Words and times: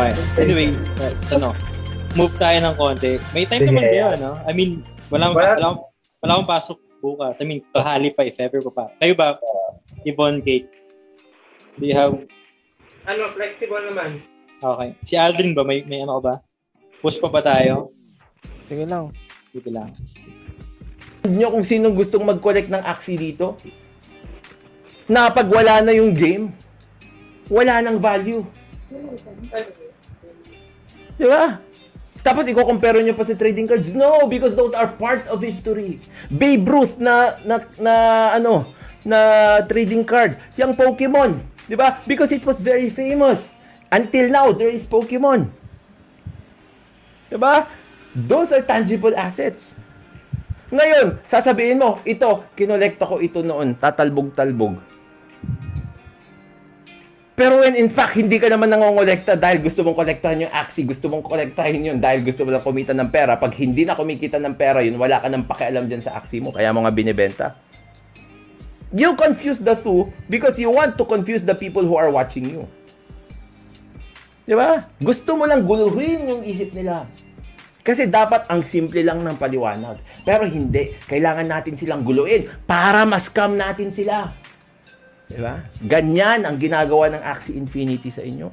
Okay. 0.00 0.16
Anyway, 0.40 0.68
let's 0.96 1.28
ano, 1.28 1.52
move 2.16 2.32
tayo 2.40 2.56
ng 2.56 2.74
konti. 2.74 3.20
May 3.36 3.44
time 3.44 3.68
Sige. 3.68 3.68
naman 3.68 3.84
kayo, 3.84 4.06
no? 4.16 4.32
I 4.48 4.52
mean, 4.56 4.80
wala, 5.12 5.28
Wala. 5.28 5.36
wala, 5.36 5.48
wala, 5.60 5.68
wala 6.24 6.30
akong 6.34 6.48
pasok 6.48 6.78
bukas. 7.00 7.36
I 7.36 7.44
mean, 7.44 7.60
kahali 7.70 8.08
pa 8.08 8.24
if 8.24 8.40
ever 8.40 8.64
ko 8.64 8.72
pa. 8.72 8.88
Kayo 8.96 9.12
ba, 9.12 9.36
Yvonne 10.08 10.40
Kate? 10.40 10.72
Do 11.76 11.84
you 11.84 11.92
have, 11.92 12.16
Ano, 13.04 13.28
flexible 13.32 13.80
naman. 13.84 14.20
okay. 14.60 14.96
Si 15.04 15.16
Aldrin 15.16 15.52
ba, 15.52 15.64
may, 15.64 15.84
may 15.84 16.00
ano 16.00 16.20
ka 16.20 16.22
ba? 16.24 16.34
Push 17.00 17.20
pa 17.20 17.28
ba 17.28 17.44
tayo? 17.44 17.92
Sige 18.64 18.84
lang. 18.84 19.12
Dito 19.52 19.68
lang. 19.68 19.92
Sige. 20.00 20.28
nyo 21.20 21.52
kung 21.52 21.68
sinong 21.68 21.92
gustong 21.92 22.24
mag-collect 22.24 22.72
ng 22.72 22.80
Axie 22.80 23.20
dito. 23.20 23.60
Na 25.04 25.28
pag 25.28 25.48
wala 25.48 25.84
na 25.84 25.92
yung 25.92 26.16
game, 26.16 26.48
wala 27.52 27.84
nang 27.84 28.00
value. 28.00 28.40
Di 31.20 31.28
ba? 31.28 31.60
Tapos 32.24 32.48
i-compare 32.48 33.04
nyo 33.04 33.12
pa 33.12 33.28
sa 33.28 33.36
trading 33.36 33.68
cards. 33.68 33.92
No, 33.92 34.24
because 34.24 34.56
those 34.56 34.72
are 34.72 34.88
part 34.88 35.28
of 35.28 35.44
history. 35.44 36.00
Babe 36.32 36.64
Ruth 36.64 36.96
na, 36.96 37.36
na, 37.44 37.60
na 37.76 37.94
ano, 38.40 38.72
na 39.04 39.20
trading 39.68 40.04
card. 40.08 40.40
Yung 40.56 40.72
Pokemon. 40.72 41.44
Di 41.68 41.76
ba? 41.76 42.00
Because 42.08 42.32
it 42.32 42.44
was 42.44 42.64
very 42.64 42.88
famous. 42.88 43.52
Until 43.92 44.32
now, 44.32 44.48
there 44.52 44.72
is 44.72 44.88
Pokemon. 44.88 45.52
Di 47.28 47.36
ba? 47.36 47.68
Those 48.16 48.56
are 48.56 48.64
tangible 48.64 49.12
assets. 49.12 49.76
Ngayon, 50.70 51.20
sasabihin 51.26 51.82
mo, 51.82 51.98
ito, 52.06 52.46
kinolekta 52.54 53.02
ko 53.04 53.18
ito 53.18 53.42
noon, 53.42 53.74
tatalbog-talbog. 53.74 54.89
Pero 57.40 57.64
when 57.64 57.72
in 57.72 57.88
fact, 57.88 58.20
hindi 58.20 58.36
ka 58.36 58.52
naman 58.52 58.68
nangongolekta 58.68 59.32
dahil 59.32 59.64
gusto 59.64 59.80
mong 59.80 59.96
kolektahan 59.96 60.44
yung 60.44 60.52
Axie, 60.52 60.84
gusto 60.84 61.08
mong 61.08 61.24
kolektahin 61.24 61.88
yun 61.88 61.96
dahil 61.96 62.20
gusto 62.20 62.44
mo 62.44 62.52
lang 62.52 62.60
kumita 62.60 62.92
ng 62.92 63.08
pera. 63.08 63.40
Pag 63.40 63.56
hindi 63.56 63.88
na 63.88 63.96
kumikita 63.96 64.36
ng 64.36 64.60
pera 64.60 64.84
yun, 64.84 65.00
wala 65.00 65.24
ka 65.24 65.32
nang 65.32 65.48
pakialam 65.48 65.88
dyan 65.88 66.04
sa 66.04 66.20
Axie 66.20 66.44
mo, 66.44 66.52
kaya 66.52 66.68
mo 66.68 66.84
nga 66.84 66.92
binibenta. 66.92 67.56
You 68.92 69.16
confuse 69.16 69.64
the 69.64 69.72
two 69.72 70.12
because 70.28 70.60
you 70.60 70.68
want 70.68 71.00
to 71.00 71.04
confuse 71.08 71.40
the 71.40 71.56
people 71.56 71.80
who 71.80 71.96
are 71.96 72.12
watching 72.12 72.44
you. 72.44 72.68
Di 74.44 74.52
ba? 74.52 74.84
Gusto 75.00 75.32
mo 75.32 75.48
lang 75.48 75.64
guluhin 75.64 76.28
yung 76.28 76.42
isip 76.44 76.76
nila. 76.76 77.08
Kasi 77.80 78.04
dapat 78.04 78.52
ang 78.52 78.60
simple 78.68 79.00
lang 79.00 79.24
ng 79.24 79.40
paliwanag. 79.40 79.96
Pero 80.28 80.44
hindi. 80.44 80.92
Kailangan 81.08 81.48
natin 81.48 81.80
silang 81.80 82.04
guluin 82.04 82.52
para 82.68 83.08
ma-scam 83.08 83.56
natin 83.56 83.88
sila. 83.88 84.36
Diba? 85.30 85.62
Ganyan 85.86 86.42
ang 86.42 86.58
ginagawa 86.58 87.06
ng 87.14 87.22
Axie 87.22 87.54
Infinity 87.54 88.10
sa 88.10 88.26
inyo. 88.26 88.50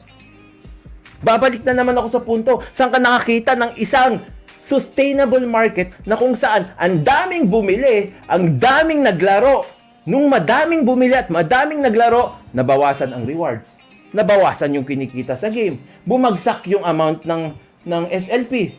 Babalik 1.25 1.65
na 1.65 1.73
naman 1.73 1.97
ako 1.97 2.07
sa 2.13 2.21
punto. 2.21 2.61
Saan 2.69 2.93
ka 2.93 3.01
nakakita 3.01 3.57
ng 3.57 3.73
isang 3.81 4.21
sustainable 4.61 5.41
market 5.49 5.89
na 6.05 6.13
kung 6.13 6.37
saan 6.37 6.69
ang 6.77 7.01
daming 7.01 7.49
bumili, 7.49 8.13
ang 8.29 8.61
daming 8.61 9.01
naglaro. 9.01 9.65
Nung 10.07 10.31
madaming 10.31 10.87
bumili 10.87 11.19
at 11.19 11.27
madaming 11.27 11.83
naglaro, 11.83 12.39
nabawasan 12.55 13.11
ang 13.11 13.27
rewards. 13.27 13.67
Nabawasan 14.15 14.77
yung 14.79 14.87
kinikita 14.87 15.35
sa 15.35 15.51
game. 15.51 15.83
Bumagsak 16.07 16.63
yung 16.71 16.87
amount 16.87 17.27
ng, 17.27 17.51
ng 17.83 18.03
SLP. 18.07 18.77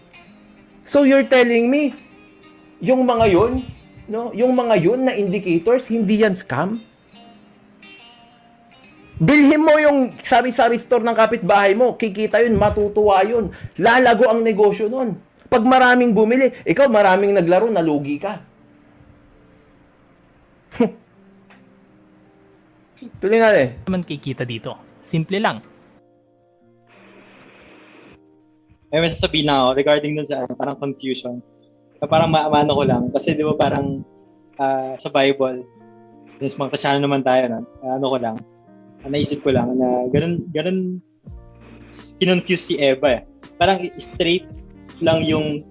So 0.89 1.05
you're 1.05 1.29
telling 1.29 1.69
me, 1.69 1.93
yung 2.81 3.05
mga 3.05 3.29
yun, 3.29 3.61
no, 4.09 4.33
yung 4.33 4.57
mga 4.57 4.81
yun 4.81 5.05
na 5.05 5.13
indicators, 5.13 5.93
hindi 5.93 6.25
yan 6.25 6.33
scam? 6.33 6.81
Bilhin 9.19 9.59
mo 9.59 9.75
yung 9.83 10.15
sari-sari 10.23 10.79
store 10.79 11.03
ng 11.03 11.19
kapitbahay 11.19 11.75
mo, 11.75 11.99
kikita 11.99 12.39
yun, 12.39 12.55
matutuwa 12.55 13.19
yun. 13.27 13.51
Lalago 13.75 14.31
ang 14.31 14.47
negosyo 14.47 14.87
nun. 14.87 15.19
Pag 15.51 15.67
maraming 15.67 16.15
bumili, 16.15 16.55
ikaw 16.63 16.87
maraming 16.87 17.35
naglaro, 17.35 17.67
nalugi 17.67 18.23
ka. 18.23 18.39
Tuloy 23.19 23.43
natin. 23.43 23.83
naman 23.91 24.07
kikita 24.07 24.47
dito. 24.47 24.79
Simple 25.03 25.43
lang. 25.43 25.67
May 28.95 29.03
may 29.03 29.11
sasabihin 29.11 29.51
na 29.51 29.67
ako 29.67 29.71
regarding 29.83 30.15
dun 30.15 30.31
sa 30.31 30.47
ano, 30.47 30.55
parang 30.55 30.79
confusion. 30.79 31.43
Na 31.99 32.07
parang 32.07 32.31
maamano 32.31 32.71
ko 32.71 32.87
lang. 32.87 33.11
Kasi 33.11 33.35
di 33.35 33.43
ba 33.43 33.59
parang 33.59 34.07
ah, 34.63 34.95
sa 34.95 35.11
Bible, 35.11 35.67
since 36.39 36.55
mga 36.55 36.79
kasyano 36.79 37.03
naman 37.03 37.27
tayo, 37.27 37.51
no? 37.51 37.67
ano 37.83 38.07
ko 38.07 38.19
lang, 38.23 38.39
naisip 39.07 39.47
ko 39.47 39.55
lang 39.55 39.79
na 39.79 40.11
ganun, 40.11 40.43
ganun 40.51 40.99
kinonfuse 42.19 42.75
si 42.75 42.75
Eva 42.83 43.21
eh. 43.21 43.23
Parang 43.59 43.83
straight 43.99 44.47
lang 44.99 45.23
yung 45.23 45.63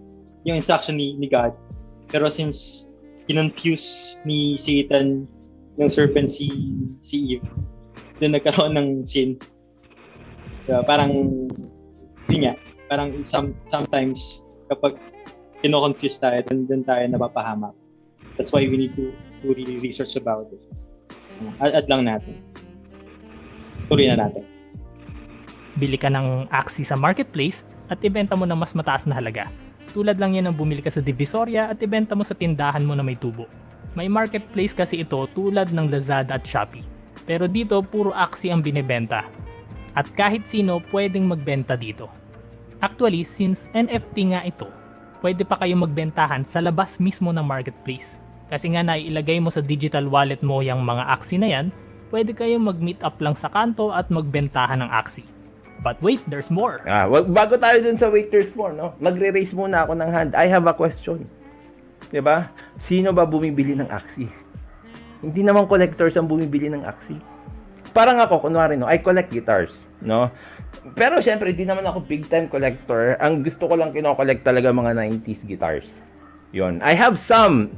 yung 0.48 0.56
instruction 0.56 0.96
ni, 0.96 1.20
ni 1.20 1.28
God. 1.28 1.52
Pero 2.08 2.32
since 2.32 2.88
kinonfuse 3.28 4.16
ni 4.24 4.56
Satan 4.56 5.28
yung 5.76 5.92
serpent 5.92 6.32
si 6.32 6.48
si 7.04 7.38
Eve, 7.38 7.46
doon 8.24 8.34
nagkaroon 8.34 8.74
ng 8.74 8.90
sin. 9.04 9.36
Diba? 10.66 10.82
Parang 10.88 11.12
yun 12.28 12.42
nga, 12.44 12.54
parang 12.92 13.24
some, 13.24 13.56
sometimes 13.68 14.44
kapag 14.68 15.00
kino-confuse 15.64 16.20
tayo, 16.20 16.44
dun, 16.44 16.68
dun 16.68 16.84
tayo 16.84 17.08
napapahamak. 17.08 17.74
That's 18.36 18.52
why 18.54 18.68
we 18.68 18.76
need 18.78 18.94
to, 19.00 19.16
to 19.42 19.56
really 19.56 19.80
research 19.80 20.20
about 20.20 20.52
it. 20.54 20.62
Add, 21.62 21.86
add 21.86 21.88
lang 21.90 22.06
natin. 22.06 22.42
Tuloy 23.88 24.12
na 24.12 24.28
natin. 24.28 24.44
Bili 25.80 25.96
ka 25.96 26.12
ng 26.12 26.52
Axie 26.52 26.84
sa 26.84 27.00
marketplace 27.00 27.64
at 27.88 28.04
ibenta 28.04 28.36
mo 28.36 28.44
ng 28.44 28.58
mas 28.60 28.76
mataas 28.76 29.08
na 29.08 29.16
halaga. 29.16 29.48
Tulad 29.96 30.20
lang 30.20 30.36
yan 30.36 30.52
ng 30.52 30.56
bumili 30.56 30.84
ka 30.84 30.92
sa 30.92 31.00
Divisoria 31.00 31.72
at 31.72 31.80
ibenta 31.80 32.12
mo 32.12 32.28
sa 32.28 32.36
tindahan 32.36 32.84
mo 32.84 32.94
na 32.94 33.06
may 33.06 33.16
tubo. 33.16 33.48
May 33.96 34.12
marketplace 34.12 34.76
kasi 34.76 35.02
ito 35.02 35.18
tulad 35.32 35.72
ng 35.72 35.88
Lazada 35.88 36.36
at 36.36 36.44
Shopee. 36.44 36.84
Pero 37.24 37.48
dito 37.48 37.80
puro 37.82 38.12
Axie 38.12 38.52
ang 38.52 38.60
binebenta. 38.60 39.24
At 39.98 40.12
kahit 40.14 40.46
sino 40.46 40.84
pwedeng 40.94 41.26
magbenta 41.26 41.74
dito. 41.74 42.12
Actually, 42.78 43.26
since 43.26 43.66
NFT 43.74 44.38
nga 44.38 44.46
ito, 44.46 44.70
pwede 45.26 45.42
pa 45.42 45.58
kayong 45.58 45.90
magbentahan 45.90 46.46
sa 46.46 46.62
labas 46.62 47.02
mismo 47.02 47.34
ng 47.34 47.42
marketplace. 47.42 48.14
Kasi 48.54 48.70
nga 48.72 48.86
naiilagay 48.86 49.42
mo 49.42 49.50
sa 49.50 49.66
digital 49.66 50.06
wallet 50.06 50.46
mo 50.46 50.62
yung 50.62 50.86
mga 50.86 51.04
Axie 51.10 51.42
na 51.42 51.50
yan, 51.50 51.74
pwede 52.10 52.32
kayong 52.36 52.64
mag-meet 52.68 53.02
up 53.04 53.20
lang 53.20 53.36
sa 53.36 53.52
kanto 53.52 53.92
at 53.92 54.08
magbentahan 54.08 54.80
ng 54.84 54.92
Axie. 54.92 55.28
But 55.82 56.02
wait, 56.02 56.26
there's 56.26 56.50
more. 56.50 56.82
Ah, 56.90 57.06
wag 57.06 57.30
bago 57.30 57.54
tayo 57.56 57.78
dun 57.80 58.00
sa 58.00 58.10
waiters 58.10 58.52
more, 58.58 58.74
no? 58.74 58.98
Magre-raise 58.98 59.54
muna 59.54 59.86
ako 59.86 59.94
ng 59.94 60.10
hand. 60.10 60.32
I 60.34 60.50
have 60.50 60.66
a 60.66 60.74
question. 60.74 61.30
'Di 62.10 62.22
ba? 62.24 62.50
Sino 62.82 63.14
ba 63.14 63.30
bumibili 63.30 63.78
ng 63.78 63.88
Axie? 63.88 64.32
Hindi 65.22 65.42
naman 65.46 65.70
collectors 65.70 66.18
ang 66.18 66.26
bumibili 66.26 66.70
ng 66.70 66.82
Axie. 66.86 67.18
Parang 67.94 68.22
ako, 68.22 68.46
kunwari, 68.46 68.78
no, 68.78 68.86
I 68.86 69.02
collect 69.02 69.34
guitars, 69.34 69.90
no? 70.06 70.30
Pero 70.94 71.18
syempre, 71.20 71.50
hindi 71.50 71.66
naman 71.66 71.82
ako 71.90 72.06
big 72.06 72.30
time 72.30 72.46
collector. 72.46 73.18
Ang 73.18 73.42
gusto 73.42 73.66
ko 73.66 73.74
lang 73.74 73.90
kino-collect 73.90 74.46
talaga 74.46 74.70
mga 74.70 74.94
90s 74.94 75.42
guitars. 75.50 75.90
Yon. 76.54 76.80
I 76.86 76.94
have 76.94 77.18
some 77.18 77.74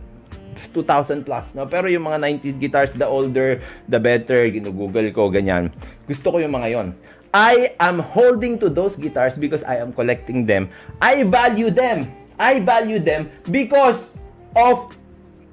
2000 0.73 1.25
plus, 1.25 1.45
no? 1.57 1.65
Pero 1.65 1.89
yung 1.89 2.05
mga 2.05 2.19
90s 2.21 2.57
guitars, 2.59 2.91
the 2.93 3.07
older, 3.07 3.57
the 3.89 3.97
better, 3.97 4.45
ginugoogle 4.51 5.09
ko, 5.09 5.31
ganyan. 5.31 5.73
Gusto 6.05 6.35
ko 6.35 6.37
yung 6.37 6.53
mga 6.53 6.67
yon. 6.73 6.87
I 7.29 7.77
am 7.77 8.01
holding 8.01 8.57
to 8.57 8.73
those 8.73 8.97
guitars 8.97 9.37
because 9.37 9.61
I 9.65 9.77
am 9.77 9.93
collecting 9.93 10.49
them. 10.49 10.69
I 10.97 11.21
value 11.25 11.69
them. 11.69 12.09
I 12.41 12.57
value 12.63 12.97
them 12.97 13.29
because 13.53 14.17
of 14.57 14.97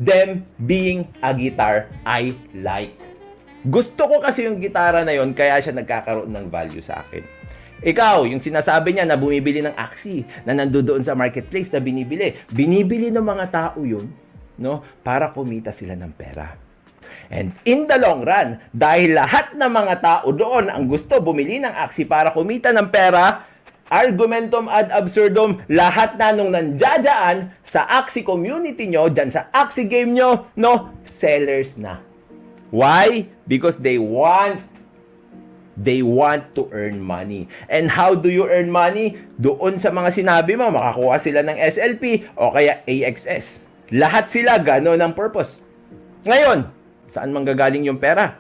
them 0.01 0.45
being 0.65 1.09
a 1.21 1.37
guitar 1.37 1.89
I 2.05 2.33
like. 2.57 2.97
Gusto 3.67 4.07
ko 4.07 4.23
kasi 4.23 4.47
yung 4.47 4.63
gitara 4.63 5.03
na 5.03 5.13
yon 5.13 5.35
kaya 5.35 5.59
siya 5.59 5.75
nagkakaroon 5.75 6.31
ng 6.31 6.47
value 6.49 6.81
sa 6.81 7.03
akin. 7.03 7.27
Ikaw, 7.85 8.25
yung 8.25 8.41
sinasabi 8.41 8.97
niya 8.97 9.05
na 9.05 9.21
bumibili 9.21 9.61
ng 9.61 9.77
Axie, 9.77 10.25
na 10.49 10.57
nandoon 10.57 11.05
sa 11.05 11.13
marketplace 11.13 11.69
na 11.77 11.83
binibili. 11.83 12.33
Binibili 12.49 13.13
ng 13.13 13.21
mga 13.21 13.47
tao 13.53 13.85
yun, 13.85 14.09
no? 14.61 14.85
Para 15.05 15.33
kumita 15.33 15.73
sila 15.73 15.97
ng 15.97 16.13
pera. 16.17 16.67
And 17.31 17.51
in 17.67 17.91
the 17.91 17.99
long 17.99 18.23
run, 18.23 18.63
dahil 18.71 19.19
lahat 19.19 19.59
ng 19.59 19.71
mga 19.71 19.95
tao 19.99 20.31
doon 20.31 20.71
ang 20.71 20.87
gusto 20.87 21.19
bumili 21.19 21.59
ng 21.59 21.75
Axie 21.75 22.07
para 22.07 22.31
kumita 22.31 22.71
ng 22.71 22.87
pera, 22.87 23.43
argumentum 23.91 24.67
ad 24.71 24.91
absurdum, 24.95 25.63
lahat 25.71 26.19
na 26.19 26.35
nung 26.35 26.55
nandiyadyaan 26.55 27.51
sa 27.67 27.87
Axie 27.87 28.23
community 28.23 28.87
nyo, 28.87 29.11
dyan 29.11 29.31
sa 29.31 29.51
Axie 29.51 29.91
game 29.91 30.15
nyo, 30.15 30.47
no, 30.55 30.95
sellers 31.07 31.75
na. 31.79 31.99
Why? 32.71 33.27
Because 33.47 33.79
they 33.79 33.99
want 33.99 34.59
they 35.77 36.01
want 36.01 36.57
to 36.57 36.73
earn 36.73 36.97
money. 37.05 37.53
And 37.69 37.93
how 37.93 38.17
do 38.17 38.33
you 38.33 38.49
earn 38.49 38.73
money? 38.73 39.21
Doon 39.37 39.77
sa 39.77 39.93
mga 39.93 40.09
sinabi 40.09 40.57
mo, 40.57 40.73
makakuha 40.73 41.21
sila 41.21 41.45
ng 41.45 41.53
SLP 41.53 42.33
o 42.33 42.49
kaya 42.49 42.81
AXS. 42.89 43.66
Lahat 43.95 44.27
sila 44.27 44.59
gano'n 44.59 44.99
ang 44.99 45.15
purpose. 45.15 45.63
Ngayon, 46.27 46.67
saan 47.13 47.31
manggagaling 47.31 47.87
yung 47.87 48.03
pera? 48.03 48.35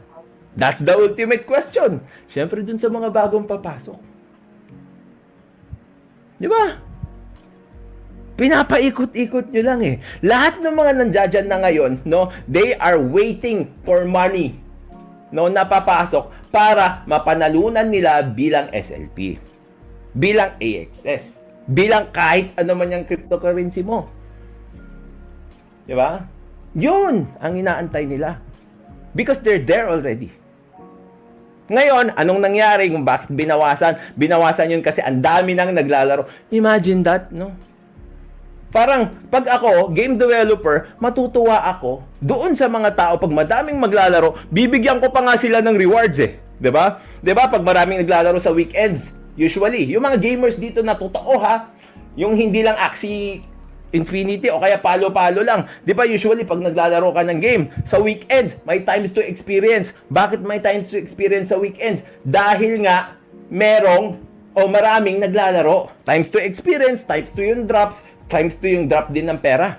That's 0.56 0.82
the 0.82 0.96
ultimate 0.96 1.46
question. 1.46 2.02
Siyempre 2.32 2.64
dun 2.66 2.80
sa 2.80 2.90
mga 2.90 3.12
bagong 3.12 3.46
papasok. 3.46 4.00
Di 6.40 6.48
ba? 6.50 6.82
Pinapaikot-ikot 8.36 9.48
nyo 9.54 9.62
lang 9.64 9.80
eh. 9.80 9.96
Lahat 10.20 10.60
ng 10.60 10.74
mga 10.74 10.92
nandiyan 11.00 11.46
na 11.48 11.58
ngayon, 11.64 11.92
no, 12.04 12.28
they 12.44 12.76
are 12.76 13.00
waiting 13.00 13.70
for 13.86 14.04
money. 14.04 14.58
No, 15.32 15.48
napapasok 15.48 16.28
para 16.52 17.06
mapanalunan 17.08 17.88
nila 17.88 18.20
bilang 18.24 18.68
SLP. 18.72 19.40
Bilang 20.12 20.56
AXS. 20.60 21.36
Bilang 21.64 22.12
kahit 22.12 22.52
ano 22.60 22.76
man 22.76 22.92
yung 22.92 23.08
cryptocurrency 23.08 23.80
mo. 23.80 24.08
Di 25.86 25.94
ba? 25.94 26.26
Yun 26.74 27.30
ang 27.38 27.52
inaantay 27.54 28.04
nila. 28.04 28.42
Because 29.16 29.40
they're 29.40 29.62
there 29.62 29.88
already. 29.88 30.28
Ngayon, 31.66 32.14
anong 32.14 32.40
nangyari 32.42 32.86
kung 32.92 33.02
bakit 33.02 33.32
binawasan? 33.32 33.98
Binawasan 34.14 34.70
yun 34.70 34.82
kasi 34.84 35.02
ang 35.02 35.18
dami 35.18 35.56
nang 35.56 35.74
naglalaro. 35.74 36.28
Imagine 36.54 37.02
that, 37.02 37.32
no? 37.34 37.50
Parang 38.70 39.08
pag 39.32 39.46
ako, 39.48 39.90
game 39.90 40.20
developer, 40.20 40.92
matutuwa 41.00 41.64
ako 41.64 42.04
doon 42.20 42.52
sa 42.52 42.68
mga 42.68 42.92
tao 42.92 43.14
pag 43.16 43.32
madaming 43.32 43.80
maglalaro, 43.80 44.36
bibigyan 44.52 45.00
ko 45.00 45.08
pa 45.08 45.24
nga 45.24 45.34
sila 45.40 45.64
ng 45.64 45.80
rewards 45.80 46.20
eh. 46.20 46.36
'Di 46.60 46.68
ba? 46.68 47.00
'Di 47.24 47.32
ba 47.32 47.48
pag 47.48 47.64
maraming 47.64 48.04
naglalaro 48.04 48.36
sa 48.36 48.52
weekends, 48.52 49.10
usually, 49.32 49.88
yung 49.88 50.04
mga 50.04 50.20
gamers 50.20 50.60
dito 50.60 50.84
na 50.84 50.92
totoo 50.92 51.40
ha, 51.40 51.72
yung 52.20 52.36
hindi 52.36 52.60
lang 52.60 52.76
Axie 52.76 53.40
Infinity 53.96 54.52
o 54.52 54.60
kaya 54.60 54.76
palo-palo 54.76 55.40
lang. 55.40 55.64
'Di 55.82 55.96
ba 55.96 56.04
usually 56.04 56.44
pag 56.44 56.60
naglalaro 56.60 57.16
ka 57.16 57.24
ng 57.24 57.40
game 57.40 57.72
sa 57.88 57.96
weekends, 57.96 58.60
may 58.68 58.84
times 58.84 59.16
to 59.16 59.24
experience. 59.24 59.96
Bakit 60.12 60.44
may 60.44 60.60
times 60.60 60.92
to 60.92 61.00
experience 61.00 61.48
sa 61.48 61.56
weekends? 61.56 62.04
Dahil 62.20 62.84
nga 62.84 63.16
merong 63.48 64.20
o 64.56 64.60
maraming 64.64 65.20
naglalaro. 65.20 65.92
Times 66.08 66.32
to 66.32 66.40
experience, 66.40 67.04
times 67.04 67.32
to 67.36 67.44
yung 67.44 67.68
drops, 67.68 68.00
times 68.32 68.56
2 68.58 68.72
yung 68.72 68.86
drop 68.88 69.12
din 69.12 69.28
ng 69.28 69.36
pera. 69.36 69.76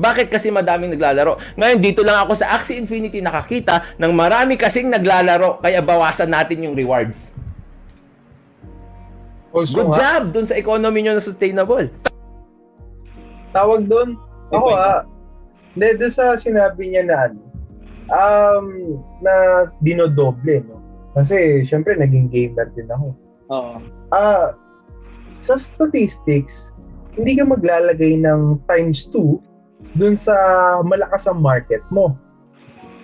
Bakit 0.00 0.32
kasi 0.32 0.48
madaming 0.48 0.96
naglalaro? 0.96 1.36
Ngayon, 1.60 1.78
dito 1.84 2.00
lang 2.00 2.24
ako 2.24 2.40
sa 2.40 2.56
Axie 2.56 2.80
Infinity 2.80 3.20
nakakita 3.20 3.92
ng 4.00 4.12
marami 4.16 4.56
kasing 4.56 4.88
naglalaro, 4.88 5.60
kaya 5.60 5.84
bawasan 5.84 6.32
natin 6.32 6.64
yung 6.64 6.72
rewards. 6.72 7.28
Also, 9.52 9.82
Good 9.82 9.92
nga, 9.92 9.98
job 10.00 10.22
dun 10.32 10.46
sa 10.48 10.56
economy 10.56 11.04
nyo 11.04 11.12
na 11.18 11.20
sustainable. 11.20 11.92
Tawag 13.50 13.86
doon, 13.86 14.18
ako 14.50 14.66
ah, 14.74 15.06
hindi, 15.74 15.88
doon 15.98 16.12
sa 16.12 16.34
sinabi 16.34 16.90
niya 16.90 17.02
na 17.06 17.16
ano, 17.30 17.40
um, 18.10 18.66
na 19.22 19.34
dinodoble, 19.78 20.66
no? 20.66 20.78
Kasi, 21.14 21.66
syempre, 21.66 21.98
naging 21.98 22.30
gamer 22.30 22.70
din 22.74 22.86
ako. 22.90 23.14
Oo. 23.50 23.76
Ah, 24.14 24.54
sa 25.42 25.58
statistics, 25.58 26.74
hindi 27.18 27.34
ka 27.34 27.44
maglalagay 27.48 28.14
ng 28.22 28.62
times 28.70 29.10
2 29.10 29.98
dun 29.98 30.14
sa 30.14 30.34
malakas 30.86 31.26
ang 31.26 31.42
market 31.42 31.82
mo. 31.90 32.14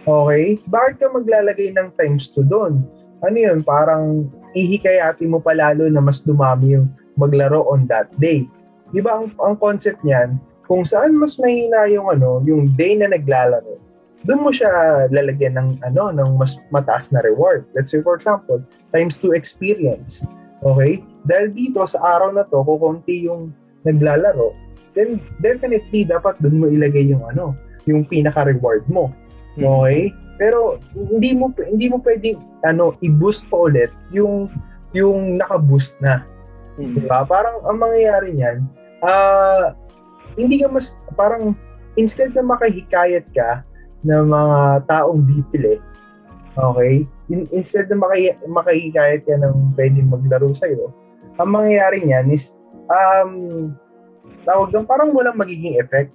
Okay? 0.06 0.62
Bakit 0.70 0.94
ka 1.02 1.06
maglalagay 1.10 1.74
ng 1.74 1.90
times 1.98 2.30
2 2.30 2.46
doon? 2.46 2.86
Ano 3.26 3.36
yun? 3.36 3.58
Parang 3.66 4.30
ihikayati 4.54 5.26
mo 5.26 5.42
palalo 5.42 5.90
na 5.90 5.98
mas 5.98 6.22
dumami 6.22 6.78
yung 6.78 6.86
maglaro 7.18 7.66
on 7.66 7.90
that 7.90 8.06
day. 8.22 8.46
Di 8.90 9.00
ba 9.02 9.18
ang, 9.18 9.32
ang 9.42 9.56
concept 9.58 10.02
niyan, 10.06 10.38
kung 10.66 10.82
saan 10.82 11.14
mas 11.14 11.38
mahina 11.38 11.86
yung 11.90 12.10
ano, 12.10 12.42
yung 12.42 12.70
day 12.74 12.98
na 12.98 13.10
naglalaro, 13.10 13.78
doon 14.26 14.42
mo 14.42 14.50
siya 14.50 14.70
lalagyan 15.14 15.54
ng 15.54 15.68
ano, 15.86 16.10
ng 16.10 16.30
mas 16.34 16.58
mataas 16.74 17.14
na 17.14 17.22
reward. 17.22 17.62
Let's 17.78 17.94
say 17.94 18.02
for 18.02 18.18
example, 18.18 18.58
times 18.90 19.14
2 19.22 19.38
experience. 19.38 20.26
Okay? 20.66 21.06
Dahil 21.22 21.54
dito 21.54 21.86
sa 21.86 22.02
araw 22.18 22.34
na 22.34 22.42
to, 22.50 22.66
kukunti 22.66 23.30
yung 23.30 23.54
naglalaro, 23.86 24.50
then 24.98 25.22
definitely 25.38 26.02
dapat 26.02 26.34
doon 26.42 26.56
mo 26.58 26.66
ilagay 26.66 27.06
yung 27.06 27.22
ano, 27.22 27.54
yung 27.86 28.02
pinaka-reward 28.02 28.82
mo. 28.90 29.14
Okay? 29.54 30.10
Pero 30.36 30.82
hindi 30.92 31.32
mo 31.32 31.54
hindi 31.54 31.86
mo 31.86 32.02
pwedeng 32.02 32.42
ano, 32.66 32.98
i-boost 33.00 33.46
pa 33.46 33.70
ulit 33.70 33.94
yung 34.10 34.50
yung 34.90 35.38
naka-boost 35.38 35.94
na. 36.02 36.26
Mm. 36.76 36.92
Diba? 36.92 37.24
Parang 37.24 37.64
ang 37.64 37.78
mangyayari 37.80 38.36
niyan, 38.36 38.64
ah 39.00 39.72
hindi 40.36 40.60
ka 40.60 40.68
mas 40.68 40.96
parang 41.16 41.56
instead 41.96 42.36
na 42.36 42.44
makahikayat 42.44 43.24
ka 43.32 43.64
ng 44.04 44.28
mga 44.28 44.84
taong 44.84 45.24
bibili, 45.24 45.80
okay? 46.54 47.08
In, 47.32 47.48
instead 47.50 47.88
na 47.88 47.96
maki, 47.98 48.36
makahikayat 48.44 49.24
ka 49.24 49.34
ng 49.40 49.72
pwedeng 49.74 50.12
maglaro 50.12 50.52
sa'yo, 50.52 50.92
ang 51.40 51.50
mangyayari 51.50 52.04
niyan 52.04 52.28
is 52.30 52.52
um, 52.92 53.72
tawag 54.44 54.70
doon, 54.70 54.84
parang 54.84 55.10
walang 55.16 55.40
magiging 55.40 55.80
effect. 55.80 56.12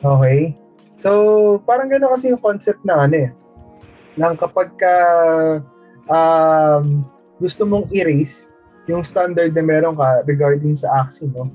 Okay? 0.00 0.56
So, 0.96 1.60
parang 1.64 1.88
gano'n 1.88 2.12
kasi 2.16 2.32
yung 2.32 2.40
concept 2.40 2.80
na 2.84 3.04
ano 3.04 3.28
eh. 3.28 3.30
Nang 4.16 4.36
kapag 4.36 4.72
ka 4.76 4.94
um, 6.08 7.04
gusto 7.40 7.64
mong 7.64 7.88
erase 7.88 8.49
yung 8.90 9.06
standard 9.06 9.54
na 9.54 9.62
meron 9.62 9.94
ka 9.94 10.26
regarding 10.26 10.74
sa 10.74 11.06
Axie, 11.06 11.30
no? 11.30 11.48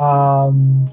Um, 0.00 0.88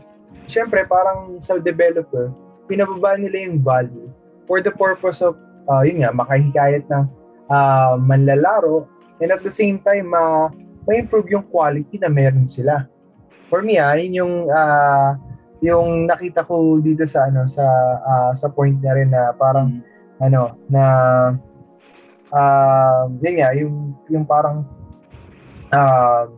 Siyempre, 0.46 0.86
parang 0.86 1.42
sa 1.42 1.58
developer, 1.58 2.30
pinababa 2.70 3.18
nila 3.18 3.50
yung 3.50 3.58
value 3.66 4.10
for 4.46 4.62
the 4.62 4.70
purpose 4.70 5.22
of, 5.26 5.34
uh, 5.66 5.82
yun 5.82 6.06
nga, 6.06 6.14
makahikayat 6.14 6.86
ng 6.86 7.06
uh, 7.50 7.98
manlalaro 7.98 8.86
and 9.22 9.34
at 9.34 9.42
the 9.42 9.50
same 9.50 9.82
time, 9.82 10.14
ma 10.14 10.50
ma-improve 10.86 11.34
yung 11.34 11.46
quality 11.50 11.98
na 11.98 12.14
meron 12.14 12.46
sila. 12.46 12.86
For 13.50 13.66
me, 13.66 13.82
ah, 13.82 13.98
yun 13.98 14.22
yung 14.22 14.34
ah, 14.54 15.18
yung 15.66 16.06
nakita 16.06 16.46
ko 16.46 16.78
dito 16.78 17.10
sa 17.10 17.26
ano 17.26 17.50
sa 17.50 17.66
ah, 18.06 18.32
sa 18.38 18.54
point 18.54 18.78
na 18.78 18.94
rin 18.94 19.10
na 19.10 19.34
parang 19.34 19.82
ano 20.22 20.54
na 20.70 20.84
um 22.30 23.18
yun 23.22 23.36
nga 23.42 23.50
yung 23.58 23.74
yung 24.14 24.26
parang 24.30 24.62
um 25.72 26.30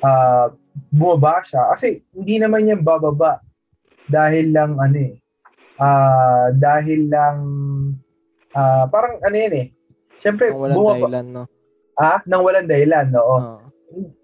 ah 0.00 0.46
bumaba 0.90 1.42
siya 1.42 1.74
kasi 1.74 2.06
hindi 2.14 2.38
naman 2.38 2.70
yan 2.70 2.80
bababa 2.82 3.42
dahil 4.06 4.54
lang 4.54 4.78
ano 4.78 4.98
eh 4.98 5.14
ah 5.78 6.50
dahil 6.54 7.10
lang 7.10 7.36
ah 8.54 8.86
parang 8.86 9.18
ano 9.22 9.36
yan 9.36 9.54
eh 9.54 9.68
Siyempre, 10.18 10.50
Nang 10.50 10.58
walang 10.58 10.76
bumaba, 10.82 10.98
dahilan, 10.98 11.26
no? 11.30 11.42
ah, 11.94 12.18
nang 12.26 12.42
walang 12.42 12.66
dahilan, 12.66 13.06
no? 13.06 13.22
Oo. 13.22 13.38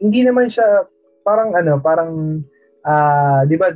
hindi 0.02 0.26
naman 0.26 0.50
siya 0.50 0.84
parang 1.22 1.54
ano, 1.54 1.78
parang 1.78 2.42
ah, 2.82 3.46
'di 3.46 3.54
ba 3.54 3.70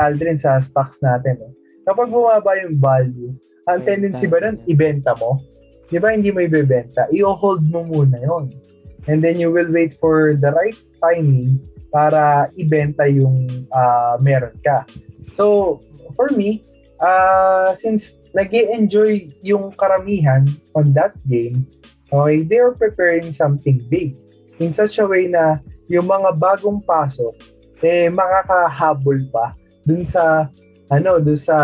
Aldrin 0.00 0.40
sa 0.40 0.56
stocks 0.58 1.04
natin, 1.04 1.36
no? 1.36 1.52
Kapag 1.84 2.08
bumaba 2.08 2.56
yung 2.64 2.80
value, 2.80 3.36
ang 3.68 3.84
Benta 3.84 3.88
tendency 3.92 4.24
ba 4.24 4.40
nun, 4.40 4.56
niya. 4.56 4.72
ibenta 4.72 5.12
mo? 5.20 5.36
'Di 5.86 6.00
ba 6.00 6.16
hindi 6.16 6.32
mo 6.32 6.40
ibebenta? 6.40 7.12
I-hold 7.12 7.60
mo 7.68 7.84
muna 7.84 8.16
'yon. 8.16 8.48
And 9.08 9.22
then 9.22 9.40
you 9.40 9.52
will 9.52 9.70
wait 9.72 9.96
for 9.96 10.36
the 10.36 10.52
right 10.52 10.76
timing 11.00 11.62
para 11.88 12.48
ibenta 12.58 13.08
yung 13.08 13.66
ah, 13.72 14.20
meron 14.20 14.54
ka. 14.60 14.84
So, 15.34 15.78
for 16.14 16.28
me, 16.36 16.60
ah 17.00 17.72
since 17.80 18.20
nag 18.36 18.52
enjoy 18.52 19.32
yung 19.40 19.72
karamihan 19.74 20.44
on 20.76 20.92
that 20.92 21.16
game, 21.24 21.64
okay, 22.12 22.44
they 22.44 22.60
are 22.60 22.76
preparing 22.76 23.32
something 23.32 23.80
big 23.88 24.14
in 24.60 24.76
such 24.76 25.00
a 25.00 25.06
way 25.08 25.26
na 25.26 25.58
yung 25.88 26.06
mga 26.06 26.36
bagong 26.36 26.84
pasok 26.84 27.34
eh 27.80 28.12
makakahabol 28.12 29.16
pa 29.32 29.56
dun 29.88 30.04
sa 30.04 30.46
ano 30.92 31.16
dun 31.16 31.40
sa 31.40 31.56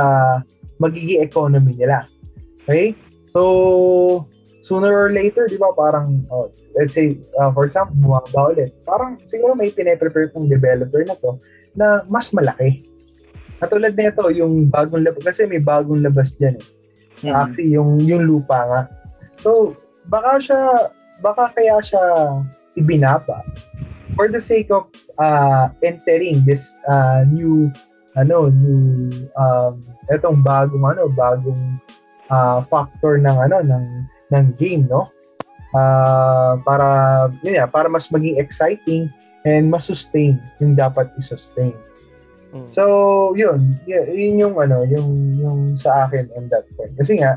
magiging 0.81 1.21
economy 1.21 1.77
nila. 1.77 2.09
Okay? 2.65 2.97
So 3.29 4.25
sooner 4.67 4.91
or 4.91 5.15
later, 5.15 5.47
'di 5.47 5.63
ba, 5.63 5.71
parang 5.71 6.27
oh, 6.35 6.51
let's 6.75 6.99
say 6.99 7.15
uh, 7.39 7.55
for 7.55 7.71
example, 7.71 7.95
bumaba 8.03 8.51
ulit. 8.51 8.75
Parang 8.83 9.15
siguro 9.23 9.55
may 9.55 9.71
pine-prepare 9.71 10.35
tong 10.35 10.51
developer 10.51 11.07
na 11.07 11.15
to 11.23 11.39
na 11.79 12.03
mas 12.11 12.35
malaki. 12.35 12.83
Katulad 13.63 13.95
nito, 13.95 14.27
yung 14.35 14.67
bagong 14.67 15.07
labas 15.07 15.23
kasi 15.23 15.47
may 15.47 15.63
bagong 15.63 16.03
labas 16.03 16.35
diyan 16.35 16.59
eh. 16.59 16.67
Mm. 17.31 17.33
Actually, 17.33 17.71
yung 17.79 18.03
yung 18.03 18.27
lupa 18.27 18.59
nga. 18.67 18.83
So, 19.41 19.73
baka 20.11 20.43
siya 20.43 20.61
baka 21.23 21.55
kaya 21.55 21.79
siya 21.81 22.03
ibinaba 22.77 23.41
for 24.19 24.29
the 24.29 24.41
sake 24.41 24.69
of 24.69 24.89
uh, 25.17 25.73
entering 25.81 26.45
this 26.45 26.77
uh, 26.89 27.25
new 27.29 27.73
ano 28.17 28.49
new 28.49 29.13
um 29.37 29.81
etong 30.09 30.41
bagong 30.41 30.85
ano 30.85 31.09
bagong 31.13 31.81
uh, 32.33 32.61
factor 32.65 33.21
ng 33.21 33.37
ano 33.37 33.61
ng 33.65 33.85
ng 34.33 34.47
game 34.57 34.87
no 34.87 35.11
Ah, 35.77 36.57
para 36.65 36.87
yun 37.45 37.61
nga, 37.61 37.69
para 37.69 37.85
mas 37.91 38.09
maging 38.09 38.41
exciting 38.41 39.13
and 39.45 39.69
mas 39.69 39.85
sustain 39.85 40.41
yung 40.57 40.73
dapat 40.73 41.11
i-sustain 41.21 41.77
Mm. 42.57 42.69
So, 42.71 42.83
yun. 43.37 43.75
Y- 43.85 44.09
yun 44.17 44.49
yung 44.49 44.55
ano, 44.57 44.87
yung 44.89 45.37
yung 45.37 45.61
sa 45.77 46.09
akin 46.09 46.33
on 46.33 46.49
that 46.49 46.65
point. 46.79 46.95
Kasi 46.97 47.21
nga, 47.21 47.37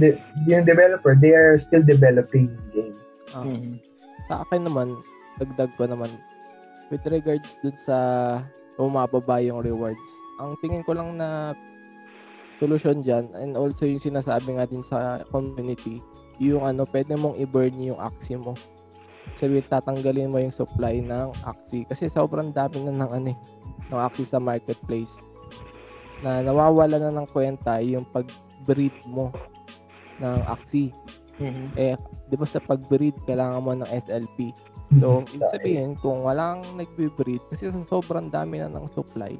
the, 0.00 0.16
yung 0.48 0.64
developer, 0.64 1.12
they 1.12 1.36
are 1.36 1.60
still 1.60 1.84
developing 1.84 2.48
the 2.48 2.64
game. 2.72 2.96
Ah. 3.36 3.44
Mm. 3.44 3.76
Sa 4.28 4.34
akin 4.44 4.62
naman, 4.64 4.96
dagdag 5.36 5.72
ko 5.76 5.84
naman, 5.84 6.08
with 6.88 7.04
regards 7.08 7.60
dun 7.60 7.76
sa 7.76 7.96
bumababa 8.80 9.42
yung 9.44 9.60
rewards. 9.60 10.08
Ang 10.40 10.56
tingin 10.64 10.86
ko 10.86 10.96
lang 10.96 11.18
na 11.18 11.52
solution 12.58 13.00
dyan. 13.00 13.30
And 13.38 13.54
also 13.54 13.86
yung 13.86 14.02
sinasabi 14.02 14.58
nga 14.58 14.66
din 14.66 14.82
sa 14.82 15.22
community 15.30 16.02
yung 16.38 16.62
ano 16.62 16.86
pwede 16.94 17.18
mong 17.18 17.34
i-burn 17.42 17.74
yung 17.82 17.98
Axie 17.98 18.38
mo. 18.38 18.54
Sabi 19.34 19.58
tatanggalin 19.58 20.30
mo 20.30 20.38
yung 20.38 20.54
supply 20.54 21.02
ng 21.02 21.34
Axie. 21.42 21.82
Kasi 21.86 22.06
sobrang 22.06 22.54
dami 22.54 22.86
na 22.86 22.94
ng 22.94 23.10
ano 23.10 23.28
eh, 23.34 23.38
ng 23.90 23.98
Axie 23.98 24.26
sa 24.26 24.38
marketplace. 24.38 25.18
Na 26.22 26.42
nawawala 26.42 26.98
na 26.98 27.10
ng 27.10 27.26
kwenta 27.30 27.82
yung 27.82 28.06
pag-breed 28.06 28.94
mo 29.10 29.34
ng 30.22 30.38
Axie. 30.46 30.94
Eh 31.74 31.98
di 32.28 32.36
ba 32.36 32.44
sa 32.44 32.60
pag-breed 32.60 33.16
kailangan 33.24 33.64
mo 33.64 33.72
ng 33.72 33.88
SLP 33.88 34.52
so 35.00 35.24
ibig 35.32 35.52
sabihin 35.52 35.92
kung 35.96 36.24
walang 36.24 36.60
nagbe-breed 36.76 37.40
kasi 37.48 37.72
sa 37.72 37.80
sobrang 37.84 38.28
dami 38.28 38.60
na 38.60 38.68
ng 38.68 38.88
supply 38.88 39.32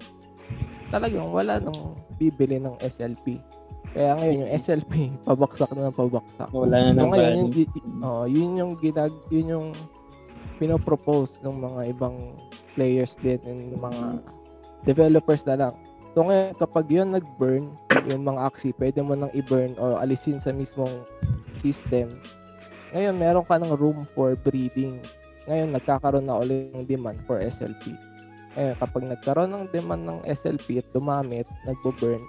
talagang 0.88 1.28
wala 1.28 1.60
nang 1.60 1.94
bibili 2.16 2.56
ng 2.56 2.76
SLP. 2.80 3.38
Kaya 3.88 4.14
ngayon 4.16 4.44
yung 4.44 4.52
SLP 4.52 4.92
pabaksak 5.28 5.70
na 5.72 5.88
ng 5.88 5.96
pabaksak. 5.96 6.48
Wala 6.52 6.76
na 6.76 6.90
So 6.92 6.98
ng 6.98 7.10
ngayon 7.10 7.34
value. 7.34 7.48
yun, 7.56 7.68
y- 7.72 8.04
oh, 8.04 8.24
yun 8.24 8.50
yung 8.56 8.72
ginag 8.78 9.14
yun 9.28 9.46
yung 9.48 9.68
pinopropose 10.58 11.38
ng 11.40 11.54
mga 11.54 11.80
ibang 11.92 12.34
players 12.74 13.14
din 13.18 13.38
and 13.46 13.72
yung 13.72 13.82
mga 13.82 14.04
developers 14.84 15.46
na 15.46 15.56
lang. 15.56 15.74
So 16.12 16.24
ngayon 16.24 16.56
kapag 16.56 16.86
yun 16.88 17.08
nag-burn 17.12 17.70
yung 18.08 18.24
mga 18.24 18.40
Axie, 18.42 18.74
pwede 18.74 19.04
mo 19.04 19.12
nang 19.12 19.30
i-burn 19.32 19.76
o 19.76 19.98
alisin 19.98 20.40
sa 20.40 20.50
mismong 20.50 21.04
system. 21.56 22.10
Ngayon 22.90 23.14
meron 23.14 23.44
ka 23.44 23.60
ng 23.60 23.76
room 23.76 24.02
for 24.16 24.32
breeding. 24.34 24.98
Ngayon 25.44 25.74
nagkakaroon 25.74 26.26
na 26.26 26.40
ulit 26.40 26.72
ng 26.72 26.84
demand 26.84 27.18
for 27.24 27.38
SLP. 27.38 27.92
Eh, 28.56 28.72
kapag 28.80 29.04
nagkaroon 29.04 29.52
ng 29.52 29.64
demand 29.74 30.02
ng 30.08 30.18
SLP 30.24 30.80
at 30.80 30.88
dumami 30.96 31.44
at 31.44 31.50
nagbo-burn, 31.68 32.22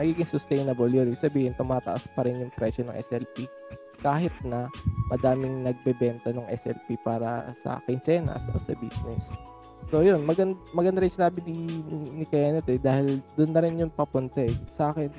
nagiging 0.00 0.30
sustainable 0.30 0.88
yun. 0.88 1.10
Ibig 1.10 1.20
sabihin, 1.20 1.52
tumataas 1.58 2.06
pa 2.14 2.24
rin 2.24 2.40
yung 2.40 2.54
presyo 2.54 2.86
ng 2.86 2.96
SLP 2.96 3.50
kahit 3.98 4.30
na 4.46 4.70
madaming 5.10 5.66
nagbebenta 5.66 6.30
ng 6.30 6.46
SLP 6.54 7.02
para 7.02 7.50
sa 7.58 7.82
quincenas 7.82 8.46
o 8.54 8.58
sa 8.58 8.78
business. 8.78 9.34
So 9.90 10.04
yun, 10.04 10.22
maganda, 10.22 10.54
maganda 10.76 11.02
rin 11.02 11.10
sinabi 11.10 11.42
ni, 11.42 11.66
ni 12.14 12.24
Kenneth 12.28 12.68
eh, 12.70 12.78
dahil 12.78 13.18
doon 13.34 13.50
na 13.50 13.60
rin 13.64 13.80
yung 13.80 13.90
papunta 13.90 14.44
eh. 14.44 14.54
Sa 14.70 14.94
akin, 14.94 15.10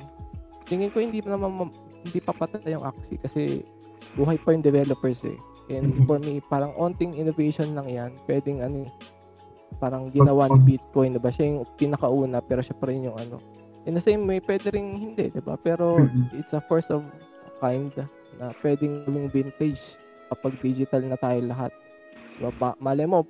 tingin 0.70 0.94
ko 0.94 1.03
hindi 1.03 1.20
pa 1.20 1.36
naman 1.36 1.51
ma- 1.51 1.75
hindi 2.06 2.20
pa 2.24 2.32
patay 2.32 2.72
yung 2.72 2.86
Axie 2.86 3.20
kasi 3.20 3.65
buhay 4.15 4.39
pa 4.39 4.56
yung 4.56 4.63
developers 4.63 5.27
eh. 5.27 5.36
And 5.70 6.08
for 6.08 6.18
me, 6.18 6.41
parang 6.50 6.74
onting 6.79 7.18
innovation 7.20 7.75
lang 7.77 7.89
yan. 7.89 8.12
Pwedeng 8.25 8.63
ano 8.63 8.88
eh, 8.88 8.89
parang 9.77 10.09
ginawa 10.09 10.49
ni 10.49 10.57
Bitcoin, 10.65 11.13
diba? 11.13 11.29
Siya 11.29 11.53
yung 11.53 11.67
pinakauna 11.77 12.41
pero 12.41 12.59
siya 12.59 12.73
pa 12.73 12.89
rin 12.89 13.05
yung 13.05 13.17
ano. 13.17 13.38
In 13.85 13.93
the 13.93 14.03
same 14.03 14.25
way, 14.25 14.41
pwede 14.41 14.73
rin 14.73 14.91
hindi, 14.91 15.29
diba? 15.29 15.55
Pero 15.61 16.03
Mhm. 16.03 16.35
it's 16.35 16.51
a 16.51 16.59
first 16.59 16.89
of 16.89 17.05
kind 17.59 17.91
na 18.39 18.55
pwedeng 18.63 19.03
gawing 19.03 19.29
vintage 19.29 19.99
kapag 20.29 20.57
digital 20.59 21.03
na 21.03 21.17
tayo 21.17 21.39
lahat. 21.43 21.71
Diba? 22.38 22.51
Ba, 22.55 22.69
mali 22.79 23.03
mo, 23.03 23.23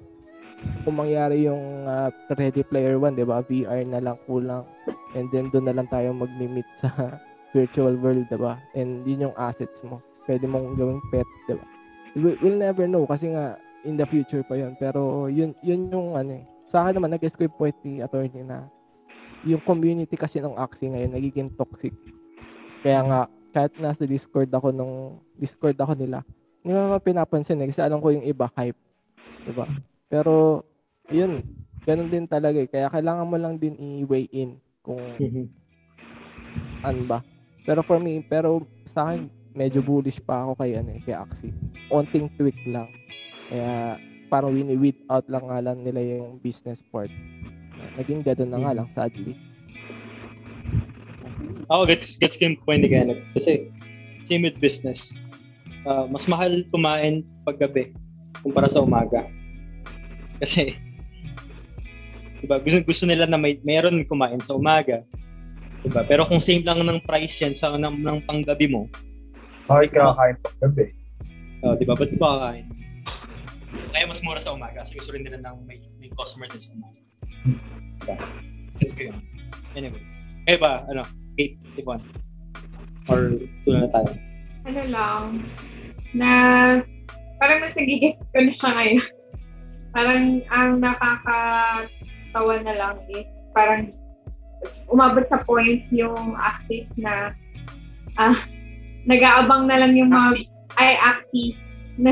kung 0.84 1.00
mangyari 1.00 1.48
yung 1.48 1.88
ah, 1.88 2.12
Ready 2.32 2.64
Player 2.64 3.00
One, 3.00 3.16
di 3.16 3.24
ba? 3.24 3.40
VR 3.42 3.84
na 3.88 4.00
lang 4.00 4.18
kulang. 4.28 4.64
And 5.18 5.32
then 5.34 5.50
doon 5.50 5.66
na 5.66 5.76
lang 5.76 5.88
tayo 5.90 6.14
mag-meet 6.14 6.68
sa 6.76 6.92
virtual 7.56 7.98
world, 7.98 8.30
di 8.30 8.38
ba? 8.38 8.60
And 8.76 9.02
yun 9.04 9.32
yung 9.32 9.36
assets 9.38 9.82
mo. 9.82 10.04
Pwede 10.30 10.46
mong 10.46 10.78
gawing 10.78 11.02
pet, 11.10 11.26
di 11.48 11.58
ba? 11.58 11.66
We, 12.18 12.38
we'll 12.42 12.58
never 12.58 12.86
know 12.86 13.06
kasi 13.06 13.34
nga 13.34 13.58
in 13.84 13.96
the 13.96 14.06
future 14.08 14.44
pa 14.44 14.56
yun. 14.60 14.76
Pero 14.76 15.28
yun, 15.32 15.56
yun 15.64 15.88
yung 15.92 16.16
ano 16.16 16.40
eh. 16.40 16.46
Sa 16.70 16.86
akin 16.86 17.00
naman, 17.00 17.18
yung 17.18 17.56
point 17.58 17.78
ni 17.82 18.00
attorney 18.04 18.44
na 18.46 18.70
yung 19.48 19.64
community 19.64 20.20
kasi 20.20 20.44
ng 20.44 20.56
Axie 20.60 20.92
ngayon 20.92 21.16
nagiging 21.16 21.50
toxic. 21.56 21.96
Kaya 22.84 23.00
nga, 23.08 23.20
kahit 23.56 23.74
nasa 23.80 24.04
Discord 24.04 24.52
ako 24.52 24.76
nung 24.76 25.24
Discord 25.40 25.80
ako 25.80 25.96
nila, 25.96 26.24
hindi 26.60 26.76
mo 26.76 26.80
naman 26.86 27.02
pinapansin 27.04 27.60
eh, 27.64 27.68
kasi 27.72 27.80
alam 27.80 28.04
ko 28.04 28.12
yung 28.12 28.28
iba 28.28 28.52
hype. 28.52 28.78
Diba? 29.48 29.66
Pero, 30.12 30.64
yun, 31.08 31.42
ganun 31.88 32.12
din 32.12 32.28
talaga 32.28 32.60
eh. 32.60 32.68
Kaya 32.68 32.92
kailangan 32.92 33.30
mo 33.30 33.36
lang 33.40 33.56
din 33.56 33.80
i-weigh 33.80 34.28
in 34.36 34.60
kung 34.84 35.00
ano 36.84 37.02
ba. 37.08 37.20
Pero 37.64 37.80
for 37.84 38.00
me, 38.00 38.20
pero 38.28 38.68
sa 38.84 39.10
akin, 39.10 39.32
medyo 39.56 39.80
bullish 39.80 40.20
pa 40.20 40.44
ako 40.44 40.60
kay, 40.60 40.76
ano, 40.76 41.00
eh, 41.00 41.02
kay 41.04 41.16
Axie. 41.16 41.56
Onting 41.88 42.28
tweak 42.36 42.60
lang. 42.68 42.92
Kaya, 43.50 43.98
parang 44.30 44.54
wini-weed 44.54 44.98
out 45.10 45.26
lang 45.26 45.46
nga 45.50 45.60
lang 45.60 45.82
nila 45.82 46.00
yung 46.00 46.38
business 46.40 46.86
part. 46.94 47.10
Naging 47.98 48.22
ganun 48.22 48.52
na 48.54 48.60
nga 48.62 48.76
lang, 48.78 48.88
sadly. 48.94 49.34
Ako, 51.70 51.90
gets, 51.90 52.18
gets 52.22 52.38
ko 52.38 52.50
yung 52.54 52.60
point 52.62 52.86
Kenneth. 52.86 53.22
Kasi, 53.34 53.70
same 54.22 54.46
with 54.46 54.58
business. 54.62 55.14
Ah, 55.88 56.06
mas 56.06 56.30
mahal 56.30 56.62
kumain 56.70 57.26
paggabi 57.48 57.94
kumpara 58.46 58.70
sa 58.70 58.86
umaga. 58.86 59.26
Kasi, 60.40 60.78
diba, 62.40 62.62
gusto, 62.62 62.80
gusto 62.86 63.04
nila 63.10 63.26
na 63.28 63.40
may, 63.40 63.58
mayroon 63.66 64.06
kumain 64.08 64.40
sa 64.46 64.56
umaga. 64.56 65.04
Diba? 65.84 66.04
Pero 66.04 66.28
kung 66.28 66.44
same 66.44 66.68
lang 66.68 66.84
ng 66.84 67.00
price 67.08 67.40
yan 67.40 67.56
sa 67.56 67.76
ng, 67.76 68.04
ng 68.04 68.20
panggabi 68.28 68.68
mo, 68.70 68.86
Okay, 69.70 69.94
kakain 69.94 70.34
pag 70.42 70.56
gabi. 70.66 70.86
oh, 71.62 71.78
diba, 71.78 71.94
ba't 71.94 72.10
di 72.10 72.18
ba 72.18 72.42
kakain? 72.42 72.66
Kaya 73.90 74.06
mas 74.06 74.22
mura 74.22 74.42
sa 74.42 74.54
umaga 74.54 74.86
kasi 74.86 74.98
gusto 74.98 75.14
rin 75.14 75.26
nila 75.26 75.42
ng 75.42 75.66
may, 75.66 75.82
may 75.98 76.10
customer 76.14 76.46
din 76.50 76.62
sa 76.62 76.72
umaga. 76.76 77.00
Gets 78.80 78.94
ko 78.96 79.12
yun. 79.12 79.18
Anyway. 79.74 80.02
Kaya 80.48 80.58
ba, 80.58 80.72
ano, 80.90 81.04
Kate, 81.38 81.58
Yvonne? 81.78 82.06
Or 83.10 83.38
tuloy 83.66 83.86
na 83.86 83.92
tayo? 83.92 84.12
ano 84.70 84.82
lang, 84.86 85.24
na 86.14 86.30
parang 87.42 87.60
mas 87.64 87.74
nagigit 87.74 88.16
ko 88.20 88.38
na 88.38 88.54
siya 88.58 88.70
ngayon. 88.76 89.00
Parang 89.90 90.24
ang 90.54 90.72
nakakatawa 90.78 92.54
na 92.62 92.74
lang 92.78 92.96
is 93.10 93.26
parang 93.58 93.90
umabot 94.92 95.26
sa 95.32 95.42
point 95.48 95.82
yung 95.90 96.38
active 96.38 96.86
na 97.00 97.34
ah, 98.22 98.38
nag-aabang 99.10 99.66
na 99.66 99.80
lang 99.82 99.98
yung 99.98 100.14
mga 100.14 100.46
ay 100.78 100.94
active 101.02 101.58
na 101.98 102.12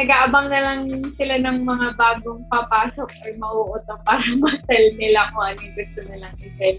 nag-aabang 0.00 0.48
na 0.48 0.60
lang 0.64 0.80
sila 1.20 1.36
ng 1.44 1.68
mga 1.68 1.86
bagong 2.00 2.40
papasok 2.48 3.10
or 3.10 3.30
mauuto 3.36 3.94
para 4.08 4.24
ma-sell 4.40 4.86
nila 4.96 5.28
kung 5.36 5.44
ano 5.44 5.58
yung 5.60 5.76
gusto 5.76 6.00
nilang 6.08 6.36
i-sell. 6.40 6.76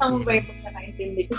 Tama 0.00 0.24
ba 0.24 0.40
yung 0.40 0.48
pagkakaintindi 0.48 1.22
ko? 1.28 1.36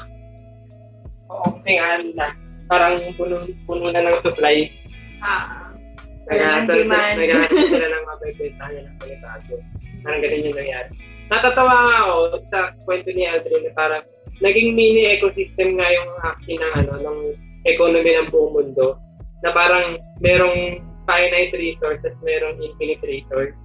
Oo, 1.34 1.46
kasi 1.58 1.72
nga, 1.74 1.90
na, 2.14 2.28
parang 2.70 3.02
puno, 3.18 3.50
puno 3.66 3.90
na 3.90 4.06
ng 4.06 4.22
supply. 4.22 4.70
Ah, 5.26 5.74
Nag-aasal 6.24 6.88
sila 6.88 7.88
ng 7.90 8.04
mga 8.08 8.18
bibenta 8.24 8.64
nila 8.72 8.88
ng 8.88 8.98
pagkatago. 9.02 9.56
Parang 10.04 10.22
ganun 10.24 10.48
yung 10.48 10.58
nangyari. 10.60 10.90
Natatawa 11.28 11.74
nga 11.74 11.98
ako 12.06 12.16
sa 12.48 12.60
kwento 12.88 13.10
ni 13.12 13.24
Aldrin 13.28 13.64
na 13.68 13.74
parang 13.76 14.04
naging 14.40 14.76
mini 14.76 15.04
ecosystem 15.18 15.76
nga 15.76 15.88
yung 15.92 16.10
action 16.24 16.60
ng 16.60 16.74
ano 16.84 16.94
ng 17.00 17.20
economy 17.68 18.12
ng 18.12 18.30
buong 18.32 18.52
mundo 18.56 19.00
na 19.44 19.52
parang 19.52 20.00
merong 20.24 20.80
finite 21.04 21.54
resources, 21.54 22.14
merong 22.22 22.58
infinite 22.60 23.04
resource 23.04 23.56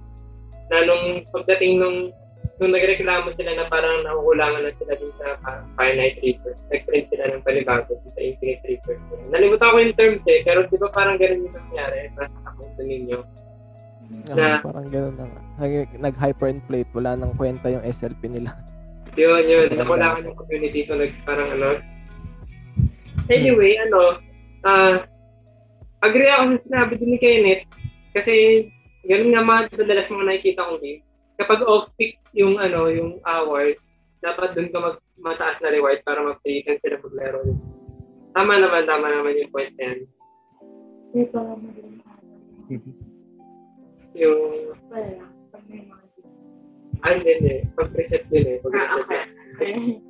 na 0.69 0.85
nung 0.85 1.25
pagdating 1.33 1.81
nung 1.81 2.13
nung 2.59 2.75
nagreklamo 2.75 3.31
sila 3.39 3.55
na 3.55 3.71
parang 3.71 4.03
nakukulangan 4.03 4.67
na 4.67 4.75
sila 4.75 4.91
dun 4.99 5.15
sa 5.15 5.39
finite 5.79 6.19
resource, 6.19 6.59
nag-print 6.67 7.07
sila 7.07 7.31
ng 7.31 7.43
panibago 7.47 7.95
sa 7.95 8.19
infinite 8.19 8.63
resource. 8.67 8.99
Nalimutan 9.31 9.71
ko 9.71 9.77
yung 9.79 9.95
terms 9.95 10.23
eh, 10.27 10.43
pero 10.43 10.67
di 10.67 10.75
ba 10.75 10.91
parang 10.91 11.15
ganun 11.15 11.47
yung 11.47 11.55
nangyari 11.55 12.11
sa 12.19 12.27
kapunto 12.43 12.81
ninyo? 12.83 13.19
Ah, 14.33 14.35
Na- 14.35 14.61
parang 14.65 14.89
gano'n 14.91 15.15
na 15.15 15.25
nga. 15.29 15.41
Nag- 15.63 15.95
Nag-hyperinflate, 16.01 16.91
wala 16.91 17.11
nang 17.15 17.33
kwenta 17.39 17.71
yung 17.71 17.85
SLP 17.85 18.27
nila. 18.27 18.51
Yun, 19.19 19.43
yun. 19.47 19.67
Nakulangan 19.73 20.27
yung 20.27 20.37
community 20.37 20.83
so 20.83 20.95
nag 20.99 21.11
parang 21.23 21.51
ano. 21.55 21.79
Anyway, 23.29 23.77
ano, 23.79 24.19
ah, 24.63 25.05
agree 26.03 26.29
ako 26.29 26.43
sa 26.55 26.63
sinabi 26.67 26.93
din 26.99 27.09
ni 27.15 27.19
Kenneth 27.19 27.63
kasi 28.15 28.33
ganun 29.07 29.31
nga 29.35 29.43
mga 29.45 29.61
madalas 29.75 30.07
mga 30.11 30.27
nakikita 30.27 30.67
kong 30.67 30.81
game. 30.83 31.01
Kapag 31.39 31.63
off-peak 31.63 32.19
yung 32.35 32.59
ano, 32.59 32.91
yung 32.91 33.23
hours, 33.23 33.79
dapat 34.19 34.51
dun 34.55 34.71
ka 34.75 34.79
mag 34.83 34.97
mataas 35.19 35.59
na 35.63 35.71
reward 35.71 35.99
para 36.03 36.19
mag-paykan 36.19 36.79
sila 36.83 36.99
maglaro. 36.99 37.43
Tama 38.35 38.53
naman, 38.59 38.83
tama 38.87 39.07
naman 39.07 39.39
yung 39.39 39.51
point 39.51 39.71
na 39.79 39.83
yan. 39.91 39.99
ito 41.15 41.39
Yung, 44.19 44.41
Wala 44.91 45.07
lang. 45.15 45.31
Pag 45.49 45.63
may 45.71 45.81
mga 45.87 46.05
ano 46.99 47.19
din 47.23 47.41
eh, 47.47 47.59
pag-reset 47.79 48.23
din 48.27 48.45
eh. 48.47 48.57
Pag 48.59 48.73
Ah, 48.75 48.99
okay. 48.99 49.23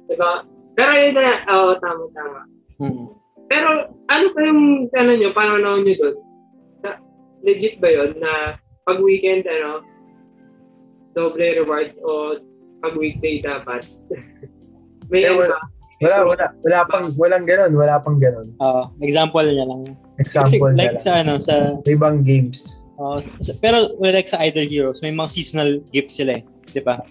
Diba? 0.10 0.42
Pero 0.74 0.92
yun 0.98 1.14
na, 1.14 1.46
oo, 1.46 1.72
tama, 1.78 2.04
tama. 2.18 2.42
Hmm. 2.82 3.19
Pero 3.50 3.68
ano 4.08 4.26
pa 4.30 4.40
yung 4.42 4.62
ano 4.92 5.12
nyo, 5.12 5.30
pananaw 5.34 5.82
nyo 5.82 5.94
doon? 5.96 6.16
Legit 7.40 7.80
ba 7.80 7.88
yun 7.88 8.20
na 8.20 8.56
pag 8.84 9.00
weekend 9.00 9.44
ano, 9.44 9.82
doble 11.14 11.42
rewards 11.58 11.96
o 12.00 12.38
pag 12.80 12.94
weekday 12.96 13.40
dapat. 13.40 13.84
May 15.12 15.26
Eh, 15.26 15.30
ano 15.30 15.42
wala. 15.42 15.58
Wala, 16.00 16.18
wala. 16.24 16.46
Wala 16.64 16.80
pang, 16.88 17.06
walang 17.18 17.44
ganun. 17.44 17.76
Wala 17.76 18.00
pang 18.00 18.16
ganun. 18.16 18.48
Ah, 18.58 18.88
example 19.02 19.44
niya 19.44 19.68
lang. 19.68 19.84
Example 20.16 20.72
Kasi, 20.72 20.80
like 20.80 20.96
na 20.96 20.96
lang. 20.96 21.04
sa 21.04 21.12
ano, 21.18 21.34
sa, 21.36 21.56
Sa 21.76 21.90
ibang 21.92 22.24
games. 22.24 22.80
oh, 22.96 23.20
sa- 23.20 23.58
pero 23.60 23.92
well, 23.98 24.14
like 24.14 24.28
sa 24.28 24.40
Idol 24.40 24.64
Heroes, 24.64 25.02
may 25.02 25.12
mga 25.12 25.28
seasonal 25.30 25.84
gifts 25.92 26.16
sila 26.16 26.40
eh. 26.40 26.44
Di 26.72 26.80
ba? 26.80 27.04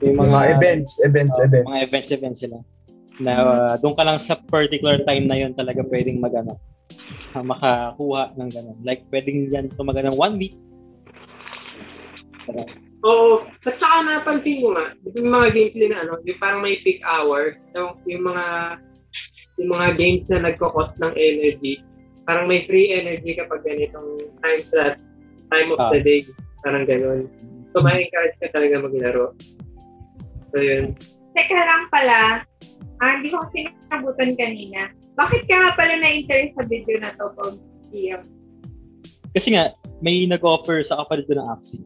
May 0.00 0.14
Mga, 0.14 0.38
events, 0.56 0.98
events, 1.04 1.36
oh, 1.36 1.44
events. 1.44 1.66
Mga 1.68 1.82
events, 1.84 2.08
events 2.10 2.38
sila. 2.40 2.58
Na 3.18 3.32
uh, 3.42 3.74
doon 3.82 3.94
ka 3.98 4.06
lang 4.06 4.18
sa 4.22 4.38
particular 4.38 5.02
time 5.02 5.26
na 5.26 5.38
yon 5.38 5.52
talaga 5.54 5.82
pwedeng 5.86 6.22
magano 6.22 6.58
ah, 7.34 7.44
makakuha 7.44 8.34
ng 8.38 8.50
ganun. 8.50 8.78
Like, 8.82 9.04
pwedeng 9.12 9.52
yan 9.52 9.68
tumaga 9.72 10.00
ng 10.04 10.16
one 10.16 10.40
week. 10.40 10.56
Ganun. 12.48 12.68
Oo. 13.06 13.46
At 13.62 13.78
saka 13.78 13.96
napansin 14.02 14.58
ko 14.64 14.74
nga, 14.74 14.86
yung 15.14 15.30
mga 15.30 15.48
games 15.54 15.74
din 15.76 15.90
na 15.94 16.02
ano, 16.02 16.18
yung 16.26 16.40
parang 16.42 16.60
may 16.64 16.82
peak 16.82 16.98
hour, 17.06 17.54
yung, 17.76 17.94
yung 18.10 18.24
mga 18.26 18.44
yung 19.58 19.70
mga 19.74 19.88
games 19.98 20.24
na 20.30 20.50
nagko-cost 20.50 20.98
ng 21.02 21.14
energy, 21.18 21.78
parang 22.26 22.46
may 22.46 22.62
free 22.66 22.94
energy 22.94 23.34
kapag 23.34 23.62
ganitong 23.66 24.18
time 24.42 24.62
slot, 24.70 24.96
time 25.50 25.68
of 25.74 25.78
Ah. 25.78 25.90
the 25.94 26.00
day, 26.02 26.20
parang 26.62 26.86
ganun. 26.86 27.26
So, 27.74 27.82
ma-encourage 27.82 28.38
ka 28.38 28.48
talaga 28.54 28.82
maglaro. 28.82 29.34
So, 30.50 30.56
yun. 30.62 30.94
Teka 31.38 31.54
lang 31.54 31.86
pala, 31.94 32.42
ah, 32.98 33.10
hindi 33.14 33.30
ko 33.30 33.38
kasi 33.46 33.70
nabutan 33.94 34.34
kanina. 34.34 34.90
Bakit 35.14 35.46
ka 35.46 35.54
nga 35.54 35.70
pala 35.78 35.94
na-interest 36.02 36.58
sa 36.58 36.66
video 36.66 36.98
na 36.98 37.14
to? 37.14 37.54
Ian? 37.94 38.26
Kasi 39.38 39.54
nga, 39.54 39.70
may 40.02 40.26
nag-offer 40.26 40.82
sa 40.82 40.98
kapatid 41.06 41.30
ko 41.30 41.38
ng 41.38 41.46
Axie. 41.46 41.78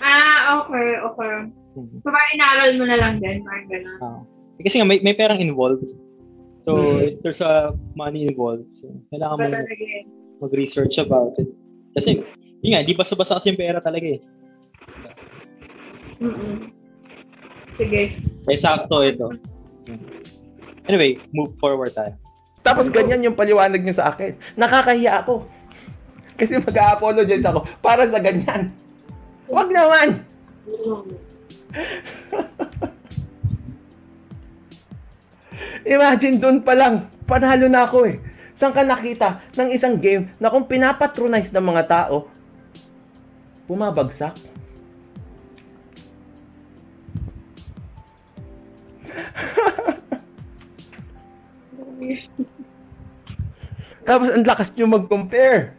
Ah, 0.00 0.64
okay, 0.64 0.96
okay. 1.12 1.34
Mhm. 1.76 2.00
So, 2.00 2.08
parang 2.08 2.32
inaral 2.40 2.70
mo 2.80 2.84
na 2.88 2.96
lang 2.96 3.14
din, 3.20 3.44
parang 3.44 3.68
gano'n. 3.68 4.00
Ah. 4.00 4.20
kasi 4.64 4.80
nga, 4.80 4.88
may, 4.88 4.98
may 5.04 5.12
perang 5.12 5.44
involved. 5.44 5.92
So, 6.64 6.72
Hmm. 6.72 7.04
if 7.04 7.20
there's 7.20 7.44
a 7.44 7.76
money 7.92 8.24
involved, 8.24 8.72
so, 8.72 8.88
kailangan 9.12 9.44
mo 9.44 9.60
mag-research 10.40 10.96
about 10.96 11.36
it. 11.36 11.52
Kasi, 11.92 12.24
yun 12.64 12.72
nga, 12.72 12.80
di 12.80 12.96
basta-basta 12.96 13.36
kasi 13.36 13.52
yung 13.52 13.60
pera 13.60 13.78
talaga 13.78 14.08
eh. 14.08 14.20
Mm-mm. 16.24 16.78
Sige. 17.78 18.27
Kaya 18.48 18.56
sakto 18.56 19.04
ito. 19.04 19.28
Anyway, 20.88 21.20
move 21.36 21.52
forward 21.60 21.92
tayo. 21.92 22.16
Tapos 22.64 22.88
ganyan 22.88 23.20
yung 23.20 23.36
paliwanag 23.36 23.84
nyo 23.84 23.92
sa 23.92 24.08
akin. 24.08 24.40
Nakakahiya 24.56 25.20
ako. 25.20 25.44
Kasi 26.40 26.56
mag-a-apologize 26.56 27.44
ako 27.44 27.68
para 27.84 28.08
sa 28.08 28.16
ganyan. 28.24 28.72
Wag 29.52 29.68
naman! 29.68 30.24
Imagine 35.88 36.36
doon 36.40 36.64
pa 36.64 36.72
lang, 36.72 37.04
panalo 37.28 37.68
na 37.68 37.84
ako 37.84 38.08
eh. 38.08 38.16
Saan 38.56 38.72
ka 38.72 38.84
nakita 38.84 39.44
ng 39.56 39.68
isang 39.72 40.00
game 40.00 40.32
na 40.40 40.48
kung 40.48 40.64
pinapatronize 40.64 41.52
ng 41.52 41.64
mga 41.68 41.84
tao, 41.88 42.28
bumabagsak? 43.68 44.57
Tapos 54.08 54.32
ang 54.32 54.40
lakas 54.40 54.72
nyo 54.72 54.88
mag-compare 54.88 55.76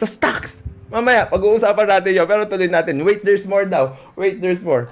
sa 0.00 0.08
stocks. 0.08 0.64
Mamaya, 0.88 1.28
pag-uusapan 1.28 1.84
natin 1.84 2.16
yun. 2.16 2.24
Pero 2.24 2.48
tuloy 2.48 2.64
natin. 2.72 2.96
Wait, 3.04 3.20
there's 3.20 3.44
more 3.44 3.68
daw. 3.68 3.92
Wait, 4.16 4.40
there's 4.40 4.64
more. 4.64 4.88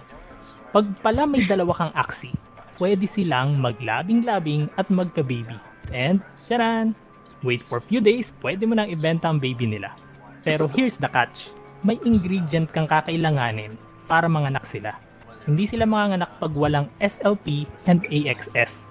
Pag 0.68 0.92
pala 1.01 1.25
may 1.25 1.49
dalawa 1.49 1.73
kang 1.73 1.94
aksi, 1.96 2.37
pwede 2.77 3.09
silang 3.09 3.57
maglabing-labing 3.57 4.68
at 4.77 4.92
magka-baby. 4.92 5.57
And, 5.88 6.20
charan! 6.44 6.92
Wait 7.40 7.64
for 7.64 7.81
few 7.81 8.05
days, 8.05 8.37
pwede 8.44 8.68
mo 8.68 8.77
nang 8.77 8.92
ibenta 8.92 9.33
ang 9.33 9.40
baby 9.40 9.64
nila. 9.64 9.96
Pero 10.44 10.68
here's 10.68 11.01
the 11.01 11.09
catch. 11.09 11.49
May 11.81 11.96
ingredient 12.05 12.68
kang 12.77 12.85
kakailanganin 12.85 13.81
para 14.05 14.29
manganak 14.29 14.68
sila. 14.68 15.01
Hindi 15.49 15.64
sila 15.64 15.88
manganak 15.88 16.37
pag 16.37 16.53
walang 16.53 16.92
SLP 17.01 17.64
and 17.88 18.05
AXS. 18.05 18.85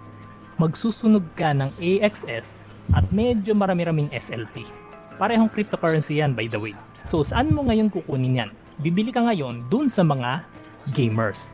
Magsusunog 0.58 1.29
ka 1.38 1.53
ng 1.53 1.77
AXS 1.77 2.68
at 2.93 3.06
medyo 3.13 3.54
marami-raming 3.54 4.10
SLP. 4.13 4.65
Parehong 5.19 5.52
cryptocurrency 5.52 6.23
yan 6.23 6.34
by 6.34 6.47
the 6.47 6.58
way. 6.58 6.73
So 7.04 7.21
saan 7.25 7.52
mo 7.52 7.65
ngayon 7.67 7.91
kukunin 7.91 8.39
yan? 8.39 8.49
Bibili 8.80 9.12
ka 9.12 9.19
ngayon 9.25 9.67
dun 9.67 9.91
sa 9.91 10.08
mga 10.08 10.47
gamers. 10.95 11.52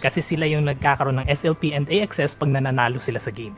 Kasi 0.00 0.20
sila 0.20 0.44
yung 0.48 0.68
nagkakaroon 0.68 1.24
ng 1.24 1.28
SLP 1.28 1.72
and 1.72 1.88
AXS 1.88 2.36
pag 2.36 2.52
nananalo 2.52 3.00
sila 3.00 3.20
sa 3.20 3.32
game. 3.32 3.56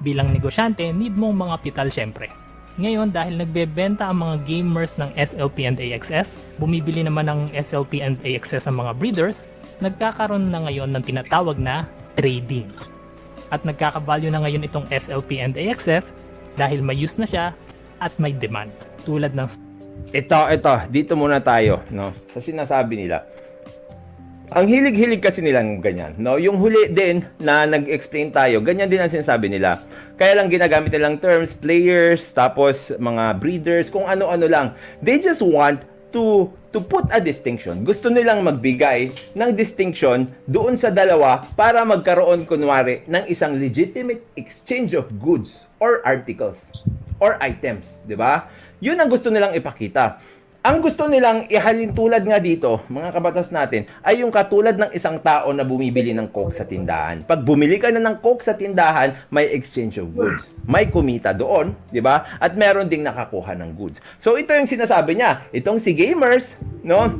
Bilang 0.00 0.30
negosyante, 0.30 0.88
need 0.92 1.16
mong 1.16 1.36
mga 1.48 1.54
pital 1.64 1.88
syempre. 1.90 2.30
Ngayon, 2.78 3.10
dahil 3.10 3.34
nagbebenta 3.42 4.06
ang 4.06 4.22
mga 4.22 4.46
gamers 4.46 4.94
ng 4.94 5.10
SLP 5.18 5.66
and 5.66 5.82
AXS, 5.82 6.38
bumibili 6.62 7.02
naman 7.02 7.26
ng 7.26 7.40
SLP 7.50 7.98
and 7.98 8.14
AXS 8.22 8.70
ang 8.70 8.78
mga 8.78 8.94
breeders, 8.94 9.50
nagkakaroon 9.82 10.46
na 10.46 10.62
ngayon 10.62 10.94
ng 10.94 11.02
tinatawag 11.02 11.58
na 11.58 11.90
trading. 12.14 12.70
At 13.50 13.66
nagkakavalue 13.66 14.30
na 14.30 14.46
ngayon 14.46 14.62
itong 14.70 14.86
SLP 14.94 15.42
and 15.42 15.58
AXS 15.58 16.14
dahil 16.58 16.82
may 16.82 16.98
use 16.98 17.14
na 17.22 17.24
siya 17.30 17.54
at 18.02 18.10
may 18.18 18.34
demand. 18.34 18.74
Tulad 19.06 19.32
ng 19.38 19.46
Ito, 20.10 20.50
ito. 20.50 20.74
Dito 20.90 21.12
muna 21.14 21.38
tayo, 21.38 21.86
no? 21.94 22.10
Sa 22.34 22.42
sinasabi 22.42 23.06
nila. 23.06 23.22
Ang 24.48 24.64
hilig-hilig 24.64 25.20
kasi 25.20 25.44
nilang 25.44 25.84
ganyan, 25.84 26.16
no? 26.16 26.40
Yung 26.40 26.56
huli 26.56 26.88
din 26.88 27.20
na 27.36 27.68
nag-explain 27.68 28.32
tayo, 28.32 28.64
ganyan 28.64 28.88
din 28.88 28.96
ang 28.96 29.12
sinasabi 29.12 29.52
nila. 29.52 29.84
Kaya 30.16 30.40
lang 30.40 30.48
ginagamit 30.48 30.88
nilang 30.88 31.20
terms, 31.20 31.52
players, 31.52 32.32
tapos 32.32 32.88
mga 32.96 33.36
breeders, 33.36 33.92
kung 33.92 34.08
ano-ano 34.08 34.48
lang. 34.48 34.66
They 35.04 35.20
just 35.20 35.44
want 35.44 35.84
to 36.16 36.48
to 36.72 36.80
put 36.80 37.04
a 37.12 37.20
distinction. 37.20 37.84
Gusto 37.84 38.08
nilang 38.08 38.40
magbigay 38.40 39.12
ng 39.36 39.50
distinction 39.52 40.28
doon 40.48 40.80
sa 40.80 40.88
dalawa 40.88 41.44
para 41.52 41.84
magkaroon 41.84 42.48
kunwari 42.48 43.04
ng 43.04 43.28
isang 43.28 43.56
legitimate 43.60 44.24
exchange 44.36 44.96
of 44.96 45.08
goods 45.20 45.67
or 45.78 46.02
articles 46.04 46.66
or 47.18 47.38
items, 47.42 47.86
'di 48.06 48.14
ba? 48.14 48.46
'Yun 48.78 48.98
ang 48.98 49.10
gusto 49.10 49.30
nilang 49.30 49.54
ipakita. 49.54 50.18
Ang 50.58 50.82
gusto 50.82 51.06
nilang 51.06 51.46
ihalin 51.46 51.94
tulad 51.94 52.26
nga 52.26 52.42
dito, 52.42 52.82
mga 52.90 53.14
kabatas 53.14 53.54
natin, 53.54 53.86
ay 54.02 54.26
yung 54.26 54.34
katulad 54.34 54.74
ng 54.74 54.90
isang 54.90 55.16
tao 55.22 55.54
na 55.54 55.62
bumibili 55.62 56.10
ng 56.10 56.28
coke 56.34 56.50
sa 56.50 56.66
tindahan. 56.66 57.22
Pag 57.22 57.46
bumili 57.46 57.78
ka 57.78 57.94
na 57.94 58.02
ng 58.02 58.18
coke 58.18 58.42
sa 58.42 58.58
tindahan, 58.58 59.14
may 59.30 59.48
exchange 59.54 60.02
of 60.02 60.10
goods. 60.12 60.50
May 60.66 60.90
kumita 60.90 61.30
doon, 61.30 61.78
di 61.94 62.02
ba? 62.02 62.26
At 62.42 62.58
meron 62.58 62.90
ding 62.90 63.06
nakakuha 63.06 63.54
ng 63.54 63.70
goods. 63.78 64.02
So 64.18 64.34
ito 64.34 64.50
yung 64.50 64.66
sinasabi 64.66 65.16
niya. 65.16 65.46
Itong 65.54 65.78
si 65.78 65.94
gamers, 65.94 66.58
no? 66.82 67.16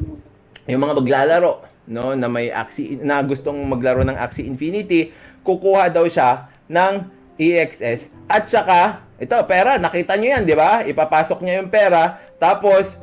Yung 0.66 0.83
mga 0.83 0.99
maglalaro, 0.99 1.62
no, 1.88 2.18
na 2.18 2.27
may 2.27 2.51
Axie 2.51 2.99
na 3.01 3.23
gustong 3.23 3.64
maglaro 3.64 4.03
ng 4.03 4.18
Axie 4.18 4.44
Infinity, 4.44 5.14
kukuha 5.47 5.88
daw 5.88 6.05
siya 6.11 6.51
ng 6.68 7.17
EXS 7.38 8.12
at 8.27 8.51
saka 8.51 9.09
ito 9.18 9.35
pera, 9.51 9.83
nakita 9.83 10.14
niyo 10.14 10.38
yan, 10.38 10.42
di 10.46 10.55
ba? 10.55 10.87
Ipapasok 10.87 11.42
niya 11.42 11.59
yung 11.59 11.70
pera, 11.70 12.22
tapos 12.38 12.94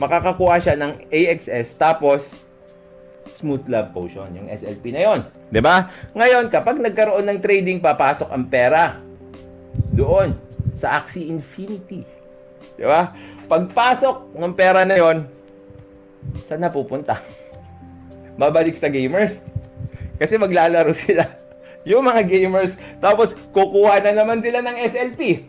makakakuha 0.00 0.56
siya 0.56 0.80
ng 0.80 1.12
AXS 1.12 1.76
tapos 1.76 2.24
Smooth 3.36 3.68
Love 3.68 3.92
Potion, 3.92 4.32
yung 4.32 4.48
SLP 4.48 4.96
na 4.96 5.04
yon, 5.04 5.20
'di 5.52 5.60
ba? 5.60 5.92
Ngayon, 6.16 6.48
kapag 6.48 6.80
nagkaroon 6.80 7.28
ng 7.28 7.40
trading, 7.40 7.80
papasok 7.80 8.32
ang 8.32 8.48
pera 8.48 8.96
doon 9.92 10.32
sa 10.80 11.00
Axie 11.00 11.28
Infinity. 11.28 12.04
'Di 12.76 12.84
ba? 12.84 13.12
Pagpasok 13.44 14.36
ng 14.40 14.54
pera 14.56 14.88
na 14.88 14.96
yon, 14.96 15.24
saan 16.48 16.64
na 16.64 16.72
pupunta? 16.72 17.20
Babalik 18.40 18.80
sa 18.80 18.88
gamers. 18.88 19.44
Kasi 20.20 20.36
maglalaro 20.36 20.92
sila. 20.92 21.28
Yung 21.88 22.04
mga 22.04 22.22
gamers, 22.28 22.76
tapos 23.00 23.32
kukuha 23.56 24.04
na 24.04 24.12
naman 24.12 24.44
sila 24.44 24.60
ng 24.60 24.76
SLP. 24.84 25.48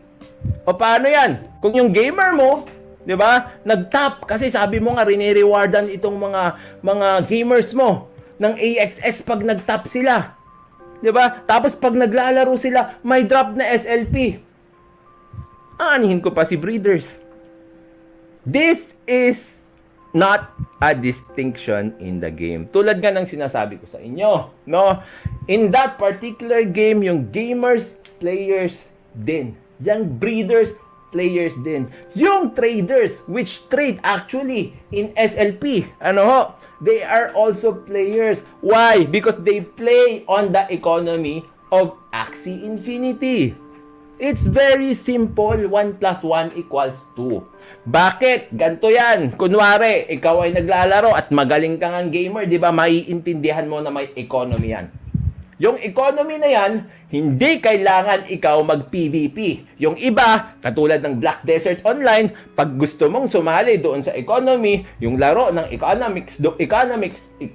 Paano 0.64 1.12
yan? 1.12 1.44
Kung 1.60 1.76
yung 1.76 1.92
gamer 1.92 2.32
mo, 2.32 2.66
'di 3.04 3.16
ba? 3.18 3.58
Nag-top 3.68 4.26
kasi 4.30 4.48
sabi 4.54 4.80
mo 4.80 4.96
nga 4.96 5.06
rine-rewardan 5.06 5.92
itong 5.92 6.18
mga 6.18 6.44
mga 6.82 7.08
gamers 7.28 7.76
mo 7.76 8.08
ng 8.40 8.54
AXS 8.58 9.26
pag 9.26 9.42
nag-top 9.44 9.92
sila. 9.92 10.34
'Di 11.02 11.12
ba? 11.12 11.44
Tapos 11.44 11.76
pag 11.76 11.94
naglalaro 11.98 12.56
sila, 12.56 12.98
may 13.02 13.26
drop 13.26 13.58
na 13.58 13.68
SLP. 13.74 14.40
Aanihin 15.82 16.22
ko 16.22 16.30
pa 16.30 16.46
si 16.46 16.56
breeders. 16.56 17.18
This 18.46 18.94
is 19.06 19.62
not 20.14 20.50
a 20.82 20.94
distinction 20.94 21.94
in 22.02 22.22
the 22.22 22.30
game. 22.30 22.68
Tulad 22.70 23.02
nga 23.02 23.14
ng 23.14 23.26
sinasabi 23.26 23.78
ko 23.82 23.86
sa 23.90 24.02
inyo, 24.02 24.50
no? 24.70 24.98
In 25.50 25.74
that 25.74 25.98
particular 25.98 26.62
game, 26.62 27.02
yung 27.02 27.34
gamers, 27.34 27.98
players 28.22 28.86
din. 29.18 29.58
Yung 29.82 30.22
breeders, 30.22 30.78
players 31.10 31.58
din. 31.66 31.90
Yung 32.14 32.54
traders 32.54 33.26
which 33.26 33.66
trade 33.74 33.98
actually 34.06 34.78
in 34.94 35.10
SLP, 35.18 35.90
ano 35.98 36.22
ho, 36.22 36.42
they 36.78 37.02
are 37.02 37.34
also 37.34 37.74
players. 37.74 38.46
Why? 38.62 39.02
Because 39.02 39.42
they 39.42 39.66
play 39.66 40.22
on 40.30 40.54
the 40.54 40.70
economy 40.70 41.42
of 41.74 41.98
Axie 42.14 42.62
Infinity. 42.62 43.58
It's 44.22 44.46
very 44.46 44.94
simple. 44.94 45.58
1 45.58 45.98
plus 45.98 46.22
1 46.22 46.54
equals 46.54 47.10
2. 47.18 47.42
Bakit? 47.90 48.54
Ganto 48.54 48.94
yan. 48.94 49.34
Kunwari, 49.34 50.06
ikaw 50.06 50.46
ay 50.46 50.54
naglalaro 50.54 51.18
at 51.18 51.34
magaling 51.34 51.82
kang 51.82 51.98
ang 51.98 52.14
gamer, 52.14 52.46
di 52.46 52.62
ba? 52.62 52.70
Maiintindihan 52.70 53.66
mo 53.66 53.82
na 53.82 53.90
may 53.90 54.14
economy 54.14 54.78
yan. 54.78 55.01
Yung 55.62 55.78
economy 55.78 56.42
na 56.42 56.50
yan, 56.50 56.72
hindi 57.14 57.62
kailangan 57.62 58.34
ikaw 58.34 58.66
mag-PVP. 58.66 59.62
Yung 59.78 59.94
iba, 60.02 60.58
katulad 60.58 60.98
ng 61.06 61.22
Black 61.22 61.46
Desert 61.46 61.86
Online, 61.86 62.34
pag 62.58 62.74
gusto 62.74 63.06
mong 63.06 63.30
sumali 63.30 63.78
doon 63.78 64.02
sa 64.02 64.18
economy, 64.18 64.82
yung 64.98 65.22
laro 65.22 65.54
ng 65.54 65.70
economics, 65.70 66.42
do, 66.42 66.58
economics, 66.58 67.30
e- 67.38 67.54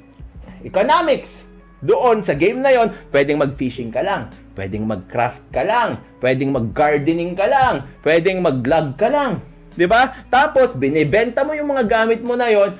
economics, 0.62 1.42
doon 1.83 2.23
sa 2.23 2.38
game 2.38 2.62
na 2.62 2.71
yon, 2.71 2.95
pwedeng 3.11 3.42
mag-fishing 3.42 3.90
ka 3.90 4.07
lang, 4.07 4.31
pwedeng 4.55 4.87
mag-craft 4.87 5.42
ka 5.51 5.66
lang, 5.66 5.99
pwedeng 6.23 6.55
mag-gardening 6.55 7.35
ka 7.35 7.51
lang, 7.51 7.90
pwedeng 8.07 8.38
mag-log 8.38 8.95
ka 8.95 9.11
lang. 9.11 9.42
'Di 9.77 9.85
ba? 9.85 10.25
Tapos 10.33 10.73
binebenta 10.73 11.45
mo 11.45 11.53
yung 11.53 11.69
mga 11.69 11.85
gamit 11.85 12.25
mo 12.25 12.33
na 12.33 12.49
yon, 12.49 12.73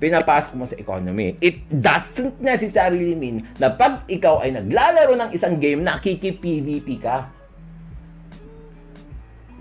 pinapasok 0.00 0.52
mo 0.56 0.64
sa 0.64 0.80
economy. 0.80 1.36
It 1.44 1.68
doesn't 1.68 2.40
necessarily 2.40 3.12
mean 3.12 3.44
na 3.60 3.68
pag 3.68 4.08
ikaw 4.08 4.40
ay 4.40 4.56
naglalaro 4.56 5.12
ng 5.20 5.30
isang 5.36 5.60
game, 5.60 5.84
nakiki-PVP 5.84 6.88
ka. 7.04 7.28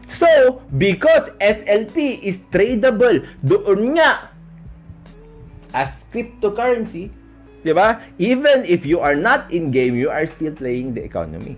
So, 0.09 0.63
because 0.73 1.29
SLP 1.37 2.23
is 2.25 2.41
tradable 2.49 3.21
doon 3.45 3.99
nga 3.99 4.33
as 5.69 6.09
cryptocurrency, 6.09 7.13
'di 7.61 7.73
ba? 7.77 8.01
Even 8.17 8.65
if 8.65 8.87
you 8.87 8.97
are 8.97 9.13
not 9.13 9.51
in 9.53 9.69
game, 9.69 9.93
you 9.93 10.09
are 10.09 10.25
still 10.25 10.55
playing 10.55 10.97
the 10.97 11.03
economy. 11.05 11.53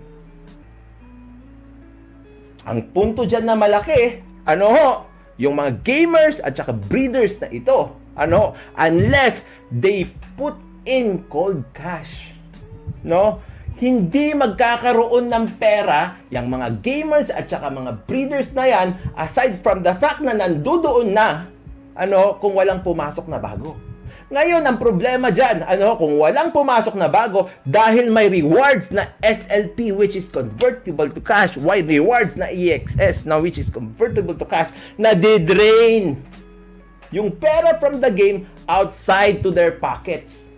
Ang 2.68 2.92
punto 2.92 3.24
diyan 3.24 3.48
na 3.48 3.56
malaki, 3.56 4.20
ano 4.44 4.66
ho, 4.68 4.88
yung 5.40 5.58
mga 5.58 5.82
gamers 5.82 6.38
at 6.38 6.54
saka 6.54 6.76
breeders 6.76 7.40
na 7.42 7.48
ito, 7.50 8.01
ano, 8.16 8.56
unless 8.76 9.44
they 9.72 10.08
put 10.36 10.56
in 10.84 11.22
cold 11.30 11.62
cash, 11.72 12.32
no? 13.06 13.40
Hindi 13.82 14.30
magkakaroon 14.30 15.26
ng 15.26 15.58
pera 15.58 16.14
yung 16.30 16.46
mga 16.46 16.78
gamers 16.86 17.34
at 17.34 17.50
saka 17.50 17.66
mga 17.66 17.98
breeders 18.06 18.54
na 18.54 18.70
yan 18.70 18.88
aside 19.18 19.58
from 19.58 19.82
the 19.82 19.90
fact 19.98 20.22
na 20.22 20.38
nandoon 20.38 21.10
na 21.10 21.50
ano 21.98 22.38
kung 22.38 22.54
walang 22.54 22.78
pumasok 22.78 23.26
na 23.26 23.42
bago. 23.42 23.74
Ngayon, 24.32 24.64
ang 24.64 24.80
problema 24.80 25.28
dyan, 25.28 25.60
ano, 25.60 25.92
kung 26.00 26.16
walang 26.16 26.48
pumasok 26.56 26.96
na 26.96 27.04
bago, 27.04 27.52
dahil 27.68 28.08
may 28.08 28.32
rewards 28.32 28.88
na 28.88 29.12
SLP 29.20 29.92
which 29.92 30.16
is 30.16 30.32
convertible 30.32 31.04
to 31.04 31.20
cash, 31.20 31.52
why 31.60 31.84
rewards 31.84 32.40
na 32.40 32.48
EXS 32.48 33.28
na 33.28 33.36
which 33.36 33.60
is 33.60 33.68
convertible 33.68 34.32
to 34.32 34.48
cash, 34.48 34.72
na 34.96 35.12
de-drain 35.12 36.16
yung 37.12 37.30
pera 37.30 37.76
from 37.76 38.00
the 38.00 38.10
game 38.10 38.48
outside 38.66 39.44
to 39.44 39.52
their 39.52 39.76
pockets. 39.76 40.48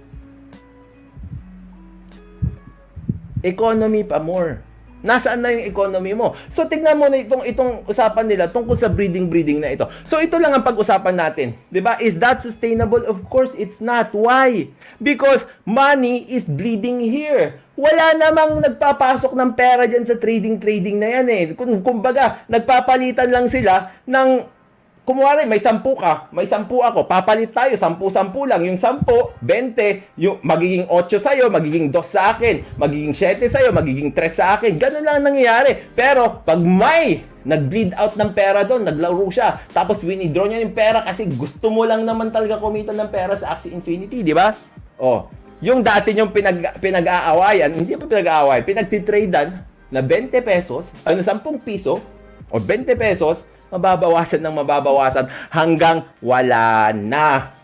Economy 3.44 4.06
pa 4.06 4.22
more. 4.22 4.62
Nasaan 5.04 5.44
na 5.44 5.52
yung 5.52 5.68
economy 5.68 6.16
mo? 6.16 6.32
So 6.48 6.64
tingnan 6.64 6.96
mo 6.96 7.12
na 7.12 7.20
itong 7.20 7.44
itong 7.44 7.84
usapan 7.84 8.24
nila 8.24 8.48
tungkol 8.48 8.80
sa 8.80 8.88
breeding 8.88 9.28
breeding 9.28 9.60
na 9.60 9.76
ito. 9.76 9.84
So 10.08 10.16
ito 10.16 10.40
lang 10.40 10.56
ang 10.56 10.64
pag-usapan 10.64 11.12
natin, 11.12 11.52
'di 11.68 11.84
ba? 11.84 12.00
Is 12.00 12.16
that 12.24 12.40
sustainable? 12.40 13.04
Of 13.04 13.20
course 13.28 13.52
it's 13.52 13.84
not. 13.84 14.16
Why? 14.16 14.72
Because 14.96 15.44
money 15.68 16.24
is 16.24 16.48
bleeding 16.48 17.04
here. 17.04 17.60
Wala 17.76 18.16
namang 18.16 18.64
nagpapasok 18.64 19.36
ng 19.36 19.50
pera 19.52 19.84
diyan 19.84 20.08
sa 20.08 20.16
trading 20.16 20.56
trading 20.56 20.96
na 20.96 21.20
yan 21.20 21.26
eh. 21.28 21.42
Kung 21.52 21.84
kumbaga, 21.84 22.46
nagpapalitan 22.48 23.28
lang 23.28 23.44
sila 23.44 23.92
ng 24.08 24.53
Kumwari, 25.04 25.44
may 25.44 25.60
sampu 25.60 25.92
ka, 26.00 26.32
may 26.32 26.48
sampu 26.48 26.80
ako, 26.80 27.04
papalit 27.04 27.52
tayo, 27.52 27.76
sampu-sampu 27.76 28.48
lang. 28.48 28.64
Yung 28.64 28.80
sampu, 28.80 29.36
20, 29.44 30.16
yung 30.16 30.40
magiging 30.40 30.88
8 30.88 31.20
sa'yo, 31.20 31.52
magiging 31.52 31.92
2 31.92 32.00
sa 32.08 32.32
akin, 32.32 32.64
magiging 32.80 33.12
7 33.12 33.44
sa'yo, 33.44 33.68
magiging 33.68 34.08
3 34.16 34.32
sa 34.32 34.56
akin. 34.56 34.80
Ganun 34.80 35.04
lang 35.04 35.20
ang 35.20 35.28
nangyayari. 35.28 35.92
Pero, 35.92 36.40
pag 36.40 36.56
may 36.56 37.20
nag-bleed 37.44 37.92
out 37.92 38.16
ng 38.16 38.32
pera 38.32 38.64
doon, 38.64 38.88
naglaro 38.88 39.28
siya, 39.28 39.60
tapos 39.76 40.00
winidraw 40.00 40.48
niya 40.48 40.64
yung 40.64 40.72
pera 40.72 41.04
kasi 41.04 41.28
gusto 41.28 41.68
mo 41.68 41.84
lang 41.84 42.08
naman 42.08 42.32
talaga 42.32 42.56
kumita 42.56 42.96
ng 42.96 43.12
pera 43.12 43.36
sa 43.36 43.52
Axie 43.52 43.76
Infinity, 43.76 44.24
di 44.24 44.32
ba? 44.32 44.56
Oh, 44.96 45.28
yung 45.60 45.84
dati 45.84 46.16
yung 46.16 46.32
pinag, 46.32 46.80
pinag-aawayan, 46.80 47.76
hindi 47.76 47.92
pa 47.92 48.08
pinag-aaway, 48.08 48.64
pinagtitradean 48.64 49.60
na 49.92 50.00
20 50.00 50.32
pesos, 50.40 50.88
ano, 51.04 51.20
10 51.20 51.60
piso, 51.60 52.00
o 52.48 52.56
20 52.56 52.96
pesos, 52.96 53.44
mababawasan 53.72 54.40
ng 54.42 54.54
mababawasan 54.64 55.26
hanggang 55.52 56.04
wala 56.20 56.92
na. 56.92 57.54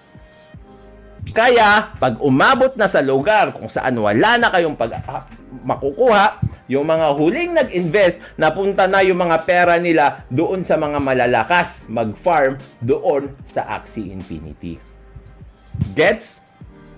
Kaya, 1.31 1.93
pag 2.01 2.17
umabot 2.19 2.73
na 2.75 2.89
sa 2.89 3.05
lugar 3.05 3.53
kung 3.53 3.69
saan 3.69 4.01
wala 4.01 4.41
na 4.41 4.49
kayong 4.49 4.75
pag 4.75 4.99
ah, 5.05 5.29
makukuha, 5.63 6.41
yung 6.71 6.87
mga 6.87 7.07
huling 7.19 7.53
nag-invest, 7.59 8.23
napunta 8.39 8.87
na 8.87 9.03
yung 9.03 9.19
mga 9.19 9.43
pera 9.43 9.75
nila 9.83 10.23
doon 10.31 10.63
sa 10.63 10.79
mga 10.79 11.03
malalakas 11.03 11.91
mag-farm 11.91 12.63
doon 12.79 13.35
sa 13.51 13.67
Axie 13.67 14.15
Infinity. 14.15 14.79
Gets? 15.99 16.39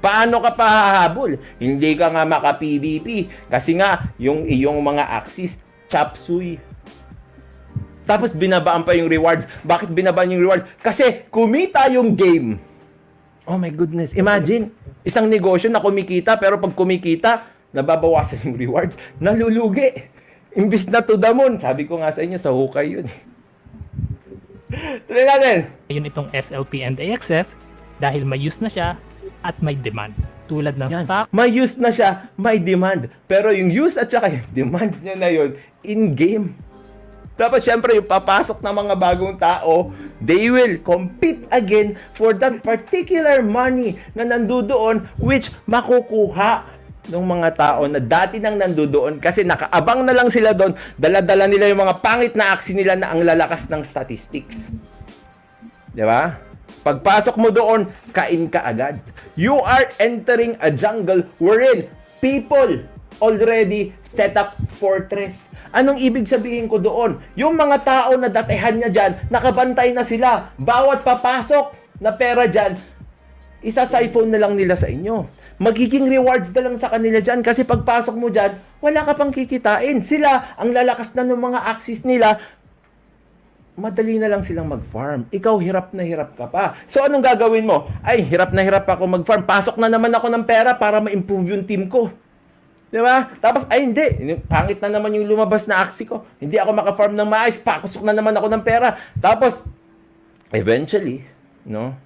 Paano 0.03 0.43
ka 0.43 0.59
pahahabol? 0.59 1.39
Hindi 1.63 1.95
ka 1.95 2.11
nga 2.11 2.27
maka-PVP 2.27 3.31
kasi 3.47 3.79
nga 3.79 4.11
yung 4.19 4.45
iyong 4.51 4.83
mga 4.83 5.07
axis 5.23 5.55
chop 5.87 6.19
suey 6.19 6.59
tapos 8.03 8.35
binabaan 8.35 8.83
pa 8.83 8.93
yung 8.93 9.07
rewards. 9.07 9.47
Bakit 9.63 9.91
binabaan 9.91 10.35
yung 10.35 10.43
rewards? 10.43 10.67
Kasi 10.79 11.27
kumita 11.31 11.87
yung 11.89 12.13
game. 12.13 12.59
Oh 13.43 13.59
my 13.59 13.71
goodness. 13.71 14.15
Imagine, 14.15 14.71
isang 15.03 15.27
negosyo 15.27 15.67
na 15.67 15.83
kumikita 15.83 16.39
pero 16.39 16.59
pag 16.59 16.75
kumikita, 16.75 17.47
nababawasan 17.71 18.43
yung 18.47 18.59
rewards. 18.59 18.95
Nalulugi. 19.19 20.11
Imbis 20.53 20.87
na 20.87 21.01
to 21.01 21.17
the 21.17 21.33
moon. 21.33 21.57
Sabi 21.57 21.89
ko 21.89 21.97
nga 21.99 22.13
sa 22.13 22.21
inyo, 22.21 22.37
sa 22.37 22.53
hukay 22.53 22.87
yun. 22.93 23.07
Tuloy 25.09 25.25
natin. 25.25 25.59
Yun 25.89 26.05
itong 26.07 26.29
SLP 26.31 26.85
and 26.85 26.97
AXS 26.97 27.57
dahil 27.97 28.25
may 28.25 28.41
use 28.41 28.61
na 28.61 28.69
siya 28.69 28.99
at 29.41 29.57
may 29.59 29.75
demand. 29.75 30.15
Tulad 30.47 30.77
ng 30.77 30.91
Yan. 30.91 31.05
stock, 31.07 31.25
May 31.33 31.49
use 31.49 31.79
na 31.79 31.89
siya, 31.89 32.29
may 32.37 32.61
demand. 32.61 33.09
Pero 33.25 33.55
yung 33.55 33.73
use 33.73 33.97
at 33.97 34.11
saka 34.11 34.29
yung 34.29 34.47
demand 34.53 34.93
niya 35.01 35.17
na 35.17 35.31
yun, 35.31 35.51
in-game. 35.81 36.53
Tapos 37.43 37.67
syempre 37.67 37.99
yung 37.99 38.07
papasok 38.07 38.63
ng 38.63 38.75
mga 38.87 38.95
bagong 38.95 39.35
tao, 39.35 39.91
they 40.23 40.47
will 40.47 40.79
compete 40.79 41.43
again 41.51 41.99
for 42.15 42.31
that 42.39 42.63
particular 42.63 43.43
money 43.43 43.99
na 44.15 44.23
nandoon 44.23 45.11
which 45.19 45.51
makukuha 45.67 46.63
ng 47.11 47.25
mga 47.27 47.51
tao 47.59 47.83
na 47.91 47.99
dati 47.99 48.39
nang 48.39 48.55
nandoon 48.55 49.19
kasi 49.19 49.43
nakaabang 49.43 50.07
na 50.07 50.15
lang 50.15 50.31
sila 50.31 50.55
doon, 50.55 50.71
dala-dala 50.95 51.51
nila 51.51 51.67
yung 51.67 51.83
mga 51.83 51.99
pangit 51.99 52.39
na 52.39 52.55
aksi 52.55 52.79
nila 52.79 52.95
na 52.95 53.11
ang 53.11 53.27
lalakas 53.27 53.67
ng 53.67 53.83
statistics. 53.83 54.55
'Di 55.91 56.07
ba? 56.07 56.39
Pagpasok 56.87 57.43
mo 57.43 57.51
doon, 57.51 57.91
kain 58.15 58.47
ka 58.47 58.63
agad. 58.63 59.03
You 59.35 59.59
are 59.59 59.91
entering 59.99 60.55
a 60.63 60.71
jungle 60.71 61.27
wherein 61.43 61.91
people 62.23 62.87
already 63.19 63.95
set 64.07 64.39
up 64.39 64.55
fortress. 64.79 65.51
Anong 65.73 66.05
ibig 66.05 66.29
sabihin 66.29 66.69
ko 66.69 66.77
doon? 66.77 67.17
Yung 67.33 67.57
mga 67.57 67.81
tao 67.81 68.13
na 68.21 68.29
datehan 68.29 68.77
niya 68.77 68.91
dyan, 68.93 69.13
nakabantay 69.33 69.97
na 69.97 70.05
sila. 70.05 70.53
Bawat 70.61 71.01
papasok 71.01 71.73
na 71.97 72.13
pera 72.13 72.45
dyan, 72.45 72.77
isa-siphon 73.65 74.29
na 74.29 74.37
lang 74.37 74.53
nila 74.53 74.77
sa 74.77 74.93
inyo. 74.93 75.25
Magiging 75.57 76.13
rewards 76.13 76.53
na 76.53 76.69
lang 76.69 76.77
sa 76.77 76.93
kanila 76.93 77.25
dyan 77.25 77.41
kasi 77.41 77.65
pagpasok 77.65 78.15
mo 78.21 78.29
dyan, 78.29 78.59
wala 78.85 79.01
ka 79.07 79.17
pang 79.17 79.33
kikitain. 79.33 80.05
Sila, 80.05 80.59
ang 80.61 80.77
lalakas 80.77 81.17
na 81.17 81.25
ng 81.25 81.41
mga 81.41 81.61
axis 81.65 82.05
nila, 82.05 82.37
madali 83.73 84.21
na 84.21 84.29
lang 84.29 84.45
silang 84.45 84.69
mag-farm. 84.69 85.25
Ikaw, 85.33 85.57
hirap 85.57 85.97
na 85.97 86.05
hirap 86.05 86.37
ka 86.37 86.53
pa. 86.53 86.77
So, 86.85 87.01
anong 87.01 87.25
gagawin 87.25 87.65
mo? 87.65 87.89
Ay, 88.05 88.21
hirap 88.29 88.53
na 88.53 88.61
hirap 88.61 88.85
ako 88.85 89.09
mag-farm. 89.09 89.49
Pasok 89.49 89.81
na 89.81 89.89
naman 89.89 90.13
ako 90.13 90.29
ng 90.29 90.45
pera 90.45 90.77
para 90.77 91.01
ma-improve 91.01 91.57
yung 91.57 91.65
team 91.65 91.89
ko. 91.89 92.13
Di 92.93 93.01
ba? 93.01 93.25
Tapos, 93.41 93.65
ay 93.73 93.89
hindi. 93.89 94.37
Pangit 94.45 94.77
na 94.85 95.01
naman 95.01 95.17
yung 95.17 95.25
lumabas 95.25 95.65
na 95.65 95.81
aksi 95.81 96.05
ko. 96.05 96.29
Hindi 96.37 96.61
ako 96.61 96.77
maka-farm 96.77 97.17
ng 97.17 97.25
maayos. 97.25 97.57
Pakusok 97.57 98.05
na 98.05 98.13
naman 98.13 98.37
ako 98.37 98.53
ng 98.53 98.61
pera. 98.61 99.01
Tapos, 99.17 99.65
eventually, 100.53 101.25
no? 101.65 101.97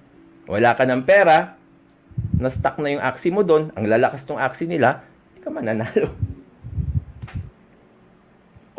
Wala 0.47 0.79
ka 0.79 0.87
ng 0.87 1.03
pera. 1.03 1.59
Na-stuck 2.39 2.79
na 2.79 2.95
yung 2.95 3.03
aksi 3.03 3.35
mo 3.35 3.43
doon. 3.43 3.67
Ang 3.75 3.91
lalakas 3.91 4.23
ng 4.23 4.39
aksi 4.39 4.63
nila. 4.63 5.03
Hindi 5.35 5.39
ka 5.43 5.49
mananalo. 5.51 6.15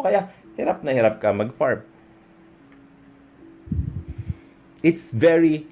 O 0.00 0.02
kaya, 0.08 0.32
hirap 0.56 0.80
na 0.80 0.96
hirap 0.96 1.20
ka 1.20 1.28
mag-farm. 1.36 1.84
It's 4.80 5.12
very 5.12 5.68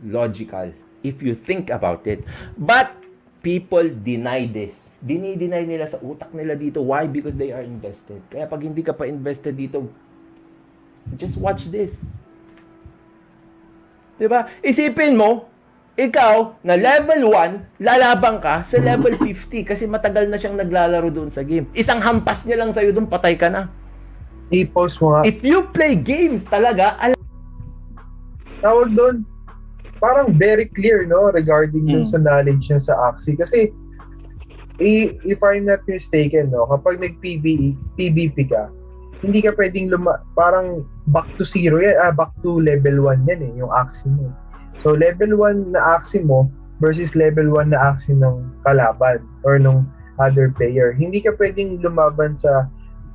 logical 0.00 0.72
if 1.04 1.20
you 1.20 1.36
think 1.36 1.68
about 1.68 2.08
it. 2.08 2.24
But 2.56 3.03
people 3.44 3.84
deny 3.84 4.48
this. 4.48 4.96
Dini-deny 5.04 5.68
nila 5.68 5.84
sa 5.84 6.00
utak 6.00 6.32
nila 6.32 6.56
dito. 6.56 6.80
Why? 6.80 7.04
Because 7.04 7.36
they 7.36 7.52
are 7.52 7.60
invested. 7.60 8.24
Kaya 8.32 8.48
pag 8.48 8.64
hindi 8.64 8.80
ka 8.80 8.96
pa 8.96 9.04
invested 9.04 9.52
dito, 9.52 9.84
just 11.20 11.36
watch 11.36 11.68
this. 11.68 11.92
'Di 14.16 14.24
ba? 14.24 14.48
Isipin 14.64 15.12
mo, 15.12 15.44
ikaw 15.94 16.56
na 16.64 16.74
level 16.74 17.30
1, 17.30 17.84
lalabang 17.84 18.40
ka 18.40 18.64
sa 18.64 18.80
level 18.80 19.14
50 19.20 19.68
kasi 19.68 19.84
matagal 19.84 20.26
na 20.26 20.40
siyang 20.40 20.56
naglalaro 20.56 21.12
doon 21.12 21.28
sa 21.28 21.44
game. 21.44 21.68
Isang 21.76 22.00
hampas 22.00 22.48
niya 22.48 22.64
lang 22.64 22.72
sa'yo 22.72 22.96
doon, 22.96 23.06
patay 23.06 23.36
ka 23.36 23.52
na. 23.52 23.68
I-post 24.48 24.98
mo 25.04 25.14
nga. 25.14 25.22
If 25.28 25.44
you 25.44 25.68
play 25.68 25.94
games 25.94 26.48
talaga, 26.48 26.96
al- 26.96 27.20
tawag 28.64 28.90
doon, 28.96 29.22
parang 29.98 30.34
very 30.34 30.66
clear, 30.68 31.06
no, 31.06 31.30
regarding 31.30 31.86
dun 31.86 32.02
Mm. 32.02 32.08
sa 32.08 32.18
knowledge 32.18 32.68
niya 32.68 32.80
sa 32.82 32.94
Axie. 33.08 33.38
Kasi, 33.38 33.70
i- 34.80 35.12
if 35.24 35.38
I'm 35.40 35.64
not 35.64 35.82
mistaken, 35.86 36.50
no, 36.50 36.66
kapag 36.66 36.98
nag-PvE, 36.98 37.78
PvP 37.94 38.50
ka, 38.50 38.68
hindi 39.24 39.40
ka 39.40 39.56
pwedeng 39.56 39.88
luma, 39.88 40.20
parang 40.36 40.84
back 41.08 41.24
to 41.40 41.44
zero 41.46 41.80
yan, 41.80 41.96
ah, 41.96 42.12
back 42.12 42.34
to 42.44 42.60
level 42.60 43.08
1 43.08 43.24
yan 43.24 43.40
eh, 43.40 43.52
yung 43.56 43.72
Axie 43.72 44.10
mo. 44.10 44.28
So, 44.82 44.92
level 44.92 45.38
1 45.38 45.72
na 45.72 45.96
Axie 45.96 46.20
mo 46.20 46.50
versus 46.82 47.14
level 47.14 47.48
1 47.54 47.72
na 47.72 47.94
Axie 47.94 48.12
ng 48.12 48.44
kalaban 48.66 49.22
or 49.46 49.56
nung 49.56 49.86
other 50.18 50.50
player. 50.52 50.92
Hindi 50.92 51.22
ka 51.22 51.32
pwedeng 51.40 51.80
lumaban 51.80 52.36
sa 52.36 52.68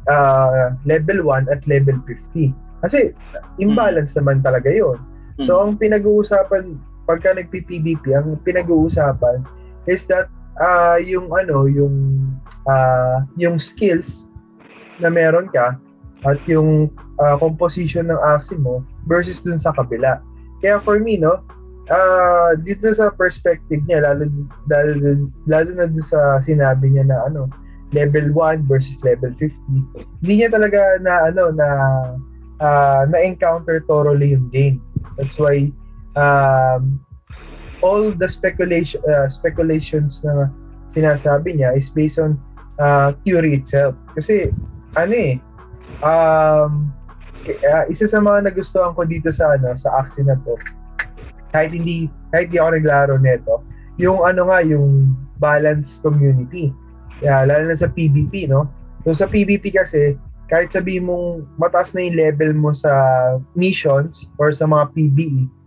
ah, 0.09 0.73
level 0.89 1.21
1 1.27 1.45
at 1.53 1.61
level 1.69 2.01
50. 2.07 2.49
Kasi, 2.81 3.13
imbalance 3.61 4.15
naman 4.17 4.41
talaga 4.41 4.71
yon 4.71 4.97
So, 5.47 5.63
ang 5.63 5.79
pinag-uusapan, 5.79 6.75
pagka 7.07 7.31
nagpi-PVP, 7.31 8.11
ang 8.11 8.35
pinag-uusapan 8.43 9.41
is 9.87 10.03
that 10.11 10.27
ah 10.59 10.99
yung 10.99 11.31
ano, 11.31 11.65
yung 11.65 11.95
ah 12.67 13.23
yung 13.39 13.55
skills 13.55 14.27
na 14.99 15.07
meron 15.07 15.47
ka 15.47 15.79
at 16.27 16.39
yung 16.45 16.91
ah, 17.17 17.39
composition 17.39 18.11
ng 18.11 18.19
axe 18.35 18.51
mo 18.59 18.83
versus 19.07 19.39
dun 19.39 19.57
sa 19.57 19.71
kabila. 19.71 20.19
Kaya 20.59 20.83
for 20.83 20.99
me, 20.99 21.15
no, 21.15 21.39
ah 21.87 22.51
dito 22.59 22.91
sa 22.91 23.07
perspective 23.09 23.79
niya, 23.87 24.03
lalo, 24.03 24.27
lalo, 24.67 25.31
lalo 25.47 25.69
na 25.71 25.87
dun 25.87 26.03
sa 26.03 26.43
sinabi 26.43 26.91
niya 26.91 27.07
na 27.07 27.31
ano, 27.31 27.47
level 27.95 28.35
1 28.35 28.67
versus 28.69 28.99
level 29.01 29.31
50, 29.33 29.49
hindi 30.21 30.33
niya 30.43 30.51
talaga 30.51 30.99
na 30.99 31.31
ano 31.31 31.43
na 31.55 31.67
ah, 32.59 33.03
na-encounter 33.07 33.81
thoroughly 33.87 34.35
yung 34.35 34.51
game. 34.51 34.83
That's 35.17 35.37
why 35.39 35.71
um, 36.15 36.99
all 37.83 38.11
the 38.11 38.27
speculation 38.27 38.99
uh, 39.07 39.27
speculations 39.31 40.23
na 40.23 40.51
sinasabi 40.95 41.59
niya 41.59 41.75
is 41.77 41.89
based 41.91 42.19
on 42.19 42.39
uh, 42.79 43.13
theory 43.23 43.59
itself. 43.59 43.95
Kasi 44.15 44.51
ano 44.97 45.13
eh 45.13 45.33
um, 46.03 46.89
uh, 47.47 47.85
isa 47.87 48.05
sa 48.07 48.19
mga 48.19 48.51
nagustuhan 48.51 48.95
ko 48.95 49.03
dito 49.05 49.29
sa 49.29 49.55
ano 49.55 49.75
sa 49.75 49.89
Axie 50.01 50.25
na 50.25 50.37
to 50.41 50.55
kahit 51.49 51.73
hindi 51.73 52.07
kahit 52.29 52.53
di 52.53 52.57
ako 52.61 52.69
naglaro 52.77 53.15
nito 53.17 53.65
yung 53.99 54.23
ano 54.23 54.49
nga 54.49 54.61
yung 54.63 55.13
balance 55.41 55.99
community 55.99 56.71
yeah, 57.19 57.43
lalo 57.43 57.69
na 57.69 57.77
sa 57.77 57.89
PvP 57.89 58.47
no 58.47 58.69
so 59.03 59.11
sa 59.15 59.25
PvP 59.27 59.73
kasi 59.73 60.15
kahit 60.49 60.73
sabi 60.73 60.97
mong 60.97 61.45
mataas 61.61 61.93
na 61.93 62.03
yung 62.03 62.17
level 62.17 62.51
mo 62.57 62.69
sa 62.73 62.91
missions 63.53 64.27
or 64.41 64.49
sa 64.49 64.65
mga 64.65 64.89
PvE 64.97 65.59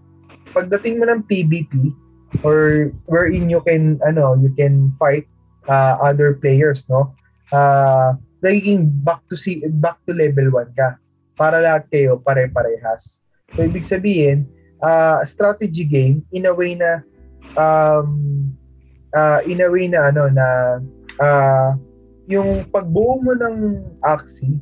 pagdating 0.52 1.00
mo 1.00 1.04
ng 1.08 1.24
PvP 1.24 1.96
or 2.44 2.92
wherein 3.08 3.48
you 3.48 3.60
can 3.64 3.98
ano 4.04 4.36
you 4.38 4.52
can 4.52 4.92
fight 5.00 5.24
uh, 5.66 5.96
other 6.00 6.36
players 6.36 6.84
no? 6.88 7.12
Uh, 7.52 8.16
nagiging 8.44 8.88
back 9.04 9.20
to 9.28 9.36
see 9.36 9.64
back 9.80 10.00
to 10.04 10.12
level 10.12 10.48
1 10.60 10.72
ka 10.76 10.96
para 11.36 11.60
lahat 11.60 11.88
kayo 11.88 12.20
pare-parehas. 12.20 13.20
So 13.56 13.64
ibig 13.64 13.84
sabihin 13.84 14.48
uh, 14.80 15.24
strategy 15.24 15.84
game 15.84 16.24
in 16.32 16.48
a 16.48 16.54
way 16.54 16.76
na 16.76 17.04
um, 17.56 18.52
uh, 19.12 19.40
in 19.44 19.60
a 19.60 19.68
way 19.68 19.88
na 19.88 20.12
ano 20.12 20.28
na 20.32 20.46
uh, 21.20 21.70
yung 22.28 22.64
pagbuo 22.72 23.20
mo 23.20 23.36
ng 23.36 23.80
Axie 24.00 24.56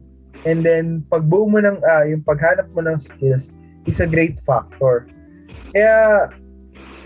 and 0.44 0.64
then 0.64 1.04
pagbuo 1.08 1.48
mo 1.48 1.58
ng 1.60 1.78
ah, 1.84 2.04
yung 2.06 2.24
paghanap 2.24 2.68
mo 2.72 2.80
ng 2.84 2.96
skills 2.96 3.52
is 3.84 4.00
a 4.00 4.08
great 4.08 4.40
factor. 4.44 5.08
Kaya 5.72 6.28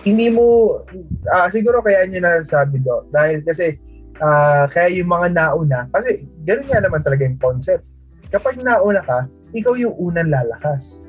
hindi 0.04 0.28
mo 0.30 0.78
ah, 1.32 1.48
siguro 1.50 1.80
kaya 1.80 2.06
niya 2.06 2.22
nasasabi 2.22 2.82
do 2.84 3.08
dahil 3.10 3.42
kasi 3.42 3.78
ah, 4.22 4.70
kaya 4.70 5.00
yung 5.00 5.10
mga 5.10 5.34
nauna 5.34 5.80
kasi 5.90 6.28
ganoon 6.46 6.68
nga 6.70 6.82
naman 6.82 7.00
talaga 7.02 7.26
yung 7.26 7.40
concept. 7.40 7.84
Kapag 8.30 8.60
nauna 8.60 9.02
ka 9.02 9.26
ikaw 9.54 9.78
yung 9.78 9.94
unang 9.98 10.34
lalakas. 10.34 11.06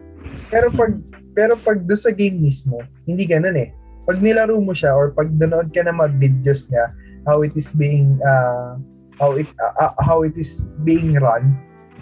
Pero 0.54 0.70
pag 0.74 0.94
pero 1.36 1.58
pag 1.60 1.82
doon 1.84 2.00
sa 2.00 2.14
game 2.14 2.38
mismo 2.38 2.82
hindi 3.06 3.26
ganoon 3.26 3.58
eh. 3.58 3.70
Pag 4.06 4.22
nilaro 4.22 4.62
mo 4.62 4.70
siya 4.70 4.94
or 4.94 5.10
pag 5.18 5.34
nanood 5.34 5.74
ka 5.74 5.82
ng 5.82 5.98
mga 5.98 6.12
videos 6.22 6.70
niya 6.70 6.94
how 7.26 7.42
it 7.42 7.54
is 7.58 7.74
being 7.74 8.18
ah, 8.22 8.78
how 9.18 9.34
it 9.34 9.50
ah, 9.82 9.94
how 10.02 10.22
it 10.22 10.38
is 10.38 10.70
being 10.86 11.18
run 11.18 11.58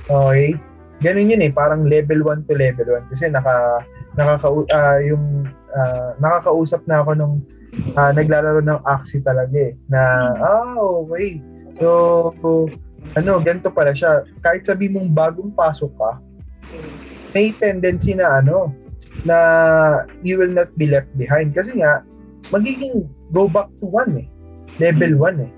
okay. 0.07 0.57
Ganun 1.03 1.31
yun 1.35 1.43
eh 1.43 1.51
parang 1.51 1.83
level 1.83 2.23
1 2.23 2.47
to 2.47 2.55
level 2.55 2.95
1 2.95 3.11
kasi 3.11 3.27
naka 3.27 3.83
nakaka 4.15 4.47
ah, 4.71 4.99
yung 5.03 5.43
ah, 5.75 6.15
nakakausap 6.21 6.79
na 6.87 7.03
ako 7.03 7.11
nung 7.17 7.35
ah, 7.99 8.15
naglalaro 8.15 8.63
ng 8.63 8.81
Axie 8.87 9.19
talaga 9.19 9.51
eh 9.51 9.75
na 9.91 10.31
ah 10.39 10.79
okay. 10.79 11.43
So 11.81 12.31
ano 13.19 13.43
ganito 13.43 13.67
pala 13.67 13.91
siya. 13.91 14.23
Kahit 14.39 14.63
sabi 14.63 14.87
mong 14.87 15.11
bagong 15.11 15.51
pasok 15.51 15.91
ka 15.99 16.11
may 17.33 17.51
tendency 17.57 18.13
na 18.13 18.39
ano 18.39 18.69
na 19.25 19.37
you 20.21 20.37
will 20.37 20.53
not 20.53 20.69
be 20.77 20.87
left 20.87 21.09
behind. 21.19 21.51
Kasi 21.51 21.81
nga 21.81 22.05
magiging 22.53 23.09
go 23.35 23.49
back 23.49 23.67
to 23.81 23.89
1 23.91 24.23
eh 24.23 24.27
level 24.81 25.19
1 25.19 25.45
eh 25.47 25.51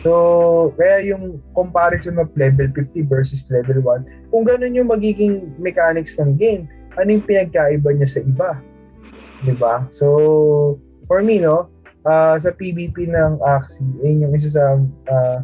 So, 0.00 0.74
kaya 0.74 1.14
yung 1.14 1.38
comparison 1.54 2.18
of 2.18 2.32
level 2.34 2.66
50 2.72 3.06
versus 3.06 3.46
level 3.52 3.80
1, 3.80 4.32
kung 4.32 4.44
ganun 4.44 4.74
yung 4.74 4.90
magiging 4.90 5.54
mechanics 5.60 6.18
ng 6.18 6.34
game, 6.34 6.66
ano 6.98 7.08
yung 7.14 7.26
pinagkaiba 7.26 7.90
niya 7.94 8.08
sa 8.08 8.20
iba? 8.22 8.50
'Di 9.44 9.54
ba? 9.58 9.86
So, 9.90 10.78
for 11.06 11.20
me, 11.20 11.42
no, 11.42 11.68
ah, 12.06 12.36
sa 12.40 12.52
PvP 12.54 13.10
ng 13.10 13.40
Axie, 13.44 13.84
yun 14.02 14.28
yung 14.28 14.32
isa 14.34 14.50
sa 14.50 14.78
uh, 15.10 15.38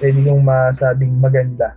pwede 0.00 0.18
kong 0.24 0.42
masabing 0.42 1.14
maganda. 1.20 1.76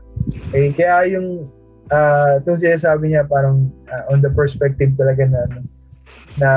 Eh, 0.55 0.71
kaya 0.73 1.17
yung 1.17 1.49
uh, 1.91 2.39
itong 2.39 2.61
sinasabi 2.61 3.11
niya 3.11 3.27
parang 3.27 3.67
ah, 3.91 4.07
on 4.13 4.23
the 4.23 4.31
perspective 4.31 4.95
talaga 4.95 5.27
na 5.27 5.39
ano, 5.49 5.59
na 6.39 6.51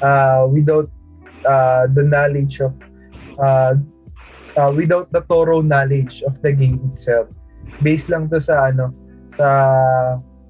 ah, 0.00 0.46
without 0.46 0.88
ah, 1.44 1.84
the 1.90 2.04
knowledge 2.04 2.62
of 2.62 2.76
ah, 3.40 3.74
uh, 4.56 4.70
without 4.74 5.10
the 5.12 5.22
thorough 5.28 5.60
knowledge 5.62 6.22
of 6.26 6.40
the 6.42 6.52
game 6.52 6.80
itself. 6.90 7.28
Based 7.82 8.10
lang 8.10 8.26
to 8.30 8.40
sa 8.40 8.70
ano 8.72 8.90
sa 9.30 9.46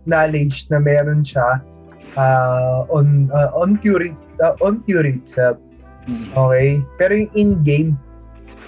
knowledge 0.08 0.68
na 0.72 0.80
meron 0.80 1.20
siya 1.20 1.60
uh, 2.16 2.88
on 2.88 3.28
uh, 3.34 3.52
on 3.52 3.76
theory 3.84 4.16
uh, 4.40 4.56
on 4.64 4.80
theory 4.88 5.20
itself. 5.20 5.60
Mm. 6.08 6.32
Okay? 6.32 6.68
Pero 6.96 7.12
yung 7.12 7.32
in-game 7.36 7.92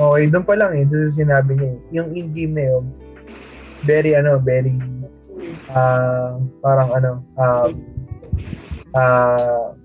Okay, 0.00 0.24
doon 0.32 0.44
pa 0.48 0.56
lang 0.56 0.72
eh, 0.72 0.88
doon 0.88 1.04
sa 1.04 1.20
sinabi 1.20 1.52
niya. 1.52 1.68
eh. 1.68 1.78
Yung 2.00 2.08
in-game 2.16 2.56
na 2.56 2.64
yun, 2.64 2.84
very 3.84 4.16
ano, 4.16 4.40
very 4.40 4.72
ah 5.68 6.40
parang 6.64 6.90
ano, 6.96 7.12
um 7.36 7.72
ah 8.96 9.76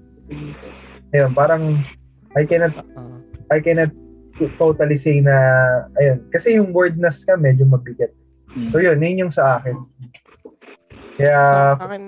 ayun, 1.11 1.31
parang 1.35 1.83
I 2.39 2.47
cannot 2.47 2.71
Ah, 2.95 3.19
I 3.51 3.59
cannot 3.59 3.91
totally 4.57 4.97
say 4.97 5.17
na, 5.19 5.33
ayun, 5.97 6.29
kasi 6.29 6.61
yung 6.61 6.69
wordness 6.69 7.25
ka 7.25 7.33
medyo 7.33 7.65
mabigat. 7.65 8.13
Mm. 8.53 8.69
So 8.69 8.77
yun, 8.77 9.01
yun 9.01 9.21
yung 9.27 9.33
sa 9.33 9.57
akin. 9.57 9.75
Kaya, 11.17 11.37
sa 11.49 11.81
akin, 11.81 12.01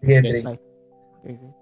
sige, 0.00 0.14
Yes. 0.22 0.24
Drake. 0.24 0.62
Ay, 1.26 1.34
okay. 1.34 1.52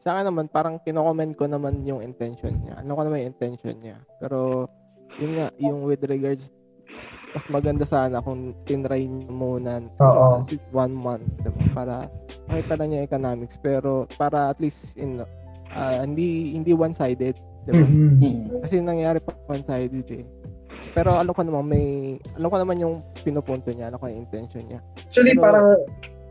Sa 0.00 0.16
akin 0.16 0.32
naman, 0.32 0.46
parang 0.48 0.80
kino-comment 0.80 1.32
ko 1.36 1.44
naman 1.44 1.84
yung 1.84 2.00
intention 2.00 2.56
niya. 2.60 2.80
Ano 2.80 2.96
ko 2.96 3.04
naman 3.04 3.24
yung 3.24 3.32
intention 3.36 3.76
niya. 3.78 4.00
Pero, 4.16 4.68
yun 5.20 5.36
nga, 5.36 5.48
yung 5.60 5.84
with 5.84 6.00
regards, 6.08 6.48
mas 7.30 7.46
maganda 7.46 7.86
sana 7.86 8.18
kung 8.18 8.56
tinry 8.66 9.06
niyo 9.06 9.30
muna 9.30 9.78
Oo. 10.02 10.42
one 10.74 10.94
month 10.94 11.26
diba? 11.38 11.62
para 11.70 11.94
makita 12.50 12.74
na 12.74 12.84
niya 12.90 13.06
economics 13.06 13.54
pero 13.54 14.10
para 14.18 14.50
at 14.50 14.58
least 14.58 14.98
in 14.98 15.22
ah, 15.70 16.02
hindi 16.02 16.58
hindi 16.58 16.74
one-sided 16.74 17.38
diba? 17.70 17.86
Mhm. 17.86 18.10
Mm. 18.18 18.44
kasi 18.66 18.74
nangyari 18.82 19.18
pa 19.22 19.32
one-sided 19.46 20.08
eh 20.10 20.24
pero 20.90 21.14
alam 21.14 21.30
ko 21.30 21.42
naman 21.46 21.64
may 21.70 21.86
alam 22.34 22.50
ko 22.50 22.56
naman 22.58 22.76
yung 22.82 22.94
pinupunto 23.22 23.70
niya 23.70 23.94
alam 23.94 23.98
ko 23.98 24.10
yung 24.10 24.26
intention 24.26 24.66
niya 24.66 24.80
Actually, 24.98 25.34
Pero- 25.34 25.42
parang 25.42 25.66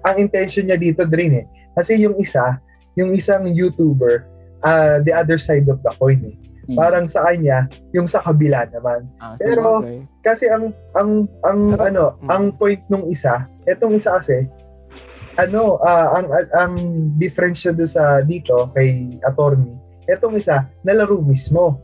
ang 0.07 0.15
intention 0.15 0.67
niya 0.67 0.79
dito 0.79 1.03
din 1.03 1.43
eh. 1.43 1.45
Kasi 1.75 1.99
yung 1.99 2.15
isa, 2.19 2.59
yung 2.95 3.11
isang 3.11 3.47
YouTuber, 3.47 4.23
ah, 4.63 4.99
the 5.03 5.11
other 5.11 5.35
side 5.35 5.67
of 5.67 5.83
the 5.83 5.91
coin 5.99 6.23
eh. 6.23 6.35
Mm. 6.69 6.77
Parang 6.77 7.05
sa 7.09 7.25
kanya, 7.27 7.67
yung 7.91 8.07
sa 8.07 8.23
kabila 8.23 8.63
naman. 8.71 9.03
Ah, 9.19 9.35
Pero- 9.35 9.83
sabagay. 9.83 9.99
Kasi 10.23 10.45
ang 10.47 10.71
ang 10.95 11.25
ang 11.43 11.59
Pero- 11.75 11.83
ano, 11.83 12.03
mm. 12.21 12.29
ang 12.29 12.43
point 12.55 12.81
nung 12.87 13.11
isa, 13.11 13.43
etong 13.67 13.99
isa 13.99 14.15
kasi 14.19 14.47
ano, 15.35 15.79
ah, 15.83 16.19
ang 16.19 16.27
ang 16.55 16.73
difference 17.15 17.63
niya 17.63 17.73
doon 17.75 17.91
sa 17.91 18.03
dito 18.23 18.55
kay 18.75 19.19
attorney. 19.23 19.75
Etong 20.09 20.35
isa, 20.35 20.65
nalaro 20.81 21.21
mismo. 21.21 21.77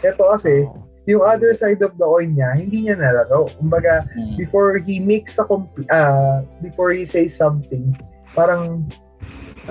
Ito 0.00 0.30
kasi, 0.30 0.62
Oo. 0.64 0.78
yung 1.04 1.22
other 1.26 1.52
side 1.52 1.82
of 1.82 1.98
the 1.98 2.06
coin 2.06 2.38
niya, 2.38 2.54
hindi 2.54 2.86
niya 2.86 2.96
nalaro. 2.96 3.50
Kumbaga, 3.58 4.06
Mm. 4.14 4.38
before 4.38 4.78
he 4.78 5.02
makes 5.02 5.36
a 5.36 5.44
compl- 5.44 5.88
ah, 5.90 6.40
before 6.62 6.94
he 6.94 7.02
says 7.02 7.34
something, 7.34 7.92
parang 8.32 8.86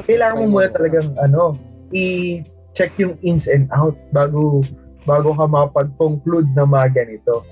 kailangan 0.04 0.46
mo 0.46 0.60
muna 0.60 0.70
talagang 0.70 1.16
ano, 1.18 1.56
i-check 1.94 2.92
yung 2.98 3.16
ins 3.22 3.46
and 3.46 3.70
out 3.72 3.96
bago 4.10 4.66
bago 5.04 5.36
ka 5.36 5.46
makapag-conclude 5.46 6.48
na 6.56 6.64
mga 6.64 7.04
ganito. 7.04 7.44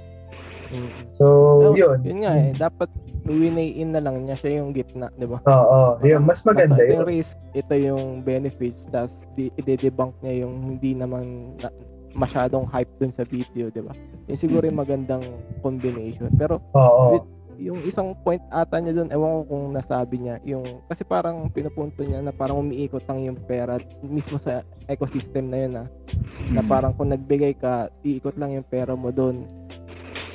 Mm. 0.72 0.90
So, 1.12 1.26
Oh, 1.72 1.76
yun. 1.76 2.00
Yun 2.02 2.20
nga 2.24 2.34
eh, 2.40 2.52
dapat 2.56 2.88
winay-in 3.26 3.94
na 3.94 4.02
lang 4.02 4.26
niya 4.26 4.38
siya 4.38 4.62
yung 4.62 4.74
gitna, 4.74 5.14
di 5.14 5.30
ba? 5.30 5.38
Oo, 5.46 6.02
yun. 6.02 6.26
Mas 6.26 6.42
maganda 6.42 6.74
Basta 6.74 6.86
ito 6.86 6.90
yun. 6.90 6.98
yung 6.98 7.08
risk, 7.08 7.36
ito 7.54 7.74
yung 7.78 8.04
benefits, 8.26 8.90
di- 9.38 9.54
i-debunk 9.62 10.18
niya 10.26 10.46
yung 10.46 10.54
hindi 10.76 10.98
naman 10.98 11.54
na, 11.62 11.70
masyadong 12.12 12.68
hype 12.68 12.92
dun 13.00 13.14
sa 13.14 13.24
video, 13.24 13.72
di 13.72 13.80
ba? 13.80 13.94
Yung 14.28 14.40
siguro 14.40 14.66
yung 14.68 14.80
magandang 14.82 15.24
combination. 15.64 16.28
Pero 16.36 16.60
Oo. 16.76 17.24
yung 17.62 17.80
isang 17.86 18.18
point 18.26 18.42
ata 18.50 18.82
niya 18.82 18.98
doon, 18.98 19.10
ewan 19.14 19.32
ko 19.32 19.42
kung 19.54 19.66
nasabi 19.72 20.16
niya, 20.18 20.36
yung, 20.44 20.82
kasi 20.90 21.06
parang 21.06 21.48
pinupunto 21.54 22.02
niya 22.02 22.20
na 22.26 22.34
parang 22.34 22.60
umiikot 22.60 23.06
lang 23.06 23.22
yung 23.22 23.38
pera 23.46 23.78
mismo 24.02 24.42
sa 24.42 24.66
ecosystem 24.90 25.46
na 25.46 25.58
yun 25.62 25.74
ah, 25.78 25.88
na 26.52 26.66
parang 26.66 26.92
kung 26.98 27.14
nagbigay 27.14 27.54
ka, 27.54 27.88
iikot 28.02 28.36
lang 28.36 28.58
yung 28.58 28.66
pera 28.66 28.98
mo 28.98 29.14
doon. 29.14 29.46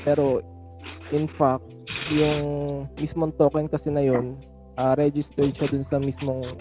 Pero, 0.06 0.38
in 1.10 1.26
fact, 1.34 1.75
yung 2.12 2.42
mismong 2.98 3.34
token 3.34 3.66
kasi 3.66 3.90
na 3.90 4.02
yun, 4.02 4.38
ah, 4.78 4.94
registered 4.94 5.50
siya 5.50 5.66
dun 5.70 5.84
sa 5.84 5.98
mismong 5.98 6.56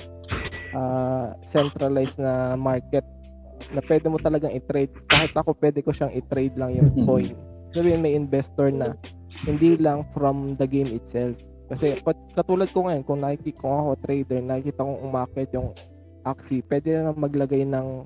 ah, 0.74 1.36
centralized 1.46 2.18
na 2.18 2.56
market 2.58 3.06
na 3.72 3.82
pwede 3.86 4.12
mo 4.12 4.20
talagang 4.20 4.52
i-trade. 4.52 4.92
Kahit 5.08 5.32
ako 5.34 5.56
pwede 5.58 5.80
ko 5.82 5.90
siyang 5.96 6.12
i-trade 6.12 6.56
lang 6.60 6.76
yung 6.76 6.92
coin. 7.08 7.36
Sabihin 7.72 8.04
may 8.04 8.16
investor 8.16 8.72
na 8.72 8.96
hindi 9.48 9.76
lang 9.80 10.04
from 10.12 10.56
the 10.60 10.68
game 10.68 10.92
itself. 10.92 11.36
Kasi 11.66 11.98
pat, 12.06 12.18
katulad 12.38 12.70
ko 12.70 12.86
ngayon, 12.86 13.04
kung 13.04 13.20
nakikita 13.26 13.66
kung 13.66 13.74
ako 13.74 13.92
trader, 14.06 14.42
nakikita 14.42 14.86
kong 14.86 15.02
umakit 15.02 15.50
yung 15.56 15.74
Axie, 16.26 16.66
pwede 16.66 17.06
na 17.06 17.14
maglagay 17.14 17.66
ng 17.70 18.06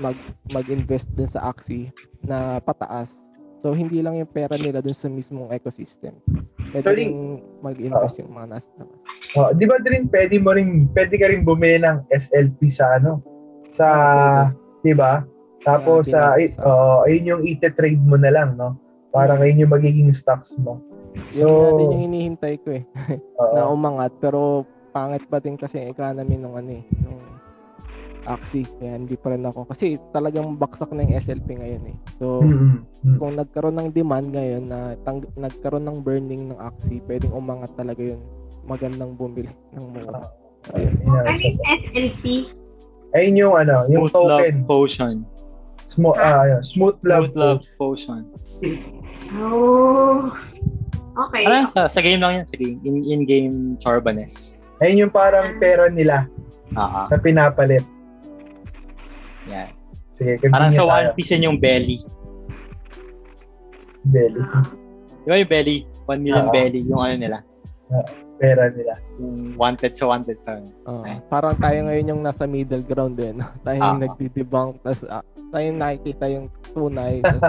mag, 0.00 0.16
mag-invest 0.48 1.12
dun 1.12 1.28
sa 1.28 1.48
Axie 1.48 1.92
na 2.24 2.60
pataas. 2.60 3.20
So, 3.60 3.76
hindi 3.76 4.00
lang 4.00 4.16
yung 4.16 4.28
pera 4.28 4.56
nila 4.56 4.80
dun 4.80 4.96
sa 4.96 5.12
mismong 5.12 5.52
ecosystem. 5.52 6.16
Pwede 6.70 6.90
rin 6.92 7.12
mag-invest 7.58 8.20
yung 8.20 8.32
mga 8.32 8.46
nasa 8.48 8.68
labas. 8.74 9.00
Oh, 9.32 9.50
di 9.50 9.64
ba 9.64 9.78
din 9.78 10.06
pwede 10.06 10.36
mo 10.38 10.50
rin 10.50 10.90
pwede 10.90 11.14
ka 11.14 11.26
rin 11.26 11.42
bumili 11.42 11.78
ng 11.78 12.06
SLP 12.08 12.66
sa 12.66 12.96
ano 12.96 13.22
sa 13.70 13.86
Ah, 13.86 14.44
di 14.80 14.90
ba? 14.90 15.22
Tapos 15.60 16.08
Ah, 16.10 16.10
sa 16.10 16.20
Binance, 16.34 16.56
uh, 16.58 17.04
ayun 17.04 17.24
yung 17.28 17.42
ite-trade 17.44 18.00
mo 18.00 18.16
na 18.16 18.32
lang, 18.32 18.56
no? 18.56 18.74
Parang 19.10 19.38
ayun 19.38 19.62
yung 19.62 19.72
magiging 19.72 20.10
stocks 20.10 20.56
mo. 20.56 20.80
Yun 21.30 21.42
So, 21.42 21.46
nga 21.46 21.70
din 21.76 21.90
yung 21.90 22.02
hinihintay 22.08 22.54
ko 22.58 22.68
eh. 22.72 22.82
oo. 23.38 23.52
na 23.52 23.66
umangat 23.66 24.14
pero 24.16 24.64
pangit 24.90 25.22
pa 25.26 25.38
din 25.38 25.54
kasi 25.54 25.84
economy 25.84 26.34
nung 26.34 26.54
ano 26.54 26.70
eh, 26.72 26.82
nung 26.98 27.18
Axie. 28.30 28.66
Kaya 28.76 28.94
hindi 28.94 29.14
pa 29.14 29.30
rin 29.30 29.42
ako. 29.42 29.66
Kasi 29.66 29.98
talagang 30.10 30.54
baksak 30.54 30.90
na 30.90 31.02
yung 31.02 31.14
SLP 31.14 31.48
ngayon 31.52 31.84
eh. 31.84 31.96
So, 32.14 32.40
Mm, 32.40 32.86
mm. 33.02 33.16
kung 33.16 33.34
nagkaroon 33.34 33.76
ng 33.76 33.90
demand 33.90 34.30
ngayon 34.30 34.64
na 34.64 34.78
tang- 35.02 35.26
nagkaroon 35.34 35.82
ng 35.82 35.98
burning 36.00 36.48
ng 36.48 36.58
Axie, 36.58 37.02
pwedeng 37.04 37.32
umangat 37.32 37.74
talaga 37.74 38.00
yun. 38.00 38.22
Magandang 38.62 39.14
bumili 39.14 39.50
ng 39.72 39.86
mura. 39.90 40.30
Ayun. 40.70 40.94
Yun 40.96 41.10
na, 41.10 41.20
Ano 41.24 41.40
yung 41.40 41.58
SLP? 41.82 42.24
ayun 43.10 43.34
yung 43.36 43.54
ano, 43.56 43.76
yung 43.88 44.06
Smooth 44.06 44.14
Love 44.22 44.40
token. 44.40 44.56
Potion. 44.64 45.16
Smo- 45.84 46.14
ah, 46.14 46.46
ayun, 46.46 46.62
smooth 46.62 47.02
love. 47.02 47.26
Smooth 47.26 47.34
Love 47.34 47.62
Potion. 47.74 48.22
Oh. 49.32 50.30
Okay. 51.26 51.42
Ano 51.42 51.54
yan? 51.56 51.66
Sa, 51.66 51.90
sa 51.90 52.00
game 52.00 52.22
lang 52.22 52.38
yan. 52.38 52.46
Sa 52.46 52.54
game. 52.54 52.78
In, 52.82 53.02
in-game 53.02 53.56
Chorbanes. 53.76 54.54
Ayun 54.78 55.06
yung 55.06 55.12
parang 55.12 55.58
pera 55.58 55.90
nila 55.90 56.24
Ah, 56.72 57.04
ah. 57.04 57.06
na 57.10 57.18
pinapalit. 57.18 57.82
Yan. 59.50 59.68
Sige, 60.12 60.38
Parang 60.46 60.70
sa. 60.70 60.84
One 60.84 61.10
Piece 61.12 61.30
yan 61.32 61.46
yung 61.46 61.58
belly. 61.58 61.98
Belly. 64.06 64.40
Di 65.20 65.28
ba 65.28 65.36
yung 65.36 65.50
belly? 65.50 65.78
1 66.06 66.18
million 66.18 66.46
Oo. 66.46 66.54
belly. 66.54 66.80
Yung 66.82 67.00
ano 67.00 67.14
nila. 67.16 67.38
Pera 68.36 68.72
nila. 68.72 68.94
Yung 69.18 69.52
wanted 69.54 69.92
sa 69.92 70.08
wanted 70.08 70.40
pa. 70.40 70.56
Oo. 70.86 71.04
Ay. 71.04 71.20
parang 71.28 71.56
tayo 71.56 71.78
ngayon 71.84 72.06
yung 72.08 72.22
nasa 72.22 72.48
middle 72.48 72.80
ground 72.82 73.14
din. 73.14 73.36
tayo 73.60 73.76
yung 73.76 74.00
Ah. 74.00 74.02
nagdi-debunk, 74.02 74.80
tas 74.80 75.04
ah, 75.04 75.20
tayo 75.50 75.64
yung 75.66 75.78
nakikita 75.78 76.24
yung 76.26 76.46
tunay, 76.72 77.20
tas 77.26 77.42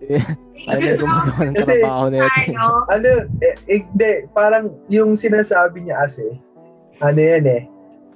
eh, 0.00 0.22
tayo 0.64 0.78
na 0.80 0.94
gumagawa 0.96 1.40
ng 1.44 1.54
Kasi- 1.54 1.78
trabaho 1.78 2.06
natin. 2.08 2.48
Ano? 2.50 2.66
Ano, 2.88 3.08
eh, 3.38 3.54
eh, 3.66 3.78
hindi, 3.78 4.10
parang 4.32 4.64
yung 4.88 5.14
sinasabi 5.14 5.86
niya 5.86 6.02
kasi, 6.02 6.24
ano 6.98 7.18
yan 7.18 7.44
eh, 7.46 7.62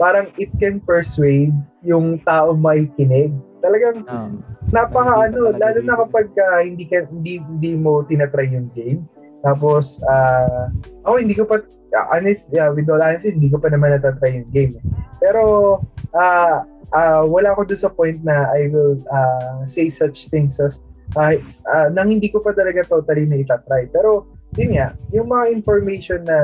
parang 0.02 0.34
it 0.34 0.50
can 0.58 0.82
persuade 0.82 1.54
yung 1.86 2.18
tao 2.26 2.58
makikinig. 2.58 3.30
Talagang 3.62 4.02
Ah. 4.10 4.26
napaka 4.74 5.30
ano, 5.30 5.54
lalo 5.54 5.78
na 5.86 5.94
kapag 5.94 6.26
ah, 6.42 6.58
hindi 6.58 6.90
ka 6.90 7.06
hindi 7.06 7.38
hindi 7.38 7.78
mo 7.78 8.02
tinatry 8.02 8.50
yung 8.50 8.66
game. 8.74 9.06
Tapos 9.46 10.02
ah 10.10 10.66
ako 11.06 11.14
hindi 11.22 11.38
ko 11.38 11.46
pa 11.46 11.62
honest, 12.10 12.50
yeah, 12.50 12.66
with 12.72 12.90
all 12.90 12.98
honesty, 12.98 13.30
hindi 13.30 13.46
ko 13.46 13.62
pa 13.62 13.70
naman 13.70 13.94
natatry 13.94 14.42
yung 14.42 14.50
game. 14.50 14.74
Pero 15.22 15.78
ah 16.18 16.66
ah, 16.90 17.22
wala 17.22 17.54
ako 17.54 17.70
doon 17.70 17.80
sa 17.86 17.94
point 17.94 18.18
na 18.26 18.50
I 18.50 18.66
will 18.74 18.98
ah, 19.06 19.62
say 19.70 19.86
such 19.86 20.26
things 20.34 20.58
as 20.58 20.82
ah, 21.14 21.38
ah, 21.70 21.86
nang 21.94 22.10
hindi 22.10 22.26
ko 22.26 22.42
pa 22.42 22.50
talaga 22.50 22.82
totally 22.90 23.30
na 23.30 23.38
itatry. 23.38 23.86
Pero 23.94 24.26
yun 24.58 24.74
nga, 24.74 24.98
yung 25.14 25.30
mga 25.30 25.46
information 25.54 26.26
na 26.26 26.38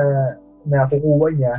na 0.63 0.87
kukuha 0.87 1.27
niya, 1.35 1.55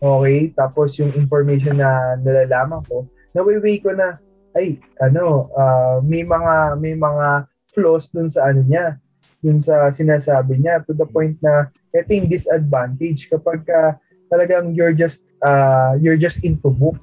okay, 0.00 0.52
tapos 0.52 0.96
yung 1.00 1.12
information 1.16 1.80
na 1.80 2.16
nalalaman 2.20 2.82
ko, 2.86 3.08
nawiwi 3.36 3.80
ko 3.80 3.92
na 3.92 4.20
ay 4.56 4.80
ano 5.04 5.52
ah, 5.52 6.00
may 6.00 6.24
mga 6.24 6.80
may 6.80 6.96
mga 6.96 7.44
flaws 7.68 8.08
dun 8.08 8.32
sa 8.32 8.48
ano 8.48 8.64
niya 8.64 8.96
dun 9.44 9.60
sa 9.60 9.92
sinasabi 9.92 10.56
niya 10.56 10.80
to 10.88 10.96
the 10.96 11.04
point 11.04 11.36
na 11.44 11.68
ito 11.92 12.08
yung 12.08 12.32
disadvantage 12.32 13.28
kapag 13.28 13.68
ka 13.68 14.00
talagang 14.32 14.72
you're 14.72 14.96
just 14.96 15.28
ah, 15.44 15.92
you're 16.00 16.16
just 16.16 16.40
into 16.40 16.72
book 16.72 16.96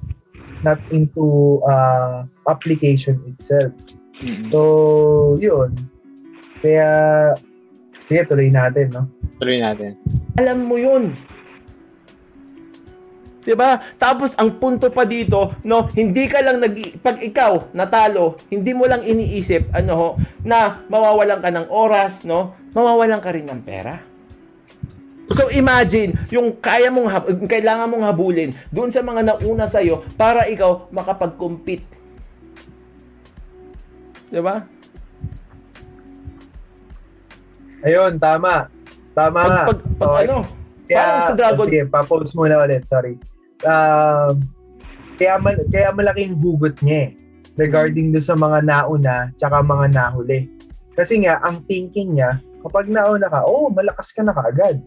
not 0.66 0.82
into 0.90 1.62
ah, 1.70 2.26
application 2.50 3.22
itself 3.30 3.70
so 4.50 5.38
yun 5.38 5.70
kaya 6.58 6.90
sige 8.02 8.26
tuloy 8.26 8.50
natin 8.50 8.90
no 8.90 9.06
Tuloy 9.42 9.58
natin. 9.58 9.98
Alam 10.38 10.58
mo 10.70 10.76
yun. 10.78 11.12
'Di 13.44 13.52
ba? 13.52 13.76
Tapos 13.94 14.32
ang 14.34 14.56
punto 14.56 14.88
pa 14.88 15.04
dito, 15.04 15.52
no, 15.62 15.92
hindi 15.92 16.24
ka 16.24 16.40
lang 16.40 16.58
nag 16.58 16.74
pag 16.98 17.20
ikaw 17.20 17.70
natalo, 17.70 18.40
hindi 18.48 18.72
mo 18.72 18.88
lang 18.88 19.04
iniisip 19.04 19.68
ano 19.70 19.92
ho, 19.92 20.08
na 20.40 20.80
mawawalan 20.88 21.38
ka 21.38 21.52
ng 21.52 21.68
oras, 21.68 22.24
no? 22.24 22.56
Mawawalan 22.72 23.20
ka 23.20 23.30
rin 23.30 23.44
ng 23.44 23.60
pera. 23.60 24.00
So 25.30 25.48
imagine, 25.48 26.20
yung 26.28 26.52
kaya 26.54 26.88
mong 26.88 27.08
hab- 27.08 27.32
kailangan 27.46 27.88
mong 27.88 28.04
habulin 28.04 28.52
doon 28.68 28.88
sa 28.88 29.00
mga 29.00 29.24
nauna 29.24 29.68
sa 29.68 29.80
iyo 29.80 30.04
para 30.16 30.48
ikaw 30.48 30.88
makapag-compete. 30.90 31.84
'Di 34.28 34.40
ba? 34.40 34.64
ayun 37.84 38.16
tama 38.16 38.72
tama 39.12 39.44
Pag, 39.44 39.52
pag, 39.68 39.78
pag 40.00 40.08
Okay. 40.08 40.24
ano, 40.24 40.38
Parang 40.84 41.20
sa 41.22 41.32
Dragon- 41.32 41.64
Sige, 41.64 41.82
pa-pause 41.88 42.32
muna 42.32 42.60
ulit. 42.60 42.84
Sorry. 42.84 43.16
Um, 43.62 44.34
kaya, 45.14 45.38
mal- 45.38 45.66
kaya 45.70 45.94
malaking 45.94 46.34
hugot 46.36 46.74
niya 46.82 46.98
eh. 47.06 47.10
Regarding 47.54 48.10
do 48.10 48.18
sa 48.18 48.34
mga 48.34 48.66
nauna 48.66 49.30
tsaka 49.38 49.62
mga 49.62 49.94
nahuli. 49.94 50.50
Kasi 50.98 51.22
nga, 51.22 51.38
ang 51.38 51.62
thinking 51.70 52.18
niya, 52.18 52.42
kapag 52.66 52.90
nauna 52.90 53.30
ka, 53.30 53.46
oh, 53.46 53.70
malakas 53.70 54.10
ka 54.10 54.26
na 54.26 54.34
kaagad. 54.34 54.82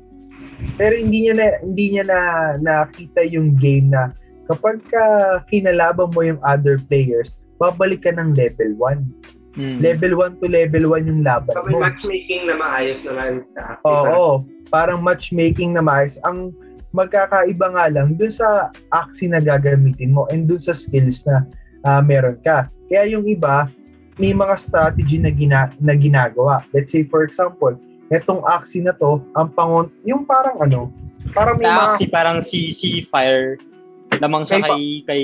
Pero 0.75 0.93
hindi 0.95 1.27
niya 1.27 1.33
na 1.35 1.45
hindi 1.59 1.85
niya 1.95 2.03
na 2.07 2.19
nakita 2.59 3.23
yung 3.23 3.55
game 3.55 3.91
na 3.91 4.11
kapag 4.47 4.79
ka 4.87 5.03
kinalaban 5.47 6.11
mo 6.11 6.21
yung 6.23 6.39
other 6.43 6.79
players, 6.87 7.35
babalik 7.59 8.03
ka 8.03 8.11
ng 8.11 8.35
level 8.35 8.71
1. 8.79 9.57
Mm. 9.57 9.77
Level 9.81 10.13
1 10.21 10.37
to 10.37 10.47
level 10.47 10.83
1 10.93 11.09
yung 11.09 11.21
laban 11.25 11.49
So, 11.51 11.65
mo. 11.65 11.81
matchmaking 11.81 12.45
na 12.45 12.55
maayos 12.55 12.99
naman 13.01 13.41
sa 13.57 13.81
Oo, 13.83 14.45
parang 14.69 15.01
matchmaking 15.01 15.73
na 15.73 15.81
maayos. 15.81 16.21
Ang 16.21 16.53
magkakaiba 16.95 17.67
nga 17.73 17.85
lang 17.91 18.15
dun 18.15 18.31
sa 18.31 18.71
axi 18.89 19.27
na 19.27 19.43
gagamitin 19.43 20.13
mo 20.13 20.25
and 20.31 20.47
dun 20.47 20.61
sa 20.61 20.71
skills 20.71 21.23
na 21.27 21.43
ah, 21.83 22.01
meron 22.01 22.39
ka. 22.41 22.67
Kaya 22.87 23.17
yung 23.17 23.27
iba, 23.27 23.67
may 24.17 24.33
mga 24.33 24.55
strategy 24.57 25.21
na, 25.21 25.29
gina, 25.29 25.69
na 25.77 25.93
ginagawa. 25.93 26.65
Let's 26.73 26.89
say 26.91 27.03
for 27.05 27.21
example, 27.27 27.75
etong 28.09 28.41
axi 28.47 28.81
na 28.81 28.95
to, 28.97 29.21
ang 29.35 29.51
pangon, 29.53 29.91
yung 30.07 30.23
parang 30.23 30.57
ano, 30.63 30.89
parang 31.35 31.59
may 31.59 31.67
Sa 31.67 31.99
mga, 31.99 32.09
parang 32.09 32.39
si, 32.41 32.71
si 32.71 33.03
Fire, 33.03 33.59
lamang 34.17 34.47
siya 34.47 34.63
Kay- 34.63 34.71
kay, 34.71 34.83
kay 35.05 35.23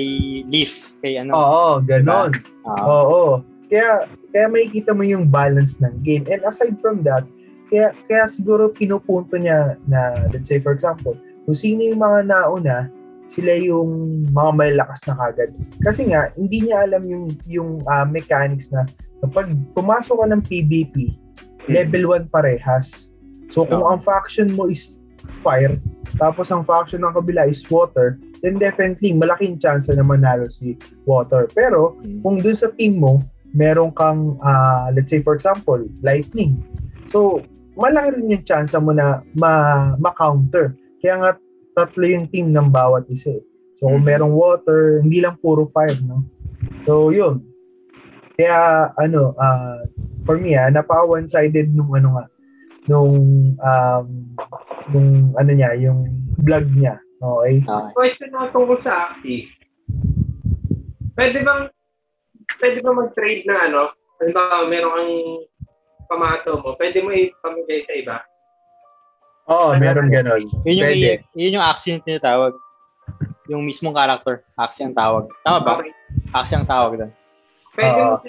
Leaf, 0.52 0.72
kay 1.00 1.16
ano. 1.18 1.32
oo, 1.34 1.70
ganon. 1.82 2.30
Ah, 2.68 2.84
Oo. 2.84 3.42
Kaya 3.72 4.06
kaya 4.30 4.46
makikita 4.46 4.92
mo 4.92 5.02
yung 5.02 5.26
balance 5.26 5.80
ng 5.80 5.94
game. 6.04 6.28
And 6.28 6.44
aside 6.44 6.76
from 6.78 7.02
that, 7.08 7.24
kaya 7.72 7.96
kaya 8.06 8.28
siguro 8.28 8.70
pinupunto 8.70 9.34
niya 9.40 9.80
na 9.88 10.28
let's 10.30 10.46
say 10.46 10.60
for 10.60 10.76
example, 10.76 11.16
kung 11.44 11.56
sino 11.56 11.84
yung 11.84 12.00
mga 12.00 12.20
nauna, 12.28 12.88
sila 13.28 13.56
yung 13.56 14.24
mga 14.32 14.50
malalakas 14.52 15.00
na 15.08 15.16
kagad. 15.16 15.50
Kasi 15.80 16.12
nga 16.12 16.32
hindi 16.36 16.68
niya 16.68 16.84
alam 16.84 17.04
yung 17.08 17.24
yung 17.48 17.70
ah, 17.88 18.04
mechanics 18.04 18.68
na 18.68 18.84
kapag 19.24 19.52
pumasok 19.72 20.24
ka 20.24 20.26
ng 20.28 20.42
PvP, 20.44 21.16
level 21.68 22.12
1 22.12 22.28
parehas. 22.28 23.08
So 23.48 23.64
kung 23.64 23.84
ang 23.84 24.00
faction 24.04 24.52
mo 24.52 24.68
is 24.68 25.00
fire, 25.40 25.80
tapos 26.20 26.52
ang 26.52 26.64
faction 26.64 27.00
ng 27.00 27.16
kabila 27.16 27.48
is 27.48 27.64
water, 27.72 28.20
then 28.44 28.60
definitely 28.60 29.16
malaking 29.16 29.56
chance 29.56 29.88
na 29.88 30.04
manalo 30.04 30.48
si 30.52 30.76
water. 31.08 31.48
Pero 31.56 31.96
kung 32.20 32.44
dun 32.44 32.56
sa 32.56 32.68
team 32.76 33.00
mo, 33.00 33.24
meron 33.56 33.94
kang, 33.94 34.36
ah, 34.44 34.92
let's 34.92 35.08
say 35.08 35.24
for 35.24 35.32
example, 35.32 35.80
lightning. 36.04 36.60
So, 37.08 37.40
malaki 37.78 38.18
rin 38.18 38.34
yung 38.34 38.44
chance 38.44 38.74
mo 38.76 38.90
na 38.90 39.22
ma- 39.38 39.94
ma-counter. 39.96 40.74
Kaya 41.04 41.20
nga, 41.20 41.30
tatlo 41.76 42.04
yung 42.08 42.32
team 42.32 42.48
ng 42.48 42.72
bawat 42.72 43.04
isa. 43.12 43.36
eh. 43.36 43.44
So, 43.76 43.92
kung 43.92 44.00
Mhm. 44.00 44.08
merong 44.08 44.32
water, 44.32 45.04
hindi 45.04 45.20
lang 45.20 45.36
puro 45.36 45.68
fire, 45.68 46.00
no? 46.08 46.24
So, 46.88 47.12
yun. 47.12 47.44
Kaya, 48.40 48.88
ano, 48.96 49.36
ah, 49.36 49.84
for 50.24 50.40
me, 50.40 50.56
ah, 50.56 50.72
napaka 50.72 51.04
one-sided 51.04 51.76
nung 51.76 51.92
ano 51.92 52.16
nga, 52.16 52.24
nung, 52.88 53.12
um, 53.60 54.06
nung, 54.88 55.36
ano 55.36 55.50
niya, 55.52 55.76
yung 55.76 56.08
vlog 56.40 56.64
niya. 56.72 56.96
Okay? 57.20 57.60
okay. 57.60 57.92
Question 57.92 58.32
ako 58.32 58.46
tungkol 58.52 58.78
sa 58.80 59.12
Axie. 59.12 59.48
Pwede 61.14 61.40
bang 61.40 61.68
pwede 62.60 62.78
ba 62.84 62.92
mag-trade 62.92 63.44
ng 63.44 63.60
ano? 63.70 63.92
Halimbawa, 64.20 64.68
meron 64.68 64.92
kang 64.92 65.14
pamato 66.08 66.60
mo, 66.60 66.76
pwede 66.76 67.00
mo 67.00 67.12
ipamigay 67.12 67.84
sa 67.88 67.94
iba? 67.96 68.16
Oo, 69.44 69.76
meron 69.76 70.08
ganon. 70.08 70.48
Yun 70.64 70.80
yung, 70.80 70.88
Pwede. 70.88 71.20
yun 71.36 71.56
yung 71.60 71.64
Axie 71.64 71.92
yung 71.92 72.04
tinatawag. 72.04 72.56
Yung 73.46 73.62
mismong 73.62 73.92
character, 73.92 74.40
Axie 74.56 74.88
ang 74.88 74.96
tawag. 74.96 75.28
Tama 75.44 75.58
ba? 75.60 75.72
Okay. 75.78 75.92
Axie 76.32 76.56
ang 76.56 76.64
tawag 76.64 76.96
doon. 76.96 77.12
Pwede 77.76 78.00
mo 78.00 78.16
sa 78.16 78.28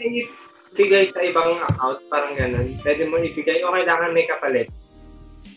ibigay 0.76 1.06
sa 1.16 1.22
ibang 1.24 1.56
account, 1.64 2.00
parang 2.12 2.36
ganun. 2.36 2.76
Pwede 2.84 3.08
mo 3.08 3.16
ibigay 3.18 3.64
o 3.64 3.72
kailangan 3.72 4.12
may 4.12 4.28
kapalit. 4.28 4.68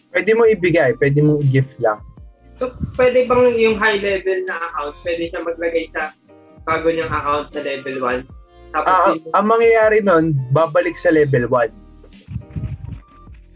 Pwede 0.08 0.30
mo 0.32 0.46
ibigay, 0.46 0.94
pwede 0.94 1.18
mo 1.20 1.42
i-gift 1.42 1.74
lang. 1.82 1.98
So, 2.58 2.70
pwede 2.94 3.26
bang 3.26 3.54
yung 3.54 3.76
high 3.76 3.98
level 3.98 4.38
na 4.46 4.62
account, 4.62 4.94
pwede 5.02 5.22
siya 5.26 5.40
maglagay 5.42 5.84
sa 5.90 6.14
bago 6.62 6.86
niyang 6.86 7.10
account 7.10 7.50
sa 7.50 7.60
level 7.60 7.96
1? 7.98 8.22
Tapos 8.68 8.86
Ah, 8.88 9.10
yung- 9.10 9.34
ang 9.34 9.46
mangyayari 9.48 9.98
nun, 10.00 10.24
babalik 10.50 10.94
sa 10.94 11.10
level 11.10 11.50
1. 11.50 11.74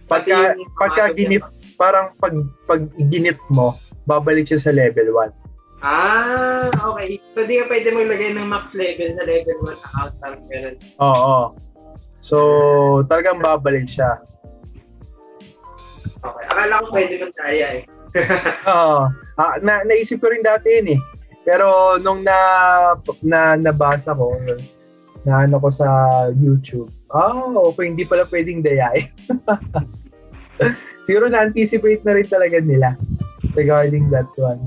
pati 0.04 0.28
Pagka, 0.28 0.58
pagka 0.76 1.04
ginif, 1.14 1.40
parang 1.82 2.14
pag, 2.22 2.30
pag 2.70 2.86
ginif 3.10 3.42
mo, 3.50 3.74
babalik 4.06 4.46
siya 4.46 4.62
sa 4.62 4.70
level 4.70 5.10
1. 5.10 5.34
Ah, 5.82 6.70
okay. 6.70 7.18
So, 7.34 7.42
di 7.42 7.58
ka 7.58 7.66
pwede 7.66 7.90
maglagay 7.90 8.38
ng 8.38 8.46
max 8.46 8.70
level 8.70 9.18
sa 9.18 9.26
level 9.26 9.56
1 9.66 9.82
account. 9.82 10.14
Parang 10.22 10.42
ganun. 10.46 10.76
Oo. 11.02 11.38
So, 12.22 12.38
talagang 13.10 13.42
babalik 13.42 13.90
siya. 13.90 14.22
Okay. 16.22 16.44
Akala 16.54 16.86
ko 16.86 16.94
pwede 16.94 17.14
nang 17.18 17.34
kaya 17.34 17.82
eh. 17.82 17.84
Oo. 18.70 19.10
Ah, 19.34 19.58
na, 19.58 19.82
naisip 19.82 20.22
ko 20.22 20.30
rin 20.30 20.46
dati 20.46 20.70
yun 20.70 20.94
eh. 20.94 21.00
Pero 21.42 21.98
nung 21.98 22.22
na, 22.22 22.38
na 23.26 23.58
nabasa 23.58 24.14
ko, 24.14 24.38
na 25.26 25.42
ano 25.42 25.58
ko 25.58 25.66
sa 25.66 25.90
YouTube, 26.30 26.94
oh, 27.10 27.74
okay, 27.74 27.90
hindi 27.90 28.06
pala 28.06 28.22
pwedeng 28.30 28.62
dayain. 28.62 29.10
Siguro 31.02 31.26
na-anticipate 31.26 32.02
na 32.06 32.14
rin 32.14 32.28
talaga 32.28 32.58
nila 32.62 32.94
regarding 33.58 34.08
that 34.14 34.28
one. 34.38 34.60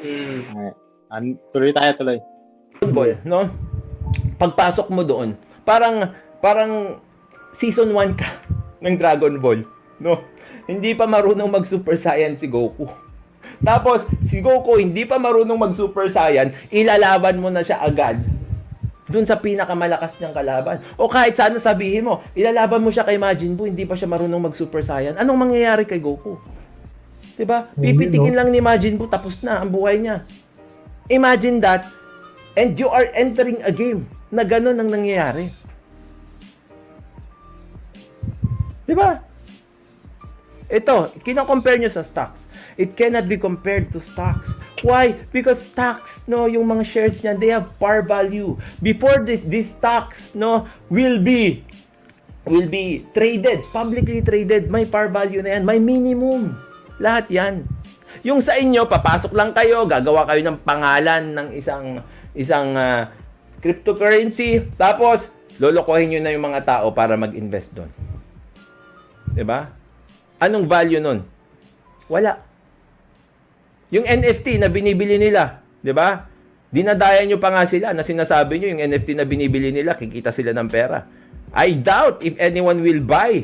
Mm. 0.00 0.40
Okay. 0.52 0.70
An- 1.10 1.40
tuloy 1.50 1.72
tayo, 1.74 1.90
tuloy. 1.96 2.18
Ball, 2.80 3.20
no? 3.28 3.50
Pagpasok 4.40 4.88
mo 4.88 5.04
doon, 5.04 5.36
parang 5.68 6.08
parang 6.40 6.96
season 7.52 7.92
1 7.92 8.16
ka 8.16 8.28
ng 8.84 8.96
Dragon 8.96 9.36
Ball, 9.36 9.60
no? 10.00 10.24
Hindi 10.64 10.96
pa 10.96 11.04
marunong 11.04 11.50
mag 11.50 11.68
Super 11.68 11.98
Saiyan 11.98 12.40
si 12.40 12.48
Goku. 12.48 12.88
Tapos 13.60 14.08
si 14.24 14.40
Goku 14.40 14.80
hindi 14.80 15.04
pa 15.04 15.20
marunong 15.20 15.58
mag 15.60 15.74
Super 15.76 16.08
Saiyan, 16.08 16.56
ilalaban 16.72 17.36
mo 17.36 17.52
na 17.52 17.60
siya 17.60 17.84
agad 17.84 18.16
dun 19.10 19.26
sa 19.26 19.36
pinakamalakas 19.42 20.16
niyang 20.22 20.32
kalaban. 20.32 20.78
O 20.94 21.10
kahit 21.10 21.34
sana 21.34 21.58
sabihin 21.58 22.06
mo, 22.06 22.22
ilalaban 22.38 22.78
mo 22.78 22.94
siya 22.94 23.02
kay 23.02 23.18
Majin 23.18 23.58
Buu, 23.58 23.66
hindi 23.66 23.82
pa 23.82 23.98
siya 23.98 24.06
marunong 24.06 24.38
mag 24.38 24.54
Super 24.54 24.86
Saiyan. 24.86 25.18
Anong 25.18 25.50
mangyayari 25.50 25.84
kay 25.84 25.98
Goku? 25.98 26.38
'Di 27.34 27.44
ba? 27.48 27.66
Pipitikin 27.74 28.38
lang 28.38 28.54
ni 28.54 28.62
Majin 28.62 28.94
Buu 28.94 29.10
tapos 29.10 29.42
na 29.42 29.60
ang 29.60 29.68
buhay 29.72 29.98
niya. 29.98 30.22
Imagine 31.10 31.58
that 31.58 31.90
and 32.54 32.78
you 32.78 32.86
are 32.86 33.10
entering 33.18 33.58
a 33.66 33.72
game 33.74 34.06
na 34.30 34.46
ganun 34.46 34.78
ang 34.78 34.92
nangyayari. 34.92 35.50
Di 38.86 38.94
ba? 38.94 39.22
Ito, 40.70 41.14
kino-compare 41.26 41.82
nyo 41.82 41.90
sa 41.90 42.06
stocks. 42.06 42.49
It 42.80 42.96
cannot 42.96 43.28
be 43.28 43.36
compared 43.36 43.92
to 43.92 44.00
stocks. 44.00 44.48
Why? 44.80 45.12
Because 45.28 45.60
stocks, 45.60 46.24
no, 46.24 46.48
yung 46.48 46.64
mga 46.64 46.88
shares 46.88 47.20
niyan, 47.20 47.36
they 47.36 47.52
have 47.52 47.68
par 47.76 48.00
value. 48.00 48.56
Before 48.80 49.20
this, 49.20 49.44
these 49.44 49.76
stocks, 49.76 50.32
no, 50.32 50.64
will 50.88 51.20
be 51.20 51.60
will 52.48 52.64
be 52.64 53.04
traded, 53.12 53.60
publicly 53.68 54.24
traded, 54.24 54.72
may 54.72 54.88
par 54.88 55.12
value 55.12 55.44
na 55.44 55.60
yan, 55.60 55.68
may 55.68 55.76
minimum. 55.76 56.56
Lahat 56.96 57.28
yan. 57.28 57.68
Yung 58.24 58.40
sa 58.40 58.56
inyo, 58.56 58.88
papasok 58.88 59.36
lang 59.36 59.52
kayo, 59.52 59.84
gagawa 59.84 60.24
kayo 60.24 60.40
ng 60.48 60.58
pangalan 60.64 61.36
ng 61.36 61.48
isang 61.52 62.00
isang 62.32 62.72
ah, 62.80 63.12
cryptocurrency, 63.60 64.64
tapos 64.80 65.28
lolokohin 65.60 66.16
nyo 66.16 66.20
na 66.24 66.32
yung 66.32 66.48
mga 66.48 66.64
tao 66.64 66.96
para 66.96 67.20
mag-invest 67.20 67.76
doon. 67.76 67.92
'Di 69.36 69.44
ba? 69.44 69.68
Anong 70.40 70.64
value 70.64 71.04
nun? 71.04 71.20
Wala. 72.08 72.49
Yung 73.90 74.06
NFT 74.06 74.62
na 74.62 74.70
binibili 74.70 75.18
nila, 75.18 75.62
'di 75.82 75.92
ba? 75.94 76.26
Dinadaya 76.70 77.26
nyo 77.26 77.42
pa 77.42 77.50
nga 77.50 77.66
sila 77.66 77.90
na 77.90 78.06
sinasabi 78.06 78.62
nyo 78.62 78.68
yung 78.70 78.82
NFT 78.86 79.18
na 79.18 79.26
binibili 79.26 79.74
nila, 79.74 79.98
kikita 79.98 80.30
sila 80.30 80.54
ng 80.54 80.70
pera. 80.70 81.02
I 81.50 81.74
doubt 81.74 82.22
if 82.22 82.38
anyone 82.38 82.78
will 82.86 83.02
buy 83.02 83.42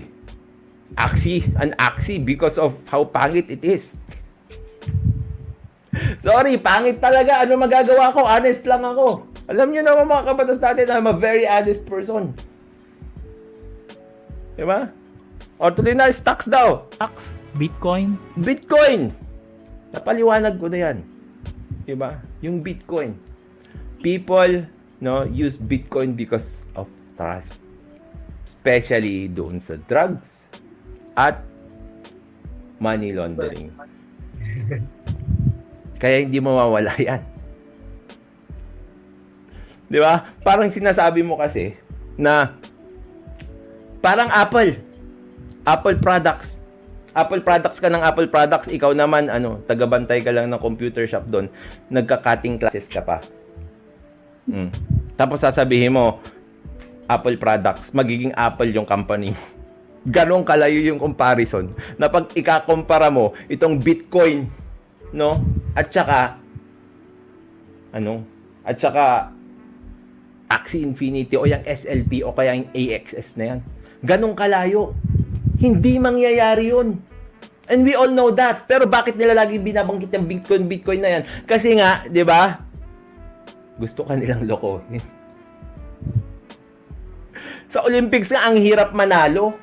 Axie, 0.94 1.42
an 1.58 1.74
Axie 1.74 2.22
because 2.22 2.54
of 2.54 2.78
how 2.86 3.02
pangit 3.02 3.50
it 3.50 3.66
is. 3.66 3.90
Sorry, 6.26 6.54
pangit 6.62 7.02
talaga. 7.02 7.42
Ano 7.42 7.58
magagawa 7.58 8.14
ko? 8.14 8.22
Honest 8.22 8.62
lang 8.62 8.86
ako. 8.86 9.26
Alam 9.50 9.74
nyo 9.74 9.82
naman 9.82 10.06
mga 10.06 10.26
kabatas 10.30 10.62
natin, 10.62 10.86
I'm 10.94 11.10
a 11.10 11.16
very 11.18 11.42
honest 11.42 11.82
person. 11.90 12.30
Diba? 14.54 14.94
O 15.58 15.70
tuloy 15.74 15.98
na, 15.98 16.06
stocks 16.14 16.46
daw. 16.46 16.86
Stocks, 16.94 17.34
Bitcoin, 17.58 18.14
Bitcoin. 18.38 19.25
Napaliwanag 19.96 20.60
ko 20.60 20.68
na 20.68 20.78
yan. 20.84 21.00
Diba? 21.88 22.20
Yung 22.44 22.60
Bitcoin. 22.60 23.16
People 24.04 24.68
no 25.00 25.24
use 25.24 25.56
Bitcoin 25.56 26.12
because 26.12 26.60
of 26.76 26.84
trust. 27.16 27.56
Especially 28.44 29.32
doon 29.32 29.56
sa 29.56 29.80
drugs 29.88 30.44
at 31.16 31.40
money 32.76 33.16
laundering. 33.16 33.72
Kaya 36.02 36.20
hindi 36.20 36.44
mawawala 36.44 36.92
yan. 37.00 37.24
Di 39.86 40.02
ba? 40.02 40.28
Parang 40.44 40.68
sinasabi 40.68 41.24
mo 41.24 41.40
kasi 41.40 41.72
na 42.18 42.52
parang 44.02 44.28
Apple. 44.28 44.76
Apple 45.64 45.96
products. 46.02 46.55
Apple 47.16 47.40
products 47.40 47.80
ka 47.80 47.88
ng 47.88 48.04
Apple 48.04 48.28
products, 48.28 48.68
ikaw 48.68 48.92
naman 48.92 49.32
ano, 49.32 49.64
tagabantay 49.64 50.20
ka 50.20 50.28
lang 50.36 50.52
ng 50.52 50.60
computer 50.60 51.08
shop 51.08 51.24
doon, 51.32 51.48
nagka-cutting 51.88 52.60
classes 52.60 52.92
ka 52.92 53.00
pa. 53.00 53.24
Mm. 54.44 54.68
Tapos 55.16 55.40
sasabihin 55.40 55.96
mo, 55.96 56.20
Apple 57.08 57.40
products, 57.40 57.96
magiging 57.96 58.36
Apple 58.36 58.68
yung 58.68 58.84
company 58.84 59.32
mo. 59.32 59.40
Ganon 60.14 60.46
kalayo 60.46 60.78
yung 60.84 61.02
comparison 61.02 61.72
na 61.98 62.06
pag 62.06 62.30
ikakompara 62.30 63.10
mo 63.10 63.34
itong 63.50 63.74
Bitcoin 63.80 64.46
no? 65.10 65.42
At 65.74 65.90
saka 65.90 66.38
ano? 67.90 68.22
At 68.62 68.78
saka 68.78 69.32
Axie 70.46 70.82
Infinity 70.86 71.34
o 71.34 71.48
yung 71.48 71.64
SLP 71.66 72.22
o 72.22 72.30
kaya 72.30 72.54
yung 72.54 72.70
AXS 72.70 73.34
na 73.40 73.44
yan. 73.54 73.60
Ganong 74.06 74.38
kalayo. 74.38 74.94
Hindi 75.56 75.96
mangyayari 75.96 76.72
yun. 76.72 77.00
And 77.66 77.82
we 77.82 77.98
all 77.98 78.12
know 78.12 78.30
that. 78.30 78.70
Pero 78.70 78.86
bakit 78.86 79.18
nila 79.18 79.34
lagi 79.34 79.58
binabanggit 79.58 80.14
yung 80.14 80.28
Bitcoin, 80.30 80.70
Bitcoin 80.70 81.00
na 81.02 81.10
yan? 81.18 81.22
Kasi 81.48 81.74
nga, 81.74 82.06
di 82.06 82.22
ba? 82.22 82.62
Gusto 83.76 84.06
ka 84.06 84.14
nilang 84.14 84.46
lokohin. 84.46 85.02
Sa 87.72 87.82
Olympics 87.82 88.30
nga, 88.30 88.46
ang 88.46 88.56
hirap 88.56 88.94
manalo. 88.94 89.58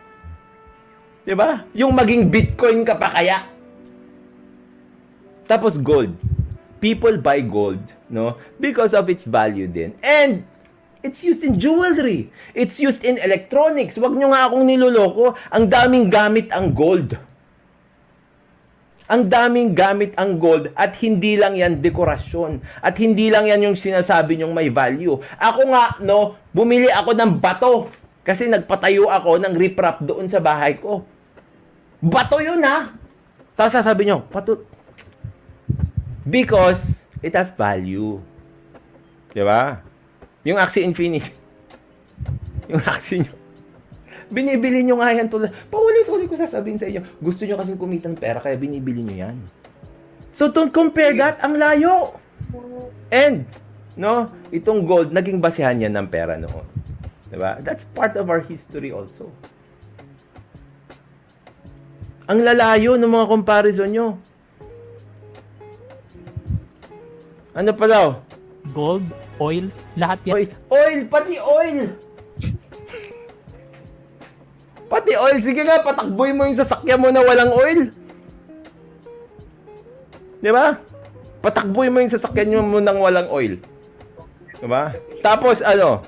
Di 1.24 1.32
ba? 1.32 1.64
Yung 1.72 1.96
maging 1.96 2.28
Bitcoin 2.28 2.84
ka 2.84 3.00
pa 3.00 3.16
kaya. 3.16 3.48
Tapos 5.48 5.80
gold. 5.80 6.12
People 6.84 7.16
buy 7.16 7.40
gold, 7.40 7.80
no? 8.12 8.36
Because 8.60 8.92
of 8.92 9.08
its 9.08 9.24
value 9.24 9.72
din. 9.72 9.96
And 10.04 10.44
It's 11.04 11.20
used 11.20 11.44
in 11.44 11.60
jewelry. 11.60 12.32
It's 12.56 12.80
used 12.80 13.04
in 13.04 13.20
electronics. 13.20 14.00
Huwag 14.00 14.16
nyo 14.16 14.32
nga 14.32 14.48
akong 14.48 14.64
niloloko. 14.64 15.36
Ang 15.52 15.68
daming 15.68 16.08
gamit 16.08 16.48
ang 16.56 16.72
gold. 16.72 17.20
Ang 19.12 19.28
daming 19.28 19.76
gamit 19.76 20.16
ang 20.16 20.40
gold 20.40 20.72
at 20.80 20.96
hindi 21.04 21.36
lang 21.36 21.60
yan 21.60 21.84
dekorasyon. 21.84 22.64
At 22.80 22.96
hindi 23.04 23.28
lang 23.28 23.52
yan 23.52 23.68
yung 23.68 23.76
sinasabi 23.76 24.40
nyong 24.40 24.56
may 24.56 24.72
value. 24.72 25.20
Ako 25.36 25.62
nga, 25.76 26.00
no, 26.00 26.40
bumili 26.56 26.88
ako 26.88 27.12
ng 27.12 27.36
bato. 27.36 27.92
Kasi 28.24 28.48
nagpatayo 28.48 29.12
ako 29.12 29.44
ng 29.44 29.54
riprap 29.60 30.00
doon 30.00 30.32
sa 30.32 30.40
bahay 30.40 30.80
ko. 30.80 31.04
Bato 32.00 32.40
yun 32.40 32.64
ha. 32.64 32.96
Tapos 33.60 33.76
sasabi 33.76 34.08
nyo, 34.08 34.24
pato. 34.32 34.64
Because 36.24 36.96
it 37.20 37.36
has 37.36 37.52
value. 37.52 38.24
Di 39.36 39.44
ba? 39.44 39.84
Yung 40.44 40.60
Axie 40.60 40.84
Infinity. 40.84 41.32
yung 42.72 42.84
Axie 42.84 43.24
nyo. 43.24 43.34
Binibili 44.34 44.84
nyo 44.84 45.00
nga 45.00 45.14
yan 45.14 45.30
tulad. 45.30 45.52
Paulit-ulit 45.72 46.28
ko 46.28 46.36
sasabihin 46.36 46.80
sa 46.80 46.88
inyo. 46.90 47.06
Gusto 47.22 47.48
nyo 47.48 47.56
kasing 47.60 47.80
kumitang 47.80 48.18
pera 48.18 48.44
kaya 48.44 48.60
binibili 48.60 49.04
nyo 49.04 49.30
yan. 49.30 49.38
So 50.34 50.50
don't 50.50 50.74
compare 50.74 51.14
that. 51.22 51.40
Ang 51.46 51.62
layo. 51.62 52.18
And, 53.14 53.46
no, 53.94 54.26
itong 54.50 54.90
gold, 54.90 55.14
naging 55.14 55.38
basehan 55.38 55.78
yan 55.78 55.94
ng 55.94 56.10
pera 56.10 56.34
noon. 56.36 56.66
Diba? 57.30 57.62
That's 57.62 57.86
part 57.94 58.18
of 58.18 58.30
our 58.30 58.42
history 58.42 58.90
also. 58.90 59.30
Ang 62.26 62.42
lalayo 62.42 62.98
ng 62.98 63.10
mga 63.10 63.30
comparison 63.30 63.90
nyo. 63.94 64.08
Ano 67.54 67.70
pa 67.78 67.86
daw? 67.86 68.06
Gold, 68.72 69.04
oil, 69.44 69.68
lahat 70.00 70.24
yan. 70.24 70.34
Oil, 70.40 70.48
oil, 70.72 71.00
pati 71.12 71.36
oil. 71.36 71.92
Pati 74.88 75.12
oil, 75.20 75.38
sige 75.44 75.68
nga, 75.68 75.84
patakboy 75.84 76.32
mo 76.32 76.48
yung 76.48 76.56
sasakyan 76.56 77.02
mo 77.02 77.12
na 77.12 77.20
walang 77.20 77.52
oil. 77.52 77.92
Di 80.40 80.52
ba? 80.54 80.80
Patakboy 81.44 81.92
mo 81.92 82.00
yung 82.00 82.14
sasakyan 82.14 82.64
mo 82.64 82.80
nang 82.80 83.04
walang 83.04 83.28
oil. 83.28 83.60
Di 84.60 84.68
ba? 84.70 84.96
Tapos 85.20 85.60
ano? 85.60 86.06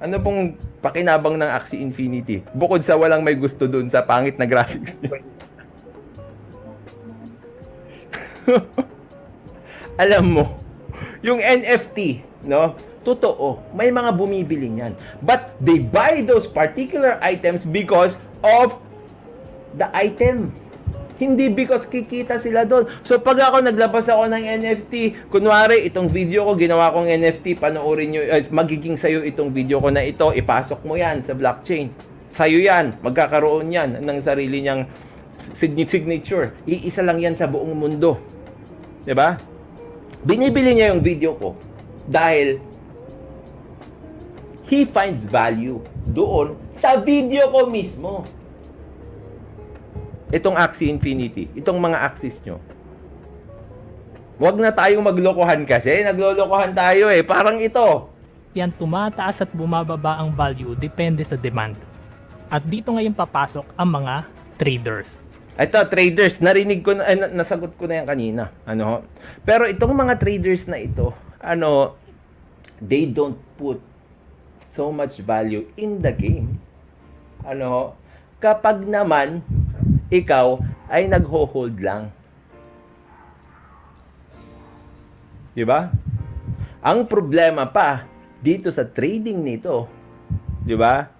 Ano 0.00 0.16
pong 0.22 0.56
pakinabang 0.80 1.36
ng 1.36 1.50
Axie 1.50 1.82
Infinity? 1.82 2.40
Bukod 2.56 2.80
sa 2.80 2.96
walang 2.96 3.20
may 3.20 3.36
gusto 3.36 3.68
dun 3.68 3.92
sa 3.92 4.00
pangit 4.00 4.40
na 4.40 4.48
graphics 4.48 4.96
niya. 5.04 5.20
Alam 10.04 10.24
mo, 10.30 10.44
yung 11.24 11.42
NFT, 11.42 12.22
no? 12.46 12.74
Totoo, 13.06 13.72
may 13.72 13.88
mga 13.88 14.10
bumibili 14.12 14.68
niyan. 14.68 14.92
But 15.24 15.56
they 15.62 15.80
buy 15.80 16.20
those 16.26 16.44
particular 16.44 17.16
items 17.24 17.64
because 17.64 18.18
of 18.44 18.76
the 19.74 19.88
item. 19.96 20.52
Hindi 21.18 21.50
because 21.50 21.82
kikita 21.88 22.38
sila 22.38 22.62
doon. 22.62 22.86
So 23.02 23.18
pag 23.18 23.42
ako 23.42 23.66
naglabas 23.66 24.06
ako 24.06 24.30
ng 24.30 24.44
NFT, 24.62 25.26
kunwari 25.34 25.82
itong 25.90 26.06
video 26.06 26.46
ko, 26.46 26.54
ginawa 26.54 26.94
kong 26.94 27.10
NFT, 27.10 27.58
panoorin 27.58 28.14
nyo, 28.14 28.22
eh, 28.22 28.46
magiging 28.54 28.94
sayo 28.94 29.26
itong 29.26 29.50
video 29.50 29.82
ko 29.82 29.90
na 29.90 30.06
ito, 30.06 30.30
ipasok 30.30 30.86
mo 30.86 30.94
yan 30.94 31.18
sa 31.26 31.34
blockchain. 31.34 31.90
Sayo 32.30 32.62
yan, 32.62 32.94
magkakaroon 33.02 33.66
yan 33.72 33.98
ng 33.98 34.18
sarili 34.22 34.62
niyang 34.62 34.86
signature. 35.58 36.54
Iisa 36.70 37.02
lang 37.02 37.18
yan 37.18 37.34
sa 37.34 37.50
buong 37.50 37.74
mundo. 37.74 38.20
'Di 39.02 39.14
ba? 39.16 39.40
Binibili 40.26 40.74
niya 40.74 40.90
yung 40.94 41.02
video 41.02 41.34
ko 41.38 41.54
dahil 42.08 42.58
he 44.66 44.82
finds 44.88 45.22
value 45.24 45.78
doon 46.10 46.58
sa 46.74 46.98
video 46.98 47.50
ko 47.50 47.70
mismo. 47.70 48.26
Itong 50.28 50.58
Axie 50.58 50.92
Infinity, 50.92 51.48
itong 51.56 51.80
mga 51.80 52.04
axis 52.04 52.36
nyo. 52.44 52.60
Huwag 54.38 54.60
na 54.60 54.70
tayong 54.70 55.02
maglokohan 55.02 55.66
kasi, 55.66 56.04
naglolokohan 56.04 56.70
tayo 56.70 57.10
eh. 57.10 57.24
Parang 57.26 57.58
ito. 57.58 58.12
Yan 58.54 58.70
tumataas 58.70 59.42
at 59.42 59.50
bumababa 59.50 60.20
ang 60.20 60.30
value 60.30 60.78
depende 60.78 61.24
sa 61.26 61.34
demand. 61.34 61.74
At 62.46 62.62
dito 62.62 62.94
ngayon 62.94 63.16
papasok 63.16 63.66
ang 63.74 63.88
mga 63.88 64.14
traders. 64.54 65.27
Ito, 65.58 65.90
traders, 65.90 66.38
narinig 66.38 66.86
ko 66.86 66.94
eh, 66.94 67.18
na- 67.18 67.34
nasagot 67.34 67.74
ko 67.74 67.90
na 67.90 67.98
yan 67.98 68.06
kanina. 68.06 68.54
Ano? 68.62 69.02
Pero 69.42 69.66
itong 69.66 69.90
mga 69.90 70.14
traders 70.14 70.70
na 70.70 70.78
ito, 70.78 71.10
ano, 71.42 71.98
they 72.78 73.10
don't 73.10 73.34
put 73.58 73.82
so 74.62 74.94
much 74.94 75.18
value 75.18 75.66
in 75.74 75.98
the 75.98 76.14
game. 76.14 76.62
Ano? 77.42 77.98
Kapag 78.38 78.86
naman, 78.86 79.42
ikaw 80.14 80.62
ay 80.86 81.10
nagho-hold 81.10 81.82
lang. 81.82 82.14
Di 85.58 85.66
ba? 85.66 85.90
Ang 86.86 87.02
problema 87.10 87.66
pa 87.66 88.06
dito 88.38 88.70
sa 88.70 88.86
trading 88.86 89.42
nito, 89.42 89.90
di 90.62 90.78
ba? 90.78 91.10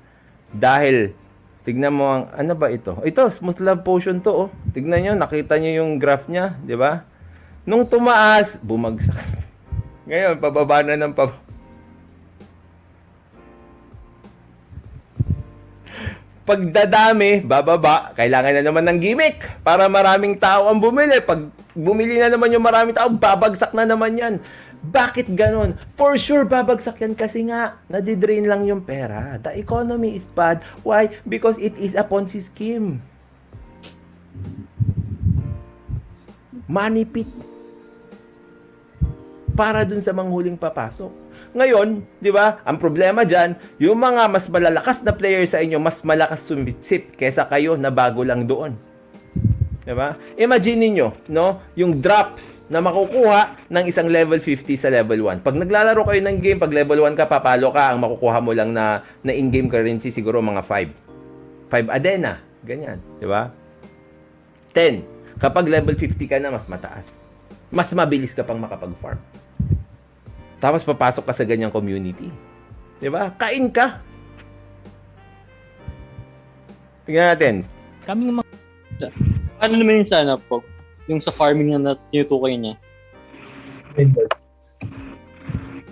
Dahil 0.55 1.11
tignan 1.69 1.93
mo 1.93 2.09
ang 2.09 2.25
ano 2.33 2.57
ba 2.57 2.73
ito? 2.73 2.97
Ito, 3.05 3.29
smooth 3.29 3.61
love 3.61 3.85
potion 3.85 4.25
to 4.25 4.33
oh. 4.33 4.51
Tignan 4.73 5.05
niyo, 5.05 5.12
nakita 5.12 5.61
niyo 5.61 5.85
yung 5.85 6.01
graph 6.01 6.25
niya, 6.25 6.57
di 6.64 6.73
ba? 6.73 7.05
Nung 7.69 7.85
tumaas, 7.85 8.57
bumagsak. 8.64 9.21
Ngayon, 10.09 10.41
pababa 10.41 10.81
na 10.81 10.97
ng 10.97 11.12
pababa. 11.12 11.45
pagdadami, 16.49 17.45
bababa, 17.45 18.16
kailangan 18.16 18.57
na 18.57 18.62
naman 18.64 18.81
ng 18.89 18.99
gimmick 19.05 19.45
para 19.61 19.85
maraming 19.85 20.33
tao 20.33 20.73
ang 20.73 20.81
bumili. 20.81 21.21
Pag 21.21 21.53
bumili 21.77 22.16
na 22.16 22.33
naman 22.33 22.49
yung 22.49 22.64
maraming 22.64 22.97
tao, 22.97 23.12
babagsak 23.12 23.77
na 23.77 23.85
naman 23.85 24.16
yan. 24.16 24.35
Bakit 24.79 25.35
ganon? 25.35 25.74
For 25.99 26.14
sure, 26.14 26.47
babagsak 26.47 27.03
yan 27.03 27.18
kasi 27.18 27.47
nga, 27.51 27.76
nadidrain 27.91 28.47
lang 28.47 28.62
yung 28.64 28.87
pera. 28.87 29.37
The 29.43 29.59
economy 29.59 30.14
is 30.14 30.31
bad. 30.31 30.62
Why? 30.87 31.11
Because 31.26 31.59
it 31.59 31.74
is 31.76 31.99
a 31.99 32.07
Ponzi 32.07 32.39
scheme. 32.39 33.03
Money 36.70 37.05
pit. 37.09 37.29
Para 39.59 39.83
dun 39.83 39.99
sa 39.99 40.14
manghuling 40.14 40.55
papasok. 40.55 41.11
Ngayon, 41.57 42.05
di 42.20 42.31
ba, 42.31 42.61
ang 42.62 42.76
problema 42.76 43.24
dyan, 43.24 43.57
yung 43.81 43.99
mga 43.99 44.31
mas 44.31 44.47
malalakas 44.47 45.03
na 45.03 45.16
player 45.16 45.43
sa 45.49 45.59
inyo, 45.59 45.81
mas 45.81 46.05
malakas 46.05 46.45
sumitsip 46.45 47.16
kesa 47.18 47.49
kayo 47.49 47.74
na 47.74 47.91
bago 47.91 48.22
lang 48.22 48.45
doon. 48.45 48.76
Di 49.83 49.97
ba? 49.97 50.14
Imagine 50.37 50.87
niyo, 50.93 51.16
no, 51.26 51.59
yung 51.72 51.99
drops 52.05 52.57
na 52.69 52.85
makukuha 52.85 53.69
ng 53.73 53.85
isang 53.89 54.09
level 54.12 54.37
50 54.41 54.77
sa 54.77 54.93
level 54.93 55.25
1. 55.25 55.41
Pag 55.41 55.57
naglalaro 55.57 56.05
kayo 56.05 56.21
ng 56.21 56.39
game, 56.41 56.61
pag 56.61 56.73
level 56.73 57.05
1 57.09 57.16
ka, 57.16 57.25
papalo 57.25 57.73
ka, 57.73 57.93
ang 57.93 57.99
makukuha 58.01 58.39
mo 58.45 58.53
lang 58.53 58.77
na, 58.77 59.05
na 59.25 59.33
in-game 59.33 59.73
currency 59.73 60.12
siguro 60.12 60.45
mga 60.45 60.61
5. 60.61 61.73
5 61.73 61.89
adena. 61.89 62.45
Ganyan. 62.69 63.01
Di 63.16 63.25
ba? 63.25 63.49
10. 64.77 65.41
Kapag 65.41 65.64
level 65.64 65.97
50 65.97 66.29
ka 66.29 66.37
na, 66.37 66.53
mas 66.53 66.69
mataas. 66.69 67.09
Mas 67.73 67.89
mabilis 67.97 68.37
ka 68.37 68.45
pang 68.45 68.61
makapag-farm. 68.61 69.21
Tapos 70.59 70.83
papasok 70.83 71.23
ka 71.23 71.33
sa 71.35 71.47
ganyang 71.47 71.71
community. 71.71 72.27
'Di 72.99 73.09
ba? 73.09 73.31
Kain 73.39 73.71
ka. 73.71 74.03
Tingnan 77.07 77.27
natin. 77.35 77.55
Kaming 78.05 78.43
mga 78.43 78.47
Ano 79.59 79.75
naman 79.79 80.03
yung 80.03 80.09
sa 80.11 80.27
ano 80.27 80.37
po? 80.39 80.61
Yung 81.09 81.20
sa 81.20 81.32
farming 81.32 81.72
na 81.80 81.96
tinutukoy 82.12 82.54
niya. 82.56 82.76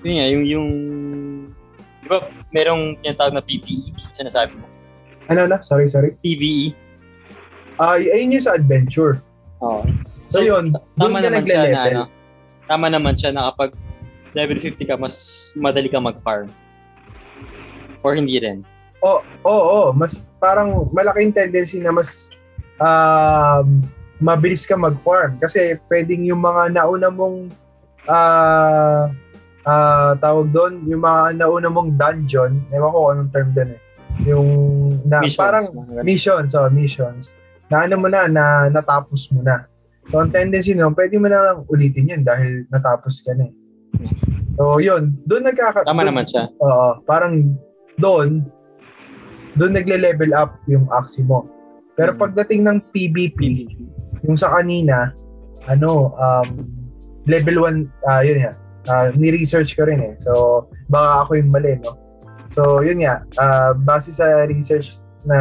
Yun 0.05 0.15
nga, 0.15 0.27
yung, 0.31 0.45
yung, 0.47 0.69
di 2.05 2.07
ba, 2.07 2.31
merong 2.55 2.95
tinatawag 3.03 3.35
na 3.35 3.43
PPE, 3.43 3.91
sinasabi 4.15 4.55
mo. 4.55 4.67
Ano 5.27 5.51
na? 5.51 5.59
Sorry, 5.59 5.91
sorry. 5.91 6.15
PVE. 6.23 6.71
Ah, 7.83 7.99
y- 7.99 8.13
ayun 8.15 8.39
yung 8.39 8.47
sa 8.47 8.55
adventure. 8.55 9.19
Oo. 9.59 9.83
So, 10.31 10.39
yun, 10.43 10.71
doon 10.95 11.11
tama 11.11 11.19
naman 11.23 11.43
siya 11.43 11.63
na 11.71 11.81
ano. 11.83 12.03
Tama 12.67 12.87
naman 12.91 13.15
siya 13.19 13.31
na 13.35 13.51
kapag 13.51 13.75
level 14.35 14.59
50 14.59 14.87
ka, 14.87 14.95
mas 14.95 15.51
madali 15.59 15.91
ka 15.91 15.99
mag-farm. 15.99 16.51
Or 18.07 18.15
hindi 18.15 18.39
rin. 18.39 18.63
Oo, 19.03 19.23
oo, 19.43 19.91
mas 19.95 20.23
parang 20.39 20.87
malaking 20.95 21.35
tendency 21.35 21.79
na 21.79 21.91
mas 21.91 22.31
um, 22.79 23.83
mabilis 24.19 24.65
ka 24.65 24.75
mag-farm 24.75 25.37
kasi 25.37 25.77
pwedeng 25.89 26.25
yung 26.25 26.41
mga 26.41 26.73
nauna 26.73 27.09
mong 27.09 27.53
ah 28.07 29.11
ah, 29.67 30.15
tawag 30.17 30.55
doon, 30.55 30.87
yung 30.87 31.03
mga 31.03 31.43
nauna 31.43 31.69
mong 31.69 31.99
dungeon, 31.99 32.63
ewan 32.71 32.91
ko 32.91 32.99
anong 33.11 33.31
term 33.35 33.51
doon 33.53 33.71
eh. 33.75 33.81
Yung 34.25 34.49
na, 35.05 35.21
Missions, 35.21 35.37
parang 35.37 35.67
missions, 36.01 36.51
oh, 36.55 36.71
missions. 36.71 37.29
Na 37.69 37.85
ano 37.85 37.99
mo 37.99 38.07
na, 38.07 38.31
na 38.31 38.71
natapos 38.71 39.29
mo 39.35 39.43
na. 39.43 39.67
So, 40.09 40.23
ang 40.23 40.31
tendency 40.31 40.71
nun, 40.73 40.95
pwede 40.95 41.19
mo 41.19 41.27
na 41.27 41.43
lang 41.43 41.59
ulitin 41.67 42.07
yun 42.09 42.23
dahil 42.23 42.63
natapos 42.71 43.27
ka 43.27 43.35
na 43.35 43.51
eh. 43.51 43.55
Yes. 43.99 44.23
So, 44.55 44.79
yun. 44.79 45.19
Doon 45.27 45.51
nagkaka... 45.51 45.83
Tama 45.83 46.01
doon- 46.01 46.15
naman 46.15 46.25
siya. 46.31 46.47
Oo, 46.63 47.03
parang 47.03 47.59
doon, 47.99 48.47
doon 49.59 49.73
nagle-level 49.75 50.31
up 50.31 50.63
yung 50.71 50.87
Axie 50.95 51.27
mo. 51.27 51.51
Pero 51.99 52.15
Mm. 52.15 52.21
pagdating 52.23 52.61
ng 52.63 52.79
PvP, 52.95 53.67
yung 54.25 54.39
sa 54.39 54.53
kanina, 54.57 55.13
ano, 55.67 56.15
um, 56.17 56.65
level 57.27 57.67
1, 57.67 58.09
ah 58.09 58.23
yun 58.23 58.47
nga, 58.47 58.53
ah, 58.89 59.09
ni-research 59.13 59.75
ko 59.75 59.85
rin 59.85 60.01
eh. 60.01 60.15
So, 60.23 60.65
baka 60.89 61.27
ako 61.27 61.31
yung 61.43 61.51
mali, 61.51 61.75
no? 61.83 61.99
So, 62.55 62.81
yun 62.81 63.03
nga, 63.03 63.27
ah, 63.37 63.75
base 63.75 64.15
sa 64.15 64.47
research 64.47 64.97
na 65.27 65.39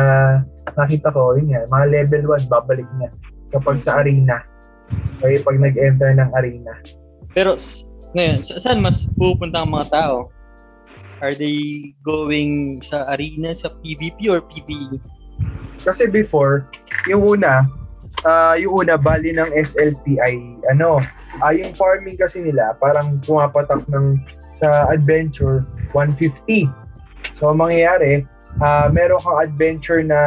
nakita 0.74 1.14
ko, 1.14 1.38
yun 1.38 1.54
nga, 1.54 1.64
mga 1.70 1.86
level 1.94 2.24
1, 2.36 2.50
babalik 2.50 2.90
nga 3.00 3.10
kapag 3.54 3.80
sa 3.80 4.02
arena. 4.02 4.42
Okay, 5.22 5.42
pag 5.42 5.58
nag-enter 5.58 6.14
ng 6.14 6.30
arena. 6.38 6.74
Pero 7.34 7.58
ngayon, 8.14 8.40
sa- 8.46 8.62
saan 8.62 8.82
mas 8.82 9.10
pupunta 9.18 9.62
ang 9.62 9.74
mga 9.74 9.90
tao? 9.94 10.30
Are 11.24 11.34
they 11.34 11.92
going 12.04 12.84
sa 12.84 13.08
arena, 13.16 13.56
sa 13.56 13.72
PvP 13.82 14.30
or 14.30 14.44
PvE? 14.46 15.00
Kasi 15.88 16.12
before, 16.12 16.68
yung 17.08 17.24
una, 17.24 17.66
ah 18.26 18.58
yung 18.58 18.84
una, 18.86 18.98
bali 18.98 19.32
ng 19.32 19.54
SLP 19.54 20.20
ay, 20.20 20.36
ano, 20.68 21.00
ah 21.40 21.54
yung 21.54 21.72
farming 21.78 22.18
kasi 22.18 22.42
nila, 22.42 22.74
parang 22.82 23.22
pumapatak 23.24 23.86
ng 23.88 24.20
sa 24.58 24.90
adventure 24.90 25.64
150. 25.94 26.68
So, 27.38 27.54
ang 27.54 27.62
mangyayari, 27.62 28.26
ah 28.60 28.88
meron 28.90 29.22
kang 29.22 29.40
adventure 29.40 30.02
na 30.02 30.20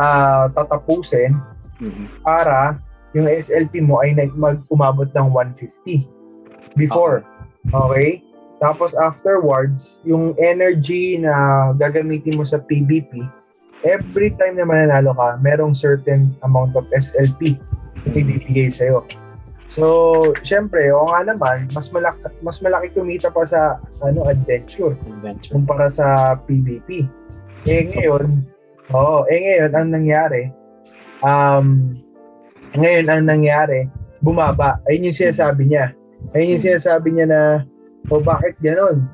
ah 0.00 0.50
tatapusin 0.52 1.38
para 2.26 2.80
yung 3.16 3.30
SLP 3.30 3.80
mo 3.80 4.02
ay 4.02 4.12
nag 4.12 4.34
mag 4.36 4.60
umabot 4.68 5.08
ng 5.14 5.26
150 5.32 6.04
before. 6.76 7.24
Okay? 7.72 8.22
Tapos 8.58 8.98
afterwards, 8.98 10.02
yung 10.02 10.34
energy 10.38 11.14
na 11.14 11.70
gagamitin 11.78 12.34
mo 12.34 12.42
sa 12.42 12.58
PvP, 12.58 13.22
every 13.86 14.34
time 14.34 14.58
na 14.58 14.66
mananalo 14.66 15.14
ka, 15.14 15.38
merong 15.42 15.74
certain 15.76 16.34
amount 16.42 16.74
of 16.74 16.86
SLP 16.94 17.58
na 18.06 18.14
ibibigay 18.14 18.70
sa'yo. 18.72 19.06
So, 19.68 19.84
syempre, 20.48 20.88
o 20.88 21.12
nga 21.12 21.28
naman, 21.28 21.68
mas 21.76 21.92
malaki, 21.92 22.24
mas 22.40 22.56
malaki 22.64 22.88
kumita 22.96 23.28
pa 23.28 23.44
sa 23.44 23.76
ano 24.00 24.24
adventure 24.24 24.96
Adventure. 25.04 25.52
kumpara 25.52 25.92
sa 25.92 26.40
PvP. 26.48 27.04
Eh 27.68 27.84
ngayon, 27.92 28.48
oo, 28.96 29.28
eh 29.28 29.38
ngayon 29.44 29.72
ang 29.76 29.88
nangyari, 29.92 30.48
um, 31.20 31.92
ngayon 32.72 33.06
ang 33.12 33.28
nangyari, 33.28 33.92
bumaba. 34.24 34.80
Ayun 34.88 35.12
yung 35.12 35.18
sinasabi 35.20 35.68
niya. 35.68 35.92
Ayun 36.32 36.56
yung 36.56 36.64
sinasabi 36.64 37.08
niya 37.12 37.26
na, 37.28 37.40
o 38.08 38.24
bakit 38.24 38.56
ganon? 38.64 39.04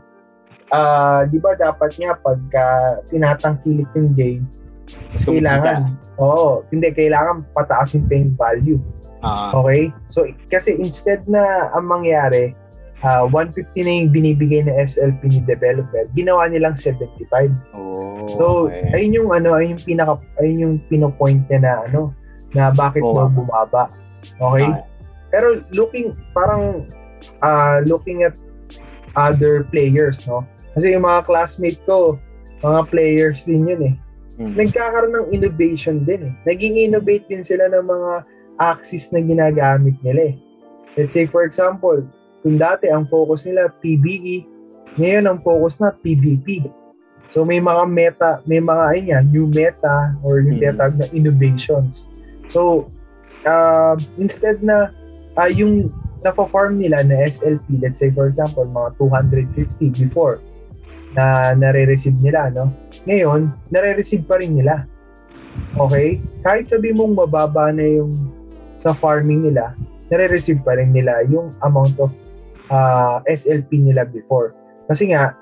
Ah, 0.73 1.29
di 1.29 1.37
ba 1.37 1.53
dapat 1.55 1.93
nga 2.01 2.17
pagka 2.17 2.67
tinatangkilik 3.13 3.89
yung 3.95 4.13
game, 4.17 4.45
kumikita. 5.17 5.29
kailangan, 5.29 5.79
oo, 6.17 6.65
hindi, 6.73 6.89
kailangan 6.93 7.45
pataasin 7.53 8.09
pa 8.09 8.15
yung 8.17 8.33
value. 8.35 8.81
Ah, 9.21 9.53
Okay? 9.57 9.93
So, 10.09 10.25
kasi 10.49 10.77
instead 10.77 11.25
na 11.29 11.69
ang 11.73 11.89
mangyari, 11.89 12.57
ah, 13.01 13.29
150 13.29 13.85
na 13.85 13.93
yung 14.05 14.11
binibigay 14.13 14.65
na 14.65 14.77
SLP 14.81 15.21
ni 15.29 15.41
developer, 15.45 16.09
ginawa 16.17 16.49
nilang 16.49 16.77
75. 16.77 17.53
oh, 17.77 18.25
So, 18.41 18.45
okay. 18.73 18.89
ayun 18.97 19.13
yung 19.21 19.31
ano, 19.37 19.53
ayun 19.53 19.77
yung 19.77 19.85
pinaka 19.85 20.15
ayun 20.41 20.57
yung 20.61 20.75
pinopoint 20.89 21.45
niya 21.49 21.61
na 21.61 21.73
ano, 21.89 22.01
na 22.57 22.73
bakit 22.73 23.05
Oo. 23.05 23.13
daw 23.13 23.29
bumaba. 23.29 23.93
Okay? 24.41 24.65
Ah, 24.65 24.81
Pero 25.29 25.61
looking 25.75 26.15
parang 26.33 26.89
ah, 27.43 27.83
looking 27.85 28.25
at 28.25 28.33
other 29.15 29.67
players, 29.69 30.25
no? 30.25 30.47
Kasi 30.75 30.91
yung 30.91 31.07
mga 31.07 31.23
classmate 31.25 31.79
ko, 31.87 32.19
mga 32.61 32.81
players 32.91 33.47
din 33.47 33.71
yun 33.71 33.83
eh. 33.83 33.95
hmm. 34.43 34.55
Nagkakaroon 34.59 35.15
ng 35.15 35.29
innovation 35.31 36.03
din 36.03 36.31
eh. 36.31 36.35
Naging 36.51 36.91
innovate 36.91 37.25
din 37.31 37.47
sila 37.47 37.71
ng 37.71 37.87
mga 37.87 38.13
axis 38.59 39.11
na 39.15 39.23
ginagamit 39.23 39.95
nila 40.03 40.35
eh. 40.35 40.37
Let's 40.99 41.15
say 41.15 41.31
for 41.31 41.47
example, 41.47 42.03
kung 42.43 42.59
dati 42.59 42.91
ang 42.91 43.07
focus 43.07 43.47
nila 43.47 43.71
PBE, 43.83 44.47
ngayon 44.99 45.27
ang 45.27 45.39
focus 45.43 45.79
na 45.83 45.91
PvP. 45.95 46.67
So 47.31 47.43
may 47.43 47.59
mga 47.59 47.83
meta, 47.91 48.31
may 48.47 48.63
mga 48.63 48.83
ayun 48.95 49.07
yan, 49.11 49.25
new 49.31 49.47
meta 49.47 50.15
or 50.27 50.43
yung 50.43 50.59
Hmm. 50.59 50.75
tinatawag 50.75 50.95
na 50.99 51.07
innovations. 51.15 52.07
So 52.51 52.91
uh, 53.47 53.95
instead 54.19 54.63
na 54.63 54.91
ah, 55.39 55.51
yung 55.51 55.91
na-farm 56.25 56.81
nila 56.81 57.05
na 57.05 57.29
SLP, 57.29 57.85
let's 57.85 58.01
say 58.01 58.09
for 58.09 58.25
example, 58.25 58.65
mga 58.65 58.97
250 58.97 59.93
before 59.93 60.41
na 61.15 61.55
nare-receive 61.55 62.19
nila, 62.19 62.51
no? 62.51 62.71
Ngayon, 63.07 63.51
nare-receive 63.71 64.27
pa 64.27 64.39
rin 64.43 64.59
nila. 64.59 64.85
Okay? 65.79 66.19
Kahit 66.43 66.71
sabi 66.71 66.91
mong 66.91 67.15
mababa 67.15 67.71
na 67.71 67.87
yung 67.87 68.19
sa 68.77 68.93
farming 68.93 69.47
nila, 69.51 69.79
nare-receive 70.11 70.61
pa 70.67 70.75
rin 70.77 70.91
nila 70.91 71.23
yung 71.31 71.55
amount 71.63 71.97
of 72.03 72.11
ah, 72.69 73.23
SLP 73.31 73.79
nila 73.79 74.05
before. 74.05 74.53
Kasi 74.91 75.15
nga, 75.15 75.33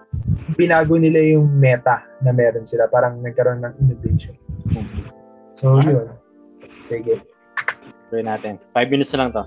binago 0.54 0.94
nila 0.94 1.18
yung 1.34 1.50
meta 1.58 2.04
na 2.22 2.30
meron 2.30 2.68
sila. 2.68 2.86
Parang 2.86 3.18
nagkaroon 3.24 3.64
ng 3.64 3.74
innovation. 3.82 4.36
So, 5.58 5.80
Alright. 5.80 5.90
yun. 5.90 6.08
Sige. 6.86 7.14
Try 8.12 8.22
natin. 8.22 8.60
Five 8.76 8.92
minutes 8.92 9.10
na 9.16 9.26
lang 9.26 9.30
to. 9.34 9.44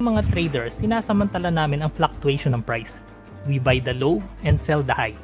mga 0.00 0.32
traders, 0.32 0.80
sinasamantala 0.80 1.52
namin 1.52 1.84
ang 1.84 1.92
fluctuation 1.92 2.56
ng 2.56 2.64
price. 2.64 3.04
We 3.48 3.56
buy 3.62 3.80
the 3.80 3.96
low 3.96 4.20
and 4.44 4.60
sell 4.60 4.84
the 4.84 4.92
high. 4.92 5.16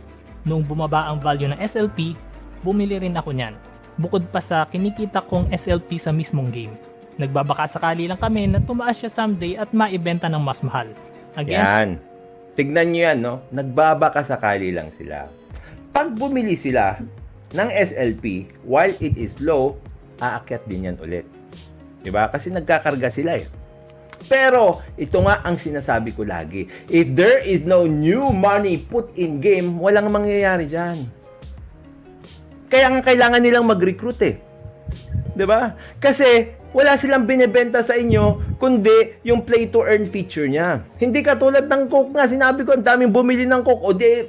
Noong 0.46 0.64
bumaba 0.64 1.10
ang 1.10 1.18
value 1.20 1.50
ng 1.50 1.60
SLP, 1.60 2.14
bumili 2.62 2.96
rin 3.02 3.18
ako 3.18 3.34
niyan. 3.34 3.54
Bukod 3.96 4.28
pa 4.28 4.40
sa 4.44 4.64
kinikita 4.68 5.24
kong 5.24 5.50
SLP 5.52 5.96
sa 6.00 6.12
mismong 6.12 6.52
game. 6.52 6.74
Nagbabaka 7.16 7.64
sakali 7.64 8.04
lang 8.04 8.20
kami 8.20 8.44
na 8.44 8.60
tumaas 8.60 9.00
siya 9.00 9.08
someday 9.08 9.56
at 9.56 9.72
maibenta 9.72 10.28
ng 10.28 10.40
mas 10.40 10.60
mahal. 10.60 10.88
Again, 11.32 11.60
Yan. 11.60 11.90
Tignan 12.56 12.88
nyo 12.88 13.00
yan, 13.04 13.18
no? 13.20 13.34
Nagbabaka 13.52 14.24
sakali 14.24 14.72
lang 14.72 14.88
sila. 14.96 15.28
Pag 15.92 16.16
bumili 16.16 16.56
sila 16.56 16.96
ng 17.52 17.68
SLP, 17.68 18.48
while 18.64 18.92
it 19.00 19.16
is 19.16 19.36
low, 19.40 19.76
aakyat 20.20 20.64
din 20.64 20.88
yan 20.92 20.96
ulit. 21.00 21.28
Diba? 22.00 22.28
Kasi 22.32 22.48
nagkakarga 22.48 23.12
sila 23.12 23.36
eh. 23.40 23.44
Pero, 24.26 24.80
ito 24.96 25.20
nga 25.22 25.44
ang 25.44 25.60
sinasabi 25.60 26.16
ko 26.16 26.24
lagi. 26.24 26.66
If 26.88 27.12
there 27.12 27.44
is 27.44 27.62
no 27.62 27.84
new 27.84 28.32
money 28.32 28.80
put 28.80 29.12
in 29.14 29.38
game, 29.38 29.78
walang 29.78 30.10
mangyayari 30.10 30.66
dyan. 30.66 31.06
Kaya 32.66 32.90
nga 32.90 33.02
kailangan 33.06 33.42
nilang 33.42 33.66
mag-recruit 33.66 34.18
eh. 34.26 34.36
'Di 35.36 35.44
ba? 35.46 35.76
Kasi 36.02 36.56
wala 36.76 36.98
silang 37.00 37.24
binebenta 37.24 37.80
sa 37.80 37.96
inyo 37.96 38.56
kundi 38.60 39.22
yung 39.24 39.44
play 39.46 39.68
to 39.70 39.80
earn 39.80 40.08
feature 40.12 40.44
niya. 40.44 40.84
Hindi 41.00 41.24
katulad 41.24 41.64
ng 41.64 41.88
Coke 41.88 42.12
nga, 42.12 42.28
sinabi 42.28 42.68
ko 42.68 42.76
ang 42.76 42.84
daming 42.84 43.12
bumili 43.14 43.48
ng 43.48 43.64
Coke 43.64 43.84
o 43.84 43.96
di 43.96 44.28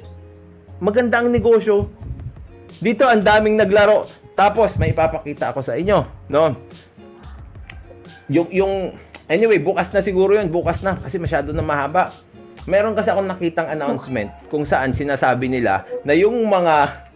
maganda 0.80 1.20
ang 1.20 1.28
negosyo. 1.28 1.92
Dito 2.78 3.04
ang 3.04 3.20
daming 3.20 3.58
naglaro. 3.58 4.06
Tapos 4.38 4.78
may 4.78 4.94
ipapakita 4.94 5.50
ako 5.50 5.66
sa 5.66 5.74
inyo, 5.74 6.06
no? 6.30 6.54
Yung 8.30 8.48
yung 8.54 8.74
anyway, 9.28 9.60
bukas 9.60 9.92
na 9.94 10.00
siguro 10.02 10.34
'yun, 10.34 10.48
bukas 10.50 10.82
na 10.82 10.98
kasi 10.98 11.20
masyado 11.20 11.52
na 11.52 11.62
mahaba. 11.62 12.10
Meron 12.68 12.92
kasi 12.92 13.08
akong 13.08 13.28
nakitang 13.28 13.68
announcement 13.72 14.28
kung 14.52 14.68
saan 14.68 14.92
sinasabi 14.92 15.48
nila 15.48 15.88
na 16.04 16.12
yung 16.12 16.36
mga 16.44 17.06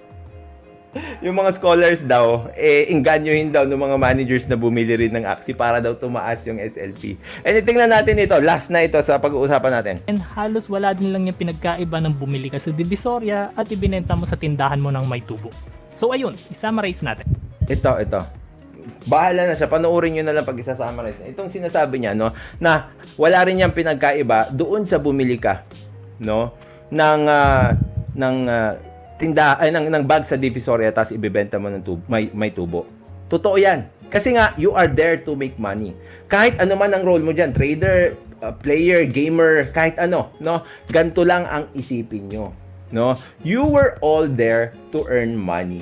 yung 1.24 1.36
mga 1.36 1.56
scholars 1.56 2.04
daw, 2.04 2.52
eh, 2.52 2.88
inganyohin 2.92 3.48
daw 3.48 3.64
ng 3.64 3.80
mga 3.80 3.96
managers 3.96 4.44
na 4.44 4.56
bumili 4.60 4.92
rin 4.96 5.12
ng 5.12 5.24
Axie 5.24 5.56
para 5.56 5.80
daw 5.80 5.96
tumaas 5.96 6.44
yung 6.44 6.60
SLP. 6.60 7.16
And 7.44 7.56
tingnan 7.64 7.88
natin 7.88 8.20
ito, 8.20 8.36
last 8.44 8.68
na 8.68 8.84
ito 8.84 9.00
sa 9.00 9.16
pag-uusapan 9.16 9.72
natin. 9.72 9.94
and 10.04 10.20
halos 10.20 10.68
wala 10.68 10.92
din 10.92 11.12
lang 11.12 11.28
yung 11.28 11.38
pinagkaiba 11.38 11.96
ng 12.04 12.14
bumili 12.16 12.52
ka 12.52 12.60
sa 12.60 12.70
Divisoria 12.72 13.50
at 13.56 13.66
ibinenta 13.72 14.12
mo 14.12 14.28
sa 14.28 14.36
tindahan 14.36 14.80
mo 14.80 14.92
ng 14.92 15.04
may 15.08 15.24
tubo. 15.24 15.48
So 15.92 16.12
ayun, 16.12 16.36
isummarize 16.52 17.00
natin. 17.00 17.28
Ito, 17.68 18.00
ito. 18.00 18.41
Bahala 19.06 19.48
na 19.48 19.54
siya. 19.58 19.70
Panoorin 19.70 20.18
nyo 20.18 20.24
na 20.26 20.34
lang 20.36 20.46
pag 20.46 20.58
isasummarize. 20.58 21.22
Itong 21.26 21.50
sinasabi 21.50 22.02
niya, 22.02 22.12
no, 22.14 22.34
na 22.62 22.92
wala 23.18 23.42
rin 23.46 23.60
niyang 23.60 23.74
pinagkaiba 23.74 24.52
doon 24.54 24.86
sa 24.86 24.98
bumili 25.02 25.38
ka, 25.38 25.64
no, 26.22 26.54
ng, 26.92 27.22
ah, 27.26 27.74
ng 28.14 28.36
ah, 28.46 28.72
tinda, 29.16 29.58
ay, 29.58 29.70
ng, 29.70 29.88
ng 29.90 30.04
bag 30.04 30.26
sa 30.26 30.36
Divisoria 30.36 30.90
tapos 30.90 31.14
ibebenta 31.14 31.56
mo 31.56 31.70
ng 31.70 31.82
tubo, 31.82 32.02
may, 32.10 32.28
may 32.34 32.50
tubo. 32.50 32.86
Totoo 33.32 33.56
yan. 33.56 33.88
Kasi 34.12 34.36
nga, 34.36 34.52
you 34.60 34.76
are 34.76 34.90
there 34.90 35.16
to 35.16 35.32
make 35.32 35.56
money. 35.56 35.96
Kahit 36.28 36.60
ano 36.60 36.76
man 36.76 36.92
ang 36.92 37.00
role 37.00 37.24
mo 37.24 37.32
dyan, 37.32 37.56
trader, 37.56 38.12
uh, 38.44 38.52
player, 38.52 39.08
gamer, 39.08 39.72
kahit 39.72 39.96
ano, 39.96 40.28
no? 40.36 40.60
Ganto 40.92 41.24
lang 41.24 41.48
ang 41.48 41.64
isipin 41.72 42.28
nyo, 42.28 42.52
no? 42.92 43.16
You 43.40 43.64
were 43.64 43.96
all 44.04 44.28
there 44.28 44.76
to 44.92 45.08
earn 45.08 45.32
money 45.32 45.80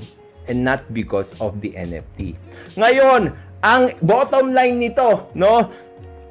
and 0.49 0.65
not 0.65 0.85
because 0.95 1.35
of 1.43 1.59
the 1.61 1.75
NFT. 1.77 2.37
Ngayon, 2.79 3.35
ang 3.61 3.83
bottom 4.01 4.57
line 4.57 4.81
nito, 4.81 5.29
no? 5.37 5.69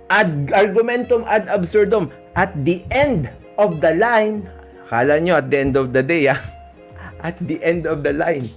Ad 0.09 0.49
argumentum 0.49 1.21
ad 1.29 1.45
absurdum. 1.45 2.09
At 2.33 2.55
the 2.65 2.81
end 2.89 3.29
of 3.61 3.77
the 3.83 3.93
line, 3.93 4.47
kala 4.89 5.21
nyo 5.21 5.37
at 5.37 5.53
the 5.53 5.59
end 5.61 5.75
of 5.77 5.93
the 5.93 6.01
day, 6.01 6.25
ah, 6.31 6.41
at 7.27 7.37
the 7.43 7.61
end 7.61 7.85
of 7.85 8.01
the 8.01 8.15
line, 8.15 8.49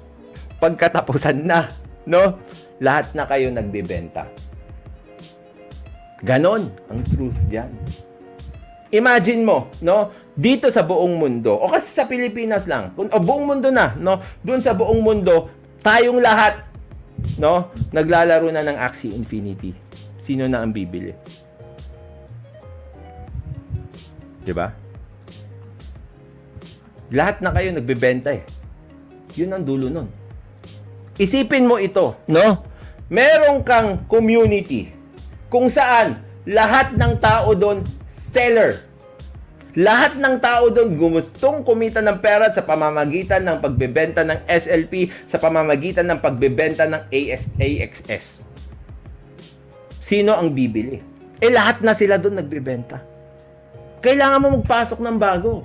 pagkatapusan 0.62 1.44
na, 1.44 1.68
no? 2.08 2.40
Lahat 2.80 3.12
na 3.12 3.28
kayo 3.28 3.52
nagbebenta. 3.52 4.24
Ganon 6.22 6.70
ang 6.86 7.00
truth 7.10 7.34
diyan. 7.50 7.70
Imagine 8.94 9.42
mo, 9.42 9.66
no? 9.82 10.14
Dito 10.42 10.66
sa 10.74 10.82
buong 10.82 11.22
mundo, 11.22 11.54
o 11.54 11.70
kasi 11.70 11.94
sa 11.94 12.10
Pilipinas 12.10 12.66
lang, 12.66 12.90
o 12.98 13.18
buong 13.22 13.46
mundo 13.46 13.70
na, 13.70 13.94
no? 13.94 14.18
Doon 14.42 14.58
sa 14.58 14.74
buong 14.74 14.98
mundo, 14.98 15.46
tayong 15.86 16.18
lahat, 16.18 16.66
no? 17.38 17.70
Naglalaro 17.94 18.50
na 18.50 18.66
ng 18.66 18.74
Axie 18.74 19.14
Infinity. 19.14 19.70
Sino 20.18 20.50
na 20.50 20.66
ang 20.66 20.74
bibili? 20.74 21.14
'Di 24.42 24.50
ba? 24.50 24.74
Lahat 27.14 27.38
na 27.38 27.54
kayo 27.54 27.70
nagbebenta 27.70 28.34
eh. 28.34 28.42
Yun 29.38 29.54
ang 29.54 29.62
dulo 29.62 29.86
nun. 29.86 30.08
Isipin 31.20 31.70
mo 31.70 31.78
ito, 31.78 32.18
no? 32.26 32.66
Meron 33.12 33.60
kang 33.62 34.08
community 34.08 34.88
kung 35.52 35.68
saan 35.68 36.18
lahat 36.48 36.96
ng 36.96 37.12
tao 37.20 37.52
doon 37.52 37.84
seller. 38.08 38.80
Lahat 39.72 40.20
ng 40.20 40.36
tao 40.36 40.68
doon 40.68 41.00
gumustong 41.00 41.64
kumita 41.64 42.04
ng 42.04 42.20
pera 42.20 42.52
sa 42.52 42.60
pamamagitan 42.60 43.40
ng 43.40 43.56
pagbebenta 43.56 44.20
ng 44.20 44.44
SLP, 44.44 45.08
sa 45.24 45.40
pamamagitan 45.40 46.04
ng 46.12 46.20
pagbebenta 46.20 46.84
ng 46.84 47.08
AS, 47.08 47.48
AXS. 47.56 48.44
Sino 50.04 50.36
ang 50.36 50.52
bibili? 50.52 51.00
Eh 51.40 51.48
lahat 51.48 51.80
na 51.80 51.96
sila 51.96 52.20
doon 52.20 52.44
nagbebenta. 52.44 53.00
Kailangan 54.04 54.40
mo 54.44 54.48
magpasok 54.60 55.00
ng 55.00 55.16
bago. 55.16 55.64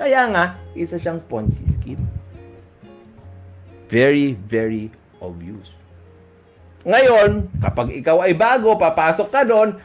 Kaya 0.00 0.32
nga, 0.32 0.44
isa 0.72 0.96
siyang 0.96 1.20
Ponzi 1.20 1.60
scheme. 1.76 2.00
Very, 3.92 4.32
very 4.32 4.88
obvious. 5.20 5.68
Ngayon, 6.88 7.52
kapag 7.60 7.92
ikaw 8.00 8.24
ay 8.24 8.32
bago, 8.32 8.80
papasok 8.80 9.28
ka 9.28 9.44
doon, 9.44 9.76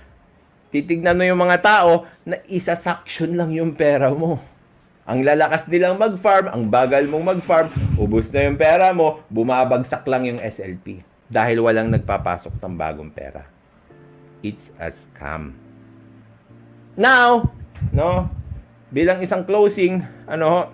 titignan 0.71 1.15
mo 1.15 1.23
yung 1.23 1.39
mga 1.39 1.57
tao 1.63 2.07
na 2.27 2.39
isa-suction 2.51 3.35
lang 3.35 3.55
yung 3.55 3.73
pera 3.73 4.11
mo. 4.11 4.39
Ang 5.07 5.23
lalakas 5.23 5.63
nilang 5.71 5.95
mag-farm, 5.95 6.51
ang 6.51 6.67
bagal 6.67 7.07
mong 7.07 7.39
mag-farm, 7.39 7.71
ubos 7.95 8.27
na 8.35 8.43
yung 8.43 8.59
pera 8.59 8.91
mo, 8.91 9.23
bumabagsak 9.31 10.03
lang 10.03 10.27
yung 10.27 10.39
SLP 10.43 10.99
dahil 11.31 11.63
walang 11.63 11.87
nagpapasok 11.91 12.59
ng 12.59 12.75
bagong 12.75 13.11
pera. 13.11 13.47
It's 14.43 14.67
a 14.79 14.91
scam. 14.91 15.55
Now, 16.99 17.47
no, 17.95 18.27
bilang 18.91 19.23
isang 19.23 19.47
closing, 19.47 20.03
ano, 20.27 20.71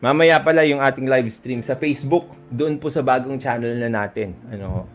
mamaya 0.00 0.40
pala 0.40 0.64
yung 0.64 0.80
ating 0.80 1.08
live 1.08 1.28
stream 1.32 1.60
sa 1.60 1.76
Facebook, 1.76 2.28
doon 2.48 2.80
po 2.80 2.88
sa 2.88 3.04
bagong 3.04 3.40
channel 3.40 3.76
na 3.76 3.92
natin. 3.92 4.36
Ano, 4.52 4.88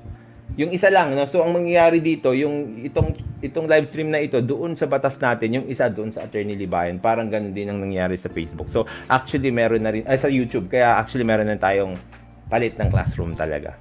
yung 0.60 0.76
isa 0.76 0.92
lang, 0.92 1.16
no? 1.16 1.24
So 1.24 1.40
ang 1.40 1.56
mangyayari 1.56 2.04
dito, 2.04 2.36
yung 2.36 2.84
itong 2.84 3.16
itong 3.40 3.64
live 3.64 3.88
stream 3.88 4.12
na 4.12 4.20
ito 4.20 4.44
doon 4.44 4.76
sa 4.76 4.92
batas 4.92 5.16
natin, 5.16 5.56
yung 5.56 5.66
isa 5.72 5.88
doon 5.88 6.12
sa 6.12 6.28
Attorney 6.28 6.60
Libayan, 6.60 7.00
parang 7.00 7.32
ganun 7.32 7.56
din 7.56 7.72
ang 7.72 7.80
nangyari 7.80 8.20
sa 8.20 8.28
Facebook. 8.28 8.68
So 8.68 8.84
actually 9.08 9.56
meron 9.56 9.88
na 9.88 9.96
rin 9.96 10.04
ay 10.04 10.20
sa 10.20 10.28
YouTube, 10.28 10.68
kaya 10.68 11.00
actually 11.00 11.24
meron 11.24 11.48
na 11.48 11.56
tayong 11.56 11.96
palit 12.52 12.76
ng 12.76 12.92
classroom 12.92 13.40
talaga. 13.40 13.80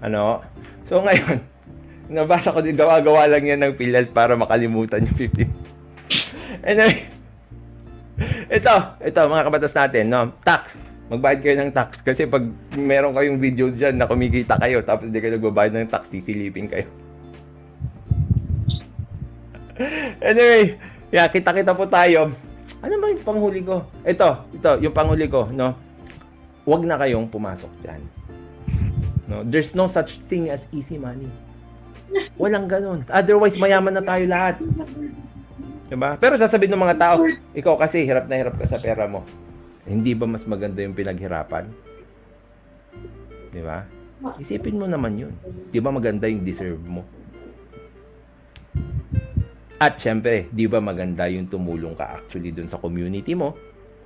Ano? 0.00 0.40
So 0.88 1.04
ngayon, 1.04 1.44
nabasa 2.16 2.48
ko 2.48 2.64
din 2.64 2.72
gawa-gawa 2.72 3.28
lang 3.28 3.44
yan 3.44 3.60
ng 3.60 3.76
PhilHealth 3.76 4.16
para 4.16 4.32
makalimutan 4.40 5.04
yung 5.04 5.16
15. 5.20 5.52
anyway, 6.72 7.12
ito, 8.56 8.74
ito 9.04 9.20
mga 9.20 9.44
kabatas 9.44 9.76
natin, 9.76 10.08
no? 10.08 10.32
Tax 10.40 10.91
magbayad 11.12 11.40
kayo 11.44 11.56
ng 11.60 11.72
tax 11.76 12.00
kasi 12.00 12.24
pag 12.24 12.40
meron 12.80 13.12
kayong 13.12 13.36
video 13.36 13.68
diyan 13.68 14.00
na 14.00 14.08
kumikita 14.08 14.56
kayo 14.56 14.80
tapos 14.80 15.12
hindi 15.12 15.20
kayo 15.20 15.36
nagbabayad 15.36 15.76
ng 15.76 15.92
tax, 15.92 16.08
sisilipin 16.08 16.72
kayo. 16.72 16.88
anyway, 20.32 20.80
yeah, 21.12 21.28
kita-kita 21.28 21.76
po 21.76 21.84
tayo. 21.84 22.32
Ano 22.80 22.94
ba 22.96 23.12
yung 23.12 23.20
panghuli 23.28 23.60
ko? 23.60 23.84
Ito, 24.02 24.48
ito, 24.56 24.70
yung 24.80 24.96
panghuli 24.96 25.28
ko, 25.28 25.52
no? 25.52 25.76
Huwag 26.64 26.82
na 26.88 26.96
kayong 26.96 27.28
pumasok 27.28 27.70
diyan. 27.84 28.02
No, 29.28 29.36
there's 29.44 29.76
no 29.76 29.92
such 29.92 30.16
thing 30.32 30.48
as 30.48 30.64
easy 30.72 30.96
money. 30.96 31.28
Walang 32.40 32.68
ganun. 32.68 33.04
Otherwise, 33.08 33.56
mayaman 33.60 33.96
na 33.96 34.04
tayo 34.04 34.24
lahat. 34.28 34.60
Diba? 35.92 36.16
Pero 36.16 36.40
sasabihin 36.40 36.72
ng 36.72 36.84
mga 36.88 36.96
tao, 36.96 37.20
ikaw 37.52 37.76
kasi 37.76 38.08
hirap 38.08 38.24
na 38.28 38.40
hirap 38.40 38.56
ka 38.56 38.64
sa 38.64 38.80
pera 38.80 39.04
mo. 39.04 39.24
Hindi 39.82 40.14
ba 40.14 40.30
mas 40.30 40.46
maganda 40.46 40.78
yung 40.82 40.94
pinaghirapan? 40.94 41.66
Di 43.50 43.62
ba? 43.62 43.82
Isipin 44.38 44.78
mo 44.78 44.86
naman 44.86 45.18
yun. 45.18 45.34
Di 45.74 45.82
ba 45.82 45.90
maganda 45.90 46.30
yung 46.30 46.46
deserve 46.46 46.82
mo? 46.86 47.02
At 49.82 49.98
syempre, 49.98 50.46
di 50.54 50.70
ba 50.70 50.78
maganda 50.78 51.26
yung 51.26 51.50
tumulong 51.50 51.98
ka 51.98 52.22
actually 52.22 52.54
dun 52.54 52.70
sa 52.70 52.78
community 52.78 53.34
mo? 53.34 53.58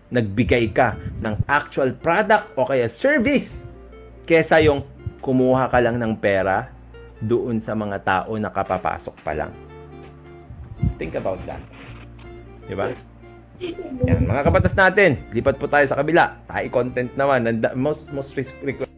Nagbigay 0.08 0.72
ka 0.72 0.96
ng 1.20 1.44
actual 1.44 1.92
product 1.92 2.56
o 2.56 2.64
kaya 2.64 2.88
service 2.88 3.60
kesa 4.24 4.64
yung 4.64 4.80
kumuha 5.20 5.68
ka 5.68 5.78
lang 5.84 6.00
ng 6.00 6.16
pera 6.16 6.72
doon 7.20 7.60
sa 7.60 7.76
mga 7.76 8.00
tao 8.00 8.32
na 8.40 8.48
kapapasok 8.48 9.16
pa 9.20 9.36
lang. 9.36 9.52
Think 10.96 11.20
about 11.20 11.40
that. 11.44 11.60
Di 12.64 12.72
ba? 12.72 12.88
Yan, 14.04 14.28
mga 14.28 14.42
kabatas 14.52 14.76
natin, 14.76 15.16
lipat 15.32 15.56
po 15.56 15.64
tayo 15.64 15.88
sa 15.88 15.96
kabila. 15.96 16.36
Tayo 16.44 16.66
content 16.68 17.08
naman, 17.16 17.48
Nanda, 17.48 17.72
most 17.72 18.08
most 18.12 18.36
risk 18.36 18.52
request. 18.60 18.92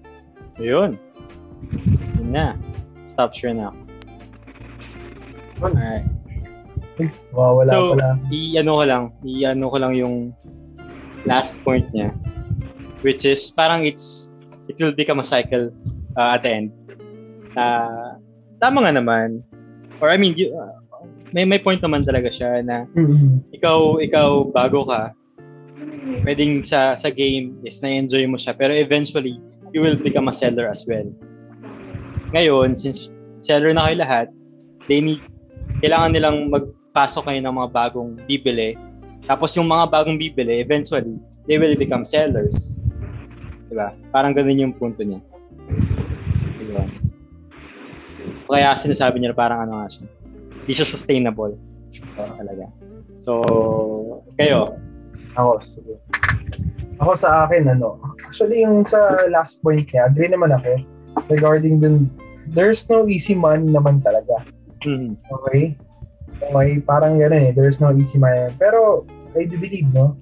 Yun. 0.59 0.99
Yun 2.19 2.31
na. 2.35 2.59
Stop 3.07 3.31
share 3.33 3.55
na. 3.55 3.71
Alright. 5.63 6.07
Wow, 7.31 7.63
wala 7.63 7.71
so, 7.71 7.95
pala. 7.95 8.19
i-ano 8.35 8.73
ko 8.75 8.85
lang, 8.85 9.05
i-ano 9.23 9.65
ko 9.71 9.77
lang 9.79 9.93
yung 9.95 10.35
last 11.27 11.55
point 11.63 11.87
niya. 11.95 12.11
Which 13.07 13.23
is, 13.23 13.55
parang 13.55 13.87
it's, 13.87 14.35
it 14.67 14.75
will 14.83 14.95
become 14.95 15.23
a 15.23 15.27
cycle 15.27 15.71
uh, 16.19 16.35
at 16.35 16.43
the 16.43 16.51
end. 16.51 16.69
Uh, 17.55 18.19
tama 18.59 18.83
nga 18.83 18.99
naman. 18.99 19.47
Or 20.03 20.11
I 20.11 20.19
mean, 20.19 20.35
you, 20.35 20.51
uh, 20.51 20.83
may 21.33 21.45
may 21.45 21.61
point 21.61 21.81
naman 21.85 22.05
talaga 22.09 22.33
siya 22.33 22.65
na 22.65 22.89
Mhm. 22.97 23.53
ikaw 23.53 24.01
ikaw 24.01 24.49
bago 24.49 24.89
ka 24.89 25.13
pwedeng 26.25 26.65
sa 26.65 26.97
sa 26.97 27.13
game 27.13 27.53
is 27.65 27.81
na-enjoy 27.85 28.25
mo 28.25 28.41
siya 28.41 28.57
pero 28.57 28.73
eventually 28.73 29.37
you 29.77 29.85
will 29.85 29.99
become 29.99 30.33
a 30.33 30.35
seller 30.35 30.65
as 30.65 30.89
well. 30.89 31.05
Ngayon 32.33 32.77
since 32.81 33.13
seller 33.45 33.73
na 33.77 33.89
kayo 33.89 33.97
lahat 34.01 34.27
they 34.89 35.05
need 35.05 35.21
kailangan 35.85 36.17
nilang 36.17 36.39
magpasok 36.49 37.29
kayo 37.29 37.41
ng 37.45 37.55
mga 37.55 37.69
bagong 37.71 38.11
bibili. 38.25 38.75
Tapos 39.29 39.53
yung 39.53 39.69
mga 39.69 39.93
bagong 39.93 40.17
bibili 40.17 40.65
eventually 40.65 41.21
they 41.45 41.61
will 41.61 41.77
become 41.77 42.09
sellers. 42.09 42.81
Diba? 43.69 43.93
Parang 44.09 44.33
ganun 44.33 44.57
yung 44.57 44.73
punto 44.73 45.05
niya. 45.05 45.21
Diba? 46.57 46.85
Kaya 48.49 48.73
sinasabi 48.81 49.21
niya 49.21 49.37
parang 49.37 49.69
ano 49.69 49.85
nga 49.85 49.93
siya 49.93 50.09
hindi 50.69 50.77
siya 50.77 50.85
sustainable 50.85 51.57
so, 51.89 52.05
talaga 52.37 52.69
so 53.25 53.33
kayo 54.37 54.77
Ako, 55.39 55.63
sige. 55.63 55.95
Ako 56.99 57.15
sa 57.15 57.47
akin, 57.47 57.71
ano, 57.71 58.03
actually 58.27 58.67
yung 58.67 58.83
sa 58.83 58.99
last 59.31 59.63
point 59.63 59.87
niya, 59.87 60.11
agree 60.11 60.27
naman 60.27 60.51
ako 60.51 60.83
regarding 61.31 61.79
dun, 61.79 62.11
there's 62.51 62.91
no 62.91 63.07
easy 63.07 63.39
money 63.39 63.71
naman 63.71 64.03
talaga. 64.03 64.43
Mhm. 64.83 65.15
Okay? 65.31 65.79
Okay, 66.39 66.71
parang 66.83 67.23
gano'n 67.23 67.51
eh, 67.51 67.53
there's 67.55 67.79
no 67.79 67.95
easy 67.95 68.19
money. 68.19 68.51
Pero, 68.59 69.07
I 69.39 69.47
do 69.47 69.59
believe, 69.63 69.87
no, 69.95 70.19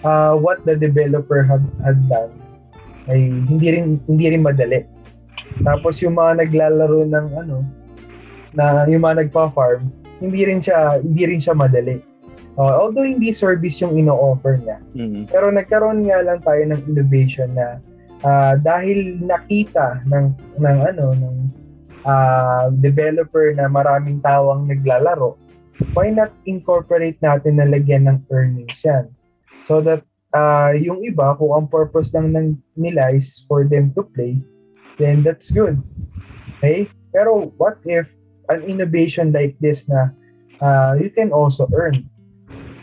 uh, 0.00 0.32
what 0.32 0.64
the 0.64 0.76
developer 0.76 1.44
had, 1.44 1.64
had 1.84 2.00
done 2.08 2.32
ay 3.04 3.28
hindi 3.28 3.68
rin 3.68 4.00
hindi 4.08 4.32
rin 4.32 4.40
madali. 4.40 4.80
Tapos 5.60 6.00
yung 6.00 6.16
mga 6.16 6.40
naglalaro 6.40 7.04
ng 7.04 7.26
ano 7.36 7.60
na 8.54 8.86
yung 8.86 9.02
mga 9.02 9.26
nagfa-farm, 9.26 9.90
hindi 10.22 10.46
rin 10.46 10.62
siya 10.62 11.02
hindi 11.02 11.22
rin 11.26 11.42
siya 11.42 11.54
madali. 11.54 11.98
Uh, 12.54 12.74
although 12.78 13.02
hindi 13.02 13.34
service 13.34 13.82
yung 13.82 13.98
ino-offer 13.98 14.62
niya. 14.62 14.78
Mm. 14.94 15.26
Pero 15.26 15.50
nagkaroon 15.50 16.06
nga 16.06 16.22
lang 16.22 16.38
tayo 16.46 16.62
ng 16.70 16.80
innovation 16.86 17.50
na 17.50 17.82
ah, 18.22 18.54
dahil 18.54 19.18
nakita 19.18 20.06
ng 20.06 20.26
ng 20.62 20.78
ano 20.94 21.06
ng 21.18 21.36
ah, 22.06 22.70
developer 22.78 23.50
na 23.58 23.66
maraming 23.66 24.22
tao 24.22 24.54
ang 24.54 24.70
naglalaro, 24.70 25.34
why 25.98 26.14
not 26.14 26.30
incorporate 26.46 27.18
natin 27.18 27.58
na 27.58 27.66
lagyan 27.66 28.06
ng 28.06 28.22
earnings 28.30 28.86
yan? 28.86 29.10
So 29.66 29.82
that 29.82 30.06
ah, 30.30 30.70
yung 30.78 31.02
iba, 31.02 31.34
kung 31.34 31.54
ang 31.58 31.66
purpose 31.66 32.14
lang 32.14 32.30
ng 32.30 32.58
nila 32.78 33.10
is 33.10 33.42
for 33.50 33.66
them 33.66 33.90
to 33.98 34.06
play, 34.14 34.38
then 34.98 35.26
that's 35.26 35.50
good. 35.50 35.78
Okay? 36.58 36.86
Pero 37.10 37.50
what 37.58 37.82
if 37.86 38.10
an 38.48 38.62
innovation 38.64 39.32
like 39.32 39.56
this 39.60 39.88
na 39.88 40.12
ah, 40.60 40.94
you 40.94 41.10
can 41.10 41.32
also 41.32 41.68
earn? 41.74 42.08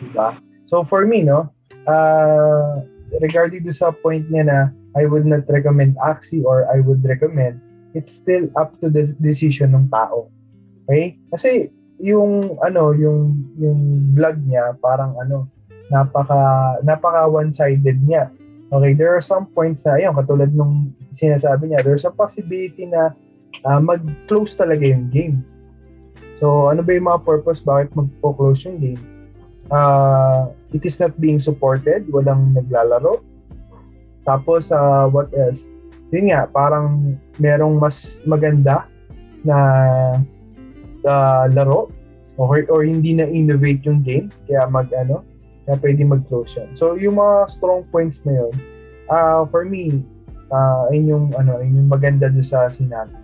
Diba? 0.02 0.38
So 0.72 0.84
for 0.84 1.06
me, 1.06 1.22
no, 1.24 1.52
uh, 1.88 2.82
regarding 3.20 3.68
do 3.68 3.74
sa 3.76 3.92
point 3.92 4.30
niya 4.32 4.48
na 4.48 4.60
I 4.96 5.08
would 5.08 5.28
not 5.28 5.48
recommend 5.48 5.96
Axie 6.00 6.44
or 6.44 6.68
I 6.68 6.80
would 6.84 7.04
recommend, 7.04 7.60
it's 7.94 8.16
still 8.16 8.48
up 8.56 8.76
to 8.84 8.92
the 8.92 9.12
decision 9.20 9.76
ng 9.76 9.88
tao. 9.92 10.32
Okay? 10.88 11.20
Kasi 11.32 11.72
yung 12.02 12.58
ano, 12.60 12.92
yung 12.98 13.46
yung 13.56 13.80
vlog 14.18 14.42
niya 14.44 14.76
parang 14.82 15.16
ano, 15.22 15.48
napaka 15.92 16.80
napaka 16.82 17.30
one-sided 17.30 18.00
niya. 18.04 18.32
Okay, 18.72 18.96
there 18.96 19.12
are 19.12 19.24
some 19.24 19.52
points 19.52 19.84
na 19.84 20.00
ayun, 20.00 20.16
katulad 20.16 20.48
nung 20.56 20.96
sinasabi 21.12 21.68
niya, 21.68 21.84
there's 21.84 22.08
a 22.08 22.12
possibility 22.12 22.88
na 22.88 23.12
ah, 23.68 23.82
mag-close 23.82 24.56
talaga 24.58 24.86
yung 24.88 25.08
game. 25.14 25.38
So, 26.42 26.74
ano 26.74 26.82
ba 26.82 26.92
yung 26.96 27.08
mga 27.08 27.22
purpose 27.22 27.62
bakit 27.62 27.94
mag-close 27.94 28.66
yung 28.66 28.80
game? 28.82 29.02
uh, 29.72 30.52
it 30.76 30.84
is 30.86 31.00
not 31.00 31.16
being 31.18 31.40
supported, 31.40 32.06
walang 32.12 32.54
naglalaro. 32.54 33.24
Tapos, 34.28 34.70
uh, 34.70 35.08
what 35.10 35.32
else? 35.34 35.66
Yun 36.12 36.30
nga, 36.30 36.46
parang 36.52 37.18
merong 37.40 37.80
mas 37.80 38.20
maganda 38.28 38.86
na 39.42 39.58
uh, 41.08 41.46
laro 41.50 41.90
or, 42.36 42.62
or 42.70 42.84
hindi 42.84 43.16
na 43.16 43.26
innovate 43.26 43.82
yung 43.88 44.04
game 44.06 44.28
kaya 44.46 44.70
mag 44.70 44.92
ano 44.94 45.26
kaya 45.66 45.80
pwede 45.82 46.04
mag-close 46.06 46.62
yan. 46.62 46.70
So 46.78 47.00
yung 47.00 47.18
mga 47.18 47.50
strong 47.50 47.88
points 47.90 48.22
na 48.28 48.38
yun 48.38 48.54
uh, 49.10 49.48
for 49.50 49.66
me 49.66 50.04
uh, 50.54 50.92
ayun 50.94 51.06
yung 51.10 51.26
ano 51.34 51.58
ayun 51.58 51.82
yung 51.82 51.90
maganda 51.90 52.30
do 52.30 52.44
sa 52.46 52.70
sinabi. 52.70 53.18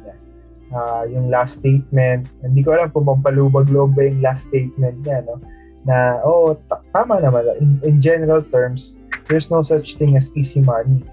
Uh, 0.68 1.08
yung 1.08 1.32
last 1.32 1.64
statement, 1.64 2.28
hindi 2.44 2.60
ko 2.60 2.76
alam 2.76 2.92
kung 2.92 3.08
mampalubag 3.08 3.72
loob 3.72 3.96
ba 3.96 4.04
yung 4.04 4.20
last 4.20 4.52
statement 4.52 5.00
niya, 5.08 5.24
no? 5.24 5.40
Na, 5.88 6.20
oh, 6.28 6.60
t- 6.60 6.84
tama 6.92 7.24
naman. 7.24 7.48
In, 7.64 7.80
in 7.88 7.96
general 8.04 8.44
terms, 8.52 9.00
there's 9.32 9.48
no 9.48 9.64
such 9.64 9.96
thing 9.96 10.20
as 10.20 10.28
easy 10.36 10.60
money. 10.60 11.08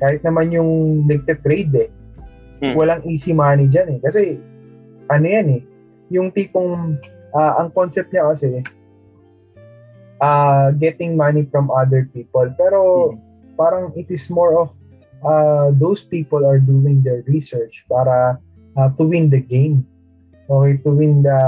Kahit 0.00 0.24
naman 0.24 0.52
yung 0.52 1.04
nagte-trade 1.04 1.74
eh, 1.76 1.90
Hmm. 2.64 2.78
walang 2.78 3.02
easy 3.04 3.34
money 3.34 3.66
dyan 3.68 3.98
eh. 3.98 4.00
Kasi, 4.00 4.22
ano 5.10 5.26
yan 5.26 5.60
eh, 5.60 5.62
yung 6.08 6.32
tipong, 6.32 6.96
ah, 7.36 7.60
ang 7.60 7.68
concept 7.74 8.14
niya 8.14 8.30
kasi, 8.30 8.62
ah 10.22 10.70
getting 10.78 11.18
money 11.18 11.44
from 11.50 11.68
other 11.68 12.08
people. 12.14 12.46
Pero, 12.56 13.12
parang 13.58 13.92
it 13.98 14.08
is 14.08 14.30
more 14.30 14.56
of, 14.64 14.70
uh, 15.26 15.74
those 15.76 16.06
people 16.06 16.46
are 16.46 16.62
doing 16.62 17.02
their 17.04 17.26
research 17.26 17.84
para 17.90 18.38
uh, 18.76 18.90
to 18.94 19.04
win 19.04 19.30
the 19.30 19.40
game. 19.40 19.86
Okay, 20.44 20.76
to 20.84 20.90
win 20.92 21.24
the, 21.24 21.40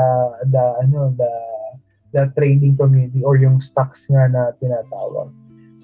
the, 0.49 0.65
ano, 0.81 1.13
the, 1.13 1.33
the 2.17 2.33
trading 2.33 2.77
community 2.77 3.21
or 3.21 3.37
yung 3.37 3.61
stocks 3.61 4.09
nga 4.09 4.25
na 4.25 4.57
tinatawag. 4.57 5.29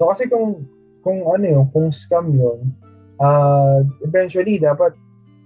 So 0.01 0.09
kasi 0.09 0.33
kung 0.33 0.65
kung 1.05 1.27
ano 1.29 1.45
yun, 1.45 1.65
kung 1.75 1.93
scam 1.93 2.33
yun, 2.33 2.73
uh, 3.21 3.85
eventually 4.01 4.57
dapat 4.57 4.97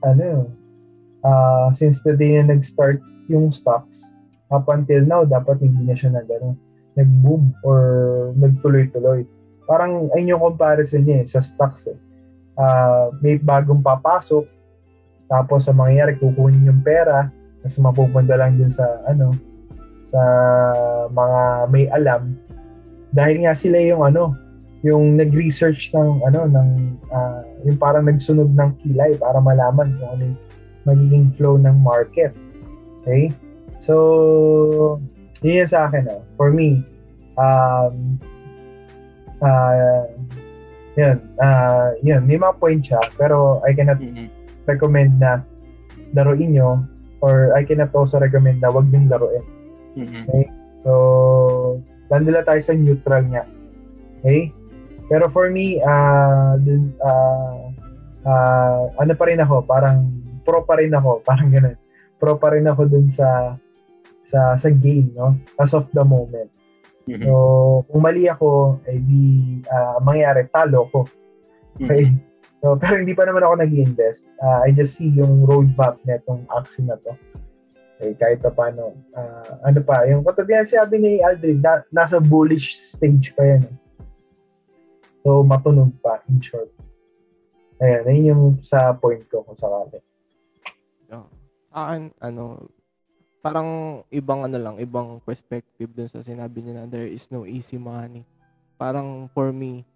ano 0.05 0.53
uh, 1.25 1.69
since 1.75 2.05
the 2.07 2.15
day 2.15 2.39
na 2.39 2.55
nag-start 2.55 3.03
yung 3.27 3.51
stocks 3.51 4.07
up 4.53 4.71
until 4.71 5.03
now 5.03 5.27
dapat 5.27 5.59
hindi 5.59 5.83
na 5.83 5.99
siya 5.99 6.15
nag 6.15 6.29
ano, 6.31 6.55
nag-boom 6.95 7.51
or 7.67 7.81
nagtuloy-tuloy. 8.39 9.27
Parang 9.67 10.07
ayun 10.15 10.39
yung 10.39 10.45
comparison 10.55 11.03
niya 11.03 11.25
eh, 11.25 11.27
sa 11.27 11.43
stocks 11.43 11.91
eh. 11.91 11.99
Uh, 12.57 13.13
may 13.21 13.37
bagong 13.37 13.83
papasok 13.83 14.47
tapos 15.27 15.67
sa 15.67 15.73
mangyayari 15.75 16.19
kukunin 16.19 16.71
yung 16.71 16.83
pera 16.83 17.31
tapos 17.63 17.79
mapupunta 17.83 18.39
lang 18.39 18.55
dun 18.59 18.71
sa 18.71 18.87
ano 19.11 19.35
sa 20.07 20.23
mga 21.11 21.41
may 21.71 21.85
alam 21.91 22.39
dahil 23.11 23.43
nga 23.43 23.55
sila 23.55 23.79
yung 23.83 24.07
ano 24.07 24.35
yung 24.87 25.19
nag-research 25.19 25.91
ng 25.91 26.23
ano 26.31 26.47
ng 26.47 26.69
ah, 27.11 27.43
yung 27.67 27.75
parang 27.75 28.07
nagsunod 28.07 28.55
ng 28.55 28.71
kilay 28.87 29.19
para 29.19 29.43
malaman 29.43 29.99
kung 29.99 30.11
ano 30.15 30.23
yung 30.31 30.39
magiging 30.87 31.35
flow 31.35 31.59
ng 31.59 31.75
market. 31.83 32.31
Okay? 33.03 33.35
So, 33.83 35.03
yun 35.43 35.67
sa 35.67 35.91
akin. 35.91 36.07
ah. 36.07 36.23
For 36.39 36.55
me, 36.55 36.87
um, 37.35 38.17
ah 39.43 40.07
yun, 40.97 41.17
ah 41.43 41.93
yun, 42.01 42.25
may 42.25 42.41
mga 42.41 42.57
point 42.57 42.81
siya, 42.81 43.03
pero 43.19 43.61
I 43.67 43.77
cannot 43.77 44.01
Mm-mm. 44.01 44.33
Recommend 44.67 45.17
na 45.23 45.41
laruin 46.13 46.53
nyo 46.55 46.83
or 47.25 47.57
I 47.57 47.65
cannot 47.65 47.95
also 47.97 48.21
recommend 48.21 48.61
na 48.61 48.71
wag 48.71 48.91
nyung 48.93 49.09
laruin. 49.09 49.45
Mm-mm. 49.97 50.47
So, 50.85 50.93
nandun 52.13 52.37
lang 52.37 52.47
tayo 52.47 52.61
sa 52.61 52.77
neutral 52.77 53.25
nga. 53.33 53.43
Okay? 54.21 54.53
Pero 55.07 55.31
for 55.31 55.49
me, 55.51 55.79
ah 55.83 56.59
dun, 56.59 56.93
ah 57.03 57.73
ah, 58.27 58.83
ano 58.99 59.13
pa 59.15 59.25
rin 59.31 59.41
ako, 59.41 59.63
parang 59.65 60.11
pro 60.43 60.67
pa 60.67 60.79
rin 60.79 60.93
ako, 60.93 61.21
parang 61.29 61.49
ganun. 61.51 61.79
Pro 62.19 62.37
pa 62.37 62.53
rin 62.55 62.67
ako 62.67 62.87
dun 62.91 63.09
sa 63.11 63.59
sa 64.27 64.59
sa 64.59 64.69
game, 64.71 65.15
no? 65.15 65.39
As 65.59 65.73
of 65.73 65.87
the 65.95 66.03
moment. 66.03 66.51
Mhm. 67.07 67.23
So, 67.23 67.33
kung 67.87 68.03
mali 68.03 68.27
ako, 68.27 68.83
eh 68.87 68.99
di 68.99 69.63
ah, 69.71 70.03
mangyayari, 70.03 70.51
talo 70.51 70.91
ko. 70.91 71.01
Okay? 71.79 72.11
So, 72.67 72.75
pero 72.83 72.99
hindi 72.99 73.15
pa 73.15 73.23
naman 73.23 73.47
ako 73.47 73.63
nag-invest. 73.63 74.27
Ah, 74.43 74.67
I 74.67 74.75
just 74.75 74.99
see 74.99 75.15
yung 75.15 75.47
roadmap 75.47 76.03
netong 76.03 76.43
action 76.51 76.91
na 76.91 76.99
to. 76.99 77.15
Okay, 78.03 78.19
kahit 78.19 78.43
pa 78.43 78.51
paano. 78.51 78.99
ah, 79.15 79.63
ano 79.63 79.79
pa, 79.87 80.03
yung 80.11 80.27
katabi 80.27 80.59
sabi 80.67 80.99
ni 80.99 81.13
Aldrin, 81.23 81.63
na, 81.63 81.87
nasa 81.95 82.19
bullish 82.19 82.75
stage 82.75 83.31
pa 83.39 83.47
yan. 83.47 83.63
eh. 83.71 83.77
So, 85.23 85.47
matunog 85.47 85.95
pa, 86.03 86.19
in 86.27 86.43
short. 86.43 86.75
Ayan, 87.79 88.03
ayun 88.11 88.27
yung 88.35 88.45
sa 88.67 88.91
point 88.99 89.23
ko 89.31 89.47
kung 89.47 89.55
sakali. 89.55 90.03
Sa 91.71 91.93
akin, 91.93 92.11
ano, 92.19 92.67
parang 93.45 94.03
ibang 94.11 94.43
ano 94.43 94.59
lang, 94.59 94.77
ibang 94.83 95.23
perspective 95.23 95.93
dun 95.95 96.11
sa 96.11 96.19
sinabi 96.19 96.67
niya 96.67 96.83
na 96.83 96.91
there 96.91 97.07
is 97.07 97.31
no 97.31 97.47
easy 97.47 97.79
money. 97.79 98.27
Parang 98.75 99.31
for 99.31 99.55
me, 99.55 99.87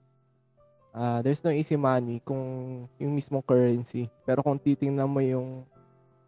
ah 0.91 1.23
there's 1.23 1.43
no 1.43 1.55
easy 1.55 1.79
money 1.79 2.19
kung 2.23 2.85
yung 2.99 3.13
mismong 3.15 3.45
currency. 3.45 4.11
Pero 4.27 4.43
kung 4.43 4.59
titingnan 4.59 5.11
mo 5.11 5.21
yung 5.23 5.63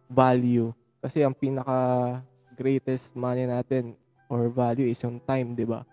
value, 0.07 0.71
kasi 1.03 1.23
ang 1.23 1.35
pinaka 1.35 2.19
greatest 2.55 3.11
money 3.17 3.43
natin 3.49 3.97
or 4.31 4.47
value 4.47 4.87
is 4.87 5.01
yung 5.03 5.19
time, 5.23 5.53
di 5.57 5.67
ba? 5.67 5.83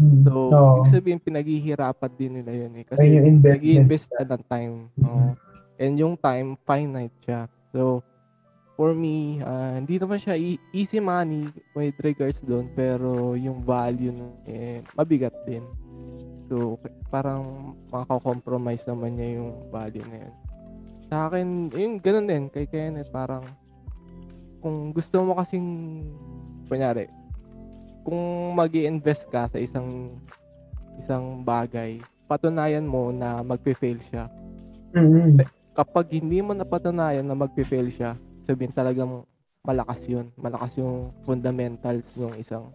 Hmm. 0.00 0.24
So, 0.24 0.32
Oo. 0.32 0.74
ibig 0.80 0.92
sabihin, 0.92 1.20
pinaghihirapan 1.20 2.12
din 2.16 2.32
nila 2.40 2.52
yun 2.56 2.72
eh. 2.80 2.84
Kasi 2.88 3.04
nag-invest 3.20 4.08
ka 4.16 4.24
ng 4.24 4.42
time. 4.48 4.74
Mhm. 4.96 5.04
oo. 5.04 5.30
And 5.80 5.94
yung 5.96 6.16
time, 6.16 6.60
finite 6.68 7.16
siya. 7.24 7.48
So, 7.72 8.04
for 8.76 8.96
me, 8.96 9.44
ah, 9.44 9.76
hindi 9.76 10.00
naman 10.00 10.16
siya 10.16 10.36
e- 10.36 10.60
easy 10.72 11.00
money 11.00 11.52
with 11.76 11.96
regards 12.00 12.40
doon, 12.40 12.68
pero 12.72 13.36
yung 13.36 13.60
value 13.60 14.12
nun, 14.12 14.32
eh, 14.48 14.80
mabigat 14.96 15.32
din. 15.44 15.64
So, 16.50 16.82
parang 17.14 17.78
makakompromise 17.94 18.82
naman 18.90 19.14
niya 19.14 19.38
yung 19.38 19.70
value 19.70 20.02
na 20.10 20.26
yun. 20.26 20.34
Sa 21.06 21.30
akin, 21.30 21.70
yun, 21.70 22.02
ganun 22.02 22.26
din, 22.26 22.44
kay 22.50 22.66
Kenneth, 22.66 23.14
parang, 23.14 23.46
kung 24.58 24.90
gusto 24.90 25.22
mo 25.22 25.38
kasing, 25.38 26.02
kunyari, 26.66 27.06
kung 28.02 28.50
mag 28.58 28.74
invest 28.74 29.30
ka 29.30 29.46
sa 29.46 29.62
isang 29.62 30.10
isang 30.98 31.46
bagay, 31.46 32.02
patunayan 32.26 32.82
mo 32.82 33.14
na 33.14 33.46
magpe-fail 33.46 34.02
siya. 34.02 34.26
Mhm. 34.90 35.38
Kapag 35.70 36.10
hindi 36.18 36.42
mo 36.42 36.50
napatunayan 36.50 37.22
na 37.22 37.38
magpe-fail 37.38 37.94
siya, 37.94 38.18
sabihin 38.42 38.74
talagang 38.74 39.22
malakas 39.62 40.02
yun. 40.10 40.34
Malakas 40.34 40.82
yung 40.82 41.14
fundamentals 41.22 42.10
ng 42.18 42.34
isang 42.42 42.74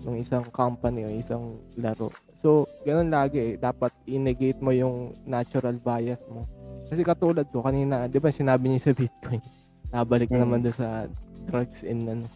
ng 0.00 0.16
isang 0.18 0.42
company 0.50 1.06
o 1.06 1.12
isang 1.12 1.60
laro. 1.78 2.10
So, 2.40 2.64
ganun 2.82 3.12
lagi 3.12 3.36
eh. 3.36 3.52
Dapat 3.54 3.92
i-negate 4.08 4.64
mo 4.64 4.72
yung 4.72 5.12
natural 5.28 5.76
bias 5.76 6.24
mo. 6.24 6.48
Kasi 6.88 7.04
katulad 7.04 7.44
ko 7.52 7.60
kanina, 7.60 8.08
'di 8.08 8.16
ba 8.16 8.32
sinabi 8.32 8.72
niya 8.72 8.90
sa 8.90 8.96
Bitcoin, 8.96 9.44
nabalik 9.94 10.32
Mm. 10.32 10.40
naman 10.40 10.64
do 10.64 10.72
sa 10.72 11.04
drugs 11.44 11.84
and 11.84 12.08
ano. 12.08 12.26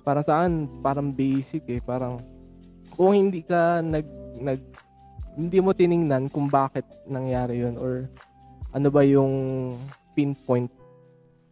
Para 0.00 0.24
sa 0.24 0.42
akin, 0.42 0.80
parang 0.80 1.12
basic 1.12 1.68
eh, 1.68 1.78
parang 1.78 2.24
kung 2.90 3.12
hindi 3.12 3.44
ka 3.44 3.84
nag 3.84 4.08
nag 4.40 4.60
hindi 5.36 5.58
mo 5.60 5.70
tiningnan 5.70 6.26
kung 6.26 6.48
bakit 6.48 6.82
nangyari 7.04 7.62
yun 7.62 7.76
or 7.76 8.08
ano 8.72 8.88
ba 8.88 9.04
yung 9.04 9.30
pinpoint 10.16 10.72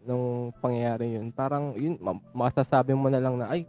nung 0.03 0.51
pangyayari 0.59 1.15
yun. 1.15 1.29
Parang 1.31 1.77
yun, 1.77 1.95
ma- 2.01 2.19
masasabi 2.33 2.97
mo 2.97 3.07
na 3.07 3.21
lang 3.21 3.37
na, 3.37 3.53
ay, 3.53 3.69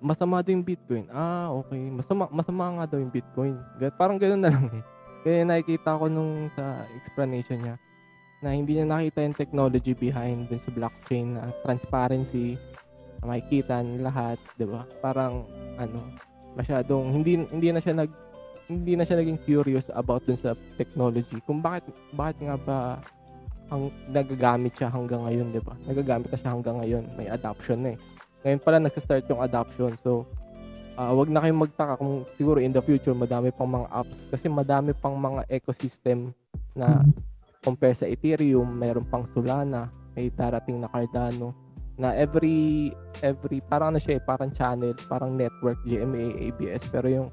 masama 0.00 0.40
daw 0.40 0.50
yung 0.50 0.64
Bitcoin. 0.64 1.06
Ah, 1.12 1.52
okay. 1.52 1.78
Masama, 1.92 2.26
masama 2.32 2.64
nga 2.80 2.96
daw 2.96 2.98
yung 2.98 3.12
Bitcoin. 3.12 3.54
Parang 4.00 4.16
ganoon 4.16 4.42
na 4.42 4.50
lang 4.50 4.66
eh. 4.72 4.84
Kaya 5.20 5.44
nakikita 5.44 6.00
ko 6.00 6.08
nung 6.08 6.48
sa 6.56 6.88
explanation 6.96 7.60
niya 7.60 7.76
na 8.40 8.56
hindi 8.56 8.80
niya 8.80 8.88
nakita 8.88 9.20
yung 9.20 9.36
technology 9.36 9.92
behind 9.92 10.48
dun 10.48 10.56
sa 10.56 10.72
blockchain 10.72 11.36
na 11.36 11.52
transparency, 11.60 12.56
na 13.20 13.36
makikita 13.36 13.84
ng 13.84 14.00
lahat, 14.00 14.40
'di 14.56 14.64
ba? 14.64 14.88
Parang 15.04 15.44
ano, 15.76 16.08
masyadong 16.56 17.12
hindi 17.12 17.44
hindi 17.52 17.68
na 17.68 17.84
siya 17.84 18.00
nag 18.00 18.08
hindi 18.72 18.96
na 18.96 19.04
siya 19.04 19.20
naging 19.20 19.44
curious 19.44 19.92
about 19.92 20.24
dun 20.24 20.40
sa 20.40 20.56
technology. 20.80 21.36
Kung 21.44 21.60
bakit 21.60 21.84
bakit 22.16 22.40
nga 22.40 22.56
ba 22.56 22.78
ang 23.68 23.92
nagagamit 24.08 24.72
siya 24.72 24.88
hanggang 24.88 25.28
ngayon, 25.28 25.52
'di 25.52 25.60
ba? 25.60 25.76
Nagagamit 25.84 26.32
na 26.32 26.38
siya 26.40 26.56
hanggang 26.56 26.80
ngayon. 26.80 27.04
May 27.20 27.28
adoption 27.28 27.84
na 27.84 27.92
eh. 27.92 27.98
Ngayon 28.44 28.60
pala 28.60 28.78
nagsa-start 28.80 29.28
yung 29.28 29.42
adoption. 29.44 29.94
So, 30.00 30.26
ah 31.00 31.12
wag 31.16 31.32
na 31.32 31.40
kayong 31.40 31.64
magtaka 31.64 31.96
kung 31.96 32.28
siguro 32.36 32.58
in 32.60 32.74
the 32.74 32.82
future 32.84 33.16
madami 33.16 33.48
pang 33.54 33.70
mga 33.70 33.88
apps 33.88 34.28
kasi 34.28 34.52
madami 34.52 34.92
pang 34.92 35.16
mga 35.16 35.48
ecosystem 35.48 36.34
na 36.76 37.00
compare 37.64 37.96
sa 37.96 38.04
Ethereum, 38.04 38.68
mayroon 38.68 39.08
pang 39.08 39.24
Solana, 39.24 39.88
may 40.12 40.28
darating 40.32 40.80
na 40.80 40.88
Cardano 40.92 41.56
na 42.00 42.16
every 42.16 42.88
every 43.20 43.60
parang 43.60 43.92
ano 43.92 44.00
siya 44.00 44.16
eh, 44.16 44.22
parang 44.24 44.48
channel, 44.52 44.96
parang 45.08 45.36
network, 45.36 45.76
GMA, 45.84 46.48
ABS 46.48 46.88
pero 46.88 47.06
yung 47.08 47.28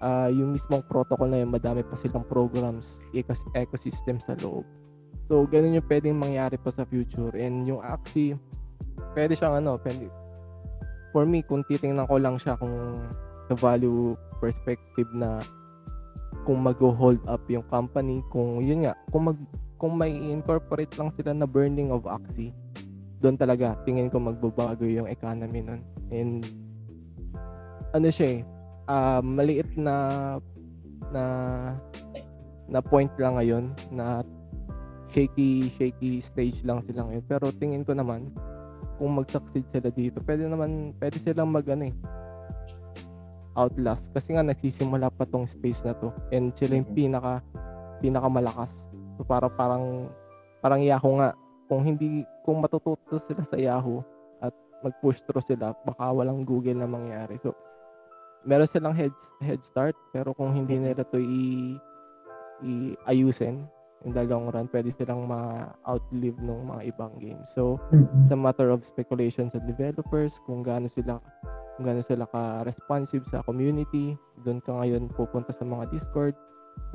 ah, 0.00 0.28
yung 0.28 0.52
mismong 0.52 0.84
protocol 0.84 1.28
na 1.30 1.40
yun, 1.40 1.50
madami 1.50 1.82
pa 1.82 1.96
silang 1.96 2.24
programs, 2.26 3.00
ecos- 3.16 3.48
ecosystem 3.56 4.20
sa 4.20 4.36
loob. 4.40 4.64
So, 5.26 5.42
ganun 5.48 5.74
yung 5.74 5.88
pwedeng 5.90 6.18
mangyari 6.18 6.54
pa 6.60 6.70
sa 6.70 6.86
future. 6.86 7.34
And 7.34 7.66
yung 7.66 7.82
Axie, 7.82 8.38
pwede 9.16 9.34
siyang 9.34 9.58
ano, 9.58 9.74
pwede, 9.82 10.06
for 11.10 11.24
me, 11.28 11.42
kung 11.44 11.62
titingnan 11.66 12.08
ko 12.08 12.16
lang 12.18 12.36
siya 12.38 12.58
kung 12.58 13.02
sa 13.46 13.54
value 13.54 14.18
perspective 14.42 15.06
na 15.14 15.42
kung 16.46 16.62
mag-hold 16.62 17.22
up 17.26 17.42
yung 17.50 17.66
company, 17.70 18.22
kung 18.30 18.62
yun 18.62 18.86
nga, 18.86 18.94
kung 19.10 19.30
mag 19.30 19.38
kung 19.76 19.92
may 19.92 20.08
incorporate 20.08 20.92
lang 20.96 21.12
sila 21.12 21.36
na 21.36 21.44
burning 21.44 21.92
of 21.92 22.08
Axie, 22.08 22.56
doon 23.20 23.36
talaga 23.36 23.76
tingin 23.84 24.08
ko 24.08 24.16
magbabago 24.16 24.88
yung 24.88 25.04
economy 25.04 25.60
nun. 25.60 25.84
And 26.08 26.48
ano 27.92 28.08
siya 28.08 28.40
eh, 28.40 28.48
ah, 28.88 29.20
maliit 29.20 29.68
na 29.76 29.96
na 31.12 31.24
na 32.66 32.80
point 32.82 33.12
lang 33.20 33.38
ngayon 33.38 33.64
na 33.94 34.26
shaky 35.06 35.70
shaky 35.70 36.18
stage 36.18 36.66
lang 36.66 36.82
sila 36.82 37.06
ngayon 37.06 37.24
pero 37.30 37.54
tingin 37.54 37.86
ko 37.86 37.94
naman 37.94 38.26
kung 38.96 39.16
mag-succeed 39.16 39.68
sila 39.68 39.88
dito 39.92 40.18
pwede 40.24 40.48
naman 40.48 40.96
pwede 40.98 41.16
silang 41.20 41.52
mag 41.52 41.64
ano 41.68 41.92
eh 41.92 41.96
outlast. 43.56 44.12
Kasi 44.12 44.36
nga 44.36 44.44
nagsisimula 44.44 45.08
pa 45.08 45.24
tong 45.24 45.48
space 45.48 45.88
na 45.88 45.96
to. 45.96 46.12
And 46.30 46.52
sila 46.52 46.76
yung 46.76 46.92
pinaka 46.92 47.40
pinaka 48.04 48.28
malakas 48.28 48.84
so 49.16 49.24
para 49.24 49.48
parang 49.48 50.12
parang 50.60 50.84
Yahoo 50.84 51.18
nga. 51.18 51.32
Kung 51.66 51.82
hindi 51.82 52.22
kung 52.46 52.62
matututo 52.62 53.18
sila 53.18 53.42
sa 53.42 53.58
Yahoo 53.58 54.04
at 54.38 54.54
mag-push 54.86 55.24
through 55.26 55.42
sila 55.42 55.74
baka 55.82 56.04
walang 56.14 56.46
Google 56.46 56.78
na 56.78 56.86
mangyari. 56.86 57.40
So 57.42 57.56
meron 58.46 58.70
silang 58.70 58.94
head 58.94 59.10
head 59.42 59.64
start 59.66 59.98
pero 60.14 60.30
kung 60.30 60.54
hindi 60.54 60.78
nila 60.78 61.02
to 61.10 61.18
i 61.18 61.74
i-ayusin 62.62 63.66
in 64.04 64.12
the 64.12 64.22
long 64.28 64.52
run 64.52 64.68
pwede 64.68 64.92
silang 64.92 65.24
ma-outlive 65.24 66.36
ng 66.42 66.60
mga 66.68 66.82
ibang 66.92 67.14
games. 67.16 67.48
So 67.56 67.80
it's 68.20 68.34
a 68.34 68.38
matter 68.38 68.68
of 68.68 68.84
speculation 68.84 69.48
sa 69.48 69.62
developers 69.64 70.36
kung 70.44 70.60
gaano 70.60 70.90
sila 70.90 71.22
kung 71.76 71.84
gaano 71.88 72.04
sila 72.04 72.28
ka-responsive 72.28 73.24
sa 73.28 73.40
community. 73.48 74.16
Doon 74.44 74.60
ka 74.60 74.76
ngayon 74.76 75.08
pupunta 75.16 75.52
sa 75.52 75.64
mga 75.64 75.88
Discord. 75.92 76.36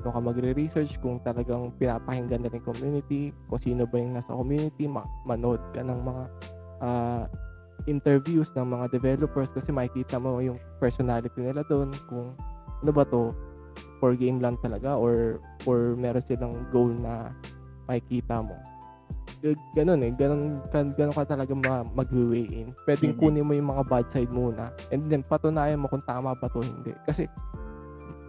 Doon 0.06 0.14
ka 0.14 0.22
magre-research 0.22 1.02
kung 1.02 1.18
talagang 1.26 1.74
pinapakinggan 1.82 2.46
nila 2.46 2.62
yung 2.62 2.70
community 2.70 3.22
kung 3.50 3.62
sino 3.62 3.90
ba 3.90 3.98
yung 3.98 4.14
nasa 4.14 4.38
community 4.38 4.86
ma- 4.86 5.10
manood 5.26 5.62
ka 5.74 5.82
ng 5.82 6.00
mga 6.06 6.24
ah, 6.86 7.26
interviews 7.90 8.54
ng 8.54 8.68
mga 8.68 8.94
developers 8.94 9.50
kasi 9.50 9.74
makikita 9.74 10.22
mo 10.22 10.38
yung 10.38 10.62
personality 10.78 11.42
nila 11.42 11.66
doon 11.66 11.90
kung 12.06 12.38
ano 12.82 12.92
ba 12.94 13.06
to 13.06 13.34
for 14.02 14.18
game 14.18 14.42
lang 14.42 14.58
talaga 14.60 14.98
or 14.98 15.38
or 15.70 15.94
meron 15.94 16.26
silang 16.26 16.66
goal 16.74 16.90
na 16.90 17.30
makikita 17.86 18.42
mo. 18.42 18.58
Ganun 19.74 20.06
eh, 20.06 20.12
ganun, 20.14 20.62
gan- 20.70 20.94
ganun 20.94 21.14
ka 21.14 21.26
talaga 21.26 21.54
ma- 21.54 21.86
mag-weigh 21.86 22.66
in. 22.66 22.74
Pwedeng 22.86 23.14
Mhm. 23.14 23.22
kunin 23.22 23.46
mo 23.46 23.54
yung 23.54 23.70
mga 23.70 23.86
bad 23.86 24.06
side 24.10 24.30
muna 24.30 24.70
and 24.90 25.06
then 25.10 25.22
patunayan 25.22 25.82
mo 25.82 25.90
kung 25.90 26.02
tama 26.04 26.34
ba 26.34 26.50
to 26.50 26.62
hindi. 26.62 26.94
Kasi 27.06 27.26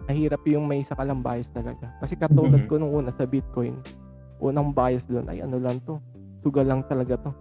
mahirap 0.05 0.41
yung 0.45 0.65
may 0.65 0.81
isa 0.81 0.93
ka 0.93 1.05
lang 1.05 1.21
bias 1.21 1.49
talaga. 1.49 1.89
Kasi 1.97 2.13
katulad 2.13 2.65
Mhm. 2.65 2.69
ko 2.69 2.73
nung 2.77 2.93
una 2.93 3.09
sa 3.09 3.25
Bitcoin, 3.25 3.77
unang 4.41 4.73
bias 4.73 5.05
doon 5.05 5.29
ay 5.29 5.41
ano 5.41 5.57
lang 5.57 5.81
to, 5.85 6.01
sugal 6.41 6.65
lang 6.65 6.81
talaga 6.85 7.17
to. 7.17 7.31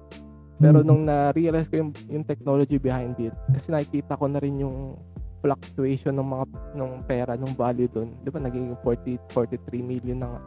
Pero 0.61 0.81
Mhm. 0.81 0.87
nung 0.87 1.03
na-realize 1.03 1.67
ko 1.67 1.83
yung, 1.83 1.91
yung 2.07 2.23
technology 2.23 2.77
behind 2.79 3.19
it, 3.19 3.35
kasi 3.51 3.73
nakikita 3.73 4.15
ko 4.15 4.31
na 4.31 4.39
rin 4.39 4.63
yung 4.63 4.95
fluctuation 5.43 6.15
ng 6.17 6.29
mga 6.31 6.45
ng 6.79 6.93
pera, 7.05 7.33
ng 7.35 7.53
value 7.59 7.91
doon. 7.91 8.15
'Di 8.23 8.31
ba 8.31 8.39
naging 8.39 8.79
40 8.81 9.19
43 9.35 9.83
million 9.83 10.23
na 10.23 10.29
nga 10.31 10.41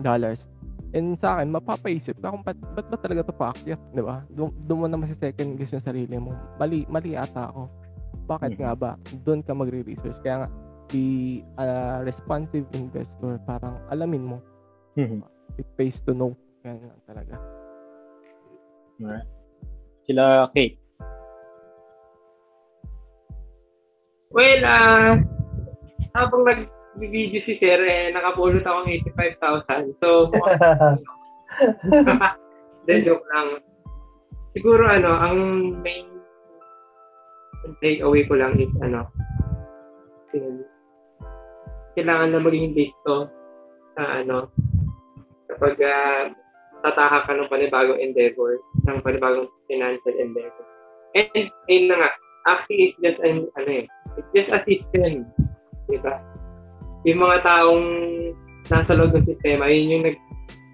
dollars. 0.00 0.48
And 0.96 1.18
sa 1.20 1.36
akin, 1.36 1.52
mapapaisip 1.52 2.16
ka 2.24 2.32
kung 2.32 2.40
ba't, 2.40 2.56
ba't 2.72 2.86
ba 2.88 2.96
talaga 2.96 3.28
to 3.28 3.34
paakyat, 3.36 3.80
'di 3.92 4.02
ba? 4.02 4.24
Doon 4.32 4.80
mo 4.80 4.86
naman 4.88 5.06
sa 5.06 5.28
second 5.28 5.60
guess 5.60 5.76
yung 5.76 5.84
sarili 5.84 6.16
mo. 6.16 6.32
Mali 6.56 6.88
mali 6.88 7.12
ata 7.12 7.52
ako. 7.52 7.68
Bakit 8.26 8.56
nga 8.58 8.72
ba? 8.74 8.90
Doon 9.22 9.44
ka 9.44 9.52
magre-research. 9.54 10.18
Kaya 10.24 10.46
nga 10.46 10.48
be 10.90 11.42
a 11.58 12.00
responsive 12.06 12.66
investor, 12.74 13.38
parang 13.44 13.76
alamin 13.90 14.24
mo. 14.24 14.38
Mhm. 14.96 15.22
It 15.58 15.68
pays 15.76 16.00
to 16.02 16.14
know. 16.14 16.34
Ganyan 16.62 16.90
lang 16.90 17.02
talaga. 17.06 17.34
Alright. 19.02 19.28
Sila 20.06 20.48
Kate. 20.54 20.85
Well, 24.34 24.62
ah, 24.66 25.22
habang 26.16 26.42
nag-video 26.44 27.40
si 27.46 27.58
Sir, 27.62 27.78
eh, 27.86 28.10
nakapulot 28.10 28.66
akong 28.66 28.90
85,000. 28.90 30.00
So, 30.02 30.30
then 32.86 33.06
joke 33.06 33.26
lang. 33.32 33.62
Siguro 34.56 34.88
ano, 34.88 35.10
ang 35.12 35.38
main 35.84 36.16
take 37.82 38.00
away 38.00 38.22
ko 38.24 38.38
lang 38.38 38.54
is 38.62 38.70
ano, 38.78 39.10
kailangan 41.98 42.30
na 42.30 42.40
maging 42.40 42.76
listo 42.76 43.26
sa 43.96 44.02
ano, 44.22 44.52
kapag 45.50 45.76
uh, 45.80 46.22
tataka 46.84 47.26
ka 47.26 47.32
ng 47.34 47.50
panibagong 47.50 48.00
endeavor, 48.00 48.60
ng 48.86 49.00
panibagong 49.00 49.48
financial 49.66 50.14
endeavor. 50.14 50.66
And, 51.16 51.48
ayun 51.72 51.88
na 51.88 51.96
nga, 51.96 52.10
actually, 52.44 52.92
it's 52.92 53.00
just 53.00 53.18
an, 53.24 53.48
ano 53.56 53.70
eh, 53.72 53.86
it's 54.16 54.30
just 54.34 54.50
a 54.52 54.60
system. 54.64 55.28
Di? 55.88 55.96
Yung 57.06 57.20
mga 57.22 57.36
taong 57.46 57.86
nasa 58.66 58.92
loob 58.98 59.14
ng 59.14 59.28
sistema, 59.30 59.70
yun 59.70 60.00
yung 60.00 60.04
nag, 60.10 60.18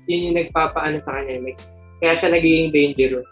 yun 0.08 0.26
yung 0.32 0.36
nagpapaano 0.40 1.04
sa 1.04 1.20
kanya. 1.20 1.44
Like, 1.44 1.60
kaya 2.00 2.18
siya 2.18 2.28
nagiging 2.32 2.72
dangerous. 2.72 3.28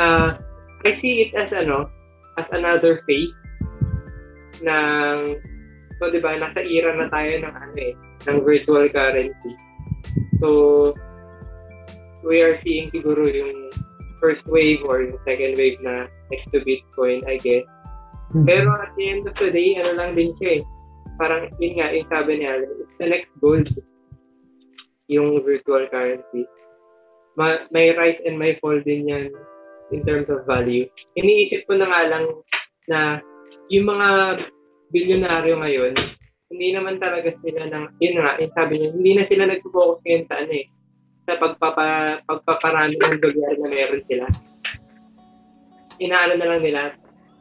Ah, 0.00 0.40
I 0.88 0.96
see 1.04 1.28
it 1.28 1.36
as 1.36 1.52
ano, 1.52 1.92
as 2.40 2.48
another 2.50 3.04
phase 3.04 3.36
ng 4.64 5.36
so 5.98 6.08
'di 6.08 6.18
ba 6.22 6.38
nasa 6.38 6.62
era 6.64 6.96
na 6.96 7.06
tayo 7.12 7.32
ng 7.42 7.54
ano 7.54 7.74
eh 7.76 7.94
ng 8.26 8.38
virtual 8.42 8.86
currency 8.88 9.52
so 10.38 10.48
we 12.26 12.42
are 12.42 12.58
seeing 12.62 12.88
siguro 12.94 13.26
yung 13.26 13.70
first 14.22 14.42
wave 14.46 14.82
or 14.86 15.02
yung 15.02 15.18
second 15.26 15.58
wave 15.58 15.78
na 15.82 16.06
next 16.30 16.46
to 16.54 16.62
Bitcoin 16.62 17.22
I 17.26 17.38
guess 17.42 17.66
pero 18.48 18.72
at 18.80 18.92
the 18.96 19.04
end 19.08 19.24
of 19.28 19.36
the 19.36 19.50
day 19.52 19.76
ano 19.76 19.96
lang 19.96 20.16
din 20.16 20.32
siya 20.40 20.60
eh. 20.60 20.62
Parang 21.20 21.52
yun 21.60 21.76
nga 21.76 21.92
yung 21.92 22.08
sabi 22.08 22.40
ni 22.40 22.46
Alan 22.48 22.72
it's 22.80 22.96
the 22.96 23.06
next 23.08 23.32
gold. 23.38 23.68
Yung 25.12 25.44
virtual 25.44 25.84
currency. 25.92 26.48
Ma- 27.36 27.68
may 27.72 27.92
rise 27.92 28.20
and 28.24 28.40
may 28.40 28.56
fall 28.60 28.76
din 28.80 29.08
yan 29.08 29.28
in 29.92 30.00
terms 30.08 30.28
of 30.32 30.48
value. 30.48 30.88
Iniisip 31.20 31.68
ko 31.68 31.76
na 31.76 31.88
nga 31.88 32.02
lang 32.08 32.24
na 32.88 33.00
yung 33.68 33.88
mga 33.88 34.08
bilyonaryo 34.92 35.54
ngayon 35.60 35.94
hindi 36.52 36.68
naman 36.76 37.00
talaga 37.00 37.32
sila 37.40 37.64
ng, 37.64 37.96
yun 37.96 38.20
nga, 38.20 38.36
yung 38.36 38.52
sabi 38.52 38.72
niya, 38.76 38.90
hindi 38.92 39.12
na 39.16 39.24
sila 39.24 39.44
nag-focus 39.48 40.04
ngayon 40.04 40.24
sa 40.28 40.36
ano 40.36 40.52
eh, 40.52 40.66
sa 41.24 41.32
pagpapa, 41.40 41.86
pagpaparami 42.28 42.94
ng 43.00 43.20
dolyar 43.24 43.56
na 43.56 43.68
meron 43.72 44.04
sila. 44.04 44.24
Inaano 45.96 46.34
na 46.36 46.48
lang 46.52 46.60
nila, 46.60 46.82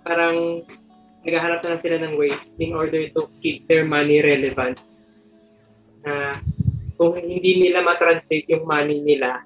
parang 0.07 0.63
naghahanap 1.21 1.61
na 1.61 1.81
sila 1.81 1.97
ng 2.01 2.17
ways 2.17 2.41
in 2.57 2.73
order 2.73 3.05
to 3.13 3.29
keep 3.41 3.65
their 3.69 3.85
money 3.85 4.21
relevant. 4.21 4.81
Na 6.01 6.37
kung 6.97 7.17
hindi 7.17 7.69
nila 7.69 7.85
matranslate 7.85 8.49
yung 8.49 8.65
money 8.65 9.01
nila 9.01 9.41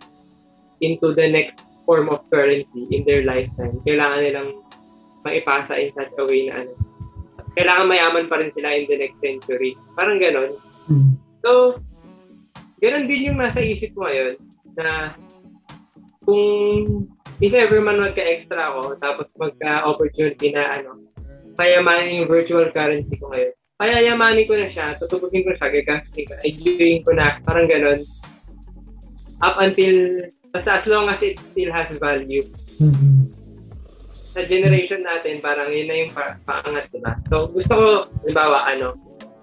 into 0.80 1.16
the 1.16 1.28
next 1.28 1.60
form 1.84 2.12
of 2.12 2.24
currency 2.32 2.88
in 2.92 3.04
their 3.04 3.24
lifetime, 3.28 3.80
kailangan 3.84 4.20
nilang 4.24 4.50
maipasa 5.24 5.76
in 5.80 5.92
such 5.96 6.12
a 6.16 6.24
way 6.28 6.48
na 6.48 6.64
ano, 6.64 6.74
kailangan 7.56 7.88
mayaman 7.88 8.26
pa 8.28 8.40
rin 8.40 8.52
sila 8.52 8.76
in 8.76 8.86
the 8.88 8.98
next 9.00 9.20
century. 9.24 9.76
Parang 9.96 10.20
ganon. 10.20 10.60
Hmm. 10.88 11.16
So, 11.44 11.80
ganon 12.84 13.08
din 13.08 13.32
yung 13.32 13.40
nasa 13.40 13.64
isip 13.64 13.96
ko 13.96 14.08
ngayon 14.08 14.36
na 14.76 15.16
kung 16.28 17.08
if 17.40 17.52
ever 17.56 17.80
man 17.80 18.04
magka-extra 18.04 18.76
ako 18.76 19.00
tapos 19.00 19.28
magka-opportunity 19.40 20.52
na 20.52 20.76
ano, 20.80 21.00
payamanin 21.56 22.24
yung 22.24 22.30
virtual 22.30 22.68
currency 22.72 23.16
ko 23.18 23.32
ngayon. 23.32 23.54
Payayamanin 23.76 24.48
ko 24.48 24.54
na 24.56 24.68
siya, 24.72 24.96
tutubugin 24.96 25.44
ko 25.44 25.52
siya, 25.56 25.68
gagastin 25.68 26.24
ko, 26.28 26.34
i 26.44 27.04
ko 27.04 27.12
na, 27.12 27.44
parang 27.44 27.68
ganon. 27.68 28.00
Up 29.44 29.60
until, 29.60 30.16
basta 30.56 30.80
as 30.80 30.86
long 30.88 31.12
as 31.12 31.20
it 31.20 31.36
still 31.52 31.72
has 31.76 31.92
value 32.00 32.48
Mhm. 32.80 33.28
sa 34.32 34.48
generation 34.48 35.04
natin, 35.04 35.44
parang 35.44 35.68
yun 35.68 35.88
na 35.92 35.96
yung 35.96 36.12
pa- 36.16 36.40
paangat, 36.48 36.88
diba? 36.92 37.20
So, 37.28 37.52
gusto 37.52 37.74
ko, 37.76 37.88
halimbawa, 38.24 38.68
ano, 38.68 38.96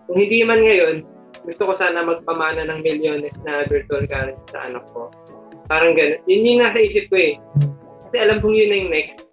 kung 0.09 0.17
hindi 0.17 0.45
man 0.45 0.61
ngayon, 0.61 1.05
gusto 1.43 1.63
ko 1.69 1.73
sana 1.75 2.05
magpamana 2.07 2.69
ng 2.69 2.81
milyones 2.85 3.35
na 3.43 3.65
virtual 3.67 4.05
currency 4.07 4.45
sa 4.53 4.69
anak 4.69 4.85
ko. 4.93 5.11
Parang 5.67 5.97
gano'n. 5.97 6.21
Yun 6.29 6.47
yung 6.47 6.61
nasa 6.63 6.79
isip 6.79 7.09
ko 7.09 7.17
eh. 7.19 7.35
Kasi 8.07 8.17
alam 8.21 8.39
kong 8.39 8.55
yun 8.55 8.69
na 8.71 8.77
yung 8.79 8.93
next. 8.93 9.32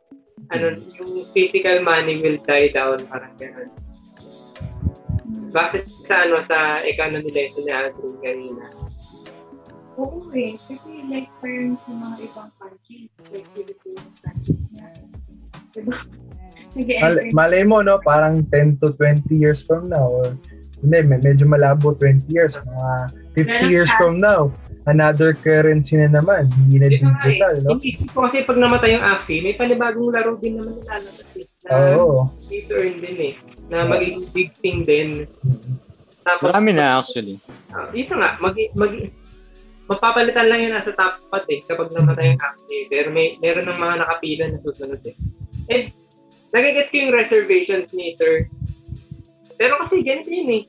Ano, 0.49 0.65
yung 0.97 1.29
physical 1.29 1.77
money 1.85 2.17
will 2.17 2.39
die 2.41 2.73
down. 2.73 3.05
Parang 3.05 3.33
gano'n. 3.37 3.69
Bakit 5.49 5.83
sa 6.05 6.25
ano, 6.25 6.41
sa 6.45 6.81
economy 6.85 7.29
lesson 7.29 7.65
ni 7.65 7.73
Andrew 7.73 8.13
kanina. 8.21 8.65
Oo 9.97 10.25
eh. 10.33 10.57
Kasi 10.57 11.05
like 11.05 11.29
parang 11.37 11.77
sa 11.77 11.91
mga 11.91 12.15
ibang 12.25 12.49
countries, 12.57 13.09
like 13.29 13.45
Philippines 13.53 14.09
countries 14.25 14.63
na, 14.73 14.85
diba? 15.73 15.97
Mal- 17.01 17.33
malay 17.33 17.61
mo, 17.65 17.81
no? 17.81 17.97
Parang 18.01 18.45
10 18.53 18.77
to 18.81 18.93
20 18.93 19.25
years 19.33 19.61
from 19.61 19.89
now. 19.89 20.05
Or, 20.05 20.37
hindi, 20.81 20.97
may- 21.05 21.21
medyo 21.21 21.45
malabo 21.45 21.93
20 21.93 22.25
years. 22.29 22.53
Mga 22.55 22.89
50 23.35 23.69
years 23.69 23.89
from 23.97 24.17
now. 24.17 24.53
Another 24.89 25.37
currency 25.37 26.01
na 26.01 26.09
naman. 26.09 26.49
Hindi 26.65 26.81
na 26.81 26.87
nga 26.89 27.21
digital, 27.21 27.53
eh. 27.53 27.61
no? 27.61 27.77
Hindi 27.77 27.91
ko 28.09 28.25
kasi 28.25 28.41
pag 28.41 28.57
namatay 28.57 28.89
yung 28.97 29.05
Axie, 29.05 29.41
may 29.45 29.53
panibagong 29.53 30.09
laro 30.09 30.33
din 30.41 30.57
naman 30.57 30.81
nilalabas 30.81 31.29
eh. 31.37 31.45
Na 31.69 31.93
to 32.49 32.73
earn 32.73 32.97
din 32.97 33.17
eh. 33.21 33.33
Na 33.69 33.85
magiging 33.85 34.25
big 34.33 34.49
thing 34.65 34.81
din. 34.81 35.29
Tapos, 36.25 36.49
Marami 36.49 36.73
na 36.73 36.97
actually. 36.97 37.37
Ah, 37.69 37.85
ito 37.93 38.17
nga, 38.17 38.41
mag, 38.41 38.57
mag, 38.73 38.93
mapapalitan 39.85 40.49
lang 40.49 40.59
yun 40.65 40.73
nasa 40.73 40.93
top 40.97 41.21
pot 41.29 41.45
eh 41.53 41.61
kapag 41.69 41.93
namatay 41.93 42.33
yung 42.33 42.41
active. 42.41 42.85
Pero 42.89 43.07
may, 43.13 43.37
meron 43.45 43.69
ng 43.69 43.77
mga 43.77 43.95
nakapila 44.01 44.43
na 44.49 44.57
susunod 44.65 45.01
eh. 45.05 45.15
And, 45.69 45.93
nagigets 46.49 46.89
ko 46.89 46.95
yung 46.97 47.13
reservations 47.13 47.89
ni 47.93 48.17
Sir. 48.17 48.49
Pero 49.61 49.77
kasi 49.85 50.01
ganito 50.01 50.33
yun 50.33 50.49
eh. 50.49 50.63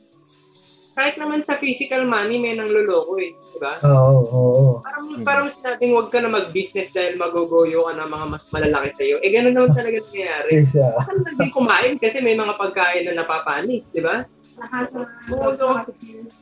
Kahit 0.90 1.14
naman 1.16 1.46
sa 1.46 1.54
physical 1.62 2.02
money, 2.10 2.42
may 2.42 2.58
nang 2.58 2.70
luloko 2.70 3.14
eh. 3.22 3.30
Diba? 3.54 3.78
Oo, 3.86 4.18
oo, 4.26 4.50
oo. 4.50 4.74
Parang, 4.82 5.06
parang 5.22 5.46
sinabing 5.54 5.94
huwag 5.94 6.10
ka 6.10 6.18
na 6.18 6.30
mag-business 6.30 6.90
dahil 6.90 7.14
magogoyo 7.14 7.86
ka 7.86 7.92
ng 7.94 8.10
mga 8.10 8.26
mas 8.26 8.44
malalaki 8.50 8.88
sa'yo. 8.98 9.16
Eh, 9.22 9.30
ganun 9.30 9.54
naman 9.54 9.70
talaga 9.70 9.96
nangyayari. 10.02 10.50
Yes, 10.50 10.74
ah. 10.82 10.98
Baka 10.98 11.12
na 11.14 11.30
din 11.38 11.50
kumain 11.54 11.94
kasi 12.02 12.18
may 12.18 12.34
mga 12.34 12.54
pagkain 12.58 13.04
na 13.06 13.22
napapanis, 13.22 13.86
di 13.94 14.02
ba? 14.02 14.26
Lahat 14.60 14.86
sa 14.92 15.00
Oo, 15.32 15.48
so, 15.56 15.66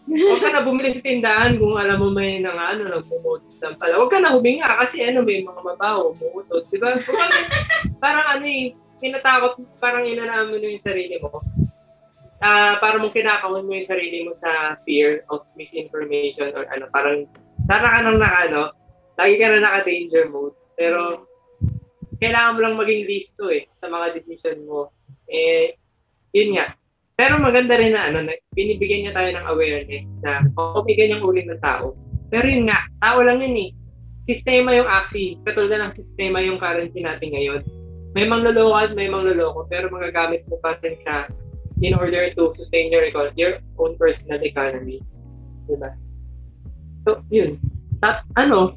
Huwag 0.09 0.41
ka 0.41 0.49
na 0.49 0.65
bumili 0.65 0.97
sa 0.97 1.05
tindahan 1.05 1.61
kung 1.61 1.77
alam 1.77 2.01
mo 2.01 2.09
may 2.09 2.41
nang 2.41 2.57
ano, 2.57 2.89
nagmumutot 2.89 3.61
lang 3.61 3.77
pala. 3.77 4.01
Huwag 4.01 4.11
ka 4.11 4.19
na 4.25 4.33
huminga 4.33 4.65
kasi 4.65 5.05
ano, 5.05 5.21
may 5.21 5.45
mga 5.45 5.61
mabaho, 5.61 6.17
umuutot, 6.17 6.65
di 6.73 6.81
ba? 6.81 6.97
Parang, 8.03 8.41
ano 8.41 8.47
eh, 8.49 8.73
tinatakot, 8.99 9.61
parang 9.79 10.09
inanaan 10.09 10.51
mo 10.51 10.57
na 10.57 10.67
yung 10.73 10.83
sarili 10.83 11.21
mo. 11.21 11.45
Ah, 12.39 12.79
parang 12.79 13.03
mong 13.03 13.19
kinakawan 13.19 13.67
mo 13.67 13.75
yung 13.75 13.91
sarili 13.91 14.23
mo 14.23 14.39
sa 14.39 14.79
fear 14.87 15.27
of 15.35 15.43
misinformation 15.59 16.55
or 16.55 16.71
ano, 16.71 16.87
parang 16.95 17.27
sana 17.67 17.87
ka 17.91 17.99
nang 17.99 18.19
naka, 18.23 18.39
ano, 18.47 18.63
lagi 19.19 19.35
ka 19.43 19.47
na 19.51 19.59
naka-danger 19.59 20.31
mode. 20.31 20.55
Pero, 20.79 21.27
kailangan 22.23 22.55
mo 22.55 22.61
lang 22.63 22.79
maging 22.79 23.03
listo 23.11 23.51
eh, 23.51 23.67
sa 23.83 23.91
mga 23.91 24.23
decision 24.23 24.59
mo. 24.71 24.95
Eh, 25.27 25.75
yun 26.31 26.55
nga, 26.55 26.79
pero 27.19 27.43
maganda 27.43 27.75
rin 27.75 27.99
na 27.99 28.07
ano, 28.07 28.23
na 28.23 28.39
binibigyan 28.55 29.11
niya 29.11 29.17
tayo 29.19 29.31
ng 29.35 29.49
awareness 29.51 30.07
na 30.23 30.47
okay 30.55 30.95
ganyang 30.95 31.27
uri 31.27 31.43
ng 31.43 31.59
tao. 31.59 31.99
Pero 32.31 32.47
yun 32.47 32.71
nga, 32.71 32.87
tao 33.03 33.19
lang 33.27 33.43
yun 33.43 33.59
eh. 33.59 33.71
Sistema 34.31 34.71
yung 34.79 34.87
Axie, 34.87 35.35
katulad 35.43 35.91
ng 35.91 35.99
sistema 35.99 36.39
yung 36.39 36.63
currency 36.63 37.03
natin 37.03 37.35
ngayon. 37.35 37.61
May 38.15 38.31
mangloloko 38.31 38.79
at 38.79 38.95
may 38.95 39.11
mangloloko, 39.11 39.67
pero 39.67 39.91
magagamit 39.91 40.47
mo 40.47 40.63
pa 40.63 40.79
rin 40.79 40.95
siya 41.03 41.27
in 41.81 41.95
order 41.95 42.31
to 42.35 42.53
sustain 42.59 42.91
your, 42.91 43.05
econ- 43.07 43.37
your 43.37 43.63
own 43.79 43.95
personal 43.97 44.41
economy. 44.43 45.03
Diba? 45.69 45.91
So, 47.07 47.23
yun. 47.31 47.57
At 48.03 48.25
ano, 48.39 48.75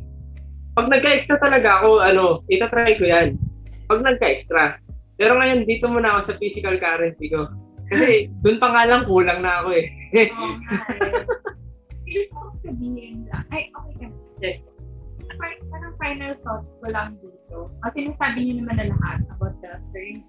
pag 0.73 0.87
nagka-extra 0.87 1.37
talaga 1.41 1.83
ako, 1.83 1.99
ano, 1.99 2.23
itatry 2.47 2.95
ko 2.95 3.05
yan. 3.05 3.35
Pag 3.91 4.01
nagka-extra. 4.05 4.79
Pero 5.19 5.37
ngayon, 5.37 5.67
dito 5.67 5.85
muna 5.91 6.17
ako 6.17 6.33
sa 6.33 6.37
physical 6.39 6.75
currency 6.79 7.27
ko. 7.29 7.51
Kasi 7.91 8.25
doon 8.43 8.57
pa 8.57 8.67
nga 8.71 8.83
lang 8.87 9.03
kulang 9.05 9.39
na 9.43 9.61
ako 9.61 9.69
eh. 9.75 9.85
Oo 10.31 10.47
ko 12.31 12.55
sabihin 12.63 13.27
lang. 13.27 13.45
Ay, 13.51 13.71
okay 13.71 13.93
ka. 14.03 14.07
Yes. 14.41 14.57
Parang, 15.39 15.95
final 16.01 16.33
thought 16.43 16.65
ko 16.82 16.86
lang 16.91 17.15
dito. 17.21 17.69
Kasi 17.86 17.97
nasabi 18.09 18.39
niyo 18.45 18.53
naman 18.63 18.75
na 18.78 18.86
lahat 18.91 19.19
about 19.32 19.55
the 19.61 19.69
everything. 19.69 20.25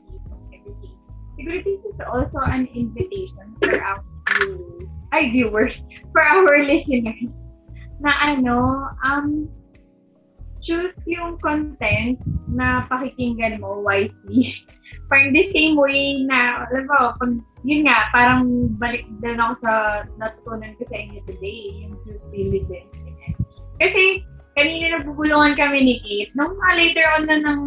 Siguro 1.38 1.58
this 1.64 1.80
is 1.80 1.98
also 2.04 2.38
an 2.44 2.68
invitation 2.76 3.56
for 3.64 3.80
our 3.80 4.04
viewers, 4.36 4.88
ay 5.12 5.22
viewers, 5.32 5.74
for 6.12 6.22
our 6.22 6.56
listeners, 6.64 7.32
na 8.00 8.12
ano, 8.20 8.88
um, 9.04 9.48
choose 10.62 10.94
yung 11.08 11.38
content 11.42 12.20
na 12.52 12.84
pakikinggan 12.86 13.58
mo 13.58 13.80
wisely. 13.80 14.52
parang 15.12 15.36
the 15.36 15.44
same 15.52 15.76
way 15.76 16.24
na, 16.24 16.64
alam 16.72 16.88
mo, 16.88 17.12
pag, 17.20 17.32
yun 17.68 17.84
nga, 17.84 18.08
parang 18.16 18.72
balik 18.80 19.04
din 19.20 19.36
ako 19.36 19.60
sa 19.60 19.72
natutunan 20.16 20.72
ko 20.80 20.88
sa 20.88 20.96
inyo 20.96 21.20
today, 21.28 21.60
yung 21.84 21.94
diligence. 22.32 22.88
ganyan. 22.96 23.36
Kasi, 23.76 24.24
kanina 24.56 25.04
nagbubulungan 25.04 25.52
kami 25.60 25.84
ni 25.84 25.94
Kate, 26.00 26.32
nung 26.32 26.56
mga 26.56 26.72
later 26.80 27.06
on 27.12 27.24
na 27.28 27.36
ng, 27.44 27.62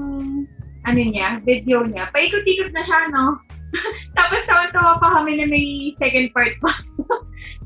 ano 0.89 1.01
niya, 1.05 1.37
video 1.45 1.85
niya, 1.85 2.09
paikot-ikot 2.09 2.73
na 2.73 2.81
siya, 2.81 2.99
no? 3.13 3.37
Tapos 4.17 4.41
tawa-tawa 4.47 4.99
pa 5.01 5.07
kami 5.21 5.39
na 5.39 5.45
may 5.49 5.95
second 5.99 6.31
part 6.31 6.53
pa. 6.63 6.73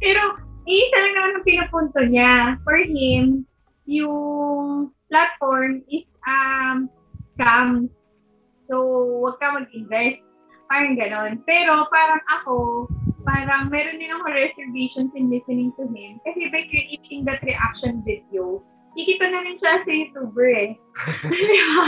Pero, 0.02 0.22
iisa 0.70 0.98
lang 0.98 1.14
naman 1.16 1.36
ang 1.38 1.46
pinupunto 1.46 2.02
niya. 2.08 2.34
For 2.64 2.78
him, 2.78 3.46
yung 3.90 4.94
platform 5.10 5.82
is 5.90 6.06
um, 6.26 6.88
scam. 7.36 7.90
So, 8.70 8.76
huwag 9.26 9.42
ka 9.42 9.58
mag-invest. 9.58 10.22
Parang 10.70 10.94
ganon. 10.94 11.42
Pero, 11.50 11.90
parang 11.90 12.22
ako, 12.40 12.86
parang 13.26 13.74
meron 13.74 13.98
din 13.98 14.14
ako 14.14 14.30
reservations 14.30 15.12
in 15.18 15.34
listening 15.34 15.74
to 15.76 15.90
him. 15.90 16.22
Kasi 16.22 16.46
by 16.54 16.64
creating 16.70 17.26
that 17.26 17.42
reaction 17.42 18.06
video, 18.06 18.62
kikita 18.94 19.26
na 19.26 19.42
rin 19.42 19.58
siya 19.58 19.74
sa 19.82 19.90
YouTuber 19.90 20.50
eh. 20.54 20.72
Di 21.50 21.60
ba? 21.74 21.88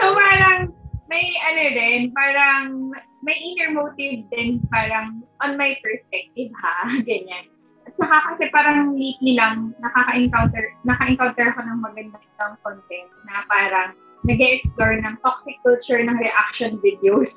so, 0.00 0.04
parang, 0.16 0.72
may 1.10 1.26
ano 1.50 1.62
din, 1.74 2.00
parang, 2.14 2.94
may 3.26 3.34
inner 3.34 3.74
motive 3.74 4.22
din, 4.30 4.62
parang, 4.70 5.26
on 5.42 5.58
my 5.58 5.74
perspective 5.82 6.54
ha, 6.62 6.86
ganyan. 7.10 7.50
At 7.84 7.92
saka 7.98 8.16
kasi 8.30 8.44
parang 8.54 8.94
lately 8.94 9.34
lang, 9.34 9.74
nakaka-encounter, 9.82 10.64
naka-encounter 10.86 11.50
ako 11.50 11.60
ng 11.66 11.78
magandang 11.82 12.54
content 12.62 13.10
na 13.26 13.42
parang, 13.50 13.90
nag-explore 14.22 15.00
ng 15.00 15.16
toxic 15.24 15.56
culture 15.64 15.98
ng 15.98 16.16
reaction 16.20 16.78
videos. 16.84 17.28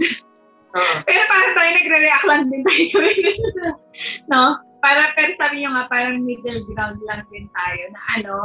Oo. 0.77 0.95
Pero 1.07 1.21
para 1.31 1.47
tayo 1.57 1.69
nagre-react 1.73 2.27
lang 2.29 2.43
din 2.51 2.61
tayo. 2.61 2.97
no? 4.31 4.43
Para, 4.83 5.15
pero 5.15 5.31
sabi 5.39 5.63
nyo 5.63 5.79
nga, 5.79 5.87
parang 5.87 6.27
middle 6.27 6.59
ground 6.75 6.99
lang 7.07 7.23
din 7.31 7.47
tayo 7.55 7.83
na 7.95 8.01
ano, 8.19 8.35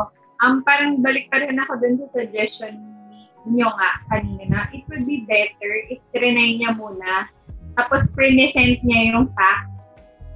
um, 0.46 0.62
parang 0.62 1.02
balik 1.02 1.26
pa 1.34 1.42
rin 1.42 1.58
ako 1.58 1.82
dun 1.82 1.98
sa 1.98 2.06
suggestion 2.14 2.78
niyo 3.50 3.68
nga 3.72 3.90
kanina 4.12 4.44
na 4.48 4.60
it 4.70 4.84
would 4.88 5.04
be 5.08 5.24
better 5.24 5.72
if 5.88 6.00
trinay 6.12 6.56
niya 6.60 6.76
muna 6.76 7.28
tapos 7.74 8.04
present 8.14 8.78
niya 8.84 9.00
yung 9.14 9.30
fact 9.34 9.78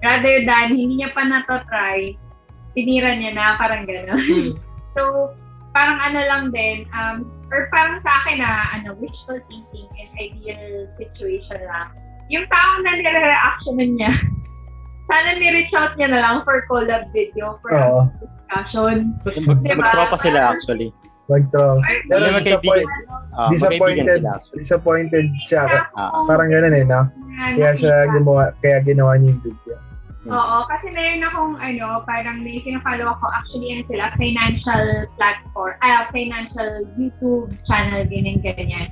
Rather 0.02 0.42
than 0.42 0.74
hindi 0.74 0.98
niya 0.98 1.14
pa 1.14 1.22
natatry, 1.22 2.18
tinira 2.74 3.14
niya 3.14 3.32
na, 3.38 3.54
parang 3.56 3.86
gano'n. 3.86 4.18
Hmm. 4.18 4.52
So, 4.92 5.32
parang 5.72 5.96
ano 6.04 6.20
lang 6.20 6.44
din, 6.52 6.84
um, 6.92 7.24
or 7.48 7.64
parang 7.72 8.04
sa 8.04 8.12
akin 8.12 8.44
na, 8.44 8.76
ano, 8.76 8.92
wishful 9.00 9.40
thinking 9.48 9.88
and 9.96 10.10
ideal 10.20 10.84
situation 11.00 11.64
lang. 11.64 11.88
Yung 12.28 12.44
taong 12.44 12.84
na 12.84 13.00
nire-reaction 13.00 13.96
niya, 13.96 14.12
sana 15.08 15.32
ni-reach 15.40 15.72
out 15.72 15.96
niya 15.96 16.12
na 16.12 16.20
lang 16.20 16.36
for 16.44 16.60
collab 16.68 17.08
video, 17.16 17.56
for 17.64 17.72
Oo. 17.72 18.04
discussion. 18.20 19.16
Mag- 19.48 19.64
Diba? 19.64 19.80
Magtropa 19.80 20.20
sila 20.20 20.52
actually. 20.52 20.92
Mag-draw. 21.30 21.78
Pero 22.10 22.24
Hindi 22.28 22.38
disappoint, 22.42 22.86
magkaibigan 22.86 23.50
disappointed, 23.54 24.20
sila 24.22 24.34
disappointed 24.58 25.26
siya. 25.46 25.62
Ah. 25.94 26.26
Parang 26.26 26.50
ganun 26.50 26.74
eh, 26.74 26.84
no? 26.84 27.06
Kaya 27.58 27.72
siya 27.78 27.94
gumawa, 28.10 28.52
kaya 28.60 28.82
ginawa 28.82 29.16
niya 29.18 29.34
yung 29.34 29.42
video. 29.42 29.76
Oo, 30.30 30.56
kasi 30.70 30.86
meron 30.94 31.26
akong 31.26 31.54
ano, 31.58 32.06
parang 32.06 32.46
may 32.46 32.62
sinafollow 32.62 33.10
ako, 33.10 33.26
actually 33.26 33.74
ano 33.74 33.82
sila, 33.90 34.14
financial 34.14 34.86
platform, 35.18 35.74
ah, 35.82 36.06
financial 36.14 36.86
YouTube 36.94 37.50
channel, 37.66 38.06
ganyan, 38.06 38.38
ganyan. 38.38 38.86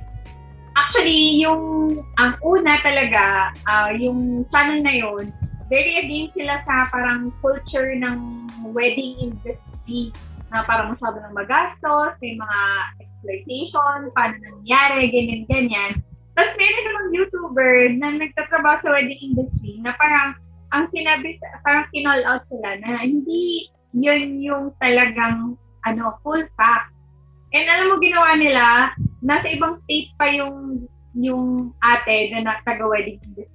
Actually, 0.75 1.39
yung, 1.39 1.95
ang 2.19 2.35
una 2.43 2.79
talaga, 2.83 3.55
ah, 3.63 3.95
yung 3.95 4.43
channel 4.51 4.83
na 4.83 4.91
yun, 4.91 5.31
very 5.71 6.03
against 6.03 6.35
sila 6.35 6.59
sa 6.67 6.91
parang 6.91 7.31
culture 7.39 7.95
ng 7.95 8.51
wedding 8.75 9.31
industry 9.31 10.11
na 10.51 10.67
parang 10.67 10.91
masyado 10.91 11.17
ng 11.23 11.33
magastos, 11.33 12.11
may 12.19 12.35
mga 12.35 12.59
exploitation, 12.99 13.97
paano 14.11 14.35
nangyari, 14.43 15.07
ganyan, 15.07 15.43
ganyan. 15.47 15.91
Tapos 16.35 16.53
meron 16.59 16.85
namang 16.87 17.09
YouTuber 17.15 17.73
na 17.99 18.07
nagtatrabaho 18.19 18.77
sa 18.83 18.91
wedding 18.91 19.21
industry 19.31 19.79
na 19.79 19.95
parang 19.95 20.35
ang 20.71 20.87
sinabi, 20.91 21.35
parang 21.63 21.87
kinall 21.91 22.23
out 22.27 22.43
sila 22.47 22.79
na 22.79 23.03
hindi 23.03 23.67
yun 23.91 24.39
yung 24.39 24.71
talagang 24.79 25.59
ano, 25.83 26.15
full 26.23 26.43
fact. 26.55 26.95
And 27.51 27.67
alam 27.67 27.91
mo 27.91 27.95
ginawa 27.99 28.39
nila, 28.39 28.95
nasa 29.19 29.47
ibang 29.51 29.83
state 29.83 30.15
pa 30.15 30.31
yung 30.31 30.87
yung 31.11 31.75
ate 31.83 32.31
na 32.31 32.47
nagtaga-wedding 32.47 33.19
industry. 33.19 33.50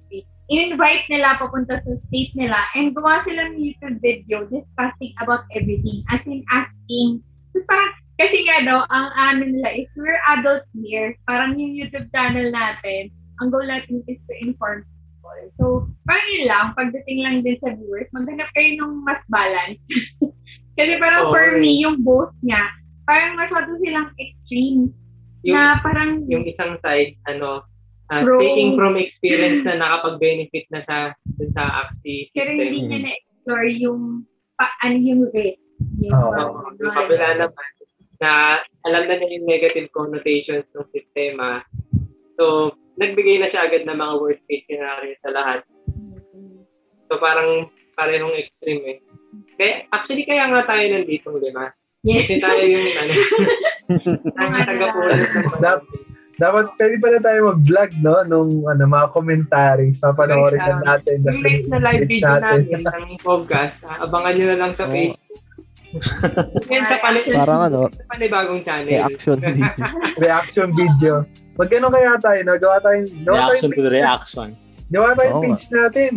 In-invite 0.47 1.11
nila 1.11 1.35
papunta 1.35 1.83
sa 1.83 1.91
state 2.07 2.31
nila 2.39 2.55
and 2.79 2.95
gumawa 2.95 3.19
sila 3.27 3.51
ng 3.51 3.59
YouTube 3.59 3.99
video 3.99 4.47
discussing 4.47 5.11
about 5.19 5.43
everything. 5.51 6.07
As 6.07 6.23
in 6.23 6.39
asking, 6.47 7.19
so 7.51 7.59
parang, 7.67 7.91
kasi 8.15 8.37
nga 8.47 8.63
daw, 8.63 8.79
ang 8.87 9.07
ano 9.13 9.43
nila 9.43 9.75
is 9.75 9.91
we're 9.99 10.15
adults 10.39 10.71
here. 10.71 11.11
Parang 11.27 11.59
yung 11.59 11.75
YouTube 11.75 12.07
channel 12.15 12.47
natin, 12.47 13.11
ang 13.43 13.51
goal 13.51 13.67
natin 13.67 14.01
is 14.07 14.17
to 14.23 14.33
inform 14.39 14.87
people. 14.87 15.39
So, 15.59 15.65
parang 16.07 16.27
yun 16.31 16.45
lang, 16.47 16.65
pagdating 16.73 17.19
lang 17.21 17.35
din 17.43 17.59
sa 17.59 17.75
viewers, 17.75 18.07
maghanap 18.15 18.47
kayo 18.55 18.71
ng 18.79 19.03
mas 19.03 19.21
balance. 19.27 19.79
kasi 20.79 20.91
parang 20.97 21.27
Oo, 21.27 21.33
for 21.35 21.59
me, 21.59 21.83
yung 21.83 22.01
both 22.01 22.31
niya, 22.39 22.71
parang 23.03 23.35
masyado 23.35 23.75
silang 23.83 24.09
extreme. 24.15 24.95
Yung, 25.43 25.55
na 25.55 25.79
parang, 25.83 26.23
yung 26.31 26.47
isang 26.47 26.79
side, 26.81 27.19
ano, 27.27 27.67
uh, 28.11 28.21
Pro- 28.23 28.39
speaking 28.39 28.75
from 28.75 28.95
experience 28.95 29.63
na 29.67 29.79
nakapag-benefit 29.79 30.65
na 30.71 30.81
sa 30.87 30.97
dun 31.37 31.51
sa 31.53 31.87
Axie 31.87 32.31
pero 32.31 32.51
system. 32.53 32.59
hindi 32.59 32.79
niya 32.87 32.99
na-explore 33.03 33.69
yung, 33.79 34.01
pa, 34.55 34.65
ano 34.83 34.97
yung 34.97 35.21
risk. 35.31 35.59
Yung, 36.01 36.13
Oo. 36.15 36.31
Oo, 36.33 36.69
yung 36.79 36.93
kabila 36.93 37.27
naman, 37.37 37.69
na 38.17 38.31
alam 38.81 39.03
na 39.05 39.13
niya 39.21 39.37
yung 39.37 39.45
negative 39.45 39.87
connotations 39.93 40.65
ng 40.73 40.89
sistema. 40.89 41.61
So, 42.37 42.73
nagbigay 42.97 43.37
na 43.41 43.49
siya 43.53 43.69
agad 43.69 43.85
ng 43.85 43.97
mga 43.97 44.13
worst 44.17 44.43
case 44.49 44.65
scenario 44.65 45.13
sa 45.21 45.29
lahat. 45.29 45.59
So, 47.07 47.21
parang 47.21 47.69
parehong 47.93 48.35
extreme 48.35 48.83
eh. 48.89 48.97
Kaya, 49.57 49.85
actually, 49.93 50.25
kaya 50.25 50.49
nga 50.49 50.65
tayo 50.65 50.81
nandito, 50.81 51.29
di 51.37 51.53
ba? 51.53 51.69
Yes. 52.05 52.25
Kasi 52.25 52.41
tayo 52.41 52.63
yung, 52.65 52.89
ano, 52.93 53.13
ang 54.37 54.51
tagapunan 54.65 55.17
ng 55.17 55.81
Dapat, 56.37 56.77
pwede 56.77 56.95
pala 56.97 57.17
tayo 57.17 57.39
mag-vlog, 57.49 57.91
no? 57.97 58.15
Nung 58.23 58.51
ano, 58.63 58.83
mga 58.85 59.07
commentaries. 59.09 59.97
Papanoorin 59.97 60.61
na 60.61 60.77
natin. 60.87 61.17
Yung 61.19 61.25
Tapos 61.25 61.41
next 61.41 61.65
na 61.67 61.79
live 61.81 62.01
video 62.03 62.29
natin 62.29 62.61
ng 62.85 63.17
podcast, 63.19 63.75
ah, 63.81 64.05
abangan 64.05 64.33
nyo 64.33 64.45
na 64.45 64.57
lang 64.59 64.71
sa 64.73 64.83
Oo. 64.83 64.93
Facebook. 64.93 65.25
Yan 66.67 66.83
sa, 66.91 66.97
pani- 66.99 67.25
Parang 67.31 67.61
ano, 67.63 67.79
sa 67.89 68.05
panibagong 68.07 68.61
channel. 68.61 68.85
reaction 68.87 69.37
video. 69.47 69.65
reaction 70.15 70.67
video. 70.71 71.13
Mag 71.57 71.73
ano 71.73 71.87
kaya 71.89 72.11
tayo, 72.19 72.39
no? 72.43 72.53
Gawa 72.55 72.77
tayong, 72.79 73.07
gawa 73.23 73.33
Reaction 73.33 73.49
tayong 73.49 73.73
to 73.73 73.81
the 73.81 73.89
page, 73.89 73.89
na- 73.89 73.97
reaction. 73.97 74.47
gawa 74.87 75.09
tayong 75.11 75.33
nga. 75.33 75.41
page 75.43 75.65
natin. 75.71 76.11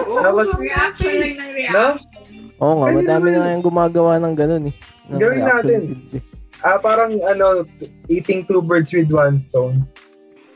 Oo, 0.00 0.18
Tapos, 0.20 0.48
reaction 0.58 1.12
lang 1.12 1.32
ng 1.32 1.46
no? 1.46 1.54
reaction. 1.54 1.94
Oo 2.56 2.74
nga, 2.76 2.86
Pwede 2.88 2.98
madami 3.00 3.28
naman. 3.28 3.38
na 3.40 3.54
yung 3.54 3.64
gumagawa 3.64 4.12
ng 4.16 4.34
ganun 4.34 4.64
eh. 4.66 4.74
Ng 5.06 5.18
Gawin 5.18 5.38
reaction 5.38 5.54
natin. 5.56 5.80
video. 5.86 6.33
Ah, 6.64 6.80
parang 6.80 7.20
ano, 7.20 7.68
eating 8.08 8.48
two 8.48 8.64
birds 8.64 8.88
with 8.96 9.12
one 9.12 9.36
stone. 9.36 9.84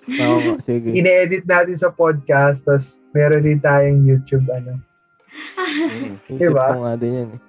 Oo 0.09 0.57
sige. 0.57 0.97
Ine-edit 0.97 1.45
natin 1.45 1.77
sa 1.77 1.93
podcast, 1.93 2.65
tapos 2.65 2.97
meron 3.13 3.45
din 3.45 3.61
tayong 3.61 4.09
YouTube, 4.09 4.49
ano. 4.49 4.81
Mm. 5.61 6.17
Isip 6.33 6.57
Diba? 6.57 6.65
ko 6.73 6.81
nga 6.89 6.95
din 6.97 7.13
yan 7.13 7.29
eh. 7.37 7.41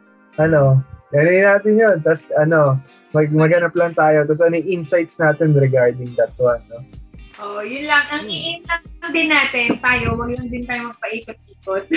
Ano, 0.43 0.83
gano'n 1.15 1.39
natin 1.39 1.73
yun. 1.79 1.97
Tapos 2.03 2.27
ano, 2.35 2.75
mag 3.15 3.31
maghanap 3.31 3.71
lang 3.79 3.95
tayo. 3.95 4.27
Tapos 4.27 4.43
ano 4.43 4.59
yung 4.59 4.83
insights 4.83 5.15
natin 5.15 5.55
regarding 5.55 6.11
that 6.19 6.35
one, 6.35 6.59
no? 6.67 6.83
Oh, 7.39 7.63
yun 7.63 7.87
lang. 7.87 8.03
Ang 8.11 8.27
i-aim 8.27 8.61
lang 8.67 9.13
din 9.15 9.27
natin, 9.31 9.79
tayo, 9.79 10.19
wag 10.19 10.35
lang 10.35 10.51
din 10.51 10.67
tayo 10.67 10.91
magpaikot-ikot. 10.91 11.87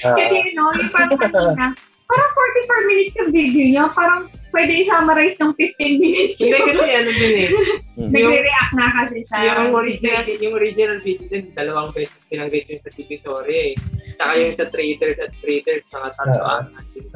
Ah, 0.00 0.16
Kasi, 0.18 0.34
you 0.48 0.56
know, 0.56 0.72
yung 0.72 0.88
parang 0.88 1.20
kanina, 1.20 1.76
parang 2.06 2.30
44 2.32 2.88
minutes 2.88 3.14
yung 3.14 3.30
video 3.30 3.64
niya, 3.66 3.84
parang 3.90 4.20
pwede 4.48 4.72
i-summarize 4.78 5.36
ng 5.36 5.52
15 5.52 5.66
minutes. 5.98 6.34
Hindi 6.38 6.54
kasi 6.56 6.86
ano 6.96 7.10
din 7.12 7.34
eh. 7.36 7.48
Mm. 7.96 8.10
Nagre-react 8.10 8.72
na 8.72 8.86
kasi 8.94 9.16
sa 9.26 9.36
Yung 9.42 9.74
original, 9.74 10.22
yung 10.32 10.54
original 10.54 10.96
video 10.98 11.26
din, 11.28 11.44
dalawang 11.52 11.90
beses 11.90 12.14
pinanggit 12.26 12.64
yung 12.66 12.80
sa 12.80 12.90
TV 12.90 13.18
story 13.18 13.54
eh. 13.54 13.72
Saka 14.16 14.32
yung 14.34 14.54
sa 14.54 14.66
traders 14.66 15.18
at 15.18 15.30
traders, 15.36 15.82
saka 15.86 16.08
tatlo 16.14 16.40
Ah. 16.40 16.62
ang 16.62 16.66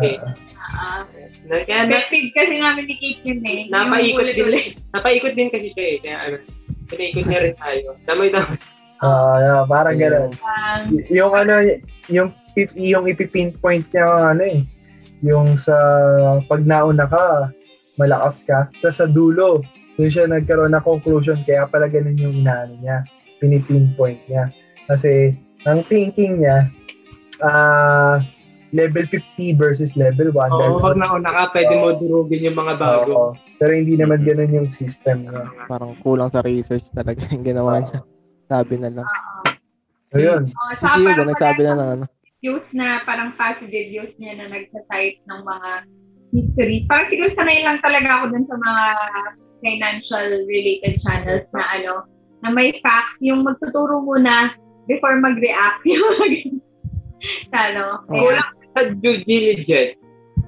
eh. 0.00 0.16
ah, 0.18 0.34
Ah, 0.70 1.00
Na, 1.46 1.64
kaya 1.64 1.82
na, 1.84 1.98
kasi 2.06 2.54
namin 2.54 2.84
ni 2.84 2.94
Kate 2.94 3.22
yun 3.24 3.40
eh. 3.42 3.66
napaikot 3.68 4.06
din, 4.28 4.44
ulit-ulit. 4.44 4.66
napaikot 4.90 5.32
din 5.32 5.48
kasi 5.48 5.66
siya 5.72 5.86
eh. 5.86 5.98
Kaya 5.98 6.16
ano, 6.20 6.36
pinaikot 6.86 7.24
niya 7.24 7.40
rin 7.40 7.54
tayo. 7.56 7.88
Damay-damay. 8.04 8.58
ah, 9.00 9.36
yeah, 9.38 9.62
parang 9.64 9.96
gano'n. 9.96 10.30
Um, 10.36 10.80
Y- 10.92 11.08
yung 11.16 11.32
ano, 11.32 11.54
yung 12.06 12.28
pip- 12.52 12.76
yung 12.76 13.04
ipipinpoint 13.06 13.88
niya 13.88 14.04
ano 14.28 14.42
eh, 14.44 14.60
yung 15.20 15.56
sa 15.56 15.76
pag 16.48 16.64
nauna 16.64 17.05
ka, 17.05 17.52
malakas 17.97 18.44
ka. 18.44 18.68
Tapos 18.80 18.97
sa 18.97 19.06
dulo, 19.09 19.60
doon 20.01 20.10
siya 20.10 20.24
nagkaroon 20.24 20.72
ng 20.72 20.84
conclusion, 20.86 21.40
kaya 21.44 21.68
pala 21.68 21.88
ganun 21.88 22.16
yung 22.16 22.40
inaano 22.40 22.72
niya, 22.80 23.05
pinipinpoint 23.36 24.20
niya. 24.26 24.48
Kasi, 24.88 25.36
ang 25.68 25.84
thinking 25.92 26.40
niya, 26.40 26.72
ah 27.44 28.20
level 28.70 29.02
50 29.02 29.59
versus 29.59 29.98
level 29.98 30.30
1. 30.30 30.51
Oo, 30.55 30.78
pag 30.78 30.94
nauna 30.94 31.30
ka, 31.30 31.42
pwede 31.59 31.74
mo 31.74 31.90
durugin 31.98 32.51
yung 32.51 32.59
mga 32.59 32.74
bago. 32.78 33.10
Oo. 33.10 33.30
pero 33.60 33.76
hindi 33.76 33.98
naman 33.98 34.24
ganun 34.24 34.56
yung 34.56 34.68
system 34.72 35.26
niya. 35.28 35.44
Parang 35.68 35.92
kulang 36.01 36.30
sa 36.32 36.40
research 36.40 36.88
talaga 36.94 37.20
yung 37.34 37.44
ginawa 37.44 37.82
niya. 37.82 38.01
Sabi 38.48 38.74
na 38.80 38.88
lang. 38.88 39.09
So, 40.10 40.18
yun. 40.18 40.42
oh, 40.42 40.72
Si 40.74 40.86
Gio 40.86 41.22
nagsabi 41.22 41.60
na 41.66 41.74
ng 41.76 41.90
ano? 41.98 42.05
Use 42.40 42.68
na 42.72 43.04
parang 43.04 43.36
positive 43.36 43.88
use 43.92 44.14
niya 44.16 44.40
na 44.40 44.48
nagsa-cite 44.48 45.20
ng 45.28 45.40
mga 45.44 45.70
history. 46.32 46.88
Parang 46.88 47.08
siguro 47.12 47.30
sanay 47.36 47.60
lang 47.64 47.78
talaga 47.84 48.08
ako 48.20 48.24
dun 48.32 48.46
sa 48.48 48.56
mga 48.56 48.84
financial 49.60 50.26
related 50.48 50.94
channels 51.04 51.46
na 51.52 51.62
ano, 51.76 51.94
na 52.40 52.48
may 52.48 52.72
fact, 52.80 53.20
yung 53.20 53.44
magtuturo 53.44 54.00
muna 54.00 54.56
before 54.88 55.20
mag-react. 55.20 55.84
Yung 55.92 56.64
ano. 57.52 58.00
Kaya, 58.08 58.40
Sa 58.72 58.80
due 58.96 59.20
diligence. 59.28 60.00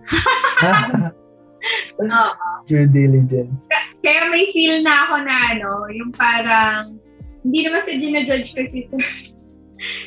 oo. 2.01 2.49
Due 2.65 2.89
diligence. 2.89 3.69
Kaya 4.01 4.33
may 4.33 4.49
feel 4.57 4.81
na 4.81 4.95
ako 5.05 5.15
na 5.21 5.37
ano, 5.53 5.71
yung 5.93 6.11
parang, 6.17 6.97
hindi 7.45 7.67
naman 7.67 7.85
sa 7.85 7.93
ginajudge 7.93 8.49
ko 8.57 8.61
si 8.73 8.81
Sir, 8.89 9.05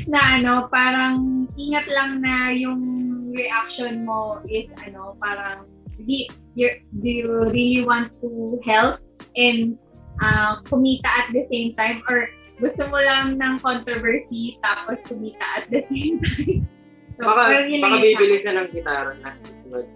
na 0.08 0.40
ano, 0.40 0.68
parang 0.70 1.48
ingat 1.56 1.88
lang 1.92 2.22
na 2.22 2.52
yung 2.56 2.82
reaction 3.36 4.06
mo 4.06 4.40
is 4.48 4.68
ano, 4.88 5.16
parang, 5.20 5.68
di, 6.04 6.28
do 6.56 7.08
you 7.10 7.32
really 7.52 7.84
want 7.84 8.12
to 8.20 8.60
help 8.64 9.00
and 9.36 9.76
uh, 10.24 10.60
kumita 10.68 11.08
at 11.08 11.28
the 11.36 11.44
same 11.52 11.76
time 11.76 12.00
or 12.08 12.28
gusto 12.60 12.88
mo 12.88 13.00
lang 13.00 13.36
ng 13.36 13.60
controversy 13.60 14.56
tapos 14.64 14.96
kumita 15.08 15.46
at 15.60 15.66
the 15.68 15.84
same 15.92 16.20
time. 16.24 16.64
So, 17.16 17.24
Baka, 17.32 17.64
baka 17.64 17.96
bibili 18.04 18.44
siya 18.44 18.54
ng 18.60 18.70
gitara 18.76 19.16
na. 19.24 19.32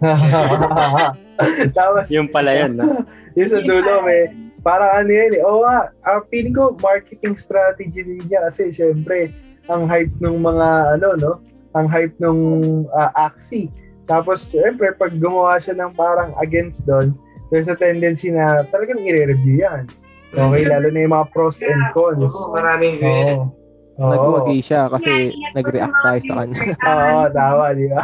Tapos, 1.76 2.08
Yung 2.08 2.32
pala 2.32 2.56
yun, 2.56 2.80
no? 2.80 3.04
yung 3.36 3.48
sa 3.48 3.60
dulo, 3.60 4.00
may, 4.08 4.32
parang 4.64 5.04
ano 5.04 5.10
yan 5.12 5.36
eh. 5.36 5.42
Oo 5.44 5.60
nga, 5.68 5.92
ah, 6.08 6.24
feeling 6.32 6.56
ko 6.56 6.72
marketing 6.80 7.36
strategy 7.36 8.00
din 8.00 8.24
niya 8.24 8.48
kasi 8.48 8.72
syempre, 8.72 9.36
ang 9.70 9.86
hype 9.86 10.12
ng 10.18 10.36
mga 10.42 10.68
ano, 10.98 11.08
no? 11.16 11.32
ang 11.74 11.86
hype 11.86 12.14
nung 12.18 12.42
uh, 12.90 13.10
Axie. 13.14 13.70
Tapos, 14.10 14.50
syempre, 14.50 14.90
pag 14.98 15.14
gumawa 15.14 15.62
siya 15.62 15.78
ng 15.78 15.94
parang 15.94 16.34
against 16.42 16.82
doon, 16.82 17.14
there's 17.54 17.70
a 17.70 17.78
tendency 17.78 18.34
na 18.34 18.66
talagang 18.74 18.98
i-review 19.06 19.62
yan. 19.62 19.86
Okay, 20.30 20.62
lalo 20.66 20.90
na 20.90 20.98
yung 21.02 21.14
mga 21.14 21.26
pros 21.30 21.62
and 21.62 21.82
cons. 21.94 22.34
Oo, 22.34 22.54
maraming 22.54 22.98
Oo. 23.02 23.54
Oo. 24.00 24.08
Nagwagi 24.08 24.64
siya 24.64 24.88
kasi 24.88 25.28
nag-react 25.52 25.92
tayo 26.00 26.20
sa 26.24 26.34
kanya. 26.40 26.60
Oo, 26.72 27.20
tama, 27.36 27.64
di 27.76 27.86
ba? 27.92 28.02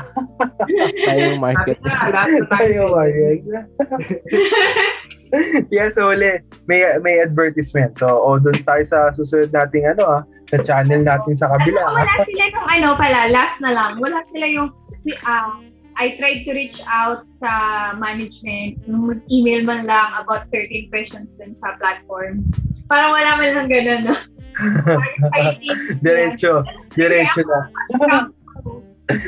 tayo 1.09 1.21
yung 1.33 1.41
market. 1.41 1.79
Tayo, 2.53 2.81
Mark. 2.93 3.17
yes, 5.73 5.97
uli. 5.97 6.45
May, 6.69 6.85
may 7.01 7.25
advertisement. 7.25 7.97
So, 7.97 8.13
o 8.13 8.37
doon 8.37 8.61
tayo 8.61 8.85
sa 8.85 9.09
susunod 9.17 9.49
nating 9.49 9.97
ano 9.97 10.21
ah, 10.21 10.23
sa 10.51 10.59
channel 10.63 11.03
natin 11.03 11.35
sa 11.35 11.51
kabila. 11.55 11.81
Ano, 11.83 11.99
wala 12.03 12.15
sila 12.23 12.45
yung 12.47 12.67
ano 12.71 12.89
pala, 12.95 13.21
last 13.31 13.57
na 13.59 13.71
lang. 13.75 13.93
Wala 13.99 14.19
sila 14.31 14.47
yung, 14.47 14.69
ah, 15.27 15.59
I 15.97 16.13
tried 16.21 16.45
to 16.45 16.53
reach 16.53 16.79
out 16.85 17.25
sa 17.41 17.51
management, 17.97 18.85
nung 18.85 19.17
mag-email 19.17 19.65
man 19.65 19.89
lang 19.89 20.13
about 20.21 20.45
certain 20.53 20.87
questions 20.93 21.29
dun 21.41 21.57
sa 21.57 21.73
platform. 21.81 22.45
Parang 22.87 23.17
wala 23.17 23.31
man 23.41 23.51
lang 23.57 23.69
ganun, 23.73 24.01
no? 24.05 24.17
Diretso. 26.05 26.65
Diretso 26.93 27.41
na. 27.45 27.61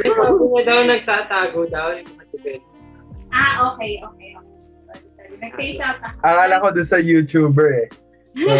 Bago 0.04 0.44
niya 0.50 0.62
daw 0.66 0.78
nagtatago 0.84 1.60
daw 1.70 1.94
yung 1.96 2.10
ah, 3.32 3.72
okay, 3.72 4.00
okay, 4.02 4.30
okay. 4.34 4.56
Nag-face 5.38 5.80
out 5.80 6.00
ako. 6.02 6.16
Akala 6.24 6.54
ko 6.58 6.66
doon 6.74 6.88
sa 6.88 6.98
YouTuber 6.98 7.68
eh. 7.86 7.88
So, 8.38 8.52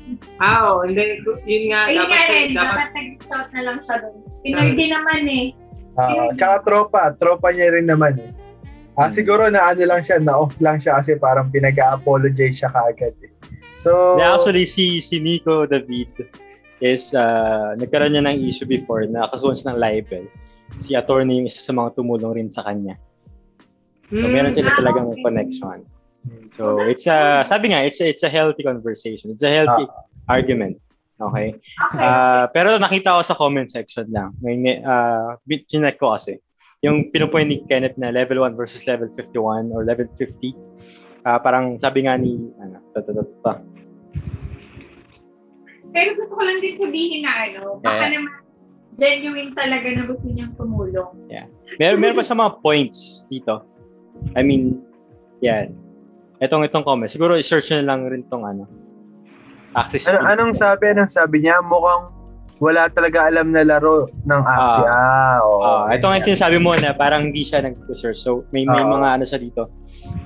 Ah, 0.44 0.58
oo. 0.72 0.86
Hindi, 0.86 1.20
yun 1.44 1.62
nga. 1.70 1.80
Ayun 1.90 2.06
dapat, 2.06 2.16
nga 2.16 2.24
rin, 2.32 2.48
dapat, 2.50 2.66
dapat 2.70 2.88
nag-reach 2.94 3.28
out 3.28 3.48
na 3.52 3.60
lang 3.66 3.78
siya 3.84 3.96
doon. 4.00 4.16
Pinoy 4.40 4.68
din 4.72 4.90
naman 4.90 5.20
eh. 5.26 5.46
ah, 5.98 6.28
tsaka 6.34 6.56
tropa. 6.64 7.02
Tropa 7.18 7.48
niya 7.50 7.74
rin 7.74 7.86
naman 7.86 8.14
eh. 8.18 8.30
Ah, 8.98 9.10
siguro 9.10 9.46
na 9.46 9.70
ano 9.70 9.82
lang 9.86 10.02
siya, 10.02 10.18
na 10.18 10.34
off 10.34 10.58
lang 10.58 10.78
siya 10.78 10.98
kasi 10.98 11.14
parang 11.14 11.50
pinag-apologize 11.50 12.58
siya 12.58 12.70
kaagad 12.70 13.14
eh. 13.22 13.30
So, 13.78 14.18
Yeah, 14.18 14.34
actually, 14.34 14.66
si, 14.66 14.98
si 14.98 15.22
Nico 15.22 15.66
David 15.70 16.10
is, 16.82 17.14
uh, 17.14 17.78
nagkaroon 17.78 18.14
niya 18.14 18.26
ng 18.26 18.38
issue 18.42 18.66
before 18.66 19.06
na 19.06 19.30
kasuhan 19.30 19.54
siya 19.54 19.66
ng 19.70 19.78
libel. 19.78 20.24
Si 20.82 20.98
attorney 20.98 21.38
yung 21.38 21.46
isa 21.46 21.62
sa 21.62 21.70
mga 21.70 21.94
tumulong 21.94 22.34
rin 22.34 22.50
sa 22.50 22.66
kanya. 22.66 22.98
So, 24.10 24.18
Hmm, 24.24 24.34
meron 24.34 24.50
sila 24.50 24.72
ah, 24.72 24.78
talagang 24.78 25.14
connection. 25.20 25.86
So, 26.52 26.82
it's 26.84 27.06
a, 27.06 27.44
sabi 27.46 27.70
nga, 27.72 27.86
it's 27.86 28.00
a, 28.00 28.08
it's 28.08 28.22
a 28.22 28.28
healthy 28.28 28.62
conversation. 28.62 29.30
It's 29.32 29.42
a 29.42 29.50
healthy 29.50 29.86
argument. 30.28 30.80
Okay? 31.18 31.54
Okay. 31.54 31.98
Ah, 31.98 32.46
pero 32.52 32.78
nakita 32.78 33.18
ko 33.18 33.22
sa 33.26 33.34
comment 33.34 33.66
section 33.66 34.06
lang. 34.10 34.34
May, 34.38 34.78
uh, 34.82 35.38
chinek 35.66 35.98
ko 35.98 36.14
kasi. 36.14 36.38
Yung 36.86 37.10
pinupoint 37.10 37.50
ni 37.50 37.58
Kenneth 37.66 37.98
na 37.98 38.14
level 38.14 38.46
1 38.46 38.54
versus 38.54 38.86
level 38.86 39.10
51 39.10 39.74
or 39.74 39.82
level 39.82 40.06
50. 40.14 40.54
Ah, 41.26 41.42
parang 41.42 41.74
sabi 41.82 42.06
nga 42.06 42.14
ni, 42.14 42.38
ano, 42.62 42.78
ta, 42.94 43.02
ta, 43.02 43.12
ta, 43.14 43.24
ta, 43.42 43.54
Pero 45.88 46.14
gusto 46.14 46.34
ko 46.36 46.42
lang 46.44 46.60
din 46.60 46.76
sabihin 46.78 47.24
na 47.24 47.32
ano, 47.48 47.80
baka 47.80 48.06
Yeah. 48.06 48.12
naman 48.14 48.32
genuine 48.98 49.50
talaga 49.56 49.88
na 49.94 50.02
gusto 50.04 50.26
niyang 50.28 50.52
tumulong. 50.58 51.10
Meron, 51.78 51.98
meron 52.02 52.18
pa 52.18 52.26
sa 52.26 52.36
mga 52.36 52.60
points 52.60 53.24
dito. 53.30 53.62
I 54.34 54.42
mean, 54.42 54.82
yan. 55.40 55.72
Etong 56.38 56.62
itong 56.62 56.86
comment. 56.86 57.10
Siguro 57.10 57.34
i-search 57.34 57.74
na 57.82 57.94
lang 57.94 58.06
rin 58.06 58.22
tong 58.30 58.46
ano. 58.46 58.64
Access 59.74 60.06
ano, 60.08 60.22
anong 60.22 60.54
sabi? 60.54 60.90
Anong 60.94 61.10
sabi 61.10 61.42
niya? 61.42 61.58
Mukhang 61.60 62.14
wala 62.58 62.90
talaga 62.90 63.30
alam 63.30 63.54
na 63.54 63.62
laro 63.62 64.10
ng 64.26 64.42
Axie. 64.42 64.86
Ah, 64.90 65.38
oo. 65.46 65.62
Ah, 65.62 65.94
ito 65.94 66.10
nga 66.10 66.18
yung 66.18 66.28
sinasabi 66.34 66.58
mo 66.58 66.74
na 66.74 66.90
parang 66.90 67.30
hindi 67.30 67.46
siya 67.46 67.62
nag-research. 67.62 68.18
So, 68.18 68.42
may 68.50 68.66
may 68.66 68.82
Oo. 68.82 68.98
mga 68.98 69.08
ano 69.18 69.24
siya 69.26 69.38
dito. 69.38 69.70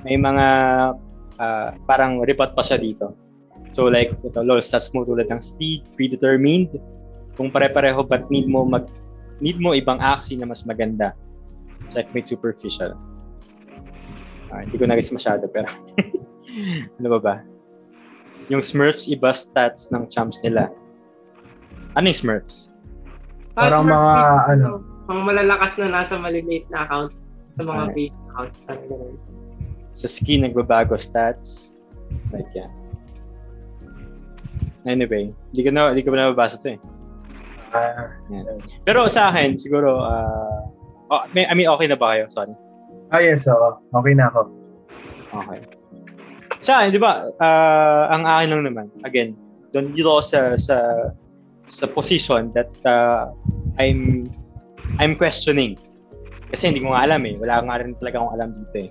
May 0.01 0.17
mga 0.17 0.47
ah, 1.37 1.69
parang 1.85 2.25
report 2.25 2.57
pa 2.57 2.65
siya 2.65 2.81
dito. 2.81 3.13
So, 3.73 3.89
like, 3.89 4.13
ito, 4.21 4.41
LOL 4.41 4.61
stats 4.61 4.93
mo 4.93 5.01
tulad 5.05 5.29
ng 5.29 5.41
speed, 5.41 5.85
predetermined. 5.97 6.77
Kung 7.33 7.49
pare-pareho, 7.49 8.05
but 8.05 8.29
need 8.29 8.45
mo 8.45 8.65
mag 8.65 8.85
need 9.41 9.57
mo 9.57 9.73
ibang 9.73 9.97
axie 9.97 10.37
na 10.37 10.45
mas 10.45 10.65
maganda. 10.65 11.17
Checkmate 11.89 12.29
superficial. 12.29 12.93
Ah, 14.53 14.61
hindi 14.61 14.77
ko 14.77 14.85
na-guess 14.85 15.09
masyado, 15.09 15.49
pero 15.49 15.65
ano 17.01 17.07
ba 17.17 17.19
ba? 17.19 17.35
Yung 18.53 18.61
Smurfs, 18.61 19.09
iba 19.09 19.33
stats 19.33 19.89
ng 19.89 20.05
champs 20.13 20.37
nila. 20.45 20.69
Ano 21.97 22.05
yung 22.05 22.19
Smurfs? 22.21 22.69
Parang 23.57 23.89
mga, 23.89 24.13
ano, 24.53 24.85
Pang 25.09 25.25
malalakas 25.27 25.73
na 25.81 25.87
nasa 25.89 26.15
maliliit 26.15 26.63
na 26.71 26.87
account 26.87 27.11
sa 27.59 27.61
mga 27.65 27.83
Okay. 27.89 27.95
big 27.97 28.13
accounts. 28.31 28.57
Sa 29.93 30.07
skin 30.07 30.47
nagbabago 30.47 30.95
stats. 30.95 31.75
Like 32.31 32.47
yan. 32.55 32.71
Anyway, 34.87 35.31
hindi 35.51 35.61
ko 35.63 35.69
na 35.71 35.91
hindi 35.91 36.03
ko 36.03 36.11
na 36.11 36.27
nababasa 36.31 36.59
'to 36.59 36.75
eh. 36.75 36.79
ah, 37.75 38.11
Pero 38.83 39.07
sa 39.07 39.31
akin 39.31 39.55
siguro 39.55 40.03
uh, 40.03 40.59
oh, 41.11 41.23
may, 41.31 41.47
I 41.47 41.53
mean 41.55 41.71
okay 41.71 41.87
na 41.87 41.99
ba 41.99 42.15
kayo? 42.15 42.27
Sorry. 42.31 42.51
Ah, 43.11 43.21
yes, 43.21 43.49
oo. 43.49 43.81
Okay 43.91 44.13
na 44.15 44.31
ako. 44.31 44.41
Okay. 45.33 45.59
Sa 46.63 46.79
akin, 46.79 46.95
'di 46.95 47.01
ba? 47.01 47.27
ah, 47.43 48.07
ang 48.13 48.23
akin 48.23 48.47
lang 48.53 48.63
naman. 48.69 48.87
Again, 49.03 49.35
doon 49.73 49.91
dito 49.91 50.07
ako 50.07 50.21
sa 50.23 50.39
sa 50.55 50.77
sa 51.67 51.85
position 51.89 52.53
that 52.55 52.71
uh, 52.87 53.31
I'm 53.81 54.29
I'm 55.01 55.17
questioning. 55.17 55.79
Kasi 56.53 56.69
hindi 56.69 56.85
ko 56.85 56.93
nga 56.93 57.09
alam 57.09 57.25
eh. 57.25 57.35
Wala 57.41 57.65
nga 57.65 57.81
rin 57.81 57.97
talaga 57.97 58.21
akong 58.21 58.33
alam 58.37 58.49
dito 58.53 58.77
eh. 58.85 58.89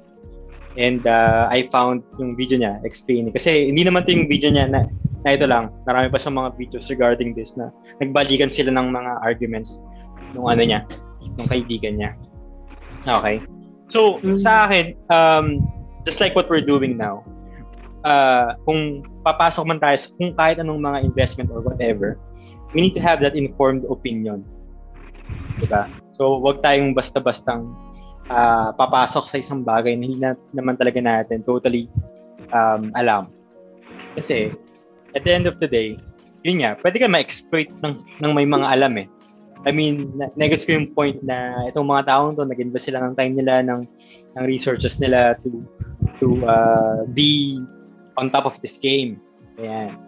And 0.75 1.05
uh, 1.05 1.47
I 1.53 1.69
found 1.69 2.03
yung 2.19 2.35
video 2.35 2.59
niya 2.59 2.83
explaining. 2.83 3.31
Kasi 3.37 3.71
hindi 3.71 3.87
naman 3.87 4.03
ito 4.09 4.17
yung 4.19 4.27
video 4.27 4.51
niya 4.51 4.67
na, 4.73 4.81
na 5.23 5.31
ito 5.37 5.47
lang. 5.47 5.71
Marami 5.87 6.11
pa 6.11 6.19
siyang 6.19 6.43
mga 6.43 6.51
videos 6.59 6.91
regarding 6.91 7.37
this 7.39 7.55
na 7.55 7.71
nagbalikan 8.03 8.51
sila 8.51 8.75
ng 8.75 8.89
mga 8.91 9.13
arguments 9.23 9.79
nung 10.35 10.49
ano 10.49 10.65
niya, 10.65 10.81
nung 11.39 11.47
kaibigan 11.47 12.01
niya. 12.01 12.11
Okay. 13.07 13.39
So, 13.91 14.23
Mm. 14.23 14.39
sa 14.39 14.67
akin, 14.69 14.95
um, 15.11 15.47
just 16.07 16.21
like 16.23 16.35
what 16.35 16.51
we're 16.51 16.65
doing 16.65 16.99
now, 16.99 17.23
uh, 18.07 18.55
kung 18.67 19.07
papasok 19.23 19.65
man 19.67 19.79
tayo, 19.79 19.97
kung 20.19 20.35
kahit 20.35 20.59
anong 20.59 20.83
mga 20.83 20.99
investment 21.07 21.49
or 21.51 21.63
whatever, 21.63 22.19
we 22.75 22.83
need 22.83 22.95
to 22.95 23.03
have 23.03 23.23
that 23.23 23.39
informed 23.39 23.87
opinion. 23.87 24.43
Diba? 25.63 25.87
So, 26.13 26.43
wag 26.43 26.61
tayong 26.61 26.97
basta-bastang 26.97 27.71
ah, 28.33 28.73
papasok 28.75 29.25
sa 29.29 29.37
isang 29.39 29.61
bagay 29.63 29.93
na 29.95 30.05
hindi 30.09 30.19
na, 30.19 30.33
naman 30.57 30.81
talaga 30.81 30.99
natin 30.99 31.45
totally 31.45 31.87
um, 32.51 32.89
alam. 32.97 33.29
Kasi, 34.17 34.53
at 35.13 35.25
the 35.25 35.33
end 35.33 35.45
of 35.45 35.61
the 35.61 35.69
day, 35.69 36.01
yun 36.43 36.65
nga, 36.65 36.75
pwede 36.81 36.97
ka 37.01 37.09
ma-exploit 37.09 37.69
ng, 37.85 37.95
ng 38.21 38.33
may 38.33 38.49
mga 38.49 38.67
alam 38.67 38.93
eh. 38.99 39.07
I 39.63 39.71
mean, 39.71 40.19
negets 40.35 40.67
ko 40.67 40.75
yung 40.75 40.91
point 40.91 41.23
na 41.23 41.67
itong 41.71 41.87
mga 41.87 42.11
taong 42.11 42.35
to, 42.35 42.43
nag-invest 42.43 42.91
sila 42.91 42.99
ng 43.07 43.15
time 43.15 43.39
nila, 43.39 43.63
ng, 43.63 43.87
ng 44.35 44.45
researches 44.45 44.99
nila 44.99 45.39
to 45.43 45.63
to 46.19 46.43
uh, 46.47 47.07
be 47.15 47.63
on 48.19 48.31
top 48.31 48.47
of 48.47 48.59
this 48.59 48.79
game. 48.79 49.23
Ayan. 49.59 49.99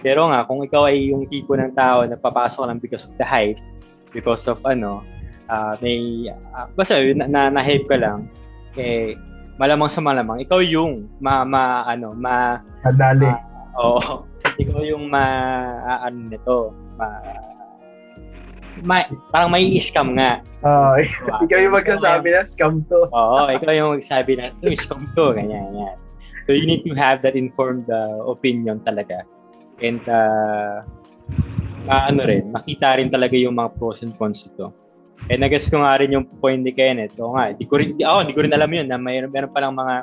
Pero 0.00 0.30
nga, 0.30 0.46
kung 0.48 0.64
ikaw 0.64 0.88
ay 0.88 1.12
yung 1.12 1.28
tipo 1.28 1.52
ng 1.58 1.76
tao 1.76 2.06
na 2.06 2.16
papasok 2.16 2.70
lang 2.70 2.78
because 2.80 3.04
of 3.04 3.12
the 3.20 3.26
hype, 3.26 3.58
because 4.14 4.48
of 4.48 4.62
ano, 4.64 5.04
ah, 5.50 5.76
may, 5.82 6.30
uh, 6.30 6.66
basta 6.72 7.02
yun, 7.02 7.20
na, 7.20 7.26
na, 7.28 7.40
na-hype 7.52 7.84
ka 7.90 8.00
lang, 8.00 8.30
eh, 8.80 9.18
malamang 9.60 9.92
sa 9.92 10.00
malamang, 10.00 10.40
ikaw 10.40 10.62
yung 10.64 11.10
ma, 11.20 11.44
ma 11.44 11.84
ano, 11.84 12.16
ma, 12.16 12.64
Madali. 12.86 13.28
Oo. 13.76 14.24
ikaw 14.62 14.80
yung 14.86 15.12
ma 15.12 15.24
ah, 15.84 16.08
ano 16.08 16.18
nito, 16.32 16.72
ma, 16.96 17.20
ma 18.82 19.04
parang 19.34 19.50
may 19.52 19.66
scam 19.82 20.14
nga. 20.16 20.40
Ah, 20.62 20.96
Diba? 21.00 21.36
ikaw 21.48 21.58
yung 21.58 21.74
magsasabi 21.74 22.28
na 22.32 22.42
scam 22.44 22.84
to. 22.86 23.08
Oo, 23.10 23.38
ikaw 23.50 23.72
yung 23.72 23.90
magsabi 23.98 24.36
na, 24.36 24.52
ito 24.52 24.76
scam 24.76 25.08
to, 25.16 25.32
ganyan, 25.34 25.72
ganyan. 25.72 25.96
So 26.46 26.56
you 26.56 26.66
need 26.66 26.82
to 26.88 26.92
have 26.98 27.22
that 27.22 27.38
informed 27.38 27.86
uh, 27.88 28.26
opinion 28.26 28.82
talaga. 28.82 29.22
And 29.80 30.02
uh, 30.08 30.84
uh, 31.88 32.02
ano 32.10 32.26
rin, 32.26 32.52
makita 32.52 33.00
rin 33.00 33.08
talaga 33.08 33.38
yung 33.38 33.56
mga 33.56 33.78
pros 33.80 34.02
and 34.04 34.16
cons 34.18 34.44
ito. 34.50 34.74
Eh, 35.28 35.36
nagas 35.36 35.68
ko 35.68 35.84
nga 35.84 36.00
rin 36.00 36.10
yung 36.16 36.26
point 36.40 36.64
ni 36.64 36.72
Kenneth. 36.72 37.14
Oo 37.20 37.36
nga, 37.36 37.52
di 37.52 37.68
ko 37.68 37.76
rin, 37.76 37.94
di, 37.96 38.02
ako, 38.02 38.18
di 38.28 38.34
ko 38.34 38.40
rin 38.44 38.52
alam 38.56 38.72
yun 38.72 38.88
na 38.88 38.96
mayroon, 38.96 39.30
meron 39.30 39.52
palang 39.52 39.76
mga 39.76 39.96